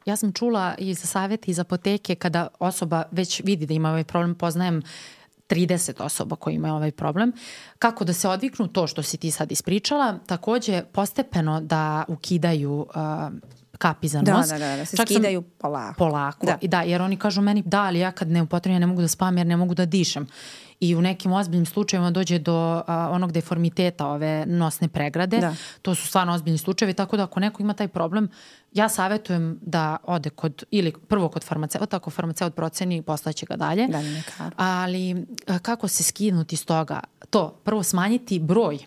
Ja 0.08 0.16
sam 0.16 0.32
čula 0.34 0.76
i 0.78 0.94
za 0.94 1.08
savjeti 1.08 1.52
iz 1.52 1.60
apoteke 1.60 2.16
kada 2.16 2.48
osoba 2.60 3.04
već 3.12 3.42
vidi 3.44 3.66
da 3.66 3.74
ima 3.74 3.90
ovaj 3.90 4.04
problem, 4.04 4.36
poznajem 4.36 4.82
30 5.50 6.04
osoba 6.04 6.36
koji 6.36 6.56
imaju 6.56 6.74
ovaj 6.74 6.92
problem, 6.92 7.32
kako 7.80 8.06
da 8.06 8.14
se 8.14 8.30
odviknu 8.30 8.68
to 8.68 8.88
što 8.88 9.04
si 9.04 9.18
ti 9.18 9.32
sad 9.32 9.52
ispričala, 9.52 10.20
takođe 10.26 10.84
postepeno 10.92 11.62
da 11.62 12.06
ukidaju 12.08 12.72
uh, 12.74 12.96
kapi 13.78 14.08
za 14.08 14.22
da, 14.22 14.34
nos. 14.34 14.48
Da, 14.48 14.58
da, 14.58 14.68
da, 14.68 14.78
da 14.78 14.86
se 14.86 14.98
Čak 14.98 15.08
skidaju 15.08 15.42
polako. 15.42 15.98
Polako, 15.98 16.46
da. 16.46 16.58
I 16.62 16.68
da, 16.68 16.82
jer 16.82 17.02
oni 17.02 17.18
kažu 17.18 17.42
meni, 17.42 17.64
da, 17.66 17.84
ali 17.84 18.00
ja 18.00 18.12
kad 18.12 18.28
ne 18.28 18.42
upotrebim, 18.42 18.76
ja 18.76 18.80
ne 18.80 18.88
mogu 18.88 19.02
da 19.02 19.08
spam 19.08 19.38
jer 19.38 19.48
ne 19.48 19.58
mogu 19.58 19.74
da 19.74 19.86
dišem 19.86 20.28
i 20.80 20.96
u 20.96 21.02
nekim 21.02 21.34
ozbiljnim 21.34 21.66
slučajevima 21.66 22.12
dođe 22.12 22.40
do 22.40 22.84
a, 22.88 23.10
onog 23.12 23.32
deformiteta 23.32 24.08
ove 24.08 24.46
nosne 24.46 24.88
pregrade. 24.88 25.40
Da. 25.40 25.56
To 25.82 25.96
su 25.96 26.08
stvarno 26.08 26.34
ozbiljni 26.34 26.58
slučajevi, 26.58 26.94
tako 26.94 27.18
da 27.18 27.24
ako 27.24 27.40
neko 27.40 27.64
ima 27.64 27.74
taj 27.74 27.88
problem, 27.88 28.30
ja 28.74 28.90
savjetujem 28.90 29.60
da 29.62 29.98
ode 30.04 30.30
kod, 30.30 30.64
ili 30.72 30.94
prvo 31.08 31.30
kod 31.30 31.44
farmaceuta, 31.44 31.98
ako 31.98 32.10
farmaceut 32.10 32.56
proceni, 32.56 33.02
poslaće 33.02 33.46
ga 33.46 33.56
dalje. 33.56 33.88
Dalje 33.88 34.10
nekaru. 34.10 34.56
Ali 34.58 35.26
kako 35.62 35.88
se 35.88 36.04
skinuti 36.04 36.56
iz 36.56 36.66
toga? 36.66 37.00
To, 37.30 37.60
prvo 37.64 37.84
smanjiti 37.84 38.40
broj 38.40 38.80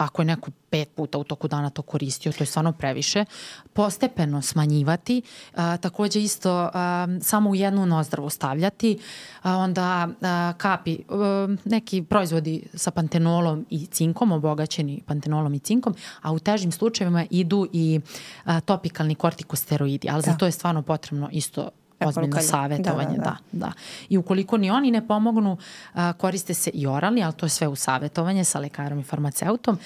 ako 0.00 0.22
je 0.22 0.26
neko 0.26 0.50
pet 0.70 0.88
puta 0.94 1.18
u 1.18 1.24
toku 1.24 1.48
dana 1.48 1.70
to 1.70 1.82
koristio, 1.82 2.32
to 2.32 2.42
je 2.42 2.46
stvarno 2.46 2.72
previše, 2.72 3.24
postepeno 3.72 4.42
smanjivati, 4.42 5.22
a, 5.56 5.76
takođe 5.76 6.22
isto 6.22 6.70
a, 6.74 7.06
samo 7.20 7.50
u 7.50 7.54
jednu 7.54 7.86
nozdravu 7.86 8.30
stavljati, 8.30 8.98
a, 9.42 9.56
onda 9.56 10.08
a, 10.22 10.52
kapi, 10.58 10.98
a, 11.08 11.48
neki 11.64 12.02
proizvodi 12.02 12.62
sa 12.74 12.90
pantenolom 12.90 13.66
i 13.70 13.86
cinkom, 13.86 14.32
obogaćeni 14.32 15.02
pantenolom 15.06 15.54
i 15.54 15.58
cinkom, 15.58 15.94
a 16.22 16.32
u 16.32 16.38
težim 16.38 16.72
slučajevima 16.72 17.26
idu 17.30 17.66
i 17.72 18.00
a, 18.44 18.60
topikalni 18.60 19.14
kortikosteroidi, 19.14 20.08
ali 20.10 20.22
da. 20.22 20.30
za 20.30 20.36
to 20.36 20.46
je 20.46 20.52
stvarno 20.52 20.82
potrebno 20.82 21.28
isto 21.32 21.70
ozbiljno 22.06 22.40
savjetovanje, 22.40 23.16
da, 23.16 23.22
da, 23.22 23.36
da. 23.52 23.66
da. 23.66 23.72
I 24.08 24.18
ukoliko 24.18 24.56
ni 24.56 24.70
oni 24.70 24.90
ne 24.90 25.06
pomognu, 25.06 25.56
a, 25.94 26.12
koriste 26.12 26.54
se 26.54 26.70
i 26.74 26.86
oralni, 26.86 27.24
ali 27.24 27.32
to 27.32 27.46
je 27.46 27.50
sve 27.50 27.68
u 27.68 27.76
savjetovanje 27.76 28.44
sa 28.44 28.58
lekarom 28.58 28.98
i 28.98 29.02
farmaceutom. 29.02 29.78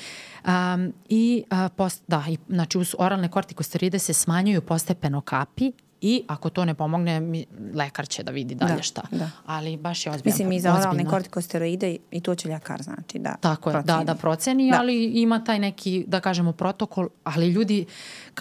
Um, 0.44 0.92
I, 1.08 1.44
a, 1.50 1.68
post, 1.68 2.02
da, 2.06 2.24
i, 2.28 2.38
znači 2.48 2.78
uz 2.78 2.94
oralne 2.98 3.28
kortikosteroide 3.28 3.98
se 3.98 4.12
smanjuju 4.12 4.62
postepeno 4.62 5.20
kapi 5.20 5.72
i 6.06 6.22
ako 6.28 6.50
to 6.50 6.64
ne 6.64 6.74
pomogne, 6.74 7.20
mi, 7.20 7.46
lekar 7.74 8.08
će 8.08 8.22
da 8.22 8.32
vidi 8.32 8.54
dalje 8.54 8.76
da, 8.76 8.82
šta. 8.82 9.02
Da. 9.10 9.30
Ali 9.46 9.76
baš 9.76 10.06
je 10.06 10.12
ozbiljno. 10.12 10.32
Mislim 10.34 10.52
i 10.52 10.60
za 10.60 10.74
oralne 10.74 11.04
kortikosteroide 11.04 11.96
i 12.10 12.20
to 12.20 12.34
će 12.34 12.48
ljekar 12.48 12.82
znači 12.82 13.18
da 13.18 13.36
Tako 13.40 13.70
je, 13.70 13.72
da, 13.72 13.82
proceni. 13.82 14.04
da, 14.04 14.14
da 14.14 14.18
proceni, 14.18 14.70
da. 14.70 14.78
ali 14.80 15.04
ima 15.04 15.44
taj 15.44 15.58
neki, 15.58 16.04
da 16.08 16.20
kažemo, 16.20 16.52
protokol, 16.52 17.08
ali 17.24 17.48
ljudi, 17.48 17.86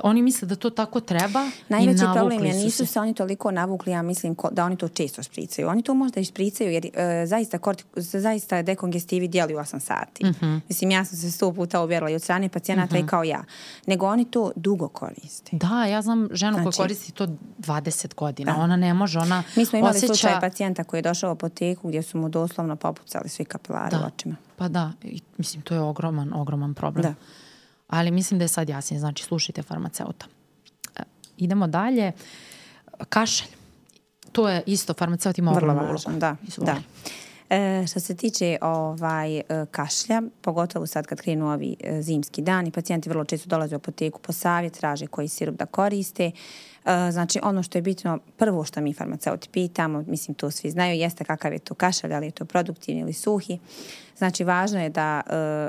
oni 0.04 0.22
misle 0.22 0.48
da 0.48 0.56
to 0.56 0.70
tako 0.70 1.00
treba 1.00 1.50
Najveći 1.70 2.04
problem 2.14 2.46
je, 2.46 2.54
nisu 2.54 2.86
se. 2.86 3.00
oni 3.00 3.14
toliko 3.14 3.52
navukli, 3.52 3.92
ja 3.92 4.02
mislim 4.02 4.36
ko, 4.36 4.50
da 4.52 4.66
oni 4.66 4.76
to 4.76 4.88
često 4.88 5.24
špricaju. 5.24 5.68
Oni 5.68 5.84
to 5.84 5.94
možda 5.94 6.20
ispricaju 6.20 6.72
jer 6.72 6.86
uh, 6.86 7.30
zaista, 7.30 7.58
kortik, 7.58 7.86
zaista 7.96 8.62
dekongestivi 8.62 9.28
djeluju 9.28 9.58
8 9.58 9.80
sati. 9.80 10.24
Uh 10.24 10.30
mhm. 10.30 10.46
-huh. 10.46 10.60
Mislim, 10.70 10.92
ja 10.92 11.06
sam 11.06 11.18
se 11.18 11.32
sto 11.32 11.54
puta 11.54 11.84
uvjerila 11.84 12.10
i 12.10 12.16
od 12.16 12.22
strane 12.22 12.50
pacijenata 12.50 12.88
uh 12.88 12.94
-huh. 12.94 13.00
i 13.00 13.04
mhm. 13.04 13.10
kao 13.10 13.24
ja. 13.24 13.44
Nego 13.86 14.08
oni 14.08 14.26
to 14.26 14.52
dugo 14.56 14.88
koriste. 14.88 15.58
Da, 15.58 15.86
ja 15.86 16.02
znam 16.02 16.28
ženu 16.32 16.54
znači, 16.54 16.64
koja 16.64 16.84
koristi 16.84 17.12
to 17.12 17.28
20 17.60 18.16
godina. 18.16 18.54
Da. 18.54 18.60
Ona 18.60 18.76
ne 18.76 18.94
može, 18.94 19.20
ona 19.20 19.44
Mi 19.56 19.66
smo 19.66 19.80
imali 19.80 19.98
osjeća... 19.98 20.14
slučaj 20.14 20.40
pacijenta 20.40 20.84
koji 20.84 20.98
je 20.98 21.02
došao 21.02 21.30
u 21.30 21.34
apoteku 21.34 21.88
gdje 21.88 22.04
su 22.04 22.18
mu 22.18 22.30
doslovno 22.30 22.76
popucali 22.76 23.30
svi 23.30 23.46
kapilari 23.46 23.92
da. 23.92 24.04
u 24.04 24.08
očima. 24.08 24.36
Pa 24.56 24.68
da, 24.68 24.92
I, 25.04 25.22
mislim, 25.38 25.62
to 25.62 25.74
je 25.74 25.80
ogroman, 25.80 26.34
ogroman 26.34 26.74
problem. 26.74 27.04
Da. 27.04 27.14
Ali 27.94 28.12
mislim 28.12 28.38
da 28.40 28.44
je 28.44 28.50
sad 28.50 28.70
jasnije, 28.70 29.00
znači 29.00 29.24
slušajte 29.24 29.64
farmaceuta. 29.64 30.26
E, 30.96 31.02
idemo 31.38 31.68
dalje. 31.68 32.12
Kašalj. 33.10 33.50
To 34.32 34.50
je 34.50 34.64
isto, 34.66 34.94
farmaceut 34.94 35.38
ima 35.38 35.52
ogromnu 35.52 35.84
ulogu. 35.84 36.20
Da, 36.20 36.36
Izvoli. 36.48 36.66
da. 36.66 36.82
E, 37.50 37.88
što 37.88 38.00
se 38.00 38.16
tiče 38.16 38.58
ovaj, 38.62 39.38
e, 39.38 39.44
kašlja, 39.72 40.22
pogotovo 40.42 40.88
sad 40.88 41.06
kad 41.06 41.22
krenu 41.22 41.48
ovi 41.48 41.76
e, 41.80 42.02
zimski 42.02 42.42
dani, 42.42 42.72
pacijenti 42.72 43.10
vrlo 43.10 43.26
često 43.26 43.50
dolaze 43.50 43.76
u 43.76 43.78
apoteku 43.78 44.20
po 44.20 44.34
savjet, 44.34 44.74
traže 44.74 45.08
koji 45.08 45.28
sirup 45.28 45.56
da 45.56 45.66
koriste. 45.66 46.24
E, 46.26 46.32
znači, 47.12 47.40
ono 47.44 47.64
što 47.64 47.78
je 47.78 47.82
bitno, 47.82 48.20
prvo 48.38 48.64
što 48.64 48.82
mi 48.82 48.94
farmaceuti 48.94 49.50
pitamo, 49.50 50.04
mislim 50.08 50.36
to 50.36 50.52
svi 50.52 50.72
znaju, 50.72 51.00
jeste 51.00 51.24
kakav 51.24 51.54
je 51.54 51.60
to 51.60 51.74
kašalj, 51.74 52.10
da 52.10 52.20
li 52.20 52.28
je 52.28 52.32
to 52.32 52.46
produktivni 52.46 53.02
ili 53.02 53.14
suhi. 53.14 53.60
Znači, 54.18 54.44
važno 54.44 54.84
je 54.84 54.90
da, 54.90 55.22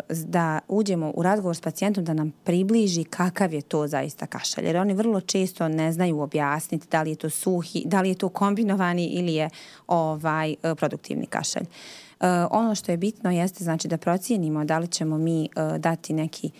e, 0.09 0.15
da 0.25 0.61
uđemo 0.69 1.12
u 1.15 1.23
razgovor 1.23 1.57
s 1.57 1.61
pacijentom 1.61 2.05
da 2.05 2.15
nam 2.15 2.33
približi 2.45 3.05
kakav 3.05 3.53
je 3.53 3.62
to 3.62 3.87
zaista 3.87 4.27
kašalj. 4.27 4.66
Jer 4.66 4.77
oni 4.77 4.95
vrlo 4.95 5.21
često 5.21 5.69
ne 5.69 5.93
znaju 5.93 6.21
objasniti 6.21 6.89
da 6.91 7.03
li 7.03 7.11
je 7.11 7.16
to 7.16 7.31
suhi, 7.31 7.83
da 7.87 8.01
li 8.01 8.09
je 8.09 8.15
to 8.15 8.29
kombinovani 8.29 9.07
ili 9.07 9.35
je 9.35 9.51
ovaj 9.87 10.53
e, 10.53 10.75
produktivni 10.75 11.27
kašalj. 11.27 11.66
ono 12.51 12.75
što 12.75 12.93
je 12.93 12.97
bitno 12.97 13.31
jeste 13.31 13.65
znači 13.65 13.89
da 13.89 13.99
procijenimo 13.99 14.65
da 14.65 14.79
li 14.79 14.89
ćemo 14.89 15.19
mi 15.19 15.49
dati 15.79 16.12
neki 16.12 16.51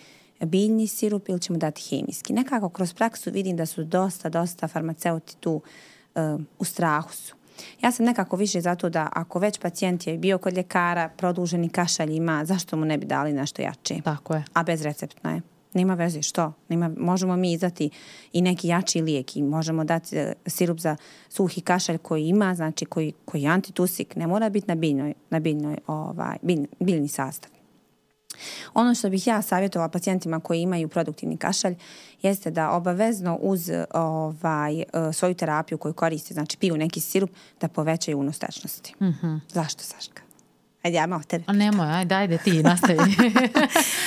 biljni 0.41 0.87
sirup 0.87 1.29
ili 1.29 1.39
ćemo 1.39 1.59
dati 1.59 1.81
hemijski. 1.81 2.33
Nekako 2.33 2.69
kroz 2.69 2.93
praksu 2.93 3.31
vidim 3.31 3.57
da 3.57 3.65
su 3.65 3.83
dosta, 3.83 4.29
dosta 4.29 4.67
farmaceuti 4.67 5.35
tu 5.35 5.61
u 6.59 6.65
strahu 6.65 7.13
su. 7.13 7.35
Ja 7.81 7.91
sam 7.91 8.05
nekako 8.05 8.35
više 8.35 8.61
zato 8.61 8.89
da 8.89 9.09
ako 9.11 9.39
već 9.39 9.59
pacijent 9.59 10.07
je 10.07 10.17
bio 10.17 10.37
kod 10.37 10.53
ljekara, 10.53 11.09
produženi 11.17 11.69
kašalj 11.69 12.15
ima, 12.15 12.45
zašto 12.45 12.77
mu 12.77 12.85
ne 12.85 12.97
bi 12.97 13.05
dali 13.05 13.33
nešto 13.33 13.61
jače? 13.61 14.01
Tako 14.03 14.33
je. 14.33 14.43
A 14.53 14.63
bezreceptno 14.63 15.31
je. 15.31 15.41
Nema 15.73 15.93
veze, 15.93 16.21
što? 16.21 16.53
Nema, 16.69 16.91
možemo 16.97 17.35
mi 17.35 17.53
izdati 17.53 17.89
i 18.33 18.41
neki 18.41 18.67
jači 18.67 19.01
lijek 19.01 19.35
i 19.35 19.43
možemo 19.43 19.83
dati 19.83 20.17
e, 20.17 20.33
sirup 20.45 20.79
za 20.79 20.95
suhi 21.29 21.61
kašalj 21.61 21.97
koji 21.97 22.27
ima, 22.27 22.55
znači 22.55 22.85
koji, 22.85 23.13
koji 23.25 23.41
je 23.41 23.49
antitusik, 23.49 24.15
ne 24.15 24.27
mora 24.27 24.49
biti 24.49 24.67
na 24.67 24.75
biljnoj, 24.75 25.13
na 25.29 25.39
biljnoj 25.39 25.77
ovaj, 25.87 26.37
biljni 26.79 27.07
sastav. 27.07 27.54
Ono 28.73 28.95
što 28.95 29.09
bih 29.09 29.27
ja 29.27 29.41
savjetovala 29.41 29.89
pacijentima 29.89 30.39
koji 30.39 30.61
imaju 30.61 30.87
produktivni 30.87 31.37
kašalj 31.37 31.75
jeste 32.21 32.51
da 32.51 32.71
obavezno 32.71 33.37
uz 33.41 33.71
ovaj, 33.93 34.79
e, 34.79 34.85
svoju 35.13 35.33
terapiju 35.33 35.77
koju 35.77 35.93
koriste, 35.93 36.33
znači 36.33 36.57
piju 36.57 36.77
neki 36.77 37.01
sirup, 37.01 37.29
da 37.61 37.67
povećaju 37.67 38.19
unos 38.19 38.39
tečnosti. 38.39 38.93
Mm 39.01 39.05
-hmm. 39.05 39.39
Zašto, 39.49 39.83
Saška? 39.83 40.21
Ajde, 40.83 40.97
ja 40.97 41.07
malo 41.07 41.23
tebe. 41.23 41.43
A 41.47 41.53
nemoj, 41.53 41.87
ajde, 41.87 42.15
ajde 42.15 42.37
ti, 42.37 42.63
nastavi. 42.63 42.99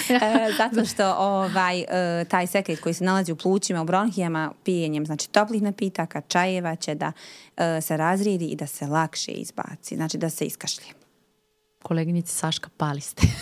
e, 0.09 0.53
zato 0.59 0.85
što 0.85 1.15
ovaj, 1.19 1.81
e, 1.81 2.25
taj 2.25 2.47
sekret 2.47 2.81
koji 2.81 2.95
se 2.95 3.05
nalazi 3.05 3.33
u 3.33 3.37
plućima, 3.37 3.83
u 3.83 3.85
bronhijama, 3.85 4.53
pijenjem 4.65 5.07
znači 5.07 5.31
toplih 5.31 5.63
napitaka, 5.63 6.21
čajeva 6.21 6.77
će 6.77 6.95
da 6.95 7.13
se 7.81 7.97
razridi 7.97 8.45
i 8.45 8.57
da 8.57 8.67
se 8.67 8.87
lakše 8.87 9.33
izbaci, 9.33 9.97
znači 9.97 10.19
da 10.19 10.31
se 10.31 10.45
iskašlje. 10.45 11.08
Koleginici 11.89 12.35
Saška, 12.35 12.69
pali 12.77 13.01
ste. 13.01 13.23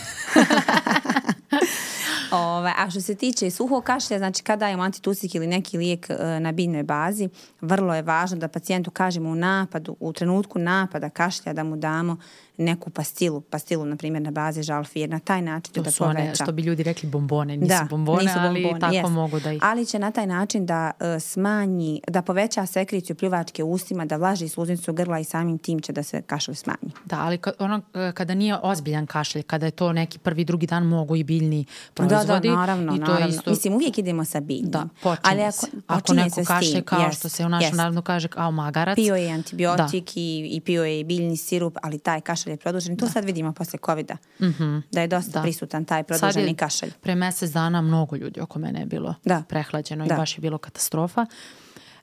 Ove, 2.31 2.73
a 2.77 2.89
što 2.89 3.01
se 3.01 3.15
tiče 3.15 3.51
suhog 3.51 3.83
kašlja, 3.83 4.17
znači 4.17 4.43
kada 4.43 4.59
dajemo 4.59 4.83
antitusik 4.83 5.35
ili 5.35 5.47
neki 5.47 5.77
lijek 5.77 6.09
e, 6.09 6.39
na 6.39 6.51
biljnoj 6.51 6.83
bazi, 6.83 7.29
vrlo 7.61 7.95
je 7.95 8.01
važno 8.01 8.37
da 8.37 8.47
pacijentu 8.47 8.91
kažemo 8.91 9.29
u 9.29 9.35
napadu, 9.35 9.95
u 9.99 10.13
trenutku 10.13 10.59
napada 10.59 11.09
kašlja 11.09 11.53
da 11.53 11.63
mu 11.63 11.75
damo 11.75 12.17
neku 12.57 12.89
pastilu, 12.89 13.41
pastilu 13.41 13.85
na 13.85 13.95
primjer 13.95 14.23
na 14.23 14.31
bazi 14.31 14.63
žalfir, 14.63 15.09
na 15.09 15.19
taj 15.19 15.41
način 15.41 15.73
to 15.73 15.81
da 15.81 15.91
su 15.91 15.97
poveća. 15.97 16.19
one 16.19 16.35
što 16.35 16.51
bi 16.51 16.61
ljudi 16.61 16.83
rekli 16.83 17.09
bombone, 17.09 17.57
nisu 17.57 17.67
da, 17.67 17.87
bombone, 17.89 18.23
nisu 18.23 18.35
bombone, 18.35 18.69
ali 18.71 18.79
tako 18.79 18.93
yes. 18.93 19.09
mogu 19.09 19.39
da 19.39 19.51
ih... 19.51 19.59
Ali 19.63 19.85
će 19.85 19.99
na 19.99 20.11
taj 20.11 20.27
način 20.27 20.65
da 20.65 20.91
uh, 20.99 21.21
smanji, 21.21 22.01
da 22.07 22.21
poveća 22.21 22.65
sekreciju 22.65 23.15
pljuvačke 23.15 23.63
ustima, 23.63 24.05
da 24.05 24.17
vlaži 24.17 24.49
sluznicu 24.49 24.93
grla 24.93 25.19
i 25.19 25.23
samim 25.23 25.57
tim 25.57 25.79
će 25.79 25.93
da 25.93 26.03
se 26.03 26.21
kašalj 26.21 26.55
smanji. 26.55 26.91
Da, 27.05 27.19
ali 27.19 27.37
ka, 27.37 27.51
ono, 27.59 27.81
e, 27.93 28.11
kada 28.11 28.33
nije 28.33 28.57
ozbiljan 28.63 29.05
kašalj, 29.05 29.43
kada 29.43 29.65
je 29.65 29.71
to 29.71 29.93
neki 29.93 30.19
prvi, 30.19 30.43
drugi 30.43 30.67
dan 30.67 30.83
mogu 30.83 31.15
i 31.15 31.23
biljni 31.23 31.65
proizvodi. 31.93 32.27
Da, 32.27 32.39
da, 32.39 32.55
naravno, 32.55 32.95
i 32.95 32.99
to 32.99 33.05
naravno. 33.05 33.27
Isto... 33.27 33.49
Mislim, 33.49 33.73
uvijek 33.73 33.97
idemo 33.97 34.25
sa 34.25 34.39
biljnim. 34.39 34.71
Da, 34.71 34.87
počinje 35.03 35.19
ali 35.23 35.43
ako, 35.43 35.57
se. 35.57 35.67
Ako 35.87 36.13
neko 36.13 36.43
kašlje 36.47 36.81
kao 36.81 36.99
yes, 36.99 37.17
što 37.19 37.29
se 37.29 37.45
u 37.45 37.49
našem 37.49 37.71
yes. 37.71 37.77
narodu 37.77 38.01
kaže 38.01 38.27
kao 38.27 38.51
magarac. 38.51 38.95
Pio 38.95 39.15
je 39.15 39.31
antibiotik 39.31 40.05
da. 40.05 40.11
i, 40.15 40.49
i 40.51 40.61
pio 40.61 40.83
je 40.83 40.99
i 40.99 41.03
biljni 41.03 41.37
sirup, 41.37 41.77
ali 41.83 41.99
taj 41.99 42.21
kašalj 42.47 42.53
je 42.53 42.57
produžen. 42.57 42.97
To 42.97 43.05
da. 43.05 43.11
sad 43.11 43.25
vidimo 43.25 43.53
posle 43.53 43.79
COVID-a. 43.85 44.17
Mm 44.39 44.45
-hmm. 44.45 44.81
Da 44.91 45.01
je 45.01 45.07
dosta 45.07 45.31
da. 45.31 45.41
prisutan 45.41 45.85
taj 45.85 46.03
produženi 46.03 46.55
kašalj. 46.55 46.91
Pre 47.01 47.15
mesec 47.15 47.51
dana 47.51 47.81
mnogo 47.81 48.15
ljudi 48.15 48.41
oko 48.41 48.59
mene 48.59 48.79
je 48.79 48.85
bilo 48.85 49.15
da. 49.25 49.43
prehlađeno 49.49 50.05
da. 50.05 50.13
i 50.13 50.17
baš 50.17 50.37
je 50.37 50.41
bilo 50.41 50.57
katastrofa. 50.57 51.25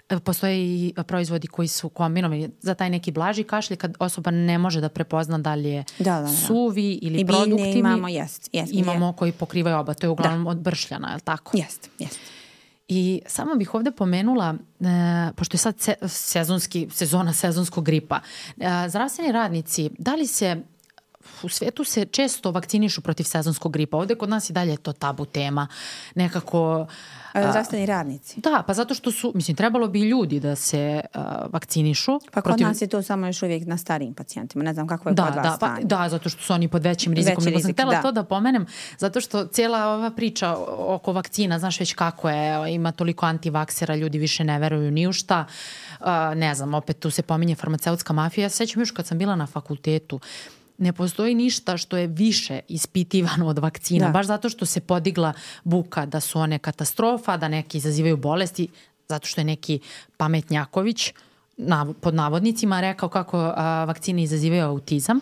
E, 0.09 0.19
postoje 0.19 0.57
i 0.57 0.95
proizvodi 1.07 1.47
koji 1.49 1.69
su 1.69 1.89
kombinovani 1.89 2.51
za 2.61 2.75
taj 2.75 2.91
neki 2.91 3.13
blaži 3.13 3.45
kašlj 3.45 3.77
kad 3.77 3.97
osoba 3.99 4.31
ne 4.31 4.59
može 4.59 4.81
da 4.81 4.89
prepozna 4.89 5.39
da 5.39 5.55
li 5.55 5.69
je 5.69 5.85
da, 5.99 6.05
da, 6.05 6.21
da. 6.21 6.29
suvi 6.29 6.99
ili 7.03 7.21
I 7.21 7.27
produktivni. 7.27 7.79
imamo, 7.79 8.09
jest, 8.09 8.51
jest. 8.53 8.73
Imamo 8.75 9.07
je. 9.07 9.13
koji 9.17 9.33
pokrivaju 9.33 9.77
oba, 9.77 9.95
to 9.95 10.07
je 10.07 10.11
uglavnom 10.11 10.45
da. 10.45 10.51
od 10.51 10.59
bršljana, 10.59 11.09
je 11.09 11.15
li 11.15 11.21
tako? 11.21 11.57
Jest, 11.57 11.91
jest. 11.99 12.21
I 12.89 13.23
samo 13.27 13.55
bih 13.55 13.75
ovde 13.75 13.91
pomenula, 13.91 14.55
e, 14.81 15.33
pošto 15.37 15.55
je 15.55 15.59
sad 15.59 15.81
se, 15.81 15.95
sezonski, 16.09 16.89
sezona 16.91 17.33
sezonskog 17.33 17.85
gripa, 17.85 18.21
e, 18.57 18.89
zdravstveni 18.89 19.33
radnici, 19.33 19.91
da 19.99 20.15
li 20.15 20.27
se 20.27 20.63
u 21.45 21.49
svetu 21.49 21.85
se 21.85 22.05
često 22.05 22.51
vakcinišu 22.51 23.01
protiv 23.01 23.25
sezonskog 23.25 23.73
gripa. 23.73 23.97
Ovde 23.97 24.15
kod 24.15 24.29
nas 24.29 24.51
i 24.51 24.53
dalje 24.53 24.71
je 24.71 24.77
to 24.77 24.93
tabu 24.93 25.25
tema. 25.25 25.69
Nekako... 26.15 26.87
Zdravstveni 27.49 27.87
radnici. 27.87 28.41
Da, 28.41 28.63
pa 28.67 28.75
zato 28.75 28.95
što 28.95 29.13
su, 29.13 29.33
mislim, 29.35 29.57
trebalo 29.57 29.89
bi 29.89 30.01
ljudi 30.01 30.41
da 30.41 30.57
se 30.57 31.01
uh, 31.15 31.23
vakcinišu. 31.53 32.21
Pa 32.33 32.41
kod 32.41 32.51
protiv... 32.51 32.67
nas 32.67 32.83
je 32.83 32.87
to 32.87 33.03
samo 33.03 33.27
još 33.27 33.43
uvijek 33.43 33.67
na 33.67 33.79
starijim 33.79 34.15
pacijentima. 34.15 34.65
Ne 34.65 34.75
znam 34.75 34.87
kako 34.87 35.09
je 35.09 35.15
da, 35.15 35.27
kod 35.27 35.35
vas 35.37 35.45
da, 35.45 35.57
pa, 35.61 35.77
da, 35.83 36.09
zato 36.09 36.29
što 36.29 36.43
su 36.43 36.53
oni 36.53 36.69
pod 36.69 36.83
većim 36.83 37.13
rizikom. 37.13 37.45
Veći 37.45 37.55
rizik, 37.55 37.65
sam 37.65 37.73
htela 37.73 37.95
da. 37.95 38.03
to 38.03 38.13
da 38.13 38.25
pomenem, 38.25 38.67
zato 38.99 39.21
što 39.21 39.47
cijela 39.47 39.87
ova 39.87 40.11
priča 40.11 40.57
oko 40.69 41.13
vakcina, 41.13 41.59
znaš 41.59 41.81
već 41.81 41.95
kako 41.95 42.31
je, 42.31 42.75
ima 42.75 42.93
toliko 42.93 43.27
antivaksera, 43.27 43.97
ljudi 43.97 44.19
više 44.19 44.45
ne 44.45 44.59
veruju 44.59 44.91
ni 44.91 45.07
u 45.07 45.13
šta. 45.13 45.45
Uh, 46.01 46.07
ne 46.37 46.55
znam, 46.55 46.75
opet 46.75 46.99
tu 46.99 47.11
se 47.11 47.23
pominje 47.23 47.55
farmaceutska 47.55 48.13
mafija. 48.13 48.45
Ja 48.45 48.49
sećam 48.49 48.83
još 48.83 48.91
kad 48.91 49.07
sam 49.07 49.19
bila 49.19 49.37
na 49.37 49.47
fakultetu, 49.47 50.21
ne 50.79 50.93
postoji 50.93 51.35
ništa 51.35 51.77
što 51.77 51.97
je 51.97 52.07
više 52.07 52.61
ispitivano 52.69 53.47
od 53.47 53.59
vakcina, 53.59 54.07
da. 54.07 54.13
baš 54.13 54.27
zato 54.27 54.49
što 54.49 54.67
se 54.67 54.81
podigla 54.81 55.33
buka 55.65 56.07
da 56.07 56.21
su 56.21 56.39
one 56.39 56.59
katastrofa, 56.59 57.37
da 57.37 57.49
neki 57.49 57.79
izazivaju 57.79 58.17
bolesti, 58.17 58.69
zato 59.09 59.27
što 59.27 59.41
je 59.41 59.45
neki 59.45 59.81
pametnjaković 60.17 61.13
na, 61.57 61.87
pod 62.01 62.15
navodnicima 62.15 62.81
rekao 62.81 63.09
kako 63.09 63.53
a, 63.57 63.85
vakcine 63.85 64.23
izazivaju 64.23 64.65
autizam 64.65 65.21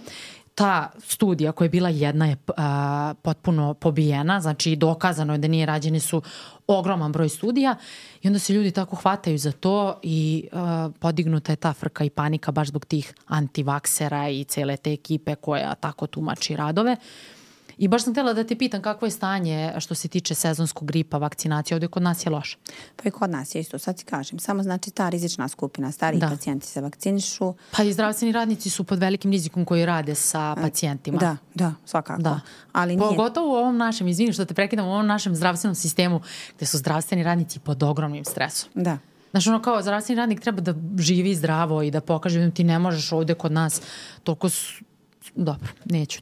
ta 0.54 0.90
studija 0.98 1.52
koja 1.52 1.66
je 1.66 1.70
bila 1.70 1.88
jedna 1.88 2.26
je 2.26 2.36
a, 2.56 3.14
potpuno 3.22 3.74
pobijena, 3.74 4.40
znači 4.40 4.76
dokazano 4.76 5.34
je 5.34 5.38
da 5.38 5.48
nije 5.48 5.66
rađeni 5.66 6.00
su 6.00 6.22
ogroman 6.66 7.12
broj 7.12 7.28
studija 7.28 7.76
i 8.22 8.28
onda 8.28 8.38
se 8.38 8.52
ljudi 8.52 8.70
tako 8.70 8.96
hvataju 8.96 9.38
za 9.38 9.52
to 9.52 9.98
i 10.02 10.48
a, 10.52 10.90
podignuta 11.00 11.52
je 11.52 11.56
ta 11.56 11.72
frka 11.72 12.04
i 12.04 12.10
panika 12.10 12.52
baš 12.52 12.68
zbog 12.68 12.84
tih 12.84 13.14
antivaksera 13.26 14.28
i 14.28 14.44
cele 14.44 14.76
te 14.76 14.92
ekipe 14.92 15.34
koja 15.34 15.74
tako 15.74 16.06
tumači 16.06 16.56
radove. 16.56 16.92
Uh, 16.92 17.41
I 17.82 17.88
baš 17.88 18.04
sam 18.04 18.12
htjela 18.12 18.32
da 18.32 18.44
te 18.44 18.56
pitam 18.56 18.82
kakvo 18.82 19.06
je 19.06 19.10
stanje 19.10 19.72
što 19.78 19.94
se 19.94 20.08
tiče 20.08 20.34
sezonskog 20.34 20.88
gripa, 20.88 21.18
vakcinacije. 21.18 21.74
Ovdje 21.74 21.88
kod 21.88 22.02
nas 22.02 22.26
je 22.26 22.30
loše. 22.30 22.56
Pa 22.96 23.08
i 23.08 23.10
kod 23.10 23.30
nas 23.30 23.54
je 23.54 23.60
isto, 23.60 23.78
sad 23.78 23.96
ti 23.96 24.04
kažem. 24.04 24.38
Samo 24.38 24.62
znači 24.62 24.90
ta 24.90 25.08
rizična 25.08 25.48
skupina, 25.48 25.92
stariji 25.92 26.20
da. 26.20 26.28
pacijenti 26.28 26.66
se 26.66 26.80
vakcinišu. 26.80 27.54
Pa 27.76 27.82
i 27.82 27.92
zdravstveni 27.92 28.32
radnici 28.32 28.70
su 28.70 28.84
pod 28.84 28.98
velikim 28.98 29.30
rizikom 29.30 29.64
koji 29.64 29.86
rade 29.86 30.14
sa 30.14 30.54
e, 30.58 30.62
pacijentima. 30.62 31.18
Da, 31.18 31.36
da, 31.54 31.74
svakako. 31.84 32.22
Da. 32.22 32.40
Ali 32.72 32.96
nije... 32.96 33.08
Pogotovo 33.08 33.52
u 33.52 33.56
ovom 33.56 33.76
našem, 33.76 34.08
izvini 34.08 34.32
što 34.32 34.44
te 34.44 34.54
prekidam, 34.54 34.86
u 34.86 34.92
ovom 34.92 35.06
našem 35.06 35.36
zdravstvenom 35.36 35.74
sistemu 35.74 36.20
gde 36.56 36.66
su 36.66 36.78
zdravstveni 36.78 37.22
radnici 37.22 37.58
pod 37.58 37.82
ogromnim 37.82 38.24
stresom. 38.24 38.70
Da. 38.74 38.98
Znaš, 39.30 39.46
ono 39.46 39.62
kao 39.62 39.82
zdravstveni 39.82 40.18
radnik 40.18 40.40
treba 40.40 40.60
da 40.60 40.74
živi 40.98 41.34
zdravo 41.34 41.82
i 41.82 41.90
da 41.90 42.00
pokaže 42.00 42.40
da 42.40 42.50
ti 42.50 42.64
ne 42.64 42.78
možeš 42.78 43.12
ovde 43.12 43.34
kod 43.34 43.52
nas 43.52 43.80
toliko... 44.22 44.48
Su... 44.48 44.84
Dobro, 45.34 45.68
neću 45.84 46.20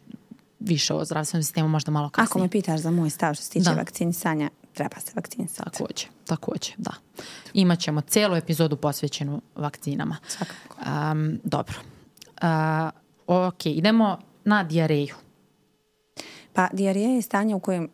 više 0.61 0.95
o 0.95 1.05
zdravstvenom 1.05 1.43
sistemu, 1.43 1.69
možda 1.69 1.93
malo 1.93 2.09
kasnije. 2.09 2.31
Ako 2.31 2.39
me 2.39 2.49
pitaš 2.49 2.81
za 2.81 2.91
moj 2.91 3.11
stav 3.11 3.35
što 3.35 3.45
se 3.45 3.51
tiče 3.51 3.71
da. 3.71 3.77
vakcinisanja, 3.77 4.51
treba 4.75 5.01
se 5.01 5.13
vakcinisati. 5.15 5.71
Takođe, 5.79 6.07
takođe, 6.25 6.73
da. 6.77 6.93
Imaćemo 7.55 8.01
celu 8.01 8.37
epizodu 8.37 8.77
posvećenu 8.77 9.41
vakcinama. 9.55 10.17
Svakako. 10.29 10.77
Um, 11.13 11.41
dobro. 11.45 11.77
Uh, 12.43 13.47
ok, 13.47 13.67
idemo 13.67 14.19
na 14.45 14.63
dijareju. 14.63 15.15
Pa 16.53 16.69
dijareja 16.73 17.09
je 17.09 17.23
stanje 17.23 17.55
u 17.55 17.61
kojem 17.61 17.89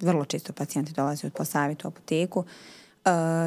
vrlo 0.00 0.24
često 0.24 0.52
pacijenti 0.52 0.92
dolaze 0.92 1.26
od 1.26 1.32
po 1.32 1.44
savjetu 1.44 1.88
u 1.88 1.90
apoteku. 1.90 2.40
Uh, 2.40 2.46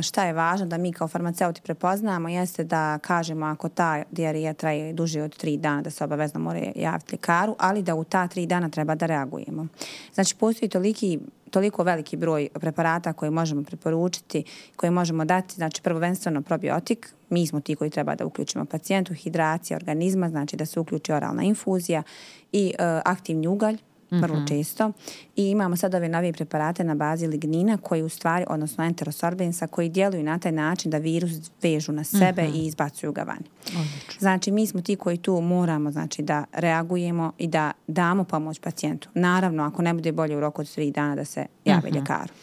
šta 0.04 0.26
je 0.26 0.34
važno 0.34 0.66
da 0.66 0.78
mi 0.78 0.94
kao 0.94 1.08
farmaceuti 1.08 1.62
prepoznamo 1.62 2.30
jeste 2.30 2.64
da 2.64 2.98
kažemo 2.98 3.46
ako 3.46 3.70
ta 3.70 4.04
dijarija 4.12 4.54
traje 4.54 4.94
duže 4.94 5.22
od 5.24 5.38
tri 5.38 5.58
dana 5.58 5.82
da 5.82 5.90
se 5.90 6.04
obavezno 6.04 6.40
mora 6.40 6.60
javiti 6.76 7.16
lekaru, 7.16 7.56
ali 7.60 7.84
da 7.84 7.96
u 7.96 8.04
ta 8.04 8.28
tri 8.28 8.46
dana 8.46 8.70
treba 8.70 8.96
da 8.96 9.06
reagujemo. 9.06 9.68
Znači 10.14 10.36
postoji 10.36 10.70
toliki 10.70 11.20
toliko 11.50 11.84
veliki 11.84 12.18
broj 12.18 12.50
preparata 12.54 13.14
koje 13.14 13.32
možemo 13.32 13.64
preporučiti, 13.64 14.44
koje 14.76 14.92
možemo 14.92 15.26
dati, 15.26 15.56
znači 15.56 15.82
prvenstveno 15.82 16.42
probiotik, 16.42 17.14
mi 17.30 17.48
smo 17.48 17.62
ti 17.62 17.76
koji 17.76 17.90
treba 17.90 18.16
da 18.16 18.26
uključimo 18.26 18.66
pacijentu, 18.66 19.14
hidracija 19.14 19.78
organizma, 19.78 20.30
znači 20.30 20.56
da 20.56 20.66
se 20.66 20.80
uključi 20.80 21.12
oralna 21.12 21.44
infuzija 21.44 22.04
i 22.52 22.74
uh, 22.80 22.86
aktivni 23.06 23.48
ugalj, 23.48 23.78
vrlo 24.12 24.40
mm 24.40 24.42
-hmm. 24.42 24.48
često. 24.48 24.92
I 25.36 25.50
imamo 25.50 25.76
sad 25.76 25.96
ove 25.96 26.10
nove 26.10 26.34
preparate 26.34 26.84
na 26.84 26.96
bazi 26.96 27.28
lignina 27.28 27.78
koji 27.78 28.02
u 28.02 28.10
stvari, 28.10 28.46
odnosno 28.50 28.84
enterosorbensa, 28.84 29.68
koji 29.68 29.90
djeluju 29.90 30.24
na 30.24 30.40
taj 30.40 30.52
način 30.52 30.92
da 30.92 30.98
virus 30.98 31.32
vežu 31.62 31.92
na 31.92 32.04
sebe 32.04 32.44
mm 32.44 32.52
-hmm. 32.52 32.56
i 32.56 32.66
izbacuju 32.66 33.12
ga 33.12 33.24
van. 33.24 33.44
Odlično. 33.68 34.20
Znači, 34.20 34.52
mi 34.52 34.68
smo 34.68 34.82
ti 34.82 34.96
koji 34.96 35.18
tu 35.18 35.42
moramo 35.42 35.92
znači, 35.92 36.22
da 36.22 36.46
reagujemo 36.52 37.32
i 37.38 37.48
da 37.48 37.72
damo 37.88 38.24
pomoć 38.24 38.60
pacijentu. 38.60 39.10
Naravno, 39.14 39.64
ako 39.64 39.82
ne 39.82 39.94
bude 39.94 40.12
bolje 40.12 40.38
u 40.38 40.40
roku 40.40 40.62
od 40.62 40.74
tri 40.74 40.92
dana 40.92 41.16
da 41.16 41.26
se 41.26 41.46
javi 41.66 41.90
mm 41.90 41.94
-hmm. 41.94 42.00
ljekaru. 42.00 42.34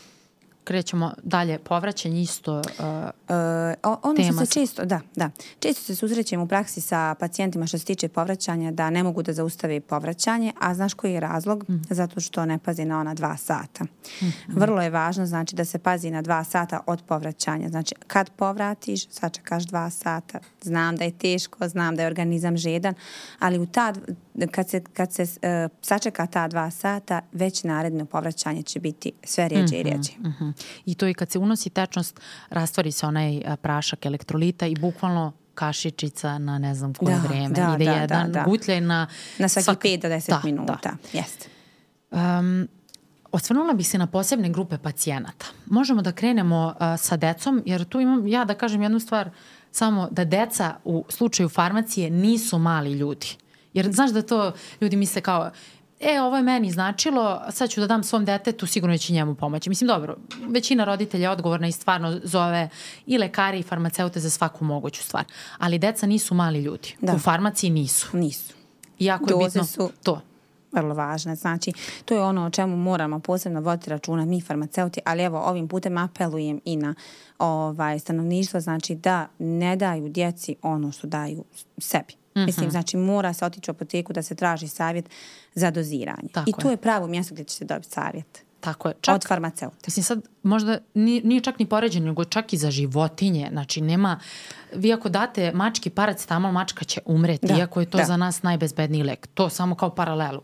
Krećemo 0.67 1.13
dalje, 1.23 1.59
povraćanje 1.59 2.21
isto 2.21 2.59
uh, 2.59 2.63
uh, 2.63 3.99
ono 4.03 4.17
tema. 4.17 4.47
se 4.47 4.53
često, 4.53 4.85
da, 4.85 5.01
da. 5.17 5.31
Često 5.59 5.83
se 5.83 5.95
susrećemo 5.95 6.45
u 6.45 6.49
praksi 6.49 6.81
sa 6.81 7.15
pacijentima 7.21 7.67
što 7.67 7.79
se 7.79 7.85
tiče 7.85 8.09
povraćanja 8.09 8.71
da 8.71 8.91
ne 8.91 9.03
mogu 9.03 9.23
da 9.23 9.33
zaustave 9.33 9.81
povraćanje, 9.81 10.53
a 10.61 10.75
znaš 10.75 10.95
koji 10.95 11.13
je 11.13 11.21
razlog? 11.21 11.65
Mm. 11.71 11.83
Zato 11.91 12.21
što 12.21 12.47
ne 12.47 12.59
pazi 12.59 12.85
na 12.85 13.01
ona 13.01 13.15
dva 13.15 13.37
sata. 13.37 13.85
Mm. 13.85 14.27
Vrlo 14.49 14.83
je 14.83 14.91
važno 14.91 15.27
znači 15.27 15.57
da 15.57 15.65
se 15.65 15.79
pazi 15.79 16.11
na 16.11 16.23
dva 16.23 16.45
sata 16.45 16.81
od 16.87 17.03
povraćanja. 17.03 17.69
Znači 17.69 17.95
kad 18.07 18.31
povratiš, 18.31 19.09
sačekaš 19.09 19.65
dva 19.65 19.91
sata. 19.91 20.39
Znam 20.63 20.97
da 20.97 21.05
je 21.05 21.19
teško, 21.19 21.69
znam 21.69 21.97
da 21.97 22.03
je 22.03 22.07
organizam 22.07 22.57
žedan, 22.57 22.95
ali 23.39 23.59
u 23.59 23.67
ta 23.67 23.95
kad 24.51 24.69
se, 24.71 24.81
kad 24.93 25.13
se 25.13 25.23
uh, 25.23 25.29
sačeka 25.83 26.27
ta 26.27 26.49
dva 26.49 26.71
sata, 26.71 27.21
već 27.33 27.65
naredno 27.65 28.05
povraćanje 28.05 28.63
će 28.63 28.81
biti 28.81 29.13
sve 29.25 29.49
rijeđe 29.49 29.77
i 29.77 29.81
mhm, 29.81 29.89
rijeđe. 29.89 30.13
Mm 30.19 30.35
-hmm. 30.41 30.56
I 30.87 30.95
to 30.95 31.07
i 31.07 31.15
kad 31.15 31.31
se 31.31 31.39
unosi 31.39 31.71
tečnost, 31.71 32.21
rastvori 32.51 32.93
se 32.93 33.07
onaj 33.07 33.43
prašak 33.63 34.07
elektrolita 34.07 34.67
i 34.67 34.75
bukvalno 34.75 35.33
kašičica 35.55 36.39
na 36.39 36.59
ne 36.59 36.75
znam 36.75 36.95
koje 36.95 37.17
da, 37.17 37.23
vreme. 37.29 37.49
Da, 37.49 37.77
Ide 37.77 37.85
da, 37.85 37.93
jedan 37.93 38.33
da, 38.33 38.39
da. 38.39 38.45
gutljaj 38.45 38.81
na... 38.81 39.07
Na 39.39 39.49
svaki 39.49 39.65
svak... 39.65 39.85
5 39.85 40.03
do 40.03 40.09
10 40.09 40.29
da, 40.29 40.41
minuta. 40.45 40.79
Da. 40.83 40.97
Jeste. 41.13 41.49
Um, 42.11 42.69
Osvrnula 43.33 43.73
bih 43.73 43.89
se 43.89 43.99
na 43.99 44.07
posebne 44.07 44.49
grupe 44.49 44.79
pacijenata. 44.79 45.47
Možemo 45.67 46.03
da 46.03 46.13
krenemo 46.13 46.67
uh, 46.67 47.01
sa 47.01 47.17
decom, 47.17 47.63
jer 47.67 47.85
tu 47.85 48.01
imam 48.01 48.27
ja 48.29 48.45
da 48.45 48.55
kažem 48.55 48.83
jednu 48.83 49.01
stvar, 49.01 49.31
samo 49.73 50.09
da 50.11 50.25
deca 50.25 50.77
u 50.85 51.05
slučaju 51.09 51.49
farmacije 51.49 52.11
nisu 52.11 52.59
mali 52.59 52.93
ljudi. 52.93 53.37
Jer 53.73 53.93
znaš 53.93 54.11
da 54.11 54.23
to 54.23 54.53
ljudi 54.81 54.97
misle 54.97 55.21
kao, 55.21 55.51
e, 56.01 56.21
ovo 56.21 56.37
je 56.37 56.43
meni 56.43 56.71
značilo, 56.71 57.43
sad 57.51 57.71
ću 57.71 57.81
da 57.81 57.87
dam 57.87 58.03
svom 58.03 58.25
detetu, 58.25 58.67
sigurno 58.67 58.99
će 58.99 59.13
njemu 59.13 59.35
pomoći. 59.35 59.69
Mislim, 59.69 59.89
dobro, 59.89 60.17
većina 60.49 60.85
roditelja 60.85 61.23
je 61.23 61.31
odgovorna 61.31 61.69
i 61.69 61.73
stvarno 61.73 62.21
zove 62.25 62.69
i 63.07 63.19
lekari 63.19 63.59
i 63.59 63.63
farmaceute 63.63 64.21
za 64.21 64.31
svaku 64.31 64.65
moguću 64.65 65.03
stvar. 65.03 65.25
Ali 65.59 65.79
deca 65.79 66.07
nisu 66.07 66.35
mali 66.35 66.61
ljudi. 66.61 66.95
Da. 67.01 67.15
U 67.15 67.19
farmaciji 67.19 67.71
nisu. 67.71 68.17
Nisu. 68.17 68.55
Iako 68.99 69.25
Doze 69.27 69.43
je 69.43 69.47
bitno 69.47 69.65
su 69.65 69.91
to 70.03 70.21
vrlo 70.73 70.95
važne. 70.95 71.37
Znači, 71.37 71.73
to 72.05 72.15
je 72.15 72.23
ono 72.23 72.47
o 72.47 72.51
čemu 72.51 72.77
moramo 72.77 73.19
posebno 73.19 73.61
voditi 73.61 73.91
računa 73.91 74.25
mi 74.25 74.41
farmaceuti, 74.41 75.01
ali 75.05 75.23
evo 75.23 75.41
ovim 75.41 75.69
putem 75.69 75.99
apelujem 75.99 76.61
i 76.65 76.77
na 76.77 76.95
ovaj, 77.39 77.99
stanovništvo, 77.99 78.61
znači 78.61 78.95
da 78.95 79.29
ne 79.39 79.77
daju 79.77 80.09
djeci 80.09 80.57
ono 80.63 80.93
što 80.93 81.07
daju 81.07 81.45
sebi. 81.79 82.26
Mm 82.37 82.41
-hmm. 82.41 82.47
Mislim, 82.47 82.71
znači 82.71 82.97
mora 82.97 83.33
se 83.33 83.45
otići 83.45 83.71
u 83.71 83.73
apoteku 83.73 84.13
da 84.13 84.23
se 84.23 84.35
traži 84.35 84.69
savjet 84.69 85.11
za 85.55 85.71
doziranje. 85.71 86.29
Tako 86.33 86.51
I 86.51 86.53
tu 86.53 86.69
je. 86.69 86.73
je 86.73 86.77
pravo 86.77 87.07
mjesto 87.07 87.35
gdje 87.35 87.45
ćete 87.45 87.65
dobiti 87.65 87.91
savjet. 87.91 88.45
Tako 88.61 88.89
je. 88.89 88.95
Čak, 89.01 89.15
od 89.15 89.29
farmaceuta. 89.29 89.77
Mislim 89.87 90.05
sad 90.05 90.21
možda 90.43 90.79
nije, 90.95 91.23
nije 91.23 91.41
čak 91.41 91.59
ni 91.59 91.67
poređeno, 91.67 92.07
nego 92.07 92.25
čak 92.25 92.53
i 92.53 92.57
za 92.57 92.71
životinje. 92.71 93.49
Znači 93.53 93.81
nema, 93.81 94.21
vi 94.75 94.93
ako 94.93 95.09
date 95.09 95.53
mački 95.55 95.91
paracetamol, 95.91 96.53
mačka 96.53 96.85
će 96.85 97.01
umreti, 97.05 97.47
da, 97.47 97.57
iako 97.57 97.81
je 97.81 97.91
to 97.91 97.99
da. 97.99 98.05
za 98.05 98.17
nas 98.17 98.43
najbezbedniji 98.43 99.03
lek. 99.03 99.27
To 99.27 99.49
samo 99.49 99.75
kao 99.75 99.95
paralelu 99.95 100.41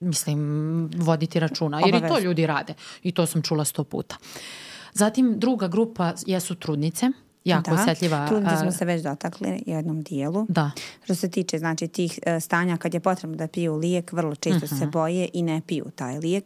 mislim, 0.00 0.90
voditi 0.96 1.40
računa. 1.40 1.80
Jer 1.80 1.94
Obavez. 1.94 2.10
i 2.10 2.14
to 2.14 2.20
ljudi 2.20 2.46
rade. 2.46 2.74
I 3.02 3.12
to 3.12 3.26
sam 3.26 3.42
čula 3.42 3.64
sto 3.64 3.84
puta. 3.84 4.16
Zatim 4.92 5.38
druga 5.38 5.68
grupa 5.68 6.12
jesu 6.26 6.54
trudnice 6.54 7.10
jako 7.46 7.70
da. 7.70 7.82
osetljiva. 7.82 8.26
Trudnice 8.26 8.56
smo 8.56 8.72
se 8.72 8.84
već 8.84 9.02
dotakli 9.02 9.62
jednom 9.66 10.02
dijelu. 10.02 10.46
Da. 10.48 10.70
Što 11.04 11.14
se 11.14 11.30
tiče 11.30 11.58
znači, 11.58 11.88
tih 11.88 12.18
uh, 12.26 12.42
stanja 12.42 12.76
kad 12.76 12.94
je 12.94 13.00
potrebno 13.00 13.36
da 13.36 13.48
piju 13.48 13.76
lijek, 13.76 14.12
vrlo 14.12 14.34
često 14.34 14.64
uh 14.64 14.70
-huh. 14.70 14.78
se 14.78 14.84
mhm. 14.84 14.90
boje 14.90 15.28
i 15.32 15.42
ne 15.42 15.62
piju 15.66 15.84
taj 15.94 16.18
lijek. 16.18 16.44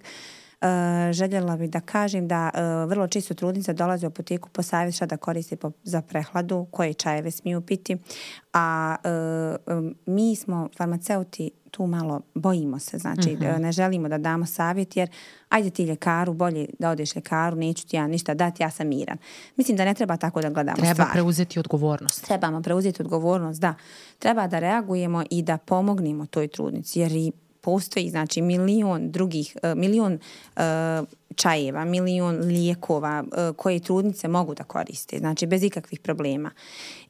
Uh, 0.60 1.12
željela 1.12 1.56
bih 1.56 1.70
da 1.70 1.80
kažem 1.80 2.28
da 2.28 2.50
uh, 2.54 2.90
vrlo 2.90 3.08
čisto 3.08 3.34
trudnica 3.34 3.72
dolazi 3.72 4.06
u 4.06 4.08
apoteku 4.08 4.48
po 4.48 4.62
savjet 4.62 4.94
šta 4.94 5.06
da 5.06 5.16
koristi 5.16 5.56
po, 5.56 5.70
za 5.82 6.02
prehladu, 6.02 6.66
koje 6.70 6.94
čajeve 6.94 7.30
smiju 7.30 7.60
piti, 7.60 7.96
a 8.52 8.96
uh, 9.66 9.76
um, 9.76 9.94
mi 10.06 10.36
smo 10.36 10.68
farmaceuti 10.76 11.50
tu 11.70 11.86
malo 11.86 12.20
bojimo 12.34 12.78
se, 12.78 12.98
znači 12.98 13.30
mm 13.30 13.38
-hmm. 13.38 13.58
ne 13.58 13.72
želimo 13.72 14.08
da 14.08 14.18
damo 14.18 14.46
savjet 14.46 14.96
jer 14.96 15.10
ajde 15.48 15.70
ti 15.70 15.84
ljekaru, 15.84 16.32
bolje 16.32 16.66
da 16.78 16.90
odeš 16.90 17.16
ljekaru, 17.16 17.56
neću 17.56 17.86
ti 17.86 17.96
ja 17.96 18.06
ništa 18.06 18.34
dati, 18.34 18.62
ja 18.62 18.70
sam 18.70 18.88
miran. 18.88 19.18
Mislim 19.56 19.76
da 19.76 19.84
ne 19.84 19.94
treba 19.94 20.16
tako 20.16 20.40
da 20.40 20.50
gledamo 20.50 20.76
treba 20.76 20.94
stvari. 20.94 21.10
Treba 21.10 21.12
preuzeti 21.12 21.58
odgovornost. 21.58 22.24
Trebamo 22.24 22.62
preuzeti 22.62 23.02
odgovornost, 23.02 23.60
da. 23.60 23.74
Treba 24.18 24.46
da 24.46 24.58
reagujemo 24.58 25.24
i 25.30 25.42
da 25.42 25.58
pomognemo 25.58 26.26
toj 26.26 26.48
trudnici 26.48 27.00
jer 27.00 27.12
i 27.12 27.32
postoji 27.60 28.10
znači 28.10 28.42
milion 28.42 29.10
drugih, 29.10 29.56
uh, 29.62 29.78
milion 29.78 30.12
uh, 30.56 30.62
čajeva, 31.34 31.84
milion 31.84 32.36
lijekova 32.36 33.24
uh, 33.24 33.56
koje 33.56 33.80
trudnice 33.80 34.28
mogu 34.28 34.54
da 34.54 34.64
koriste, 34.64 35.18
znači 35.18 35.46
bez 35.46 35.62
ikakvih 35.62 36.00
problema. 36.00 36.50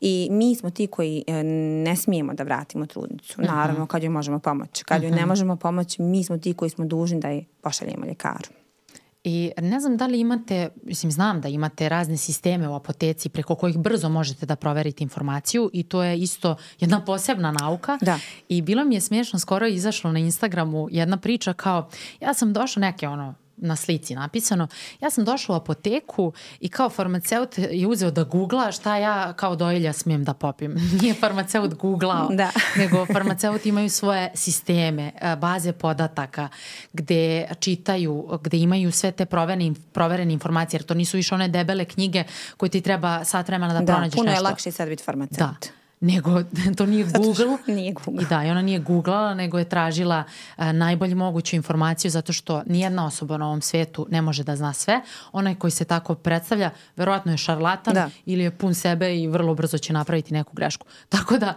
I 0.01 0.29
mi 0.31 0.55
smo 0.55 0.71
ti 0.71 0.87
koji 0.87 1.25
ne 1.85 1.97
smijemo 1.97 2.35
da 2.35 2.43
vratimo 2.43 2.87
trudnicu, 2.87 3.41
mhm. 3.41 3.51
naravno 3.51 3.87
kad 3.87 4.03
joj 4.03 4.11
možemo 4.11 4.39
pomoći. 4.39 4.85
Kad 4.85 5.03
joj 5.03 5.11
ne 5.11 5.21
mhm. 5.21 5.29
možemo 5.29 5.57
pomoći, 5.57 6.03
mi 6.03 6.25
smo 6.25 6.39
ti 6.39 6.55
koji 6.55 6.71
smo 6.71 6.85
dužni 6.85 7.21
da 7.21 7.29
je 7.29 7.45
pošaljemo 7.61 8.07
ljekaru. 8.07 8.60
I 9.25 9.53
ne 9.59 9.81
znam 9.81 9.97
da 9.97 10.07
li 10.07 10.21
imate, 10.21 10.69
mislim 10.85 11.13
znam 11.13 11.41
da 11.41 11.49
imate 11.49 11.89
razne 11.89 12.17
sisteme 12.17 12.69
u 12.69 12.75
apoteci 12.75 13.29
preko 13.29 13.55
kojih 13.55 13.79
brzo 13.79 14.09
možete 14.09 14.47
da 14.47 14.57
proverite 14.57 15.05
informaciju 15.05 15.71
i 15.73 15.83
to 15.83 16.03
je 16.03 16.19
isto 16.19 16.57
jedna 16.81 17.05
posebna 17.05 17.53
nauka. 17.53 17.99
Da. 18.01 18.19
I 18.49 18.63
bilo 18.63 18.85
mi 18.85 18.95
je 18.95 19.01
smiješno, 19.01 19.39
skoro 19.39 19.67
je 19.67 19.75
izašlo 19.75 20.13
na 20.13 20.19
Instagramu 20.19 20.89
jedna 20.91 21.17
priča 21.17 21.53
kao, 21.53 21.89
ja 22.21 22.35
sam 22.35 22.53
došla 22.53 22.81
neke 22.81 23.09
ono 23.09 23.35
na 23.61 23.77
slici 23.77 24.15
napisano. 24.15 24.69
Ja 25.01 25.11
sam 25.11 25.25
došla 25.25 25.55
u 25.55 25.57
apoteku 25.57 26.33
i 26.61 26.69
kao 26.69 26.91
farmaceut 26.91 27.59
je 27.59 27.87
uzeo 27.87 28.11
da 28.11 28.25
googla 28.25 28.73
šta 28.73 28.97
ja 28.97 29.33
kao 29.33 29.57
dojilja 29.57 29.93
smijem 29.93 30.25
da 30.25 30.35
popim. 30.35 30.75
Nije 31.03 31.15
farmaceut 31.15 31.75
googlao, 31.75 32.29
da. 32.29 32.51
nego 32.81 33.07
farmaceut 33.07 33.67
imaju 33.67 33.91
svoje 33.91 34.31
sisteme, 34.35 35.13
e, 35.21 35.37
baze 35.37 35.73
podataka 35.73 36.49
gde 36.93 37.49
čitaju, 37.61 38.39
gde 38.43 38.59
imaju 38.59 38.93
sve 38.93 39.13
te 39.13 39.27
proverene, 39.27 39.75
proverene 39.93 40.33
informacije, 40.33 40.79
jer 40.79 40.83
to 40.83 40.95
nisu 40.95 41.17
više 41.17 41.35
one 41.35 41.49
debele 41.49 41.85
knjige 41.85 42.25
koje 42.57 42.71
ti 42.71 42.81
treba 42.81 43.25
sat 43.25 43.49
vremena 43.49 43.73
da, 43.73 43.81
da 43.81 43.87
pronađeš 43.87 44.13
nešto. 44.13 44.23
Da, 44.25 44.31
puno 44.31 44.33
je 44.33 44.41
lakše 44.41 44.73
sad 44.73 44.89
biti 44.89 45.03
farmaceut. 45.03 45.39
Da 45.39 45.80
nego 46.01 46.43
to 46.77 46.87
nije 46.87 47.05
Google. 47.05 47.59
nije 47.77 47.93
Google. 47.93 48.23
I 48.23 48.27
da, 48.27 48.45
i 48.45 48.51
ona 48.51 48.63
nije 48.63 48.79
googlala, 48.79 49.35
nego 49.35 49.59
je 49.59 49.69
tražila 49.69 50.25
uh, 50.57 50.65
najbolju 50.73 51.17
moguću 51.17 51.57
informaciju 51.57 52.11
zato 52.11 52.33
što 52.33 52.63
nijedna 52.67 53.07
osoba 53.07 53.37
na 53.37 53.47
ovom 53.47 53.63
svetu 53.63 54.07
ne 54.11 54.23
može 54.23 54.45
da 54.45 54.57
zna 54.57 54.73
sve. 54.73 55.01
Onaj 55.33 55.55
koji 55.55 55.71
se 55.71 55.85
tako 55.85 56.15
predstavlja, 56.15 56.71
verovatno 56.97 57.33
je 57.33 57.39
šarlatan 57.39 57.95
da. 57.95 58.11
ili 58.27 58.43
je 58.43 58.51
pun 58.51 58.75
sebe 58.75 59.17
i 59.17 59.27
vrlo 59.27 59.55
brzo 59.55 59.79
će 59.79 59.93
napraviti 59.93 60.35
neku 60.35 60.53
grešku. 60.55 60.87
Tako 61.09 61.39
da, 61.39 61.55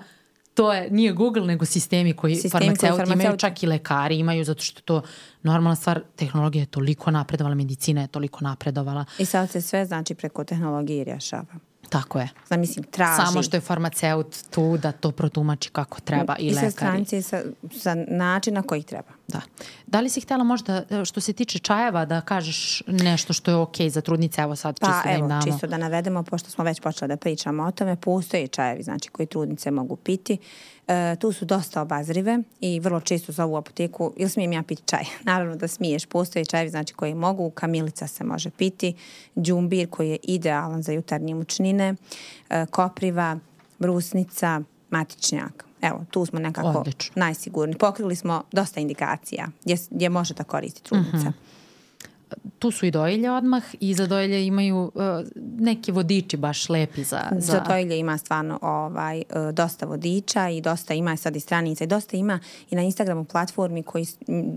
to 0.53 0.73
je, 0.73 0.91
nije 0.91 1.13
Google, 1.13 1.45
nego 1.45 1.65
sistemi 1.65 2.13
koji 2.13 2.35
sistemi 2.35 2.51
farmaceuti, 2.51 2.97
farmaceuti 2.97 3.23
imaju, 3.23 3.37
čak 3.37 3.63
i 3.63 3.67
lekari 3.67 4.17
imaju, 4.17 4.43
zato 4.43 4.63
što 4.63 4.81
to 4.81 5.01
normalna 5.43 5.75
stvar, 5.75 6.01
tehnologija 6.15 6.61
je 6.61 6.65
toliko 6.65 7.11
napredovala, 7.11 7.55
medicina 7.55 8.01
je 8.01 8.07
toliko 8.07 8.43
napredovala. 8.43 9.05
I 9.17 9.25
sad 9.25 9.49
se 9.49 9.61
sve 9.61 9.85
znači 9.85 10.15
preko 10.15 10.43
tehnologije 10.43 11.03
rješava. 11.03 11.72
Tako 11.93 12.19
je. 12.19 12.29
Znam, 12.47 12.59
mislim, 12.59 12.85
traži. 12.85 13.21
Samo 13.25 13.43
što 13.43 13.57
je 13.57 13.61
farmaceut 13.61 14.37
tu 14.49 14.77
da 14.77 14.91
to 14.91 15.11
protumači 15.11 15.69
kako 15.69 16.01
treba 16.01 16.35
i, 16.39 16.45
i 16.45 16.49
lekari. 16.49 16.67
I 16.67 16.71
sa 16.71 16.77
stranice 16.77 17.21
sa, 17.21 17.41
sa 17.79 17.95
načina 18.07 18.61
koji 18.61 18.83
treba. 18.83 19.11
Da. 19.27 19.41
Da 19.87 19.99
li 19.99 20.09
si 20.09 20.21
htjela 20.21 20.43
možda, 20.43 20.83
što 21.05 21.21
se 21.21 21.33
tiče 21.33 21.59
čajeva, 21.59 22.05
da 22.05 22.21
kažeš 22.21 22.83
nešto 22.87 23.33
što 23.33 23.51
je 23.51 23.55
okej 23.55 23.87
okay 23.87 23.89
za 23.89 24.01
trudnice, 24.01 24.41
evo 24.41 24.55
sad 24.55 24.79
pa, 24.79 24.87
čisto 24.87 25.09
da 25.09 25.15
im 25.15 25.27
damo. 25.27 25.41
čisto 25.41 25.67
da 25.67 25.77
navedemo, 25.77 26.23
pošto 26.23 26.49
smo 26.49 26.63
već 26.63 26.81
počeli 26.81 27.09
da 27.09 27.17
pričamo 27.17 27.63
o 27.63 27.71
tome, 27.71 27.95
postoje 27.95 28.47
čajevi, 28.47 28.83
znači, 28.83 29.09
koji 29.09 29.25
trudnice 29.27 29.71
mogu 29.71 29.95
piti. 29.95 30.37
E, 30.87 31.15
tu 31.19 31.31
su 31.31 31.45
dosta 31.45 31.81
obazrive 31.81 32.39
i 32.61 32.79
vrlo 32.79 32.99
često 32.99 33.31
zovu 33.31 33.53
u 33.53 33.57
apoteku, 33.57 34.13
ili 34.17 34.29
smijem 34.29 34.53
ja 34.53 34.63
piti 34.63 34.83
čaj? 34.85 35.03
Naravno 35.29 35.55
da 35.55 35.67
smiješ, 35.67 36.05
postoje 36.05 36.45
čajevi 36.45 36.69
znači, 36.69 36.93
koji 36.93 37.15
mogu, 37.15 37.49
kamilica 37.49 38.07
se 38.07 38.23
može 38.23 38.49
piti, 38.49 38.93
džumbir 39.39 39.89
koji 39.89 40.09
je 40.09 40.17
idealan 40.23 40.83
za 40.83 40.91
jutarnje 40.91 41.35
mučnine, 41.35 41.95
e, 42.49 42.65
kopriva, 42.65 43.39
brusnica, 43.79 44.61
matičnjak. 44.89 45.65
Evo, 45.81 46.05
tu 46.11 46.25
smo 46.25 46.39
nekako 46.39 46.79
Odlično. 46.79 47.13
najsigurni. 47.15 47.75
Pokrili 47.75 48.15
smo 48.15 48.43
dosta 48.51 48.79
indikacija 48.79 49.47
gdje, 49.63 49.77
gdje 49.91 50.09
može 50.09 50.33
da 50.33 50.43
koristi 50.43 50.83
trudnica. 50.83 51.17
Uh 51.17 51.23
mhm. 51.23 51.29
-huh 51.29 51.52
tu 52.59 52.71
su 52.71 52.85
i 52.85 52.91
dojilje 52.91 53.31
odmah 53.31 53.63
i 53.79 53.93
za 53.93 54.07
dojilje 54.07 54.47
imaju 54.47 54.91
uh, 54.95 55.03
neki 55.59 55.91
vodiči 55.91 56.37
baš 56.37 56.69
lepi 56.69 57.03
za... 57.03 57.21
Za, 57.31 57.51
za 57.51 57.59
dojilje 57.67 57.99
ima 57.99 58.17
stvarno 58.17 58.59
ovaj, 58.61 59.17
uh, 59.17 59.53
dosta 59.53 59.85
vodiča 59.85 60.49
i 60.49 60.61
dosta 60.61 60.93
ima 60.93 61.17
sad 61.17 61.35
i 61.35 61.39
stranica 61.39 61.83
i 61.83 61.87
dosta 61.87 62.17
ima 62.17 62.39
i 62.69 62.75
na 62.75 62.81
Instagramu 62.81 63.25
platformi 63.25 63.83
koji, 63.83 64.05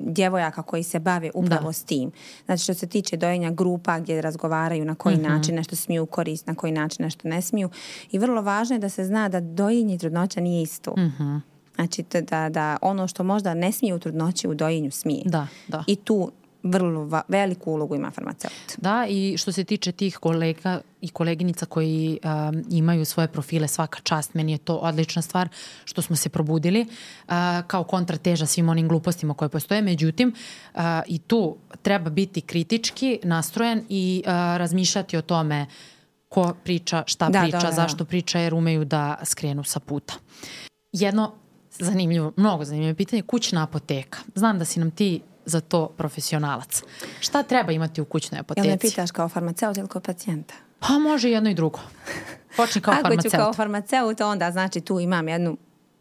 djevojaka 0.06 0.62
koji 0.62 0.82
se 0.82 0.98
bave 0.98 1.30
upravo 1.34 1.66
da. 1.66 1.72
s 1.72 1.84
tim. 1.84 2.10
Znači 2.46 2.62
što 2.62 2.74
se 2.74 2.86
tiče 2.86 3.16
dojenja 3.16 3.50
grupa 3.50 4.00
gdje 4.00 4.22
razgovaraju 4.22 4.84
na 4.84 4.94
koji 4.94 5.16
mm 5.16 5.20
-hmm. 5.20 5.28
način 5.28 5.54
nešto 5.54 5.76
smiju 5.76 6.06
koristiti, 6.06 6.50
na 6.50 6.54
koji 6.54 6.72
način 6.72 7.04
nešto 7.04 7.28
ne 7.28 7.42
smiju. 7.42 7.70
I 8.10 8.18
vrlo 8.18 8.42
važno 8.42 8.76
je 8.76 8.80
da 8.80 8.88
se 8.88 9.04
zna 9.04 9.28
da 9.28 9.40
dojenje 9.40 9.94
i 9.94 9.98
trudnoća 9.98 10.40
nije 10.40 10.62
isto. 10.62 10.90
Mm 10.90 11.14
-hmm. 11.18 11.40
Znači 11.74 12.04
da, 12.30 12.48
da 12.48 12.76
ono 12.82 13.08
što 13.08 13.24
možda 13.24 13.54
ne 13.54 13.72
smije 13.72 13.94
u 13.94 13.98
trudnoći 13.98 14.48
u 14.48 14.54
dojenju 14.54 14.90
smije. 14.90 15.22
Da, 15.24 15.46
da. 15.68 15.84
I 15.86 15.96
tu 15.96 16.32
vrlo 16.62 17.22
veliku 17.28 17.72
ulogu 17.72 17.94
ima 17.94 18.10
farmaceut. 18.10 18.52
Da, 18.76 19.06
i 19.08 19.36
što 19.38 19.52
se 19.52 19.64
tiče 19.64 19.92
tih 19.92 20.16
kolega 20.16 20.80
i 21.00 21.08
koleginica 21.08 21.66
koji 21.66 22.18
um, 22.24 22.64
imaju 22.70 23.04
svoje 23.04 23.28
profile 23.28 23.68
svaka 23.68 24.00
čast, 24.02 24.34
meni 24.34 24.52
je 24.52 24.58
to 24.58 24.76
odlična 24.76 25.22
stvar 25.22 25.48
što 25.84 26.02
smo 26.02 26.16
se 26.16 26.28
probudili 26.28 26.80
uh, 26.80 27.34
kao 27.66 27.84
kontrateža 27.84 28.46
svim 28.46 28.68
onim 28.68 28.88
glupostima 28.88 29.34
koje 29.34 29.48
postoje. 29.48 29.82
Međutim, 29.82 30.34
uh, 30.74 30.80
i 31.06 31.18
tu 31.18 31.56
treba 31.82 32.10
biti 32.10 32.40
kritički 32.40 33.18
nastrojen 33.22 33.82
i 33.88 34.22
uh, 34.24 34.32
razmišljati 34.32 35.16
o 35.16 35.22
tome 35.22 35.66
ko 36.28 36.54
priča, 36.64 37.02
šta 37.06 37.28
da, 37.28 37.40
priča, 37.42 37.58
da, 37.58 37.62
da, 37.64 37.70
da. 37.70 37.76
zašto 37.76 38.04
priča, 38.04 38.38
jer 38.38 38.54
umeju 38.54 38.84
da 38.84 39.16
skrenu 39.24 39.64
sa 39.64 39.80
puta. 39.80 40.14
Jedno 40.92 41.32
zanimljivo, 41.70 42.32
mnogo 42.36 42.64
zanimljivo 42.64 42.96
pitanje, 42.96 43.22
kućna 43.22 43.62
apoteka. 43.62 44.18
Znam 44.34 44.58
da 44.58 44.64
si 44.64 44.80
nam 44.80 44.90
ti 44.90 45.20
za 45.46 45.60
to 45.60 45.88
profesionalac. 45.88 46.82
Šta 47.20 47.42
treba 47.42 47.72
imati 47.72 48.00
u 48.00 48.04
kućnoj 48.04 48.40
apoteci? 48.40 48.66
Jel 48.66 48.74
me 48.74 48.78
pitaš 48.78 49.10
kao 49.10 49.28
farmaceut 49.28 49.76
ili 49.76 49.88
kao 49.88 50.02
pacijenta? 50.02 50.54
Pa 50.78 50.98
može 50.98 51.30
jedno 51.30 51.50
i 51.50 51.54
drugo. 51.54 51.78
Počni 52.56 52.80
kao 52.80 52.94
Ako 52.94 53.02
farmaceut. 53.02 53.34
Ako 53.34 53.36
ću 53.36 53.44
kao 53.44 53.52
farmaceut, 53.52 54.20
onda 54.20 54.50
znači 54.50 54.80
tu 54.80 55.00
imam 55.00 55.28
jednu 55.28 55.56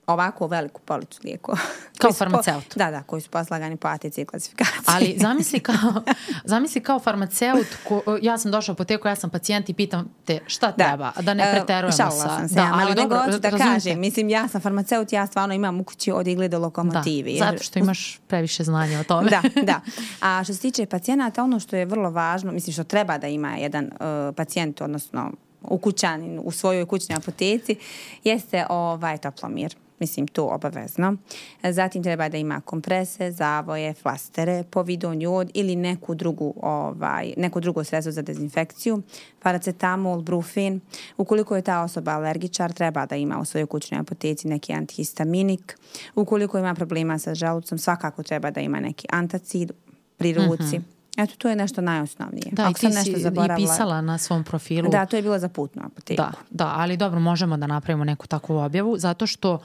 ovako 0.07 0.47
veliku 0.47 0.81
policu 0.81 1.21
lijekova. 1.23 1.57
Kao 1.97 2.13
farmaceut? 2.19 2.73
Po, 2.73 2.79
da, 2.79 2.91
da, 2.91 3.03
koji 3.03 3.21
su 3.21 3.29
poslagani 3.29 3.77
po 3.77 3.87
atici 3.87 4.21
i 4.21 4.25
klasifikaciji. 4.25 4.83
Ali 4.85 5.15
zamisli 5.27 5.59
kao, 5.59 6.03
zamisli 6.43 6.81
kao 6.81 6.99
farmaceut, 6.99 7.67
ko, 7.87 8.01
ja 8.21 8.37
sam 8.37 8.51
došla 8.51 8.71
u 8.71 8.73
apoteku, 8.73 9.07
ja 9.07 9.15
sam 9.15 9.29
pacijent 9.29 9.69
i 9.69 9.73
pitam 9.73 10.15
te 10.25 10.39
šta 10.47 10.73
da. 10.77 10.87
treba, 10.87 11.11
da 11.21 11.33
ne 11.33 11.51
preterujemo 11.51 11.91
sa... 11.91 12.11
sam 12.11 12.49
se, 12.49 12.55
da, 12.55 12.71
ali, 12.73 12.83
ali 12.83 12.95
dobro, 12.95 13.17
nego 13.25 13.37
da 13.37 13.49
razumite. 13.49 13.73
kažem, 13.73 13.99
mislim, 13.99 14.29
ja 14.29 14.47
sam 14.47 14.61
farmaceut, 14.61 15.13
ja 15.13 15.27
stvarno 15.27 15.53
imam 15.55 15.79
u 15.79 15.83
kući 15.83 16.11
od 16.11 16.27
igle 16.27 16.47
do 16.47 16.59
lokomotivi. 16.59 17.39
Da, 17.39 17.45
zato 17.45 17.63
što 17.63 17.79
imaš 17.79 18.19
previše 18.27 18.63
znanja 18.63 18.99
o 18.99 19.03
tome. 19.03 19.29
da, 19.29 19.41
da. 19.71 19.81
A 20.21 20.43
što 20.43 20.53
se 20.53 20.59
tiče 20.59 20.85
pacijenata, 20.85 21.43
ono 21.43 21.59
što 21.59 21.75
je 21.75 21.85
vrlo 21.85 22.09
važno, 22.09 22.51
mislim 22.51 22.73
što 22.73 22.83
treba 22.83 23.17
da 23.17 23.27
ima 23.27 23.55
jedan 23.55 23.85
uh, 23.85 24.35
pacijent, 24.35 24.81
odnosno 24.81 25.31
ukućanin 25.61 26.41
u 26.43 26.51
svojoj 26.51 26.85
kućnoj 26.85 27.15
apoteci, 27.15 27.75
jeste 28.23 28.65
ovaj 28.69 29.17
toplomir 29.17 29.75
mislim 29.99 30.27
to 30.27 30.45
obavezno. 30.45 31.17
Zatim 31.63 32.03
treba 32.03 32.29
da 32.29 32.37
ima 32.37 32.61
komprese, 32.61 33.31
zavoje, 33.31 33.93
flastere, 33.93 34.63
povidon 34.69 35.21
jod 35.21 35.51
ili 35.53 35.75
neku 35.75 36.15
drugu, 36.15 36.53
ovaj, 36.61 37.33
neko 37.37 37.59
drugo 37.59 37.83
sredstvo 37.83 38.11
za 38.11 38.21
dezinfekciju, 38.21 39.01
paracetamol, 39.39 40.21
brufen. 40.21 40.79
Ukoliko 41.17 41.55
je 41.55 41.61
ta 41.61 41.81
osoba 41.81 42.11
alergičar, 42.11 42.73
treba 42.73 43.05
da 43.05 43.15
ima 43.15 43.39
u 43.39 43.45
svojoj 43.45 43.65
kućnoj 43.65 43.99
apoteci 43.99 44.47
neki 44.47 44.73
antihistaminik. 44.73 45.77
Ukoliko 46.15 46.57
ima 46.57 46.73
problema 46.73 47.19
sa 47.19 47.35
želucom, 47.35 47.77
svakako 47.77 48.23
treba 48.23 48.51
da 48.51 48.61
ima 48.61 48.79
neki 48.79 49.07
antacid 49.11 49.71
pri 50.17 50.33
ruci. 50.33 50.77
Mm 50.77 50.81
-hmm. 50.81 50.94
Eto, 51.17 51.33
to 51.37 51.49
je 51.49 51.55
nešto 51.55 51.81
najosnovnije. 51.81 52.45
Da, 52.51 52.63
Ako 52.63 52.71
i 52.71 52.73
ti 52.73 52.79
sam 52.79 52.91
nešto 52.91 53.19
zaboravila, 53.19 53.57
i 53.57 53.61
pisala 53.61 54.01
na 54.01 54.17
svom 54.17 54.43
profilu. 54.43 54.89
Da, 54.89 55.05
to 55.05 55.15
je 55.15 55.21
bilo 55.21 55.39
za 55.39 55.49
putnu 55.49 55.81
apoteku. 55.85 56.21
Da, 56.21 56.31
da, 56.49 56.73
ali 56.75 56.97
dobro, 56.97 57.19
možemo 57.19 57.57
da 57.57 57.67
napravimo 57.67 58.03
neku 58.03 58.27
takvu 58.27 58.57
objavu, 58.57 58.97
zato 58.97 59.27
što 59.27 59.59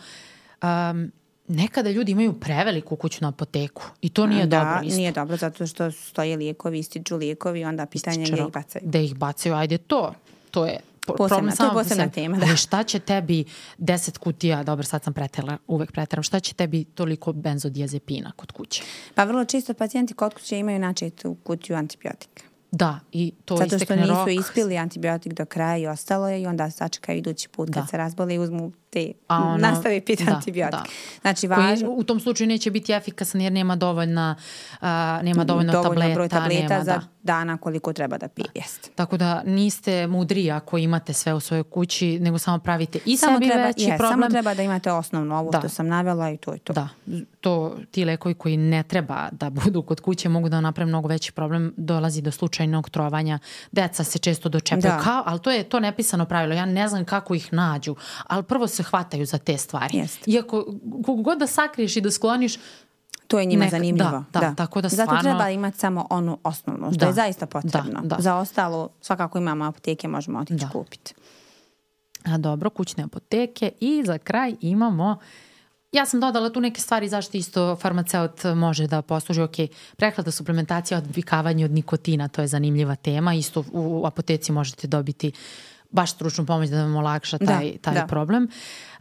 um, 0.62 1.12
nekada 1.48 1.90
ljudi 1.90 2.12
imaju 2.12 2.32
preveliku 2.32 2.96
kućnu 2.96 3.28
apoteku 3.28 3.82
i 4.00 4.08
to 4.08 4.26
nije 4.26 4.46
da, 4.46 4.58
dobro 4.58 4.80
isto. 4.86 4.96
nije 4.96 5.12
dobro 5.12 5.36
zato 5.36 5.66
što 5.66 5.90
stoje 5.90 6.36
lijekovi, 6.36 6.78
ističu 6.78 7.16
lijekovi, 7.16 7.64
onda 7.64 7.86
pitanje 7.86 8.24
gdje 8.24 8.42
ih 8.42 8.52
bacaju. 8.52 8.82
Da 8.86 8.98
ih 8.98 9.16
bacaju, 9.16 9.54
ajde 9.54 9.78
to, 9.78 10.14
to 10.50 10.66
je 10.66 10.80
posebna, 11.16 11.36
problem 11.36 11.56
to 11.56 11.64
je 11.64 11.70
posebna 11.84 12.08
tema. 12.08 12.36
Da. 12.36 12.46
Ali 12.46 12.56
šta 12.56 12.82
će 12.82 12.98
tebi 12.98 13.44
10 13.78 14.18
kutija, 14.18 14.62
dobro 14.62 14.84
sad 14.84 15.04
sam 15.04 15.12
pretela, 15.12 15.58
uvek 15.66 15.92
preteram, 15.92 16.22
šta 16.22 16.40
će 16.40 16.54
tebi 16.54 16.84
toliko 16.84 17.32
benzodiazepina 17.32 18.32
kod 18.36 18.52
kuće? 18.52 18.82
Pa 19.14 19.24
vrlo 19.24 19.44
čisto 19.44 19.74
pacijenti 19.74 20.14
kod 20.14 20.34
kuće 20.34 20.58
imaju 20.58 20.78
načitu 20.78 21.36
kutiju 21.42 21.76
antibiotika. 21.76 22.42
Da, 22.72 23.00
i 23.12 23.32
to 23.44 23.56
Zato 23.56 23.78
što 23.78 23.96
nisu 23.96 24.08
rok. 24.08 24.28
ispili 24.30 24.78
antibiotik 24.78 25.32
do 25.32 25.44
kraja 25.44 25.76
i 25.76 25.86
ostalo 25.86 26.28
je 26.28 26.42
i 26.42 26.46
onda 26.46 26.70
sačekaju 26.70 27.18
idući 27.18 27.48
put 27.48 27.70
kad 27.74 27.82
da. 27.82 27.86
se 27.86 27.96
razbole 27.96 28.34
i 28.34 28.38
uzmu 28.38 28.72
te, 28.90 29.12
A 29.28 29.44
ono, 29.44 29.56
nastavi 29.56 30.00
piti 30.00 30.24
da, 30.24 30.34
antibiotik. 30.34 30.80
Da. 30.80 30.84
Znači, 31.20 31.46
važno... 31.46 31.86
Koji 31.86 31.98
u 31.98 32.04
tom 32.04 32.20
slučaju 32.20 32.48
neće 32.48 32.70
biti 32.70 32.92
efikasan 32.92 33.40
jer 33.40 33.52
nema 33.52 33.76
dovoljna, 33.76 34.36
uh, 34.72 34.86
nema 35.22 35.44
dovoljno, 35.44 35.72
dovoljno 35.72 35.94
tableta. 35.94 36.14
broj 36.14 36.28
tableta 36.28 36.68
nema, 36.68 36.84
za 36.84 36.92
da. 36.92 37.00
dana 37.22 37.56
koliko 37.56 37.92
treba 37.92 38.18
da 38.18 38.28
pije. 38.28 38.46
Da. 38.54 38.90
Tako 38.94 39.16
da 39.16 39.42
niste 39.46 40.06
mudri 40.06 40.50
ako 40.50 40.78
imate 40.78 41.12
sve 41.12 41.34
u 41.34 41.40
svojoj 41.40 41.62
kući, 41.62 42.18
nego 42.20 42.38
samo 42.38 42.58
pravite 42.58 42.98
i 43.04 43.16
samo 43.16 43.36
sebi 43.36 43.46
treba, 43.46 43.64
veći 43.64 43.82
je, 43.82 43.98
problem. 43.98 44.20
Samo 44.20 44.30
treba 44.30 44.54
da 44.54 44.62
imate 44.62 44.92
osnovno 44.92 45.38
ovo 45.38 45.50
da. 45.50 45.58
što 45.58 45.68
sam 45.68 45.88
navela 45.88 46.30
i 46.30 46.36
to 46.36 46.52
je 46.52 46.58
to. 46.58 46.72
Da, 46.72 46.88
to 47.40 47.76
ti 47.90 48.04
lekovi 48.04 48.34
koji 48.34 48.56
ne 48.56 48.82
treba 48.82 49.28
da 49.32 49.50
budu 49.64 49.82
kod 49.82 50.00
kuće 50.00 50.28
mogu 50.28 50.48
da 50.48 50.60
naprave 50.60 50.88
mnogo 50.88 51.08
veći 51.08 51.32
problem, 51.32 51.74
dolazi 51.76 52.22
do 52.22 52.30
slučajnog 52.30 52.90
trovanja, 52.90 53.38
deca 53.72 54.04
se 54.04 54.18
često 54.18 54.48
dočepaju 54.48 54.94
da. 54.94 54.98
kao, 54.98 55.22
ali 55.26 55.40
to 55.40 55.50
je 55.50 55.64
to 55.64 55.80
nepisano 55.80 56.24
pravilo, 56.24 56.54
ja 56.54 56.66
ne 56.66 56.88
znam 56.88 57.04
kako 57.04 57.34
ih 57.34 57.52
nađu, 57.52 57.96
ali 58.26 58.42
prvo 58.42 58.66
se 58.66 58.79
hvataju 58.82 59.26
za 59.26 59.38
te 59.38 59.58
stvari. 59.58 59.98
Jeste. 59.98 60.30
Iako 60.30 60.64
kogu 61.04 61.22
god 61.22 61.38
da 61.38 61.46
sakriješ 61.46 61.96
i 61.96 62.00
da 62.00 62.10
skloniš, 62.10 62.58
To 63.30 63.38
je 63.38 63.46
njima 63.46 63.64
Neka, 63.64 63.76
zanimljivo. 63.76 64.10
Da, 64.10 64.24
da, 64.32 64.40
da. 64.40 64.54
Tako 64.54 64.80
da 64.80 64.88
stvarno... 64.88 65.12
Zato 65.12 65.22
treba 65.22 65.50
imati 65.50 65.78
samo 65.78 66.06
onu 66.10 66.38
osnovnu, 66.44 66.90
što 66.90 66.98
da, 66.98 67.06
je 67.06 67.12
zaista 67.12 67.46
potrebno. 67.46 68.00
Da, 68.02 68.16
da. 68.16 68.22
Za 68.22 68.36
ostalo, 68.36 68.88
svakako 69.00 69.38
imamo 69.38 69.64
apoteke, 69.64 70.08
možemo 70.08 70.38
otići 70.38 70.64
da. 70.64 70.68
kupiti. 70.68 71.14
A 72.24 72.38
dobro, 72.38 72.70
kućne 72.70 73.04
apoteke 73.04 73.72
i 73.80 74.02
za 74.04 74.18
kraj 74.18 74.54
imamo 74.60 75.18
Ja 75.92 76.06
sam 76.06 76.20
dodala 76.20 76.50
tu 76.50 76.60
neke 76.60 76.80
stvari 76.80 77.08
zašto 77.08 77.36
isto 77.36 77.76
farmaceut 77.76 78.44
može 78.56 78.86
da 78.86 79.02
posluži. 79.02 79.42
Ok, 79.42 79.56
prehlada, 79.96 80.30
suplementacija, 80.30 80.98
odvikavanje 80.98 81.64
od 81.64 81.70
nikotina, 81.70 82.28
to 82.28 82.40
je 82.40 82.48
zanimljiva 82.48 82.94
tema. 82.96 83.34
Isto 83.34 83.64
u 83.72 84.06
apoteci 84.06 84.52
možete 84.52 84.86
dobiti 84.86 85.32
baš 85.90 86.12
stručnu 86.12 86.46
pomoć 86.46 86.68
da 86.68 86.82
vam 86.82 86.96
olakša 86.96 87.38
taj, 87.38 87.72
da, 87.72 87.78
taj 87.80 87.94
da. 87.94 88.06
problem. 88.06 88.48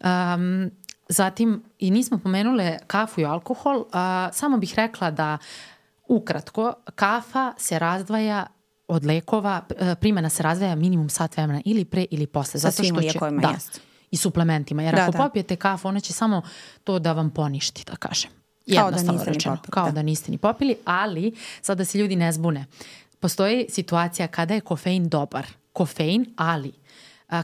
Um, 0.03 0.71
Zatim, 1.11 1.63
i 1.79 1.91
nismo 1.91 2.17
pomenule 2.17 2.77
kafu 2.87 3.21
i 3.21 3.25
alkohol, 3.25 3.85
a, 3.91 4.29
samo 4.33 4.57
bih 4.57 4.73
rekla 4.75 5.11
da 5.11 5.37
ukratko, 6.07 6.73
kafa 6.95 7.53
se 7.57 7.79
razdvaja 7.79 8.45
od 8.87 9.05
lekova, 9.05 9.61
primjena 9.99 10.29
se 10.29 10.43
razdvaja 10.43 10.75
minimum 10.75 11.09
sat 11.09 11.37
vremena 11.37 11.61
ili 11.65 11.85
pre 11.85 12.05
ili 12.11 12.27
posle. 12.27 12.59
Sa 12.59 12.69
zato 12.69 12.83
svim 12.83 12.95
što 12.95 13.11
će, 13.11 13.19
da, 13.41 13.49
jest. 13.49 13.81
I 14.11 14.17
suplementima. 14.17 14.83
Jer 14.83 14.95
da, 14.95 15.01
ako 15.01 15.11
da. 15.11 15.17
popijete 15.17 15.55
kafu, 15.55 15.87
ona 15.87 15.99
će 15.99 16.13
samo 16.13 16.41
to 16.83 16.99
da 16.99 17.13
vam 17.13 17.29
poništi, 17.29 17.83
da 17.85 17.95
kažem. 17.95 18.31
Jednostavno 18.65 19.13
kao 19.13 19.25
da 19.25 19.31
rečeno. 19.31 19.55
Popili, 19.55 19.71
kao 19.71 19.85
da. 19.85 19.91
da 19.91 20.01
niste 20.01 20.31
ni 20.31 20.37
popili, 20.37 20.75
ali 20.85 21.35
sad 21.61 21.77
da 21.77 21.85
se 21.85 21.97
ljudi 21.97 22.15
ne 22.15 22.31
zbune. 22.31 22.65
Postoji 23.19 23.65
situacija 23.69 24.27
kada 24.27 24.53
je 24.53 24.61
kofein 24.61 25.09
dobar. 25.09 25.47
Kofein, 25.73 26.33
ali 26.37 26.73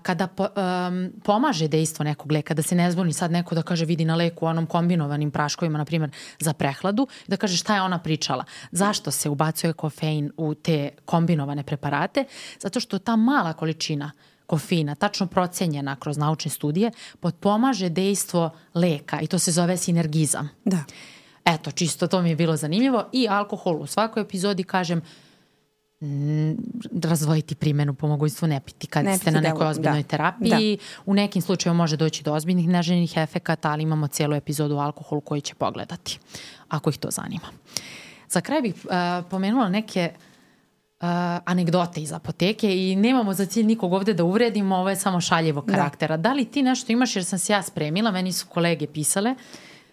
kada 0.01 0.27
po, 0.27 0.47
um, 0.49 1.11
pomaže 1.23 1.67
dejstvo 1.67 2.03
nekog 2.03 2.31
leka, 2.31 2.53
da 2.53 2.61
se 2.61 2.75
ne 2.75 2.91
zbuni 2.91 3.13
sad 3.13 3.31
neko 3.31 3.55
da 3.55 3.61
kaže 3.61 3.85
vidi 3.85 4.05
na 4.05 4.15
leku 4.15 4.45
onom 4.45 4.65
kombinovanim 4.65 5.31
praškovima, 5.31 5.77
na 5.77 5.85
primjer 5.85 6.11
za 6.39 6.53
prehladu, 6.53 7.07
da 7.27 7.37
kaže 7.37 7.57
šta 7.57 7.75
je 7.75 7.81
ona 7.81 7.99
pričala. 7.99 8.45
Zašto 8.71 9.11
se 9.11 9.29
ubacuje 9.29 9.73
kofein 9.73 10.31
u 10.37 10.53
te 10.53 10.89
kombinovane 11.05 11.63
preparate? 11.63 12.25
Zato 12.59 12.79
što 12.79 12.99
ta 12.99 13.15
mala 13.15 13.53
količina 13.53 14.11
kofeina, 14.45 14.95
tačno 14.95 15.27
procenjena 15.27 15.95
kroz 15.95 16.17
naučne 16.17 16.51
studije, 16.51 16.91
potpomaže 17.19 17.89
dejstvo 17.89 18.49
leka 18.73 19.21
i 19.21 19.27
to 19.27 19.39
se 19.39 19.51
zove 19.51 19.77
sinergizam. 19.77 20.49
Da. 20.65 20.83
Eto, 21.45 21.71
čisto 21.71 22.07
to 22.07 22.21
mi 22.21 22.29
je 22.29 22.35
bilo 22.35 22.57
zanimljivo 22.57 23.05
i 23.11 23.27
alkohol 23.29 23.81
u 23.81 23.87
svakoj 23.87 24.21
epizodi 24.21 24.63
kažem 24.63 25.01
Mm, 25.01 25.24
razvojiti 27.03 27.55
primjenu 27.55 27.93
po 27.93 28.07
mogućstvu 28.07 28.47
ne 28.47 28.59
piti 28.59 28.87
kad 28.87 29.05
ne 29.05 29.17
ste 29.17 29.31
na 29.31 29.39
nekoj 29.39 29.67
ozbiljnoj 29.67 30.01
da. 30.01 30.07
terapiji. 30.07 30.77
Da. 30.77 30.83
U 31.05 31.13
nekim 31.13 31.41
slučajima 31.41 31.77
može 31.77 31.97
doći 31.97 32.23
do 32.23 32.33
ozbiljnih 32.33 32.67
neželjenih 32.67 33.17
efekata, 33.17 33.71
ali 33.71 33.83
imamo 33.83 34.07
cijelu 34.07 34.35
epizodu 34.35 34.75
o 34.75 34.79
alkoholu 34.79 35.21
koji 35.21 35.41
će 35.41 35.55
pogledati, 35.55 36.19
ako 36.69 36.89
ih 36.89 36.97
to 36.97 37.11
zanima. 37.11 37.47
Za 38.29 38.41
kraj 38.41 38.61
bih 38.61 38.75
uh, 38.83 38.91
pomenula 39.29 39.69
neke 39.69 40.11
uh, 40.13 41.07
anegdote 41.45 42.01
iz 42.01 42.13
apoteke 42.13 42.89
i 42.89 42.95
nemamo 42.95 43.33
za 43.33 43.45
cilj 43.45 43.65
nikog 43.65 43.93
ovde 43.93 44.13
da 44.13 44.23
uvredimo, 44.23 44.75
ovo 44.75 44.89
je 44.89 44.95
samo 44.95 45.21
šaljivo 45.21 45.61
da. 45.61 45.73
karaktera. 45.73 46.17
Da. 46.17 46.29
da 46.29 46.33
li 46.33 46.45
ti 46.45 46.63
nešto 46.63 46.91
imaš 46.91 47.15
jer 47.15 47.25
sam 47.25 47.39
se 47.39 47.53
ja 47.53 47.61
spremila, 47.61 48.11
meni 48.11 48.31
su 48.31 48.47
kolege 48.47 48.87
pisale. 48.87 49.35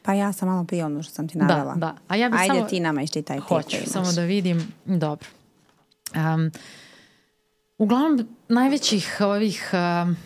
Pa 0.02 0.12
ja 0.12 0.32
sam 0.32 0.48
malo 0.48 0.64
prije 0.64 0.84
ono 0.84 1.02
što 1.02 1.14
sam 1.14 1.28
ti 1.28 1.38
navela. 1.38 1.74
Da, 1.74 1.80
da. 1.80 1.94
A 2.08 2.16
ja 2.16 2.28
bi 2.28 2.36
Ajde 2.36 2.54
samo, 2.54 2.66
ti 2.68 2.80
nama 2.80 3.02
iščitaj. 3.02 3.38
Hoću, 3.38 3.76
samo 3.86 4.12
da 4.12 4.22
vidim. 4.22 4.72
Dobro. 4.84 5.28
Um, 6.16 6.50
uglavnom, 7.78 8.28
najvećih 8.48 9.16
ovih 9.20 9.70
um, 9.72 10.16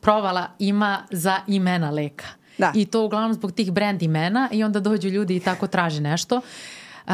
provala 0.00 0.50
ima 0.58 1.06
za 1.10 1.40
imena 1.46 1.90
leka. 1.90 2.26
Da. 2.58 2.72
I 2.74 2.86
to 2.86 3.04
uglavnom 3.04 3.34
zbog 3.34 3.52
tih 3.52 3.72
brand 3.72 4.02
imena 4.02 4.48
i 4.52 4.64
onda 4.64 4.80
dođu 4.80 5.08
ljudi 5.08 5.36
i 5.36 5.40
tako 5.40 5.66
traže 5.66 6.00
nešto. 6.00 6.36
Uh, 6.36 7.12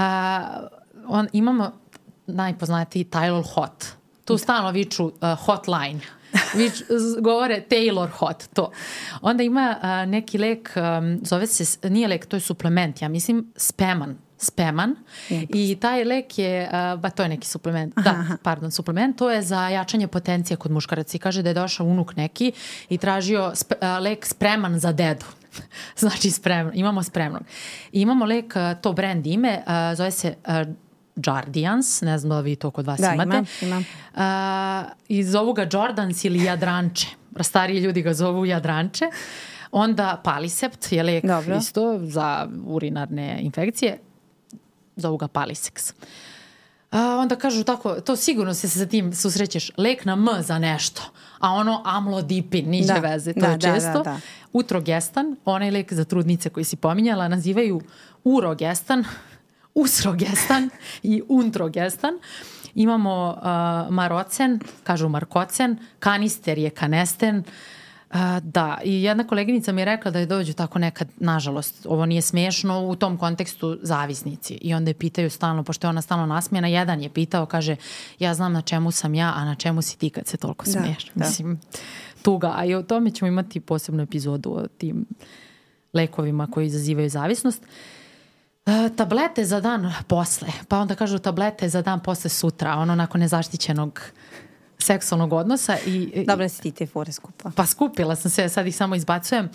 on, 1.06 1.28
imamo 1.32 1.72
najpoznatiji 2.26 3.04
Tyler 3.04 3.44
Hot. 3.54 3.84
Tu 4.24 4.34
da. 4.34 4.38
stalno 4.38 4.70
viču 4.70 5.04
uh, 5.04 5.12
hotline. 5.38 6.00
Vič, 6.54 6.82
govore 7.20 7.62
Taylor 7.70 8.08
Hot, 8.08 8.44
to. 8.54 8.70
Onda 9.22 9.42
ima 9.42 9.76
uh, 9.82 10.10
neki 10.10 10.38
lek, 10.38 10.70
um, 10.76 11.20
zove 11.22 11.46
se, 11.46 11.88
nije 11.88 12.08
lek, 12.08 12.26
to 12.26 12.36
je 12.36 12.40
suplement, 12.40 13.02
ja 13.02 13.08
mislim, 13.08 13.52
Speman 13.56 14.16
Speman 14.40 14.96
i 15.30 15.76
taj 15.80 16.04
lek 16.04 16.38
je, 16.38 16.70
uh, 16.72 17.00
ba 17.00 17.10
to 17.10 17.22
je 17.22 17.28
neki 17.28 17.46
suplement, 17.46 17.94
aha, 17.96 18.12
da, 18.28 18.36
pardon, 18.42 18.70
suplement, 18.70 19.18
to 19.18 19.30
je 19.30 19.42
za 19.42 19.68
jačanje 19.68 20.06
potencije 20.06 20.56
kod 20.56 20.70
muškaraca 20.70 21.16
i 21.16 21.20
kaže 21.20 21.42
da 21.42 21.50
je 21.50 21.54
došao 21.54 21.86
unuk 21.86 22.16
neki 22.16 22.52
i 22.88 22.98
tražio 22.98 23.50
spe, 23.54 23.74
uh, 23.82 24.02
lek 24.02 24.26
Spreman 24.26 24.78
za 24.78 24.92
dedu. 24.92 25.26
znači 26.02 26.30
spremno, 26.30 26.72
imamo 26.74 27.02
spremnog. 27.02 27.42
I 27.92 28.00
imamo 28.00 28.24
lek, 28.24 28.54
uh, 28.56 28.80
to 28.80 28.92
brand 28.92 29.26
ime, 29.26 29.62
uh, 29.66 29.96
zove 29.96 30.10
se 30.10 30.34
uh, 30.46 30.74
Jardians, 31.26 32.00
ne 32.00 32.18
znam 32.18 32.30
da 32.30 32.40
vi 32.40 32.56
to 32.56 32.70
kod 32.70 32.86
vas 32.86 33.00
da, 33.00 33.12
imate. 33.14 33.28
Imam, 33.28 33.46
imam. 33.62 33.84
Uh, 34.84 34.90
I 35.08 35.24
zovu 35.24 35.52
ga 35.52 35.68
Jordans 35.72 36.24
ili 36.24 36.44
Jadranče. 36.44 37.06
Stariji 37.40 37.80
ljudi 37.80 38.02
ga 38.02 38.14
zovu 38.14 38.46
Jadranče. 38.46 39.04
Onda 39.72 40.20
Palisept 40.24 40.92
je 40.92 41.02
lek 41.02 41.24
Dobro. 41.24 41.56
isto 41.56 41.98
za 42.02 42.48
urinarne 42.66 43.38
infekcije. 43.40 43.98
Zovu 44.98 45.16
ga 45.16 45.28
Palisex. 45.28 45.92
A, 46.90 47.16
onda 47.16 47.36
kažu 47.36 47.64
tako, 47.64 48.00
to 48.00 48.16
sigurno 48.16 48.54
se 48.54 48.68
sa 48.68 48.86
tim 48.86 49.14
susrećeš, 49.14 49.70
lek 49.76 50.04
na 50.04 50.12
M 50.12 50.28
za 50.40 50.58
nešto, 50.58 51.02
a 51.38 51.52
ono 51.52 51.82
amlodipin, 51.84 52.70
niđe 52.70 52.92
da. 52.92 53.00
veze, 53.00 53.32
to 53.32 53.40
da, 53.40 53.46
je 53.46 53.60
često. 53.60 53.92
Da, 53.92 53.98
da, 53.98 54.02
da. 54.02 54.20
Utrogestan, 54.52 55.36
onaj 55.44 55.70
lek 55.70 55.92
za 55.92 56.04
trudnice 56.04 56.50
koji 56.50 56.64
si 56.64 56.76
pominjala, 56.76 57.28
nazivaju 57.28 57.80
urogestan, 58.24 59.04
usrogestan 59.84 60.70
i 61.02 61.22
untrogestan. 61.28 62.14
Imamo 62.74 63.28
uh, 63.36 63.94
marocen, 63.94 64.60
kažu 64.82 65.08
markocen, 65.08 65.78
kanister 65.98 66.58
je 66.58 66.70
kanesten, 66.70 67.38
Uh, 67.38 67.77
da, 68.42 68.78
i 68.84 69.02
jedna 69.02 69.26
koleginica 69.26 69.72
mi 69.72 69.80
je 69.80 69.84
rekla 69.84 70.10
da 70.10 70.18
je 70.18 70.26
dođu 70.26 70.52
tako 70.52 70.78
nekad, 70.78 71.08
nažalost, 71.16 71.86
ovo 71.86 72.06
nije 72.06 72.22
smešno, 72.22 72.80
u 72.80 72.96
tom 72.96 73.18
kontekstu 73.18 73.78
zavisnici. 73.82 74.54
I 74.54 74.74
onda 74.74 74.90
je 74.90 74.94
pitaju 74.94 75.30
stalno, 75.30 75.64
pošto 75.64 75.86
je 75.86 75.88
ona 75.88 76.02
stalno 76.02 76.26
nasmijena, 76.26 76.68
jedan 76.68 77.02
je 77.02 77.08
pitao, 77.08 77.46
kaže, 77.46 77.76
ja 78.18 78.34
znam 78.34 78.52
na 78.52 78.62
čemu 78.62 78.90
sam 78.90 79.14
ja, 79.14 79.32
a 79.36 79.44
na 79.44 79.54
čemu 79.54 79.82
si 79.82 79.98
ti 79.98 80.10
kad 80.10 80.26
se 80.26 80.36
toliko 80.36 80.64
da, 80.64 80.70
smiješ. 80.70 81.10
Da. 81.14 81.24
Mislim, 81.24 81.60
tuga. 82.22 82.52
A 82.56 82.64
i 82.64 82.74
o 82.74 82.82
tome 82.82 83.10
ćemo 83.10 83.28
imati 83.28 83.60
posebnu 83.60 84.02
epizodu 84.02 84.50
o 84.50 84.66
tim 84.78 85.06
lekovima 85.92 86.46
koji 86.46 86.66
izazivaju 86.66 87.08
zavisnost. 87.10 87.62
Uh, 87.62 87.68
E, 88.68 88.90
tablete 88.96 89.44
za 89.44 89.60
dan 89.60 89.92
posle, 90.08 90.48
pa 90.68 90.78
onda 90.78 90.94
kažu 90.94 91.18
tablete 91.18 91.68
za 91.68 91.82
dan 91.82 92.00
posle 92.00 92.30
sutra, 92.30 92.74
ono 92.74 92.94
nakon 92.94 93.20
nezaštićenog 93.20 94.00
seksualnog 94.78 95.32
odnosa. 95.32 95.76
I, 95.86 96.24
Dobro 96.26 96.48
si 96.48 96.62
ti 96.62 96.70
te 96.70 96.86
fore 96.86 97.12
skupa. 97.12 97.50
Pa 97.56 97.66
skupila 97.66 98.16
sam 98.16 98.30
se, 98.30 98.48
sad 98.48 98.66
ih 98.66 98.76
samo 98.76 98.94
izbacujem. 98.94 99.48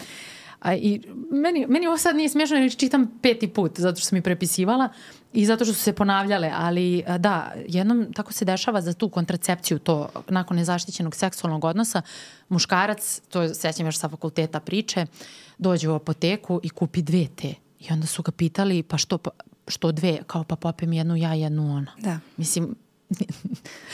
A, 0.60 0.76
I 0.76 1.02
meni, 1.32 1.66
meni 1.70 1.88
ovo 1.88 1.98
sad 1.98 2.16
nije 2.16 2.30
smiješno 2.30 2.58
jer 2.58 2.76
čitam 2.76 3.20
peti 3.22 3.48
put 3.48 3.80
zato 3.80 4.00
što 4.00 4.08
sam 4.08 4.18
ih 4.18 4.24
prepisivala 4.24 4.90
i 5.34 5.46
zato 5.46 5.66
što 5.66 5.74
su 5.74 5.80
se 5.80 5.94
ponavljale, 5.94 6.52
ali 6.56 7.04
da, 7.18 7.54
jednom 7.68 8.14
tako 8.14 8.34
se 8.34 8.46
dešava 8.46 8.82
za 8.82 8.94
tu 8.94 9.10
kontracepciju, 9.10 9.80
to 9.80 10.10
nakon 10.30 10.58
nezaštićenog 10.58 11.16
seksualnog 11.16 11.64
odnosa, 11.66 12.02
muškarac, 12.50 13.22
to 13.30 13.54
sećam 13.54 13.86
još 13.86 13.98
sa 13.98 14.10
fakulteta 14.10 14.60
priče, 14.60 15.06
dođe 15.58 15.90
u 15.90 15.96
apoteku 15.96 16.60
i 16.64 16.70
kupi 16.70 17.02
dve 17.02 17.28
te 17.36 17.54
I 17.80 17.94
onda 17.94 18.08
su 18.08 18.24
ga 18.24 18.32
pitali, 18.32 18.84
pa 18.84 18.98
što, 18.98 19.18
pa, 19.18 19.32
što 19.68 19.92
dve, 19.92 20.20
kao 20.28 20.44
pa 20.44 20.56
popem 20.56 20.94
jednu 20.94 21.16
ja, 21.16 21.34
jednu 21.34 21.76
ona. 21.76 21.92
Da. 21.98 22.20
Mislim, 22.38 22.76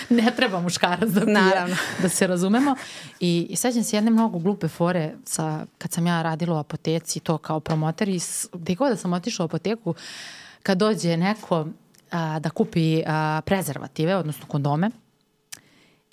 ne 0.10 0.32
treba 0.36 0.62
muškarac 0.62 1.10
da 1.10 1.22
pije, 1.22 1.34
Naravno. 1.34 1.76
da 2.02 2.10
se 2.10 2.28
razumemo. 2.28 2.76
I, 3.20 3.48
i 3.50 3.56
sećam 3.56 3.84
se 3.84 3.98
jedne 3.98 4.12
mnogo 4.12 4.40
glupe 4.40 4.68
fore 4.68 5.14
sa, 5.26 5.66
kad 5.78 5.92
sam 5.92 6.08
ja 6.08 6.22
radila 6.22 6.56
u 6.56 6.60
apoteci, 6.60 7.20
to 7.20 7.38
kao 7.38 7.60
promoter 7.60 8.10
i 8.10 8.20
gde 8.54 8.76
god 8.76 8.90
da 8.90 8.96
sam 8.96 9.14
otišla 9.14 9.46
u 9.46 9.48
apoteku, 9.48 9.94
kad 10.64 10.78
dođe 10.78 11.18
neko 11.18 11.68
a, 12.12 12.40
da 12.40 12.50
kupi 12.50 13.04
a, 13.08 13.42
prezervative, 13.46 14.16
odnosno 14.16 14.46
kondome, 14.48 14.90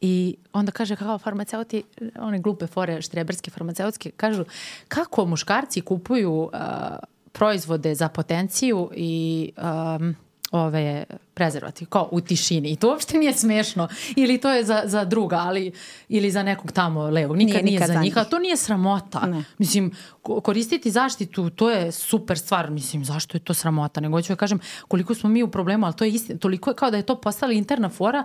I 0.01 0.37
onda 0.53 0.73
kaže 0.73 0.97
kao 0.97 1.19
farmaceuti, 1.19 1.83
one 2.20 2.39
glupe 2.39 2.66
fore, 2.66 3.03
štreberske 3.03 3.51
farmaceutske, 3.51 4.11
kažu 4.11 4.45
kako 4.89 5.24
muškarci 5.27 5.81
kupuju 5.81 6.51
a, 6.53 6.99
proizvode 7.33 7.95
za 7.95 8.09
potenciju 8.09 8.91
i 8.95 9.53
um, 9.57 10.15
ove 10.52 11.05
prezervativ, 11.35 11.89
kao 11.89 12.09
u 12.12 12.20
tišini. 12.20 12.70
I 12.70 12.77
to 12.77 12.89
uopšte 12.89 13.18
nije 13.18 13.32
smešno. 13.32 13.89
Ili 14.16 14.39
to 14.39 14.51
je 14.51 14.64
za, 14.64 14.82
za 14.85 15.05
druga, 15.05 15.36
ali 15.36 15.73
ili 16.09 16.31
za 16.31 16.43
nekog 16.43 16.73
tamo 16.73 17.02
levog. 17.02 17.36
Nikad 17.36 17.55
nije, 17.55 17.62
nije 17.64 17.81
nikad 17.81 17.94
za 17.94 18.02
njih. 18.02 18.18
A 18.18 18.24
to 18.24 18.39
nije 18.39 18.56
sramota. 18.56 19.27
Ne. 19.27 19.44
Mislim, 19.59 19.93
koristiti 20.23 20.90
zaštitu, 20.90 21.51
to 21.51 21.70
je 21.70 21.93
super 21.93 22.39
stvar. 22.39 22.70
Mislim, 22.70 23.05
zašto 23.05 23.36
je 23.36 23.40
to 23.40 23.55
sramota? 23.55 24.01
Nego 24.01 24.23
ću 24.23 24.32
da 24.32 24.36
kažem 24.36 24.59
koliko 24.89 25.14
smo 25.14 25.28
mi 25.28 25.43
u 25.43 25.51
problemu, 25.51 25.86
ali 25.86 25.94
to 25.97 26.05
je 26.05 26.10
istina. 26.10 26.39
Toliko 26.39 26.70
je 26.70 26.74
kao 26.74 26.90
da 26.90 26.97
je 26.97 27.06
to 27.06 27.20
postala 27.20 27.52
interna 27.52 27.89
fora, 27.89 28.24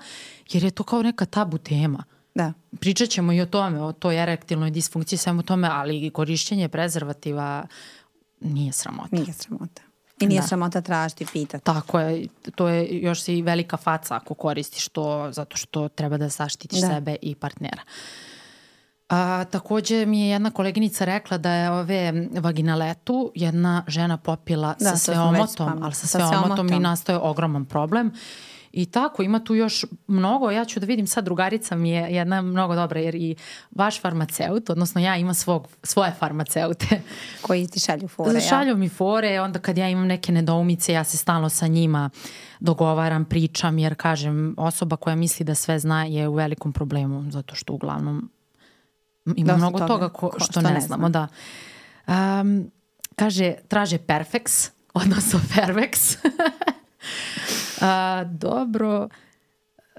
jer 0.52 0.64
je 0.64 0.72
to 0.72 0.84
kao 0.84 1.04
neka 1.04 1.26
tabu 1.26 1.58
tema. 1.58 2.04
Da. 2.36 2.54
Pričat 2.80 3.10
ćemo 3.10 3.34
i 3.34 3.42
o 3.42 3.46
tome, 3.46 3.82
o 3.82 3.92
toj 3.92 4.24
erektilnoj 4.24 4.72
disfunkciji, 4.72 5.18
svemu 5.18 5.44
tome, 5.44 5.68
ali 5.72 6.10
korišćenje 6.10 6.70
prezervativa, 6.70 7.68
nije 8.40 8.72
sramota. 8.72 9.16
Nije 9.16 9.34
sramota. 9.34 9.82
I 10.26 10.28
nije 10.28 10.42
da. 10.42 10.48
sramota 10.48 10.82
tražiti, 10.82 11.26
pitati. 11.34 11.66
Tako 11.66 12.00
je, 12.00 12.28
to 12.56 12.68
je 12.68 13.02
još 13.02 13.28
i 13.28 13.42
velika 13.42 13.78
faca 13.78 14.16
ako 14.16 14.34
koristiš 14.34 14.90
to, 14.90 15.28
zato 15.32 15.58
što 15.58 15.88
treba 15.88 16.18
da 16.18 16.30
zaštitiš 16.30 16.82
da. 16.82 16.88
sebe 16.88 17.16
i 17.22 17.36
partnera. 17.36 17.82
A, 19.10 19.44
takođe 19.52 20.06
mi 20.06 20.22
je 20.22 20.30
jedna 20.30 20.52
koleginica 20.52 21.06
rekla 21.06 21.38
da 21.38 21.54
je 21.54 21.72
ove 21.72 22.14
vaginaletu 22.40 23.32
jedna 23.36 23.84
žena 23.88 24.18
popila 24.18 24.76
da, 24.80 24.90
sa 24.90 24.98
sve 24.98 25.20
omotom, 25.20 25.84
ali 25.84 25.94
sa 25.94 26.08
sve 26.08 26.26
omotom 26.26 26.74
i 26.74 26.80
nastoje 26.80 27.18
ogroman 27.18 27.66
problem. 27.66 28.12
I 28.74 28.86
tako, 28.86 29.24
ima 29.24 29.44
tu 29.44 29.56
još 29.56 29.86
mnogo, 30.08 30.52
ja 30.52 30.66
ću 30.66 30.80
da 30.80 30.86
vidim 30.86 31.08
sad, 31.08 31.24
drugarica 31.26 31.76
mi 31.76 31.90
je 31.90 32.08
jedna 32.10 32.42
mnogo 32.42 32.76
dobra, 32.76 33.00
jer 33.00 33.16
i 33.16 33.36
vaš 33.72 34.02
farmaceut, 34.02 34.70
odnosno 34.70 35.02
ja 35.02 35.18
imam 35.18 35.34
svog, 35.34 35.68
svoje 35.84 36.12
farmaceute. 36.20 37.02
Koji 37.48 37.68
ti 37.68 37.80
šalju 37.80 38.08
fore, 38.08 38.42
Šalju 38.42 38.70
ja? 38.70 38.76
mi 38.76 38.90
fore, 38.90 39.42
onda 39.42 39.60
kad 39.60 39.78
ja 39.78 39.90
imam 39.90 40.08
neke 40.08 40.32
nedoumice, 40.32 40.94
ja 40.94 41.04
se 41.04 41.18
stalno 41.18 41.50
sa 41.50 41.68
njima 41.68 42.10
dogovaram, 42.60 43.26
pričam, 43.26 43.78
jer 43.78 43.96
kažem, 43.96 44.56
osoba 44.58 44.96
koja 44.96 45.16
misli 45.16 45.46
da 45.46 45.56
sve 45.56 45.80
zna 45.80 46.04
je 46.06 46.28
u 46.28 46.34
velikom 46.34 46.74
problemu, 46.74 47.32
zato 47.32 47.56
što 47.56 47.74
uglavnom 47.74 48.30
ima 49.26 49.54
Dosta 49.54 49.58
mnogo 49.58 49.80
toga, 49.80 49.88
toga 49.88 50.10
ko, 50.10 50.30
ko, 50.30 50.40
što, 50.40 50.52
što 50.52 50.62
ne, 50.62 50.74
ne 50.74 50.82
znamo. 50.82 51.10
Da. 51.10 51.28
Um, 52.08 52.72
kaže, 53.16 53.54
traže 53.68 53.98
Perfex, 53.98 54.70
odnosno 54.94 55.40
Fervex. 55.40 56.18
A, 57.82 58.24
dobro, 58.24 59.10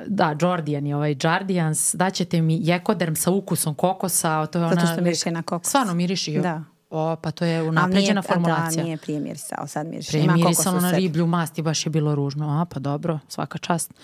da, 0.07 0.37
Jordian 0.41 0.87
je 0.87 0.97
ovaj 0.97 1.17
Jardians, 1.23 1.95
daćete 1.95 2.43
mi 2.43 2.59
jekoderm 2.61 3.15
sa 3.15 3.31
ukusom 3.31 3.75
kokosa, 3.75 4.47
to 4.47 4.59
je 4.59 4.65
ona... 4.65 4.75
Zato 4.75 4.87
što 4.87 5.01
miriše 5.01 5.31
na 5.31 5.43
kokos. 5.43 5.69
Stvarno 5.69 5.95
miriši. 5.95 6.39
Da. 6.39 6.63
O, 6.91 7.17
pa 7.17 7.31
to 7.31 7.45
je 7.45 7.63
unapređena 7.63 8.23
formulacija. 8.23 8.83
Da, 8.83 8.85
nije 8.85 8.97
prije 8.97 9.21
mirisao, 9.21 9.67
sad 9.67 9.87
miriše. 9.87 10.09
Prije 10.09 10.25
Ima 10.25 10.35
mirisalo 10.35 10.81
na 10.81 10.91
riblju 10.91 11.27
mast 11.27 11.59
i 11.59 11.63
baš 11.63 11.87
je 11.87 11.91
bilo 11.91 12.15
ružno. 12.15 12.61
A, 12.61 12.65
pa 12.65 12.81
dobro, 12.81 13.19
svaka 13.29 13.59
čast. 13.59 13.95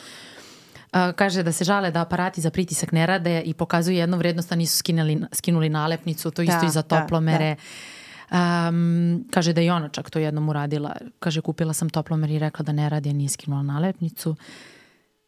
A, 0.92 1.12
kaže 1.12 1.42
da 1.42 1.52
se 1.52 1.64
žale 1.64 1.90
da 1.90 2.00
aparati 2.00 2.40
za 2.40 2.50
pritisak 2.50 2.92
ne 2.92 3.06
rade 3.06 3.40
i 3.40 3.54
pokazuju 3.54 3.96
jednu 3.96 4.16
vrednost, 4.16 4.52
a 4.52 4.56
nisu 4.56 4.76
skinuli, 4.76 5.20
skinuli 5.32 5.68
nalepnicu, 5.68 6.30
to 6.30 6.42
isto 6.42 6.60
da, 6.60 6.66
i 6.66 6.70
za 6.70 6.82
toplomere. 6.82 7.48
Da, 7.48 7.54
da 7.54 7.97
Um, 8.30 9.24
kaže 9.30 9.52
da 9.52 9.60
je 9.60 9.72
ona 9.72 9.88
čak 9.88 10.10
to 10.10 10.18
jednom 10.18 10.48
uradila. 10.48 10.96
Kaže 11.18 11.40
kupila 11.40 11.72
sam 11.72 11.90
toplomer 11.90 12.30
i 12.30 12.38
rekla 12.38 12.62
da 12.62 12.72
ne 12.72 12.88
radi, 12.88 13.12
nije 13.12 13.28
skinula 13.28 13.62
nalepnicu. 13.62 14.36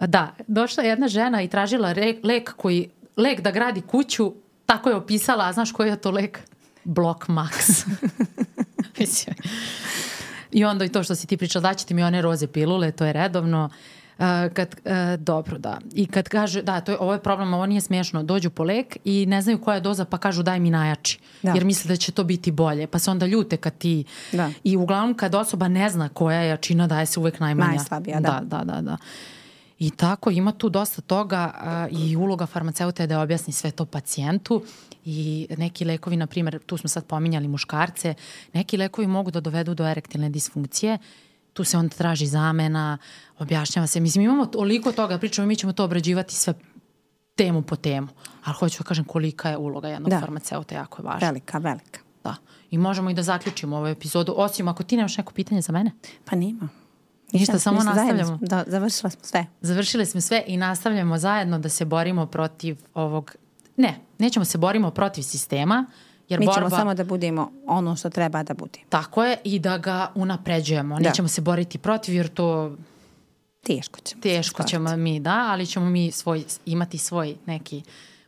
Da, 0.00 0.34
došla 0.46 0.84
jedna 0.84 1.08
žena 1.08 1.42
i 1.42 1.48
tražila 1.48 1.92
re, 1.92 2.14
lek 2.22 2.52
koji, 2.56 2.90
lek 3.16 3.40
da 3.40 3.50
gradi 3.50 3.80
kuću, 3.80 4.32
tako 4.66 4.88
je 4.88 4.96
opisala, 4.96 5.48
a 5.48 5.52
znaš 5.52 5.72
koji 5.72 5.88
je 5.88 5.96
to 5.96 6.10
lek? 6.10 6.40
Block 6.84 7.26
Max. 7.26 7.86
I 10.52 10.64
onda 10.64 10.84
i 10.84 10.88
to 10.88 11.02
što 11.02 11.14
si 11.14 11.26
ti 11.26 11.36
pričala, 11.36 11.62
daćete 11.62 11.94
mi 11.94 12.02
one 12.02 12.22
roze 12.22 12.46
pilule, 12.46 12.92
to 12.92 13.04
je 13.04 13.12
redovno. 13.12 13.64
Uh, 13.64 13.99
kad, 14.54 14.74
uh, 14.84 14.92
dobro, 15.18 15.58
da. 15.58 15.78
I 15.94 16.06
kad 16.06 16.28
kaže, 16.28 16.62
da, 16.62 16.80
to 16.80 16.92
je, 16.92 16.98
ovo 16.98 17.12
je 17.12 17.22
problem, 17.22 17.54
ovo 17.54 17.66
nije 17.66 17.80
smiješno, 17.80 18.22
dođu 18.22 18.50
po 18.50 18.64
lek 18.64 18.96
i 19.04 19.26
ne 19.26 19.42
znaju 19.42 19.60
koja 19.60 19.74
je 19.74 19.80
doza, 19.80 20.04
pa 20.04 20.18
kažu 20.18 20.42
daj 20.42 20.60
mi 20.60 20.70
najjači. 20.70 21.18
Da. 21.42 21.52
Jer 21.52 21.64
misle 21.64 21.88
da 21.88 21.96
će 21.96 22.12
to 22.12 22.24
biti 22.24 22.50
bolje. 22.50 22.86
Pa 22.86 22.98
se 22.98 23.10
onda 23.10 23.26
ljute 23.26 23.56
kad 23.56 23.78
ti... 23.78 24.04
Da. 24.32 24.50
I 24.64 24.76
uglavnom 24.76 25.14
kad 25.14 25.34
osoba 25.34 25.68
ne 25.68 25.90
zna 25.90 26.08
koja 26.08 26.40
je 26.40 26.48
jačina, 26.48 26.86
daje 26.86 27.06
se 27.06 27.20
uvek 27.20 27.40
najmanja. 27.40 27.70
Najslabija, 27.70 28.20
da. 28.20 28.40
Da, 28.42 28.64
da, 28.64 28.72
da. 28.72 28.80
da. 28.80 28.96
I 29.78 29.90
tako, 29.90 30.30
ima 30.30 30.52
tu 30.52 30.68
dosta 30.68 31.02
toga 31.02 31.52
uh, 31.90 31.98
i 32.00 32.16
uloga 32.16 32.46
farmaceuta 32.46 33.02
je 33.02 33.06
da 33.06 33.20
objasni 33.20 33.52
sve 33.52 33.70
to 33.70 33.84
pacijentu 33.84 34.62
i 35.04 35.46
neki 35.58 35.84
lekovi, 35.84 36.16
na 36.16 36.26
primjer, 36.26 36.58
tu 36.66 36.76
smo 36.76 36.88
sad 36.88 37.04
pominjali 37.04 37.48
muškarce, 37.48 38.14
neki 38.52 38.76
lekovi 38.76 39.06
mogu 39.06 39.30
da 39.30 39.40
dovedu 39.40 39.74
do 39.74 39.88
erektilne 39.88 40.28
disfunkcije 40.28 40.98
tu 41.60 41.64
se 41.64 41.78
onda 41.78 41.96
traži 41.96 42.26
zamena, 42.26 42.98
objašnjava 43.38 43.86
se. 43.86 44.00
Mislim, 44.00 44.24
imamo 44.24 44.46
toliko 44.46 44.92
toga, 44.92 45.18
pričamo, 45.18 45.46
mi 45.46 45.56
ćemo 45.56 45.72
to 45.72 45.84
obrađivati 45.84 46.34
sve 46.34 46.54
temu 47.34 47.62
po 47.62 47.76
temu. 47.76 48.08
Ali 48.44 48.54
hoću 48.54 48.78
da 48.78 48.84
kažem 48.84 49.04
kolika 49.04 49.48
je 49.48 49.56
uloga 49.56 49.88
jednog 49.88 50.10
da. 50.10 50.20
farmaceuta, 50.20 50.74
jako 50.74 51.02
je 51.02 51.06
važna. 51.06 51.28
Velika, 51.28 51.58
velika. 51.58 52.00
Da. 52.24 52.36
I 52.70 52.78
možemo 52.78 53.10
i 53.10 53.14
da 53.14 53.22
zaključimo 53.22 53.76
ovu 53.76 53.86
epizodu, 53.86 54.34
osim 54.36 54.68
ako 54.68 54.82
ti 54.82 54.96
nemaš 54.96 55.16
neko 55.16 55.32
pitanje 55.32 55.60
za 55.60 55.72
mene. 55.72 55.90
Pa 56.24 56.36
nema. 56.36 56.68
Ništa, 57.32 57.58
samo 57.58 57.76
ništa 57.76 57.94
nastavljamo. 57.94 58.38
Da, 58.42 58.64
završila 58.66 59.10
smo 59.10 59.20
sve. 59.24 59.46
Završili 59.60 60.06
smo 60.06 60.20
sve 60.20 60.44
i 60.46 60.56
nastavljamo 60.56 61.18
zajedno 61.18 61.58
da 61.58 61.68
se 61.68 61.84
borimo 61.84 62.26
protiv 62.26 62.78
ovog... 62.94 63.36
Ne, 63.76 64.00
nećemo 64.18 64.44
se 64.44 64.58
borimo 64.58 64.90
protiv 64.90 65.22
sistema, 65.22 65.86
Jer 66.30 66.40
Mi 66.40 66.46
borba... 66.46 66.58
ćemo 66.58 66.70
samo 66.70 66.94
da 66.94 67.04
budemo 67.04 67.52
ono 67.66 67.96
što 67.96 68.10
treba 68.10 68.42
da 68.42 68.54
budemo. 68.54 68.84
Tako 68.88 69.24
je 69.24 69.36
i 69.44 69.58
da 69.58 69.78
ga 69.78 70.12
unapređujemo. 70.14 70.98
Da. 70.98 71.08
Nećemo 71.08 71.28
se 71.28 71.40
boriti 71.40 71.78
protiv 71.78 72.14
jer 72.14 72.28
to 72.28 72.76
Teško 73.62 74.00
ćemo. 74.00 74.22
Teško 74.22 74.62
ćemo 74.62 74.96
mi, 74.96 75.20
da, 75.20 75.46
ali 75.48 75.66
ćemo 75.66 75.90
mi 75.90 76.10
svoj, 76.10 76.44
imati 76.66 76.98
svoj 76.98 77.36
neki 77.46 77.82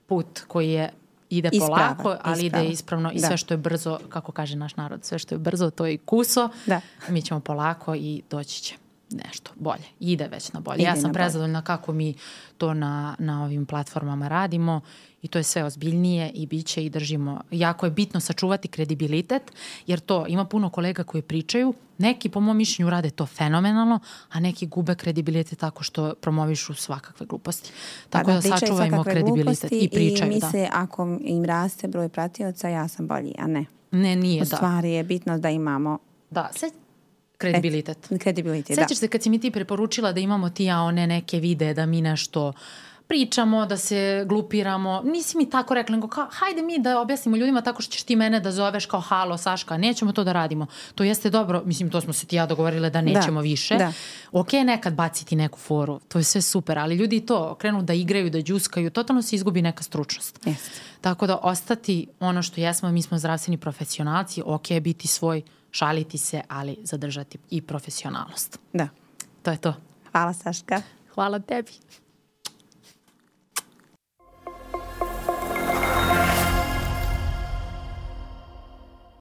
put 0.07 0.41
koji 0.49 0.71
je 0.71 0.91
ide 1.31 1.49
isprava, 1.53 1.95
polako, 1.97 2.17
ali 2.23 2.45
isprava. 2.45 2.65
ide 2.65 2.73
ispravno 2.73 3.11
i 3.13 3.21
da. 3.21 3.27
sve 3.27 3.37
što 3.37 3.55
je 3.55 3.59
brzo, 3.59 3.99
kako 4.09 4.33
kaže 4.33 4.57
naš 4.57 4.77
narod, 4.77 5.05
sve 5.05 5.19
što 5.19 5.35
je 5.35 5.39
brzo 5.39 5.71
to 5.71 5.87
je 5.87 5.95
i 5.95 5.99
kuso. 5.99 6.49
Da. 6.67 6.81
Mi 7.09 7.23
ćemo 7.23 7.41
polako 7.41 7.95
i 7.95 8.23
doći 8.31 8.63
će 8.63 8.75
nešto 9.15 9.51
bolje. 9.57 9.85
Ide 10.01 10.29
već 10.29 10.53
na 10.53 10.61
bolje. 10.61 10.77
Ide 10.77 10.85
ja 10.85 10.97
sam 10.97 11.13
prezadovoljna 11.13 11.63
kako 11.63 11.93
mi 11.93 12.15
to 12.59 12.75
na, 12.75 13.17
na 13.19 13.45
ovim 13.45 13.67
platformama 13.67 14.29
radimo 14.29 14.81
i 15.23 15.29
to 15.29 15.39
je 15.39 15.43
sve 15.43 15.65
ozbiljnije 15.65 16.31
i 16.31 16.47
bit 16.47 16.67
će 16.67 16.85
i 16.85 16.91
držimo. 16.91 17.41
Jako 17.51 17.87
je 17.87 17.91
bitno 17.91 18.21
sačuvati 18.21 18.69
kredibilitet, 18.69 19.43
jer 19.87 20.01
to 20.01 20.27
ima 20.29 20.45
puno 20.45 20.71
kolega 20.71 21.05
koji 21.05 21.23
pričaju, 21.23 21.75
neki 21.99 22.29
po 22.29 22.41
mom 22.41 22.57
mišljenju 22.57 22.91
rade 22.91 23.11
to 23.11 23.27
fenomenalno, 23.27 24.01
a 24.29 24.41
neki 24.41 24.67
gube 24.67 24.95
kredibilitet 24.95 25.59
tako 25.59 25.83
što 25.83 26.15
promovišu 26.15 26.75
svakakve 26.75 27.27
gluposti. 27.27 27.73
Tako 28.11 28.27
pa 28.27 28.33
da, 28.33 28.41
da 28.41 28.57
sačuvajmo 28.57 29.05
kredibilitet 29.05 29.73
i 29.73 29.89
pričaju. 29.93 30.33
I 30.33 30.35
misle 30.35 30.61
da. 30.61 30.69
ako 30.73 31.19
im 31.21 31.45
raste 31.45 31.89
broj 31.89 32.09
pratioca, 32.09 32.69
ja 32.69 32.89
sam 32.89 33.07
bolji, 33.07 33.35
a 33.39 33.47
ne. 33.47 33.65
Ne, 33.91 34.17
nije, 34.17 34.43
U 34.43 34.45
da. 34.45 34.57
stvari 34.57 34.93
je 34.93 35.05
bitno 35.05 35.39
da 35.39 35.51
imamo 35.51 35.99
Da, 36.33 36.51
sve, 36.57 36.71
kredibilitet. 37.43 38.13
E, 38.13 38.19
kredibilitet, 38.19 38.77
da. 38.77 38.83
Sećaš 38.83 38.99
se 38.99 39.09
kad 39.09 39.23
si 39.23 39.31
mi 39.31 39.41
ti 39.41 39.51
preporučila 39.51 40.13
da 40.13 40.21
imamo 40.21 40.51
ti 40.51 40.65
ja 40.65 40.81
one 40.81 41.07
neke 41.07 41.41
videe 41.41 41.75
da 41.75 41.87
mi 41.87 42.01
nešto 42.01 42.53
pričamo, 43.13 43.67
da 43.67 43.77
se 43.77 44.25
glupiramo. 44.29 45.03
Nisi 45.05 45.37
mi 45.37 45.51
tako 45.51 45.75
rekla, 45.75 45.95
nego 45.97 46.09
kao, 46.09 46.29
hajde 46.31 46.63
mi 46.63 46.79
da 46.79 47.01
objasnimo 47.01 47.37
ljudima 47.37 47.61
tako 47.61 47.83
što 47.83 47.93
ćeš 47.93 48.03
ti 48.03 48.17
mene 48.17 48.41
da 48.41 48.53
zoveš 48.53 48.87
kao 48.87 49.01
halo, 49.01 49.39
Saška, 49.39 49.77
nećemo 49.77 50.13
to 50.13 50.25
da 50.25 50.33
radimo. 50.33 50.67
To 50.95 51.05
jeste 51.05 51.31
dobro, 51.31 51.63
mislim, 51.65 51.91
to 51.91 52.01
smo 52.01 52.13
se 52.13 52.27
ti 52.27 52.37
ja 52.37 52.47
dogovorile 52.47 52.91
da 52.91 53.01
nećemo 53.01 53.41
da, 53.41 53.43
više. 53.43 53.77
Da. 53.77 53.93
Ok, 54.33 54.53
nekad 54.53 54.95
baciti 54.95 55.37
neku 55.37 55.59
foru, 55.59 56.01
to 56.09 56.19
je 56.19 56.25
sve 56.25 56.43
super, 56.43 56.79
ali 56.79 56.95
ljudi 56.95 57.21
to 57.21 57.55
krenu 57.55 57.83
da 57.83 57.93
igraju, 57.93 58.31
da 58.31 58.39
džuskaju, 58.39 58.91
totalno 58.91 59.23
se 59.23 59.37
izgubi 59.37 59.63
neka 59.63 59.83
stručnost. 59.83 60.41
Yes. 60.45 60.71
Tako 61.01 61.27
da 61.27 61.39
ostati 61.43 62.07
ono 62.21 62.43
što 62.43 62.61
jesmo, 62.61 62.93
mi 62.93 63.03
smo 63.03 63.19
zdravstveni 63.19 63.59
profesionalci, 63.59 64.43
ok, 64.47 64.67
biti 64.81 65.09
svoj, 65.09 65.43
šaliti 65.73 66.19
se, 66.19 66.43
ali 66.49 66.77
zadržati 66.83 67.39
i 67.51 67.63
profesionalnost. 67.63 68.59
Da. 68.73 68.89
To 69.43 69.51
je 69.51 69.59
to. 69.59 69.75
Hvala 70.13 70.33
Saška. 70.33 70.83
Hvala 71.15 71.39
tebi. 71.39 71.73